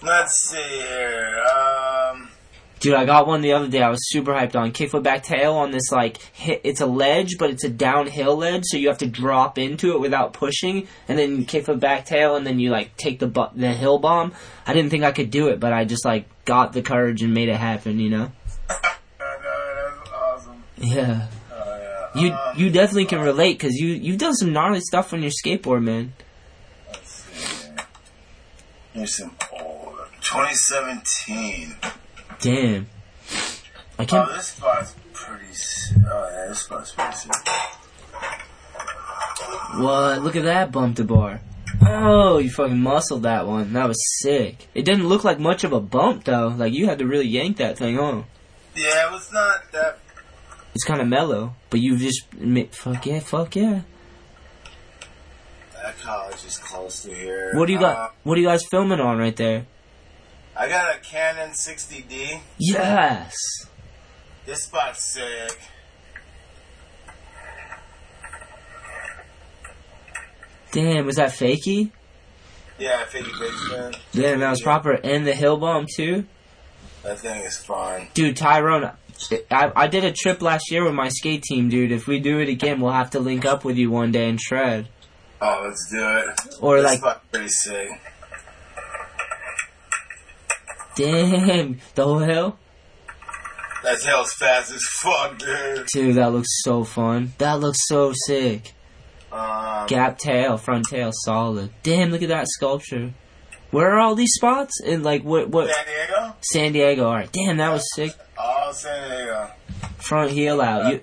Let's 0.04 0.50
see 0.50 0.58
here. 0.58 1.44
Um, 1.44 2.27
Dude, 2.80 2.94
I 2.94 3.06
got 3.06 3.26
one 3.26 3.42
the 3.42 3.54
other 3.54 3.68
day. 3.68 3.82
I 3.82 3.90
was 3.90 4.08
super 4.10 4.34
hyped 4.34 4.56
on 4.56 4.72
kickflip 4.72 5.02
back 5.02 5.24
tail 5.24 5.54
on 5.54 5.72
this 5.72 5.92
like 5.92 6.18
hit. 6.34 6.62
It's 6.64 6.80
a 6.82 6.86
ledge, 6.86 7.38
but 7.40 7.50
it's 7.50 7.64
a 7.64 7.70
downhill 7.70 8.38
ledge, 8.38 8.64
so 8.66 8.78
you 8.78 8.88
have 8.90 9.00
to 9.00 9.08
drop 9.08 9.58
into 9.58 9.94
it 9.94 10.00
without 10.00 10.34
pushing, 10.34 10.88
and 11.08 11.18
then 11.18 11.46
kickflip 11.46 11.80
back 11.80 12.06
tail, 12.06 12.36
and 12.36 12.46
then 12.46 12.60
you 12.60 12.70
like 12.70 12.96
take 12.98 13.18
the 13.20 13.28
bu- 13.28 13.56
the 13.56 13.74
hill 13.74 13.98
bomb. 13.98 14.34
I 14.68 14.74
didn't 14.74 14.92
think 14.92 15.04
I 15.04 15.12
could 15.12 15.32
do 15.32 15.48
it, 15.48 15.60
but 15.60 15.74
I 15.74 15.86
just 15.86 16.06
like 16.06 16.26
got 16.46 16.74
the 16.74 16.82
courage 16.84 17.24
and 17.24 17.34
made 17.34 17.50
it 17.50 17.58
happen. 17.58 18.00
You 18.00 18.10
know? 18.10 18.32
that's 18.68 20.12
awesome. 20.14 20.64
Yeah. 20.78 21.28
Oh, 21.52 22.10
yeah. 22.16 22.22
You 22.22 22.32
Um, 22.32 22.58
you 22.58 22.70
definitely 22.70 23.06
can 23.06 23.22
relate 23.22 23.58
because 23.58 23.74
you 23.76 23.88
you've 23.88 24.20
done 24.20 24.36
some 24.36 24.54
gnarly 24.54 24.82
stuff 24.82 25.14
on 25.14 25.24
your 25.24 25.32
skateboard, 25.32 25.84
man. 25.84 26.14
let's 26.92 27.12
see. 27.12 27.70
Here's 28.94 29.16
some 29.18 29.36
old 29.52 29.98
2017. 30.22 31.76
Damn. 32.42 32.88
I 34.00 34.06
can't. 34.06 34.30
Oh, 34.30 34.34
this 34.36 34.48
spot's 34.48 34.96
pretty. 35.14 35.46
Oh 36.08 36.30
yeah, 36.32 36.46
this 36.50 36.60
spot's 36.60 36.92
pretty 36.92 37.14
sick. 37.16 37.32
What? 39.76 40.22
Look 40.22 40.36
at 40.36 40.44
that 40.44 40.72
bump 40.72 40.96
to 40.98 41.04
bar. 41.04 41.42
Oh, 41.86 42.38
you 42.38 42.50
fucking 42.50 42.80
muscled 42.80 43.24
that 43.24 43.46
one. 43.48 43.74
That 43.74 43.88
was 43.88 43.98
sick. 44.22 44.68
It 44.74 44.84
didn't 44.86 45.08
look 45.08 45.24
like 45.24 45.40
much 45.40 45.64
of 45.64 45.74
a 45.74 45.80
bump 45.80 46.24
though. 46.26 46.48
Like 46.50 46.74
you 46.74 46.86
had 46.88 47.00
to 47.00 47.08
really 47.08 47.28
yank 47.28 47.58
that 47.58 47.78
thing 47.78 47.98
on. 48.00 48.26
Yeah, 48.76 49.08
it 49.08 49.12
was 49.12 49.32
not 49.32 49.72
that. 49.74 50.00
It's 50.76 50.84
kind 50.84 51.02
of 51.02 51.08
mellow, 51.08 51.56
but 51.72 51.80
you 51.80 51.98
just 51.98 52.24
fuck 52.76 53.06
yeah, 53.06 53.20
fuck 53.20 53.56
yeah. 53.56 53.82
That 55.74 56.00
college 56.02 56.46
is 56.46 56.58
close 56.58 57.04
to 57.04 57.14
here. 57.14 57.52
What 57.56 57.66
do 57.68 57.74
you 57.74 57.80
Uh, 57.80 57.82
got? 57.82 58.16
What 58.24 58.38
are 58.38 58.42
you 58.42 58.48
guys 58.48 58.64
filming 58.70 59.00
on 59.00 59.18
right 59.18 59.36
there? 59.36 59.66
I 60.58 60.68
got 60.68 60.96
a 60.96 61.00
Canon 61.00 61.52
60D. 61.52 62.42
Yes. 62.58 63.36
This 64.46 64.64
spot's 64.64 65.04
sick. 65.14 65.60
Damn, 70.72 71.06
was 71.06 71.18
that 71.18 71.32
fakey? 71.32 71.92
Yeah, 72.80 73.06
50 73.06 73.32
basement. 73.40 73.98
Damn, 74.14 74.40
that 74.40 74.50
was 74.50 74.62
proper. 74.62 74.94
And 74.94 75.26
the 75.26 75.34
hill 75.34 75.58
bomb 75.58 75.86
too. 75.96 76.26
That 77.04 77.20
thing 77.20 77.42
is 77.42 77.58
fun. 77.58 78.08
Dude, 78.14 78.36
Tyrone, 78.36 78.92
I, 79.50 79.72
I 79.76 79.88
did 79.88 80.04
a 80.04 80.12
trip 80.12 80.42
last 80.42 80.72
year 80.72 80.84
with 80.84 80.94
my 80.94 81.10
skate 81.10 81.44
team, 81.44 81.70
dude. 81.70 81.92
If 81.92 82.08
we 82.08 82.20
do 82.20 82.40
it 82.40 82.50
again, 82.50 82.82
we'll 82.82 82.92
have 82.92 83.12
to 83.12 83.20
link 83.20 83.46
up 83.46 83.64
with 83.64 83.78
you 83.78 83.92
one 83.92 84.12
day 84.12 84.30
and 84.30 84.40
shred. 84.40 84.88
Oh, 85.42 85.62
let's 85.66 85.88
do 85.92 86.00
it. 86.00 86.56
Or 86.62 86.78
this 86.78 86.86
like- 86.86 87.00
spot's 87.00 87.26
pretty 87.32 87.50
sick. 87.50 87.90
Damn, 90.98 91.80
the 91.94 92.04
whole 92.04 92.18
hill? 92.18 92.58
That 93.84 94.02
hell's 94.02 94.34
fast 94.34 94.72
as 94.72 94.84
fuck, 94.84 95.38
dude. 95.38 95.86
Dude, 95.94 96.16
that 96.16 96.34
looks 96.34 96.50
so 96.64 96.84
fun. 96.84 97.34
That 97.38 97.60
looks 97.60 97.78
so 97.88 98.14
sick. 98.26 98.74
Um, 99.32 99.86
Gap 99.86 100.18
tail, 100.18 100.58
front 100.58 100.86
tail, 100.90 101.12
solid. 101.24 101.70
Damn, 101.84 102.10
look 102.10 102.24
at 102.24 102.30
that 102.30 102.48
sculpture. 102.48 103.14
Where 103.70 103.94
are 103.94 104.00
all 104.00 104.16
these 104.16 104.34
spots? 104.34 104.82
In 104.82 105.04
like 105.04 105.24
what? 105.24 105.50
What? 105.50 105.70
San 105.70 105.86
Diego? 105.86 106.36
San 106.42 106.72
Diego. 106.74 107.06
All 107.06 107.14
right. 107.14 107.32
Damn, 107.32 107.58
that 107.58 107.72
was 107.72 107.84
sick. 107.94 108.14
Oh, 108.40 108.72
San 108.74 109.10
Diego. 109.10 109.52
Front 110.00 110.32
heel 110.32 110.60
out. 110.60 110.92
You. 110.92 111.02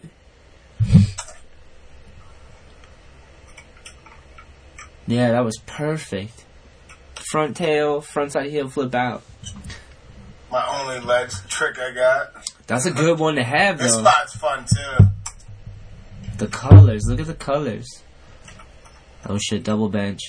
Yeah, 5.07 5.31
that 5.31 5.45
was 5.45 5.59
perfect. 5.67 6.45
Front 7.31 7.57
tail, 7.57 8.01
front 8.01 8.33
side 8.33 8.51
heel, 8.51 8.69
flip 8.69 8.95
out. 8.95 9.23
My 10.55 10.81
only 10.81 11.01
legs 11.01 11.43
trick 11.49 11.81
I 11.81 11.91
got. 11.91 12.49
That's 12.69 12.87
a 12.87 12.93
good 12.93 13.19
one 13.19 13.35
to 13.35 13.43
have, 13.43 13.77
This 13.77 13.97
though. 13.97 14.03
spot's 14.03 14.37
fun 14.37 14.65
too. 14.65 15.07
The 16.39 16.47
colors. 16.47 17.07
Look 17.09 17.19
at 17.19 17.27
the 17.27 17.35
colors. 17.35 18.05
Oh 19.29 19.37
shit, 19.37 19.65
double 19.65 19.89
bench. 19.89 20.21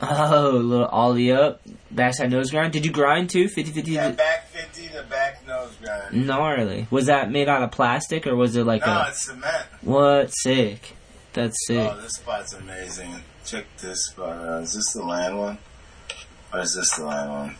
Oh, 0.00 0.52
little 0.62 0.86
ollie 0.86 1.32
up. 1.32 1.60
Backside 1.90 2.30
nose 2.30 2.52
grind. 2.52 2.72
Did 2.72 2.86
you 2.86 2.92
grind 2.92 3.30
too? 3.30 3.48
50 3.48 3.72
50? 3.72 3.90
Yeah, 3.90 4.12
back 4.12 4.46
50 4.50 4.90
to 4.90 5.02
back 5.10 5.44
nose 5.44 5.74
grind. 5.82 6.24
Gnarly. 6.24 6.86
Was 6.92 7.06
that 7.06 7.32
made 7.32 7.48
out 7.48 7.64
of 7.64 7.72
plastic 7.72 8.28
or 8.28 8.36
was 8.36 8.54
it 8.54 8.64
like 8.64 8.86
no, 8.86 8.92
a. 8.92 9.06
it's 9.08 9.24
cement. 9.24 9.66
What? 9.82 10.28
Sick. 10.28 10.94
That's 11.32 11.56
oh, 11.68 11.74
sick. 11.74 11.90
Oh, 11.92 12.00
this 12.00 12.12
spot's 12.12 12.52
amazing. 12.52 13.12
Check 13.44 13.64
this 13.78 14.06
spot 14.06 14.38
out. 14.38 14.62
Is 14.62 14.74
this 14.74 14.92
the 14.92 15.02
land 15.02 15.36
one? 15.36 15.58
Or 16.52 16.60
is 16.60 16.76
this 16.76 16.94
the 16.94 17.04
land 17.04 17.30
one? 17.32 17.56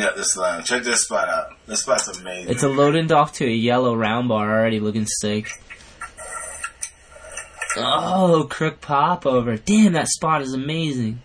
Yeah, 0.00 0.12
this 0.16 0.36
land 0.36 0.56
one. 0.56 0.64
Check 0.64 0.82
this 0.82 1.04
spot 1.04 1.28
out. 1.28 1.52
This 1.66 1.82
spot's 1.82 2.08
amazing. 2.08 2.50
It's 2.50 2.62
a 2.62 2.68
loading 2.68 3.06
dock 3.06 3.32
to 3.34 3.44
a 3.44 3.50
yellow 3.50 3.94
round 3.94 4.28
bar 4.28 4.50
already 4.50 4.80
looking 4.80 5.06
sick. 5.06 5.50
Oh, 7.76 8.46
crook 8.48 8.80
pop 8.80 9.26
over. 9.26 9.56
Damn, 9.56 9.92
that 9.92 10.08
spot 10.08 10.42
is 10.42 10.54
amazing. 10.54 11.22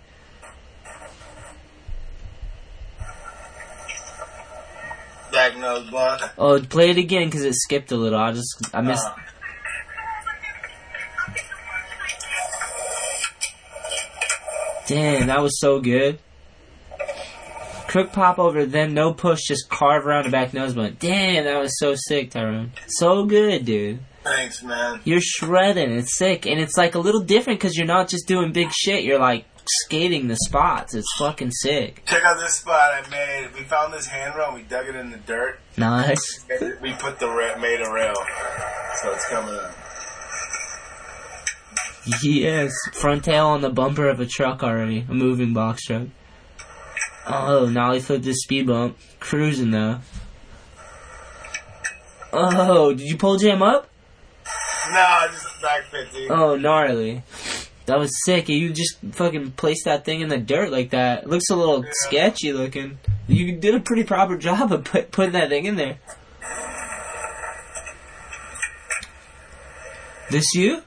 back 5.31 5.57
nose 5.57 5.89
blunt. 5.89 6.21
Oh, 6.37 6.59
play 6.61 6.91
it 6.91 6.97
again 6.97 7.27
because 7.27 7.43
it 7.43 7.53
skipped 7.55 7.91
a 7.91 7.97
little. 7.97 8.19
I 8.19 8.31
just, 8.31 8.69
I 8.73 8.81
missed. 8.81 9.05
Uh, 9.05 9.15
Damn, 14.87 15.27
that 15.27 15.41
was 15.41 15.59
so 15.59 15.79
good. 15.79 16.19
Crook 17.95 18.11
pop 18.11 18.39
over, 18.39 18.65
then 18.65 18.93
no 18.93 19.13
push, 19.13 19.39
just 19.47 19.69
carve 19.69 20.05
around 20.05 20.25
the 20.25 20.29
back 20.29 20.53
nose 20.53 20.73
blunt. 20.73 20.99
Damn, 20.99 21.45
that 21.45 21.57
was 21.57 21.79
so 21.79 21.95
sick, 21.95 22.29
Tyrone. 22.29 22.73
So 22.87 23.23
good, 23.23 23.63
dude. 23.63 23.99
thanks, 24.21 24.61
man. 24.61 24.99
You're 25.05 25.21
shredding. 25.21 25.91
It's 25.97 26.17
sick, 26.17 26.45
and 26.45 26.59
it's 26.59 26.75
like 26.75 26.95
a 26.95 26.99
little 26.99 27.21
different 27.21 27.57
because 27.57 27.77
you're 27.77 27.87
not 27.87 28.09
just 28.09 28.27
doing 28.27 28.51
big 28.51 28.73
shit. 28.73 29.05
You're 29.05 29.21
like 29.21 29.45
skating 29.65 30.27
the 30.27 30.35
spots. 30.35 30.93
It's 30.93 31.07
fucking 31.17 31.51
sick. 31.51 32.03
Check 32.05 32.25
out 32.25 32.37
this 32.37 32.55
spot 32.55 32.91
I 32.95 33.09
made. 33.09 33.55
We 33.55 33.61
found 33.61 33.93
this 33.93 34.07
handrail 34.07 34.47
and 34.47 34.55
we 34.55 34.63
dug 34.63 34.89
it 34.89 34.97
in 34.97 35.11
the 35.11 35.17
dirt. 35.19 35.61
Nice. 35.77 36.45
We 36.81 36.91
put 36.95 37.19
the 37.19 37.29
ra- 37.29 37.57
made 37.61 37.79
a 37.79 37.89
rail, 37.89 38.15
so 39.01 39.13
it's 39.13 39.25
coming 39.29 39.55
up. 39.55 39.73
Yes, 42.21 42.73
front 42.91 43.23
tail 43.23 43.45
on 43.47 43.61
the 43.61 43.69
bumper 43.69 44.09
of 44.09 44.19
a 44.19 44.25
truck 44.25 44.63
already, 44.63 45.05
a 45.09 45.13
moving 45.13 45.53
box 45.53 45.85
truck. 45.85 46.07
Oh, 47.27 47.67
he 47.93 47.99
flipped 47.99 48.25
his 48.25 48.43
speed 48.43 48.67
bump, 48.67 48.97
cruising 49.19 49.71
though. 49.71 49.99
Oh, 52.31 52.93
did 52.93 53.07
you 53.07 53.17
pull 53.17 53.37
jam 53.37 53.61
up? 53.61 53.89
No, 54.91 55.27
just 55.31 55.61
back 55.61 55.83
50. 55.85 56.29
Oh, 56.29 56.55
gnarly. 56.55 57.23
That 57.85 57.97
was 57.99 58.11
sick. 58.25 58.49
You 58.49 58.71
just 58.73 58.97
fucking 59.11 59.51
placed 59.51 59.85
that 59.85 60.05
thing 60.05 60.21
in 60.21 60.29
the 60.29 60.37
dirt 60.37 60.71
like 60.71 60.89
that. 60.91 61.23
It 61.23 61.29
looks 61.29 61.49
a 61.49 61.55
little 61.55 61.85
sketchy 61.89 62.51
looking. 62.51 62.99
You 63.27 63.53
did 63.53 63.75
a 63.75 63.79
pretty 63.79 64.03
proper 64.03 64.37
job 64.37 64.71
of 64.71 64.83
put, 64.83 65.11
putting 65.11 65.33
that 65.33 65.49
thing 65.49 65.65
in 65.65 65.75
there. 65.75 65.97
This 70.29 70.53
you? 70.55 70.81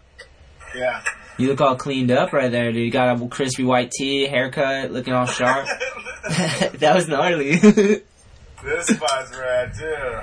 Yeah. 0.77 1.03
You 1.39 1.49
look 1.49 1.61
all 1.61 1.77
cleaned 1.77 2.11
up 2.11 2.33
right 2.33 2.51
there, 2.51 2.73
dude. 2.73 2.85
You 2.85 2.91
got 2.91 3.21
a 3.21 3.29
crispy 3.29 3.63
white 3.65 3.93
tee, 3.93 4.27
haircut, 4.27 4.91
looking 4.91 5.15
all 5.15 5.27
sharp. 5.27 5.67
that 6.79 6.93
was 6.95 7.09
gnarly. 7.09 7.59
This 8.65 8.87
spot's 8.89 9.37
rad 9.39 9.73
too. 9.73 10.21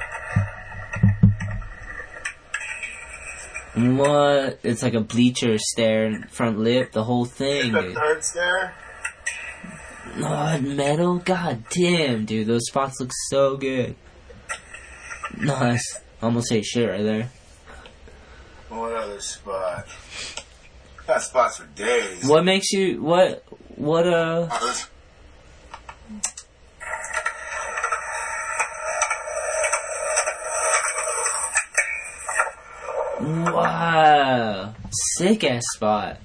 what? 3.95 4.60
It's 4.61 4.84
like 4.84 4.94
a 4.94 4.99
bleacher 4.99 5.57
stare, 5.57 6.22
front 6.30 6.60
lip, 6.60 6.91
the 6.91 7.06
whole 7.06 7.23
thing, 7.23 7.72
The 7.72 7.82
dude. 7.82 7.95
third 7.95 8.23
stare. 8.26 8.76
Oh, 10.18 10.60
metal? 10.61 11.18
God 11.19 11.64
damn, 11.69 12.26
dude. 12.26 12.48
Those 12.48 12.68
spots 12.68 12.99
look 12.99 13.11
so 13.30 13.56
good. 13.56 13.95
Nice. 15.38 16.02
Almost 16.22 16.52
ate 16.52 16.65
shit 16.65 16.90
right 16.90 17.03
there. 17.03 17.30
What 18.68 18.94
other 18.95 19.22
spot? 19.22 19.88
Got 21.07 21.22
spots 21.22 21.56
for 21.57 21.68
days. 21.68 22.26
What 22.26 22.44
makes 22.44 22.72
you, 22.73 23.02
what, 23.02 23.45
what, 23.77 24.06
uh, 24.06 24.49
Oh, 24.52 24.68
this- 24.68 24.88
wow. 33.26 34.73
Sick 35.18 35.43
ass 35.43 35.64
spot. 35.76 36.18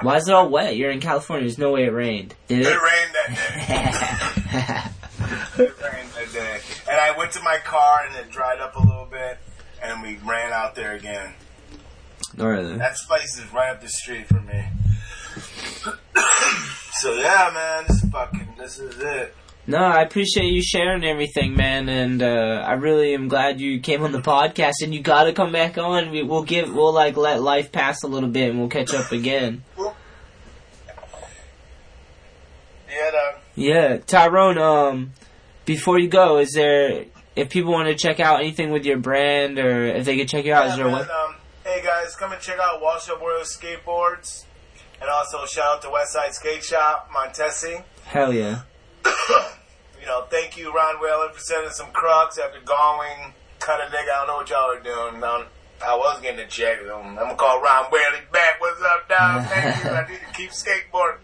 Why 0.00 0.16
is 0.16 0.28
it 0.28 0.34
all 0.34 0.48
wet? 0.48 0.76
You're 0.76 0.90
in 0.90 1.00
California. 1.00 1.44
There's 1.46 1.58
no 1.58 1.72
way 1.72 1.84
it 1.84 1.92
rained. 1.92 2.34
Did 2.48 2.60
It 2.60 2.66
it? 2.66 2.80
rained 2.82 3.14
that 3.14 4.90
day. 4.90 4.90
It 5.58 5.74
rained 5.82 6.08
that 6.14 6.32
day. 6.32 6.60
And 6.90 6.98
I 6.98 7.14
went 7.16 7.32
to 7.32 7.42
my 7.42 7.58
car 7.58 8.00
and 8.06 8.16
it 8.16 8.30
dried 8.30 8.60
up 8.60 8.76
a 8.76 8.80
little 8.80 9.04
bit, 9.04 9.38
and 9.82 10.00
we 10.02 10.16
ran 10.24 10.52
out 10.52 10.74
there 10.74 10.92
again. 10.94 11.34
Really. 12.36 12.78
That 12.78 12.96
place 13.06 13.38
is 13.38 13.52
right 13.52 13.68
up 13.70 13.82
the 13.82 13.88
street 13.88 14.26
from 14.26 14.46
me. 14.46 14.64
so 16.94 17.12
yeah, 17.14 17.50
man, 17.52 17.84
this 17.88 18.00
fucking 18.10 18.54
this 18.58 18.78
is 18.78 18.98
it. 19.00 19.34
No, 19.70 19.78
I 19.78 20.02
appreciate 20.02 20.46
you 20.52 20.62
sharing 20.64 21.04
everything, 21.04 21.54
man, 21.54 21.88
and 21.88 22.20
uh, 22.24 22.64
I 22.66 22.72
really 22.72 23.14
am 23.14 23.28
glad 23.28 23.60
you 23.60 23.78
came 23.78 24.02
on 24.02 24.10
the 24.10 24.20
podcast. 24.20 24.72
And 24.82 24.92
you 24.92 25.00
got 25.00 25.24
to 25.24 25.32
come 25.32 25.52
back 25.52 25.78
on. 25.78 26.10
We, 26.10 26.24
we'll 26.24 26.42
give, 26.42 26.74
we'll 26.74 26.92
like 26.92 27.16
let 27.16 27.40
life 27.40 27.70
pass 27.70 28.02
a 28.02 28.08
little 28.08 28.28
bit, 28.28 28.50
and 28.50 28.58
we'll 28.58 28.68
catch 28.68 28.92
up 28.92 29.12
again. 29.12 29.62
Yeah, 32.88 33.10
dog. 33.12 33.40
Yeah, 33.54 33.98
Tyrone. 33.98 34.58
Um, 34.58 35.12
before 35.66 36.00
you 36.00 36.08
go, 36.08 36.38
is 36.38 36.50
there 36.54 37.04
if 37.36 37.50
people 37.50 37.70
want 37.70 37.86
to 37.86 37.94
check 37.94 38.18
out 38.18 38.40
anything 38.40 38.72
with 38.72 38.84
your 38.84 38.98
brand, 38.98 39.56
or 39.60 39.86
if 39.86 40.04
they 40.04 40.16
could 40.18 40.28
check 40.28 40.46
you 40.46 40.52
out, 40.52 40.66
is 40.66 40.70
Yeah, 40.72 40.76
there 40.78 40.86
man, 40.86 40.94
web- 40.94 41.08
um, 41.10 41.36
hey 41.62 41.80
guys, 41.84 42.16
come 42.16 42.32
and 42.32 42.42
check 42.42 42.58
out 42.60 42.82
Wash 42.82 43.08
Up 43.08 43.22
World 43.22 43.44
Skateboards, 43.44 44.46
and 45.00 45.08
also 45.08 45.46
shout 45.46 45.76
out 45.76 45.82
to 45.82 45.88
Westside 45.88 46.32
Skate 46.32 46.64
Shop, 46.64 47.08
Montesi. 47.14 47.84
Hell 48.06 48.32
yeah. 48.32 48.62
You 50.00 50.06
know, 50.06 50.24
thank 50.30 50.56
you, 50.56 50.74
Ron 50.74 51.00
Whalen, 51.02 51.28
for 51.32 51.40
sending 51.40 51.70
some 51.70 51.90
crux 51.92 52.38
after 52.38 52.60
going 52.60 53.34
cut 53.58 53.80
a 53.80 53.84
nigga. 53.94 54.10
I 54.10 54.24
don't 54.24 54.26
know 54.28 54.36
what 54.36 54.48
y'all 54.50 54.70
are 54.70 54.80
doing. 54.80 55.22
I, 55.22 55.46
I 55.86 55.94
was 55.96 56.20
getting 56.22 56.40
a 56.40 56.46
check. 56.48 56.78
I'm 56.80 57.14
gonna 57.14 57.34
call 57.36 57.60
Ron 57.60 57.90
Whalen 57.92 58.24
back. 58.32 58.60
What's 58.60 58.80
up, 58.82 59.08
dog? 59.08 59.44
Thank 59.48 59.84
you. 59.84 59.90
I 59.90 60.08
need 60.08 60.20
to 60.26 60.32
keep 60.34 60.50
skateboarding. 60.50 61.18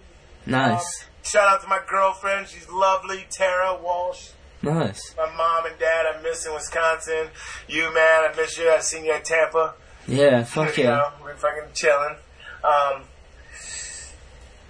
Nice, 0.45 1.05
Shout 1.25 1.49
out 1.49 1.63
to 1.63 1.69
my 1.69 1.81
girlfriend. 1.89 2.47
She's 2.49 2.69
lovely, 2.69 3.27
Tara 3.31 3.77
Walsh. 3.83 4.29
nice. 4.63 5.13
My 5.17 5.27
mom 5.35 5.67
and 5.67 5.77
dad, 5.79 6.07
I 6.07 6.23
miss 6.23 6.47
in 6.47 6.55
Wisconsin. 6.55 7.29
You, 7.67 7.93
man, 7.93 8.31
I 8.31 8.33
miss 8.37 8.57
you. 8.57 8.71
I 8.71 8.79
seen 8.79 9.05
you 9.07 9.13
at 9.13 9.25
Tampa. 9.25 9.75
Yeah, 10.07 10.45
fuck 10.45 10.77
You 10.77 10.85
yeah. 10.85 10.91
know, 10.91 11.09
we're 11.25 11.35
fucking 11.35 11.71
chilling. 11.75 12.15
Um, 12.63 13.03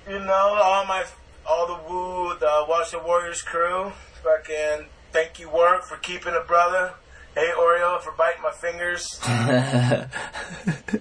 you 0.08 0.18
know, 0.20 0.58
all 0.62 0.86
my, 0.86 1.04
all 1.48 1.66
the 1.66 1.78
woo, 1.88 2.34
the 2.38 2.64
Washed 2.68 2.94
Up 2.94 3.06
Warriors 3.06 3.42
crew. 3.42 3.92
Fucking 4.22 4.86
thank 5.12 5.38
you, 5.38 5.48
work, 5.48 5.84
for 5.84 5.96
keeping 5.96 6.34
a 6.34 6.44
brother. 6.44 6.94
Hey, 7.34 7.50
Oreo, 7.56 8.00
for 8.00 8.12
biting 8.12 8.42
my 8.42 8.52
fingers. 8.52 9.20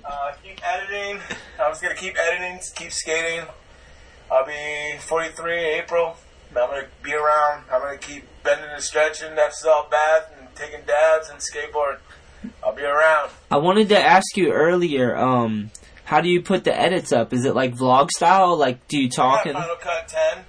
Uh, 0.04 0.34
keep 0.44 0.60
editing. 0.66 1.20
I'm 1.60 1.72
just 1.72 1.82
gonna 1.82 1.96
keep 1.96 2.16
editing, 2.18 2.60
keep 2.76 2.92
skating. 2.92 3.46
I'll 4.32 4.46
be 4.46 4.98
43 5.00 5.54
in 5.58 5.66
April. 5.82 6.16
I'm 6.50 6.56
gonna 6.70 6.88
be 7.02 7.14
around. 7.14 7.64
I'm 7.72 7.82
gonna 7.82 7.98
keep 7.98 8.24
bending 8.44 8.70
and 8.72 8.84
stretching, 8.84 9.36
that 9.36 9.54
salt 9.54 9.90
bath, 9.92 10.32
and 10.38 10.48
taking 10.56 10.82
dabs 10.86 11.30
and 11.30 11.40
skateboard. 11.40 11.98
I'll 12.64 12.76
be 12.76 12.84
around. 12.84 13.32
I 13.50 13.58
wanted 13.58 13.90
to 13.90 14.00
ask 14.00 14.38
you 14.38 14.52
earlier. 14.52 15.16
Um, 15.18 15.72
how 16.06 16.22
do 16.22 16.30
you 16.30 16.42
put 16.42 16.64
the 16.64 16.80
edits 16.80 17.12
up? 17.12 17.34
Is 17.34 17.46
it 17.46 17.56
like 17.56 17.76
vlog 17.76 18.10
style? 18.12 18.56
Like, 18.56 18.88
do 18.88 18.98
you 18.98 19.10
talk 19.10 19.46
and? 19.46 19.56
Final 19.56 19.76
Cut 19.76 20.08
10. 20.08 20.46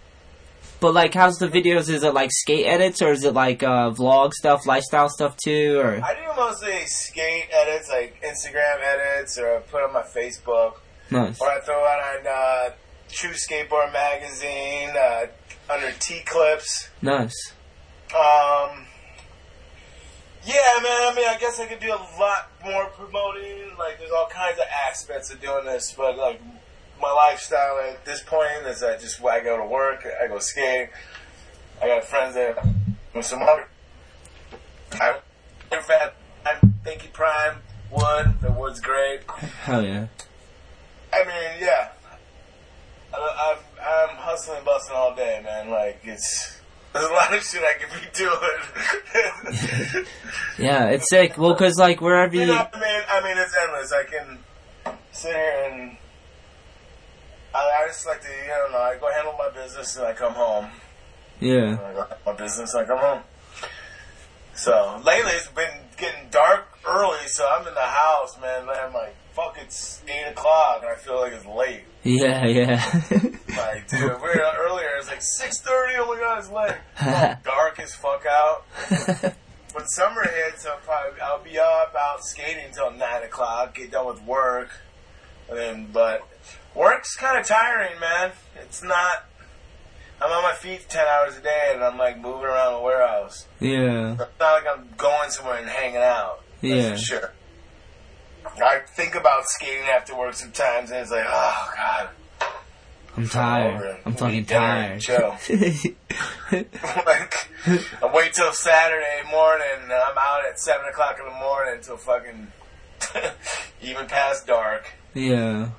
But 0.79 0.93
like, 0.93 1.15
how's 1.15 1.39
the 1.39 1.49
videos? 1.49 1.89
Is 1.89 2.05
it 2.05 2.13
like 2.13 2.31
skate 2.33 2.67
edits 2.67 3.01
or 3.01 3.11
is 3.11 3.25
it 3.25 3.33
like 3.33 3.63
uh, 3.63 3.91
vlog 3.91 4.33
stuff, 4.35 4.67
lifestyle 4.67 5.09
stuff 5.09 5.37
too? 5.43 5.79
Or 5.81 6.01
I 6.05 6.15
do 6.15 6.37
mostly 6.37 6.85
skate 6.85 7.49
edits, 7.51 7.89
like 7.91 8.23
Instagram 8.23 8.81
edits, 8.83 9.39
or 9.39 9.57
I 9.57 9.61
put 9.61 9.83
on 9.83 9.95
my 9.95 10.03
Facebook, 10.03 10.75
nice, 11.11 11.41
or 11.41 11.51
I 11.51 11.61
throw 11.61 11.83
out 11.83 12.01
on 12.01 12.27
uh, 12.29 12.75
True 13.11 13.31
Skateboard 13.31 13.93
Magazine 13.93 14.91
uh, 14.91 15.27
under 15.73 15.93
T 15.99 16.21
Clips. 16.27 16.91
nice. 17.01 17.53
Um, 18.15 18.87
yeah, 20.47 20.83
man. 20.83 21.13
I 21.13 21.13
mean, 21.15 21.29
I 21.29 21.37
guess 21.39 21.59
I 21.61 21.67
could 21.67 21.81
do 21.81 21.93
a 21.93 22.03
lot 22.19 22.51
more 22.65 22.87
promoting. 22.87 23.77
Like, 23.79 23.99
there's 23.99 24.13
all 24.13 24.29
kinds 24.29 24.59
of 24.59 24.65
aspects 24.89 25.31
of 25.33 25.41
doing 25.41 25.65
this, 25.65 25.93
but 25.97 26.17
like 26.17 26.41
my 27.01 27.11
lifestyle 27.11 27.79
at 27.79 28.05
this 28.05 28.23
point 28.23 28.67
is 28.67 28.83
I 28.83 28.97
just 28.97 29.23
I 29.25 29.41
go 29.41 29.57
to 29.57 29.67
work, 29.67 30.07
I 30.23 30.29
go 30.29 30.39
skate. 30.39 30.91
I 31.83 31.89
got 31.89 32.05
friends 32.05 32.35
that 32.35 32.65
with 33.15 33.27
some 33.27 33.43
other. 33.43 33.69
I, 34.93 35.19
in 35.73 35.83
fact, 35.83 36.17
I 36.47 36.59
thank 36.85 37.03
you, 37.03 37.11
Prime 37.11 37.59
Wood. 37.91 38.41
The 38.41 38.51
wood's 38.51 38.81
great. 38.81 39.29
Hell 39.31 39.85
yeah. 39.85 40.07
I 41.13 41.25
mean, 41.25 41.61
yeah. 41.61 41.89
I, 43.13 43.57
I'm, 43.57 43.59
I'm 43.81 44.17
hustling, 44.17 44.65
busting 44.65 44.95
all 44.97 45.15
day, 45.15 45.41
man. 45.45 45.71
Like 45.71 46.01
it's. 46.05 46.56
There's 46.97 47.11
a 47.11 47.13
lot 47.13 47.35
of 47.35 47.43
shit 47.43 47.63
I 47.63 47.75
could 47.79 47.93
be 48.01 48.09
doing. 49.95 50.07
Yeah, 50.59 50.87
it's 50.89 51.09
sick. 51.11 51.37
Well, 51.37 51.55
cause 51.55 51.77
like 51.77 52.01
wherever 52.01 52.35
You 52.35 52.41
you, 52.43 52.47
know, 52.47 52.67
I 52.73 52.81
mean, 52.81 53.03
I 53.11 53.21
mean, 53.23 53.37
it's 53.37 53.55
endless. 53.55 53.93
I 53.93 54.05
can 54.05 54.39
sit 55.13 55.33
here 55.33 55.71
and 55.71 55.97
I, 57.55 57.59
I 57.59 57.87
just 57.89 58.07
like 58.07 58.23
to, 58.23 58.29
you 58.29 58.73
know, 58.73 58.79
I 58.79 58.97
go 58.99 59.11
handle 59.13 59.35
my 59.39 59.51
business 59.51 59.97
and 59.97 60.07
I 60.07 60.13
come 60.15 60.33
home. 60.33 60.67
yeah, 61.41 61.79
I 61.85 61.93
go 61.93 62.07
my 62.25 62.33
business 62.33 62.73
and 62.75 62.85
I 62.85 62.87
come 62.87 62.99
home. 62.99 63.21
So 64.55 65.01
lately 65.05 65.33
it's 65.33 65.49
been 65.49 65.69
getting 65.99 66.31
dark 66.31 66.67
early, 66.87 67.27
so 67.27 67.47
I'm 67.47 67.67
in 67.69 67.75
the 67.75 67.81
house, 67.81 68.41
man. 68.41 68.63
and 68.63 68.71
I'm 68.71 68.95
like, 68.95 69.15
fuck, 69.35 69.59
it's 69.61 70.01
eight 70.09 70.31
o'clock, 70.31 70.81
and 70.83 70.91
I 70.91 70.95
feel 70.95 71.21
like 71.21 71.33
it's 71.35 71.45
late. 71.45 71.83
Yeah, 72.07 72.47
yeah. 72.47 73.03
Like, 73.57 73.89
dude, 73.89 74.21
we're 74.21 74.39
earlier. 74.59 74.89
It's 74.99 75.09
like 75.09 75.23
six 75.23 75.61
thirty. 75.61 75.95
Oh 75.97 76.07
my 76.15 76.21
god, 76.21 76.39
it's 76.39 76.51
late. 76.51 76.77
Dark 77.45 77.81
as 77.81 77.95
fuck 77.95 78.25
out. 78.29 78.65
when 79.73 79.87
summer 79.87 80.23
hits, 80.23 80.67
I'll 80.67 80.79
probably 80.79 81.21
I'll 81.21 81.43
be 81.43 81.59
up 81.59 81.95
out 81.99 82.23
skating 82.25 82.65
until 82.67 82.91
nine 82.91 83.23
o'clock. 83.23 83.75
Get 83.77 83.91
done 83.93 84.07
with 84.07 84.23
work, 84.23 84.71
and 85.49 85.59
then 85.59 85.89
but 85.93 86.27
work's 86.75 87.17
kind 87.17 87.39
of 87.39 87.47
tiring, 87.47 87.99
man. 88.01 88.33
It's 88.63 88.83
not. 88.83 89.25
I'm 90.21 90.31
on 90.33 90.43
my 90.43 90.55
feet 90.55 90.87
ten 90.89 91.05
hours 91.07 91.37
a 91.37 91.41
day, 91.43 91.73
and 91.75 91.83
I'm 91.85 91.99
like 91.99 92.19
moving 92.19 92.45
around 92.47 92.75
the 92.75 92.81
warehouse. 92.81 93.47
yeah, 93.61 94.13
It's 94.13 94.21
not 94.41 94.53
like 94.55 94.67
I'm 94.67 94.89
going 94.97 95.31
somewhere 95.31 95.59
and 95.59 95.69
hanging 95.69 95.97
out. 95.99 96.43
Yeah. 96.63 96.97
sure. 96.97 97.33
I 98.63 98.81
think 98.87 99.15
about 99.15 99.45
skating 99.47 99.89
after 99.89 100.17
work 100.17 100.35
sometimes, 100.35 100.91
and 100.91 101.01
it's 101.01 101.11
like, 101.11 101.27
oh 101.27 101.73
god. 101.77 102.09
I'm 103.17 103.29
tired. 103.29 103.99
I'm 104.05 104.15
fucking 104.15 104.45
tired. 104.45 105.01
chill. 105.01 105.37
like, 106.53 107.49
I 108.03 108.11
wait 108.13 108.35
till 108.35 108.53
Saturday 108.53 109.23
morning, 109.31 109.67
and 109.83 109.93
I'm 109.93 110.19
out 110.19 110.45
at 110.47 110.61
seven 110.61 110.87
o'clock 110.87 111.17
in 111.19 111.25
the 111.25 111.39
morning 111.39 111.77
until 111.77 111.97
fucking 111.97 112.53
even 113.83 114.07
past 114.07 114.47
dark. 114.47 114.93
Yeah. 115.15 115.71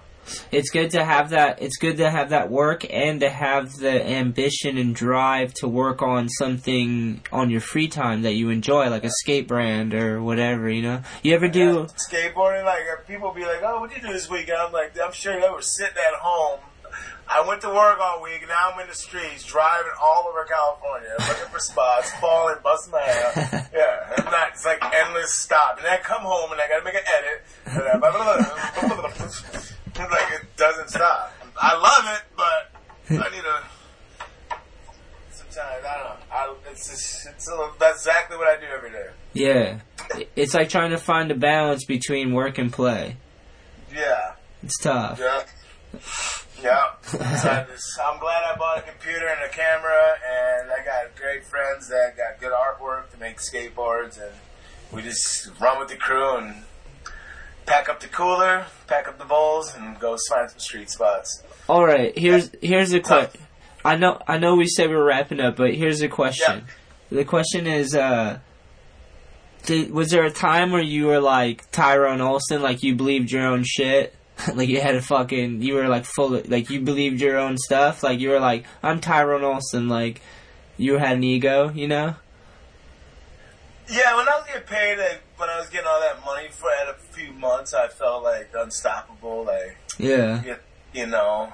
It's 0.51 0.69
good 0.69 0.91
to 0.91 1.03
have 1.03 1.31
that 1.31 1.61
it's 1.61 1.77
good 1.77 1.97
to 1.97 2.09
have 2.09 2.29
that 2.29 2.49
work 2.49 2.85
and 2.89 3.19
to 3.21 3.29
have 3.29 3.73
the 3.73 4.05
ambition 4.07 4.77
and 4.77 4.95
drive 4.95 5.53
to 5.55 5.67
work 5.67 6.01
on 6.01 6.29
something 6.29 7.21
on 7.31 7.49
your 7.49 7.61
free 7.61 7.87
time 7.87 8.23
that 8.23 8.33
you 8.33 8.49
enjoy, 8.49 8.89
like 8.89 9.03
a 9.03 9.09
skate 9.09 9.47
brand 9.47 9.93
or 9.93 10.21
whatever, 10.21 10.69
you 10.69 10.81
know? 10.81 11.01
You 11.23 11.35
ever 11.35 11.47
do 11.47 11.87
Skateboarding, 12.11 12.65
like 12.65 12.83
uh, 12.91 13.01
people 13.07 13.31
be 13.33 13.45
like, 13.45 13.61
"Oh, 13.63 13.79
what 13.81 13.95
you 13.95 14.01
do 14.01 14.13
this 14.13 14.29
weekend?" 14.29 14.57
I'm 14.57 14.71
like, 14.71 14.97
"I'm 14.99 15.11
sure 15.11 15.39
they 15.39 15.49
were 15.49 15.61
sitting 15.61 15.97
at 15.97 16.19
home." 16.19 16.59
I 17.29 17.45
went 17.45 17.61
to 17.61 17.67
work 17.67 17.99
all 17.99 18.21
week, 18.23 18.47
now 18.47 18.71
I'm 18.71 18.79
in 18.79 18.87
the 18.87 18.95
streets, 18.95 19.43
driving 19.43 19.91
all 20.01 20.27
over 20.29 20.45
California, 20.45 21.09
looking 21.19 21.51
for 21.51 21.59
spots, 21.59 22.11
falling, 22.21 22.55
busting 22.63 22.91
my 22.91 22.99
ass. 22.99 23.69
Yeah, 23.73 24.13
and 24.15 24.27
that, 24.27 24.51
it's 24.53 24.65
like 24.65 24.81
endless 24.95 25.33
stop. 25.33 25.75
And 25.77 25.85
then 25.85 25.93
I 25.93 25.97
come 25.97 26.21
home, 26.21 26.53
and 26.53 26.61
I 26.61 26.67
gotta 26.69 26.85
make 26.85 26.95
an 26.95 27.01
edit. 27.17 27.43
Like, 29.99 30.32
it 30.41 30.56
doesn't 30.57 30.90
stop. 30.90 31.34
I 31.60 31.76
love 31.76 32.15
it, 32.15 32.24
but 32.36 32.72
I 33.26 33.30
need 33.30 33.41
to. 33.41 33.64
Sometimes 35.32 35.86
I 35.86 35.94
don't 35.95 36.03
know. 36.03 36.15
I, 36.32 36.56
it's 36.72 36.90
just, 36.90 37.28
it's 37.28 37.49
a, 37.49 37.72
that's 37.80 38.06
exactly 38.06 38.38
what 38.38 38.48
I 38.48 38.60
do 38.60 38.68
every 38.68 38.91
day. 38.91 39.10
Yeah. 39.34 39.80
It's 40.36 40.53
like 40.53 40.69
trying 40.69 40.91
to 40.91 40.98
find 40.98 41.32
a 41.32 41.36
balance 41.36 41.86
between 41.86 42.34
work 42.34 42.57
and 42.57 42.72
play. 42.72 43.18
Yeah. 43.94 44.36
It's 44.61 44.78
tough. 44.80 45.19
Yeah. 45.19 45.44
Yeah. 46.61 46.91
So 47.03 47.19
I'm 47.19 48.19
glad 48.19 48.44
I 48.44 48.56
bought 48.57 48.80
a 48.80 48.82
computer 48.82 49.28
and 49.28 49.44
a 49.44 49.49
camera, 49.49 50.18
and 50.28 50.72
I 50.72 50.84
got 50.84 51.15
great 51.15 51.45
friends 51.45 51.88
that 51.90 52.18
got 52.18 52.40
good 52.40 52.52
artwork 52.52 53.10
to 53.11 53.18
make 53.19 53.38
skateboards, 53.38 54.19
and 54.22 54.34
we 54.91 55.02
just 55.02 55.49
run 55.60 55.80
with 55.80 55.90
the 55.90 55.95
crew 55.95 56.38
and 56.38 56.64
pack 57.68 57.89
up 57.89 57.99
the 57.99 58.07
cooler, 58.07 58.65
pack 58.88 59.07
up 59.07 59.19
the 59.19 59.26
bowls, 59.26 59.76
and 59.76 59.99
go 59.99 60.18
find 60.30 60.49
some 60.49 60.60
street 60.60 60.89
spots. 60.89 61.44
All 61.69 61.85
right, 61.85 62.18
here's 62.18 62.49
here's 62.61 62.94
a 62.94 62.99
question. 62.99 63.41
I 63.85 63.95
know 63.95 64.19
I 64.27 64.39
know 64.39 64.56
we 64.56 64.68
said 64.68 64.89
we 64.89 64.95
were 64.95 65.03
wrapping 65.03 65.39
up, 65.39 65.57
but 65.57 65.76
here's 65.76 66.02
a 66.02 66.07
question. 66.07 66.65
The 67.11 67.23
question 67.23 67.68
is, 67.68 67.95
uh, 67.95 68.39
did, 69.65 69.91
was 69.91 70.10
there 70.10 70.23
a 70.23 70.31
time 70.31 70.72
where 70.72 70.81
you 70.81 71.06
were 71.06 71.19
like 71.19 71.69
Tyrone 71.72 72.22
Olson, 72.22 72.61
like 72.61 72.84
you 72.84 72.95
believed 72.95 73.31
your 73.31 73.45
own 73.45 73.64
shit? 73.64 74.15
like 74.53 74.69
you 74.69 74.80
had 74.80 74.95
a 74.95 75.02
fucking, 75.02 75.61
you 75.61 75.76
were 75.76 75.88
like 75.88 76.06
full, 76.06 76.35
of, 76.35 76.49
like 76.49 76.69
you 76.69 76.81
believed 76.81 77.22
your 77.22 77.38
own 77.38 77.57
stuff. 77.57 78.03
Like 78.03 78.19
you 78.19 78.30
were 78.30 78.39
like, 78.39 78.65
I'm 78.84 78.99
Tyrone 78.99 79.44
Olson. 79.44 79.88
Like 79.89 80.22
you 80.77 80.98
had 80.98 81.18
an 81.18 81.23
ego, 81.23 81.72
you 81.73 81.88
know? 81.88 82.15
Yeah, 83.89 84.15
when 84.18 84.27
I 84.27 84.38
was 84.38 84.45
getting 84.47 84.68
paid, 84.68 84.97
like, 84.97 85.22
when 85.38 85.49
I 85.49 85.59
was 85.59 85.69
getting 85.69 85.88
all 85.88 86.01
that 86.01 86.23
money 86.26 86.49
for 86.51 86.69
at 86.72 86.89
a 86.89 86.93
few 86.93 87.31
months, 87.31 87.73
I 87.73 87.88
felt 87.88 88.23
like 88.23 88.49
unstoppable. 88.57 89.45
Like, 89.45 89.77
Yeah. 89.97 90.43
you, 90.43 90.55
you 90.93 91.05
know, 91.05 91.53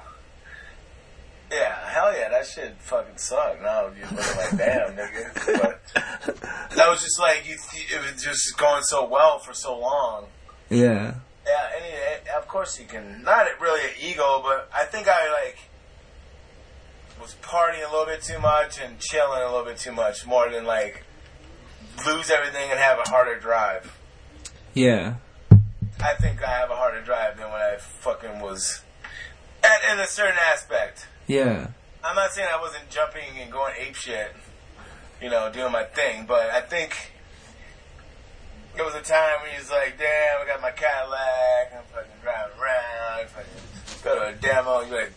yeah, 1.52 1.88
hell 1.90 2.12
yeah, 2.16 2.28
that 2.30 2.46
shit 2.46 2.74
fucking 2.80 3.18
sucked. 3.18 3.62
Now 3.62 3.82
you're 3.96 4.08
looking 4.08 4.36
like, 4.36 4.56
damn, 4.56 4.96
nigga. 4.96 5.60
But 5.60 5.80
that 6.76 6.88
was 6.88 7.02
just 7.02 7.20
like 7.20 7.44
you, 7.46 7.54
it 7.54 8.12
was 8.12 8.22
just 8.22 8.56
going 8.58 8.82
so 8.82 9.06
well 9.06 9.38
for 9.38 9.54
so 9.54 9.78
long. 9.78 10.26
Yeah. 10.70 11.14
Yeah, 11.46 11.68
and 11.76 11.84
it, 11.84 12.26
of 12.36 12.48
course 12.48 12.80
you 12.80 12.86
can. 12.86 13.22
Not 13.22 13.46
really 13.60 13.84
an 13.84 13.94
ego, 14.02 14.40
but 14.42 14.68
I 14.74 14.84
think 14.86 15.06
I 15.06 15.30
like 15.44 15.58
was 17.20 17.36
partying 17.42 17.86
a 17.88 17.90
little 17.92 18.06
bit 18.06 18.22
too 18.22 18.38
much 18.40 18.80
and 18.80 18.98
chilling 18.98 19.40
a 19.42 19.46
little 19.46 19.64
bit 19.64 19.76
too 19.78 19.92
much, 19.92 20.26
more 20.26 20.48
than 20.50 20.64
like 20.64 21.04
lose 22.06 22.30
everything 22.30 22.70
and 22.70 22.78
have 22.78 22.98
a 22.98 23.08
harder 23.08 23.38
drive. 23.38 23.96
Yeah. 24.74 25.14
I 26.00 26.14
think 26.14 26.42
I 26.42 26.50
have 26.50 26.70
a 26.70 26.76
harder 26.76 27.00
drive 27.02 27.36
than 27.36 27.50
when 27.50 27.60
I 27.60 27.76
fucking 27.78 28.40
was. 28.40 28.82
And 29.64 29.92
in 29.98 30.00
a 30.04 30.06
certain 30.06 30.38
aspect, 30.52 31.06
Yeah. 31.26 31.68
I'm 32.02 32.16
not 32.16 32.32
saying 32.32 32.48
I 32.52 32.60
wasn't 32.60 32.90
jumping 32.90 33.38
and 33.40 33.50
going 33.50 33.72
ape 33.78 33.94
shit, 33.94 34.34
you 35.22 35.30
know, 35.30 35.50
doing 35.50 35.72
my 35.72 35.84
thing, 35.84 36.26
but 36.26 36.50
I 36.50 36.60
think 36.60 37.12
it 38.76 38.82
was 38.84 38.94
a 38.94 39.00
time 39.00 39.40
when 39.42 39.52
he's 39.58 39.70
like, 39.70 39.96
damn, 39.96 40.42
I 40.42 40.46
got 40.46 40.60
my 40.60 40.70
Cadillac, 40.72 41.72
I'm 41.72 41.84
fucking 41.94 42.20
driving 42.22 42.58
around, 42.60 43.28
fucking 43.30 44.02
go 44.02 44.16
to 44.16 44.28
a 44.28 44.32
demo, 44.34 44.82
you 44.82 44.92
like 44.94 45.12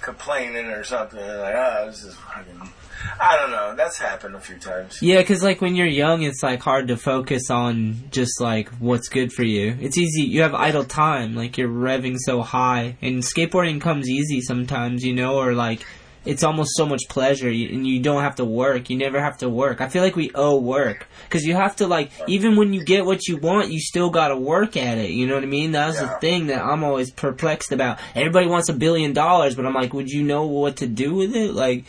complaining 0.00 0.66
or 0.66 0.82
something, 0.82 1.20
like, 1.20 1.54
oh, 1.54 1.84
this 1.86 2.02
is 2.02 2.16
fucking. 2.16 2.72
I 3.20 3.36
don't 3.36 3.50
know. 3.50 3.74
That's 3.76 3.98
happened 3.98 4.34
a 4.34 4.40
few 4.40 4.56
times. 4.56 5.00
Yeah, 5.02 5.18
because 5.18 5.42
like 5.42 5.60
when 5.60 5.74
you're 5.74 5.86
young, 5.86 6.22
it's 6.22 6.42
like 6.42 6.60
hard 6.60 6.88
to 6.88 6.96
focus 6.96 7.50
on 7.50 7.96
just 8.10 8.40
like 8.40 8.68
what's 8.74 9.08
good 9.08 9.32
for 9.32 9.44
you. 9.44 9.76
It's 9.80 9.98
easy. 9.98 10.22
You 10.22 10.42
have 10.42 10.54
idle 10.54 10.84
time, 10.84 11.34
like 11.34 11.58
you're 11.58 11.68
revving 11.68 12.16
so 12.18 12.42
high, 12.42 12.96
and 13.02 13.22
skateboarding 13.22 13.80
comes 13.80 14.08
easy 14.08 14.40
sometimes, 14.40 15.04
you 15.04 15.14
know, 15.14 15.38
or 15.38 15.54
like 15.54 15.84
it's 16.24 16.44
almost 16.44 16.76
so 16.76 16.86
much 16.86 17.02
pleasure, 17.08 17.48
and 17.48 17.86
you 17.86 18.00
don't 18.00 18.22
have 18.22 18.36
to 18.36 18.44
work. 18.44 18.90
You 18.90 18.96
never 18.96 19.20
have 19.20 19.38
to 19.38 19.48
work. 19.48 19.80
I 19.80 19.88
feel 19.88 20.02
like 20.02 20.14
we 20.14 20.30
owe 20.34 20.58
work 20.58 21.08
because 21.24 21.44
you 21.44 21.54
have 21.54 21.76
to 21.76 21.86
like 21.86 22.10
even 22.28 22.56
when 22.56 22.72
you 22.72 22.84
get 22.84 23.04
what 23.04 23.26
you 23.26 23.36
want, 23.38 23.72
you 23.72 23.80
still 23.80 24.10
gotta 24.10 24.36
work 24.36 24.76
at 24.76 24.98
it. 24.98 25.10
You 25.10 25.26
know 25.26 25.34
what 25.34 25.42
I 25.42 25.46
mean? 25.46 25.72
That's 25.72 25.98
the 25.98 26.08
thing 26.20 26.46
that 26.46 26.62
I'm 26.62 26.84
always 26.84 27.10
perplexed 27.10 27.72
about. 27.72 27.98
Everybody 28.14 28.46
wants 28.46 28.68
a 28.68 28.74
billion 28.74 29.12
dollars, 29.12 29.54
but 29.54 29.66
I'm 29.66 29.74
like, 29.74 29.92
would 29.92 30.08
you 30.08 30.22
know 30.22 30.46
what 30.46 30.76
to 30.76 30.86
do 30.86 31.14
with 31.14 31.34
it? 31.34 31.54
Like, 31.54 31.84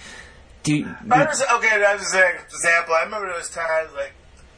do 0.64 0.96
I 1.12 1.26
was, 1.26 1.42
okay, 1.56 1.78
that 1.80 2.00
was 2.00 2.14
an 2.14 2.36
example. 2.46 2.96
I 2.96 3.04
remember 3.04 3.32
those 3.32 3.50
times 3.50 3.90
like, 3.96 4.14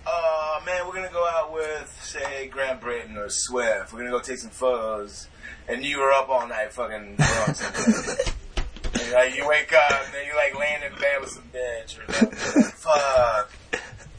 oh 0.05 0.61
man, 0.65 0.87
we're 0.87 0.93
gonna 0.93 1.11
go 1.11 1.27
out 1.27 1.51
with 1.51 1.99
say 2.03 2.47
Grant 2.47 2.79
Brittain 2.79 3.17
or 3.17 3.29
Swift. 3.29 3.91
We're 3.91 3.99
gonna 3.99 4.11
go 4.11 4.19
take 4.19 4.37
some 4.37 4.51
photos, 4.51 5.27
and 5.67 5.83
you 5.83 5.99
were 5.99 6.11
up 6.11 6.29
all 6.29 6.47
night 6.47 6.71
fucking 6.73 7.17
and, 8.95 9.13
like 9.13 9.35
you 9.35 9.47
wake 9.47 9.73
up 9.73 10.05
and 10.05 10.13
then 10.13 10.25
you 10.25 10.35
like 10.35 10.57
laying 10.57 10.83
in 10.83 10.99
bed 10.99 11.21
with 11.21 11.31
some 11.31 11.49
bitch 11.53 11.97
or. 11.99 12.07
Like, 12.07 12.35
Fuck. 12.75 13.51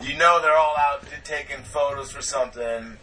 You 0.03 0.17
know 0.19 0.41
they're 0.43 0.57
all 0.57 0.75
out 0.79 1.05
taking 1.25 1.63
photos 1.65 2.11
for 2.11 2.21
something. 2.21 2.99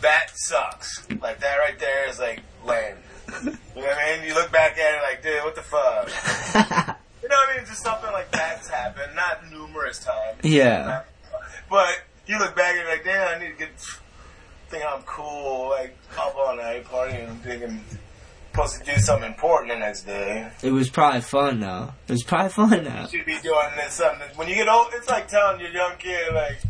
That 0.00 0.30
sucks. 0.34 1.06
Like 1.20 1.40
that 1.40 1.56
right 1.56 1.78
there 1.78 2.08
is 2.08 2.18
like 2.18 2.42
lame. 2.64 2.96
You 3.44 3.50
know 3.50 3.58
what 3.74 3.98
I 3.98 4.16
mean? 4.16 4.28
You 4.28 4.34
look 4.34 4.50
back 4.50 4.78
at 4.78 4.94
it 4.94 5.02
like, 5.02 5.22
dude, 5.22 5.44
what 5.44 5.54
the 5.54 5.62
fuck? 5.62 6.98
You 7.28 7.34
know 7.34 7.40
what 7.44 7.56
I 7.56 7.56
mean? 7.58 7.66
Just 7.66 7.82
something 7.82 8.10
like 8.10 8.30
that's 8.30 8.68
happened, 8.68 9.14
not 9.14 9.50
numerous 9.52 10.02
times. 10.02 10.42
Yeah. 10.42 11.02
But 11.68 11.88
you 12.26 12.38
look 12.38 12.56
back 12.56 12.70
and 12.70 12.78
you're 12.78 12.90
like, 12.90 13.04
damn, 13.04 13.36
I 13.36 13.38
need 13.38 13.52
to 13.52 13.58
get 13.58 13.68
think 14.70 14.82
I'm 14.82 15.02
cool, 15.02 15.68
like 15.68 15.94
up 16.16 16.34
all 16.34 16.56
night 16.56 16.86
partying, 16.86 17.38
thinking 17.40 17.84
supposed 18.52 18.82
to 18.82 18.94
do 18.94 18.98
something 18.98 19.28
important 19.28 19.72
the 19.72 19.78
next 19.78 20.04
day. 20.04 20.50
It 20.62 20.70
was 20.70 20.88
probably 20.88 21.20
fun 21.20 21.60
though. 21.60 21.92
It 22.06 22.12
was 22.12 22.22
probably 22.22 22.48
fun 22.66 22.84
though. 22.84 23.02
You 23.02 23.18
should 23.18 23.26
be 23.26 23.38
doing 23.42 23.68
this 23.76 23.92
something. 23.92 24.26
When 24.36 24.48
you 24.48 24.54
get 24.54 24.68
old, 24.68 24.86
it's 24.94 25.08
like 25.10 25.28
telling 25.28 25.60
your 25.60 25.70
young 25.70 25.98
kid 25.98 26.32
like. 26.32 26.60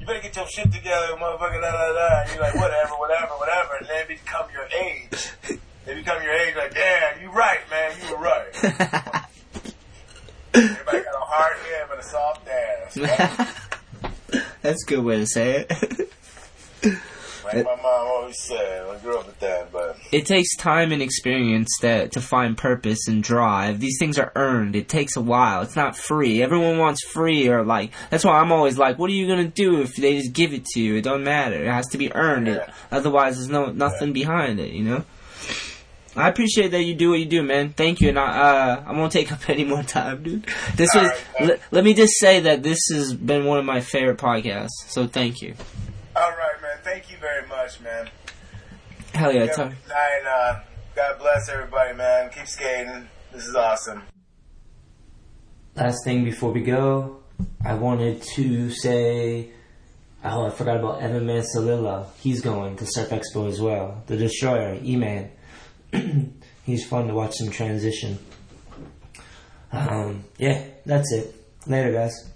You 0.00 0.06
better 0.06 0.20
get 0.20 0.34
your 0.34 0.48
shit 0.48 0.72
together, 0.72 1.14
motherfucker, 1.14 1.60
da 1.60 1.70
da 1.70 1.92
da. 1.92 2.20
And 2.22 2.30
you're 2.32 2.42
like, 2.42 2.54
whatever, 2.56 2.94
whatever, 2.94 3.34
whatever. 3.34 3.74
And 3.78 3.86
then 3.86 4.02
it 4.02 4.08
become 4.08 4.46
your 4.52 4.66
age. 4.66 5.58
They 5.84 5.94
become 5.94 6.22
your 6.22 6.32
age, 6.32 6.56
like, 6.56 6.74
damn, 6.74 7.20
you're 7.22 7.32
right, 7.32 7.60
man, 7.70 7.92
you 8.02 8.14
were 8.14 8.22
right. 8.22 9.24
Everybody 10.54 11.04
got 11.04 11.14
a 11.14 11.24
hard 11.24 11.56
head 11.58 11.86
but 11.88 11.98
a 11.98 12.02
soft 12.02 12.48
ass. 12.48 12.94
That's 14.62 14.84
a 14.84 14.86
good 14.86 15.04
way 15.04 15.18
to 15.18 15.26
say 15.26 15.66
it. 15.68 16.12
Like 17.54 17.64
my 17.64 17.76
mom 17.76 18.06
always 18.06 18.38
said, 18.42 18.86
I 18.86 18.98
grew 18.98 19.18
up 19.18 19.26
with 19.26 19.38
that, 19.40 19.72
but 19.72 19.96
it 20.12 20.26
takes 20.26 20.54
time 20.56 20.92
and 20.92 21.00
experience 21.00 21.70
that 21.80 22.12
to 22.12 22.20
find 22.20 22.56
purpose 22.56 23.08
and 23.08 23.22
drive. 23.22 23.80
These 23.80 23.96
things 23.98 24.18
are 24.18 24.32
earned. 24.36 24.76
It 24.76 24.88
takes 24.88 25.16
a 25.16 25.20
while. 25.20 25.62
It's 25.62 25.76
not 25.76 25.96
free. 25.96 26.42
Everyone 26.42 26.78
wants 26.78 27.02
free 27.06 27.48
or 27.48 27.64
like 27.64 27.92
that's 28.10 28.24
why 28.24 28.38
I'm 28.38 28.52
always 28.52 28.76
like, 28.76 28.98
what 28.98 29.08
are 29.10 29.14
you 29.14 29.26
gonna 29.26 29.48
do 29.48 29.80
if 29.80 29.96
they 29.96 30.18
just 30.18 30.34
give 30.34 30.52
it 30.52 30.66
to 30.66 30.80
you? 30.80 30.96
It 30.96 31.04
don't 31.04 31.24
matter. 31.24 31.64
It 31.64 31.72
has 31.72 31.86
to 31.88 31.98
be 31.98 32.12
earned. 32.14 32.48
It, 32.48 32.68
otherwise, 32.90 33.36
there's 33.36 33.48
no 33.48 33.66
nothing 33.66 34.12
behind 34.12 34.60
it. 34.60 34.72
You 34.72 34.84
know. 34.84 35.04
I 36.18 36.28
appreciate 36.28 36.72
that 36.72 36.82
you 36.82 36.94
do 36.94 37.10
what 37.10 37.18
you 37.20 37.26
do, 37.26 37.42
man. 37.42 37.72
Thank 37.72 38.00
you, 38.00 38.08
and 38.10 38.18
I 38.18 38.26
uh, 38.26 38.84
I 38.86 38.92
won't 38.92 39.12
take 39.12 39.30
up 39.32 39.48
any 39.48 39.64
more 39.64 39.82
time, 39.82 40.22
dude. 40.22 40.46
This 40.76 40.94
is. 40.94 41.10
let, 41.40 41.60
let 41.70 41.84
me 41.84 41.94
just 41.94 42.14
say 42.18 42.40
that 42.40 42.62
this 42.62 42.78
has 42.92 43.14
been 43.14 43.44
one 43.44 43.58
of 43.58 43.64
my 43.64 43.80
favorite 43.80 44.18
podcasts. 44.18 44.68
So 44.88 45.06
thank 45.06 45.40
you. 45.42 45.54
all 46.16 46.30
right, 46.30 46.60
man. 46.62 46.78
Thank 46.82 47.10
you 47.10 47.16
very 47.18 47.46
much, 47.46 47.80
man. 47.80 48.08
Hell 49.14 49.32
yeah, 49.32 49.42
You 49.42 49.46
have 49.48 49.56
Tom. 49.56 49.66
a 49.68 49.70
good 49.70 49.88
night. 49.88 50.22
Uh, 50.28 50.60
God 50.94 51.18
bless 51.18 51.48
everybody, 51.48 51.94
man. 51.96 52.30
Keep 52.30 52.46
skating. 52.46 53.08
This 53.32 53.46
is 53.46 53.54
awesome. 53.54 54.02
Last 55.76 55.98
thing 56.04 56.24
before 56.24 56.50
we 56.52 56.60
go, 56.62 57.20
I 57.64 57.74
wanted 57.74 58.22
to 58.34 58.70
say, 58.70 59.50
oh, 60.24 60.46
I 60.46 60.50
forgot 60.50 60.76
about 60.78 61.02
Evan 61.02 61.24
Mansolillo. 61.26 62.06
He's 62.20 62.40
going 62.40 62.76
to 62.76 62.86
Surf 62.86 63.10
Expo 63.10 63.48
as 63.48 63.60
well. 63.60 64.02
The 64.06 64.16
Destroyer, 64.16 64.78
E-Man. 64.82 65.30
He's 66.64 66.86
fun 66.86 67.08
to 67.08 67.14
watch 67.14 67.40
him 67.40 67.50
transition. 67.50 68.18
Um, 69.72 70.24
yeah, 70.38 70.64
that's 70.84 71.12
it. 71.12 71.34
Later, 71.66 71.92
guys. 71.92 72.30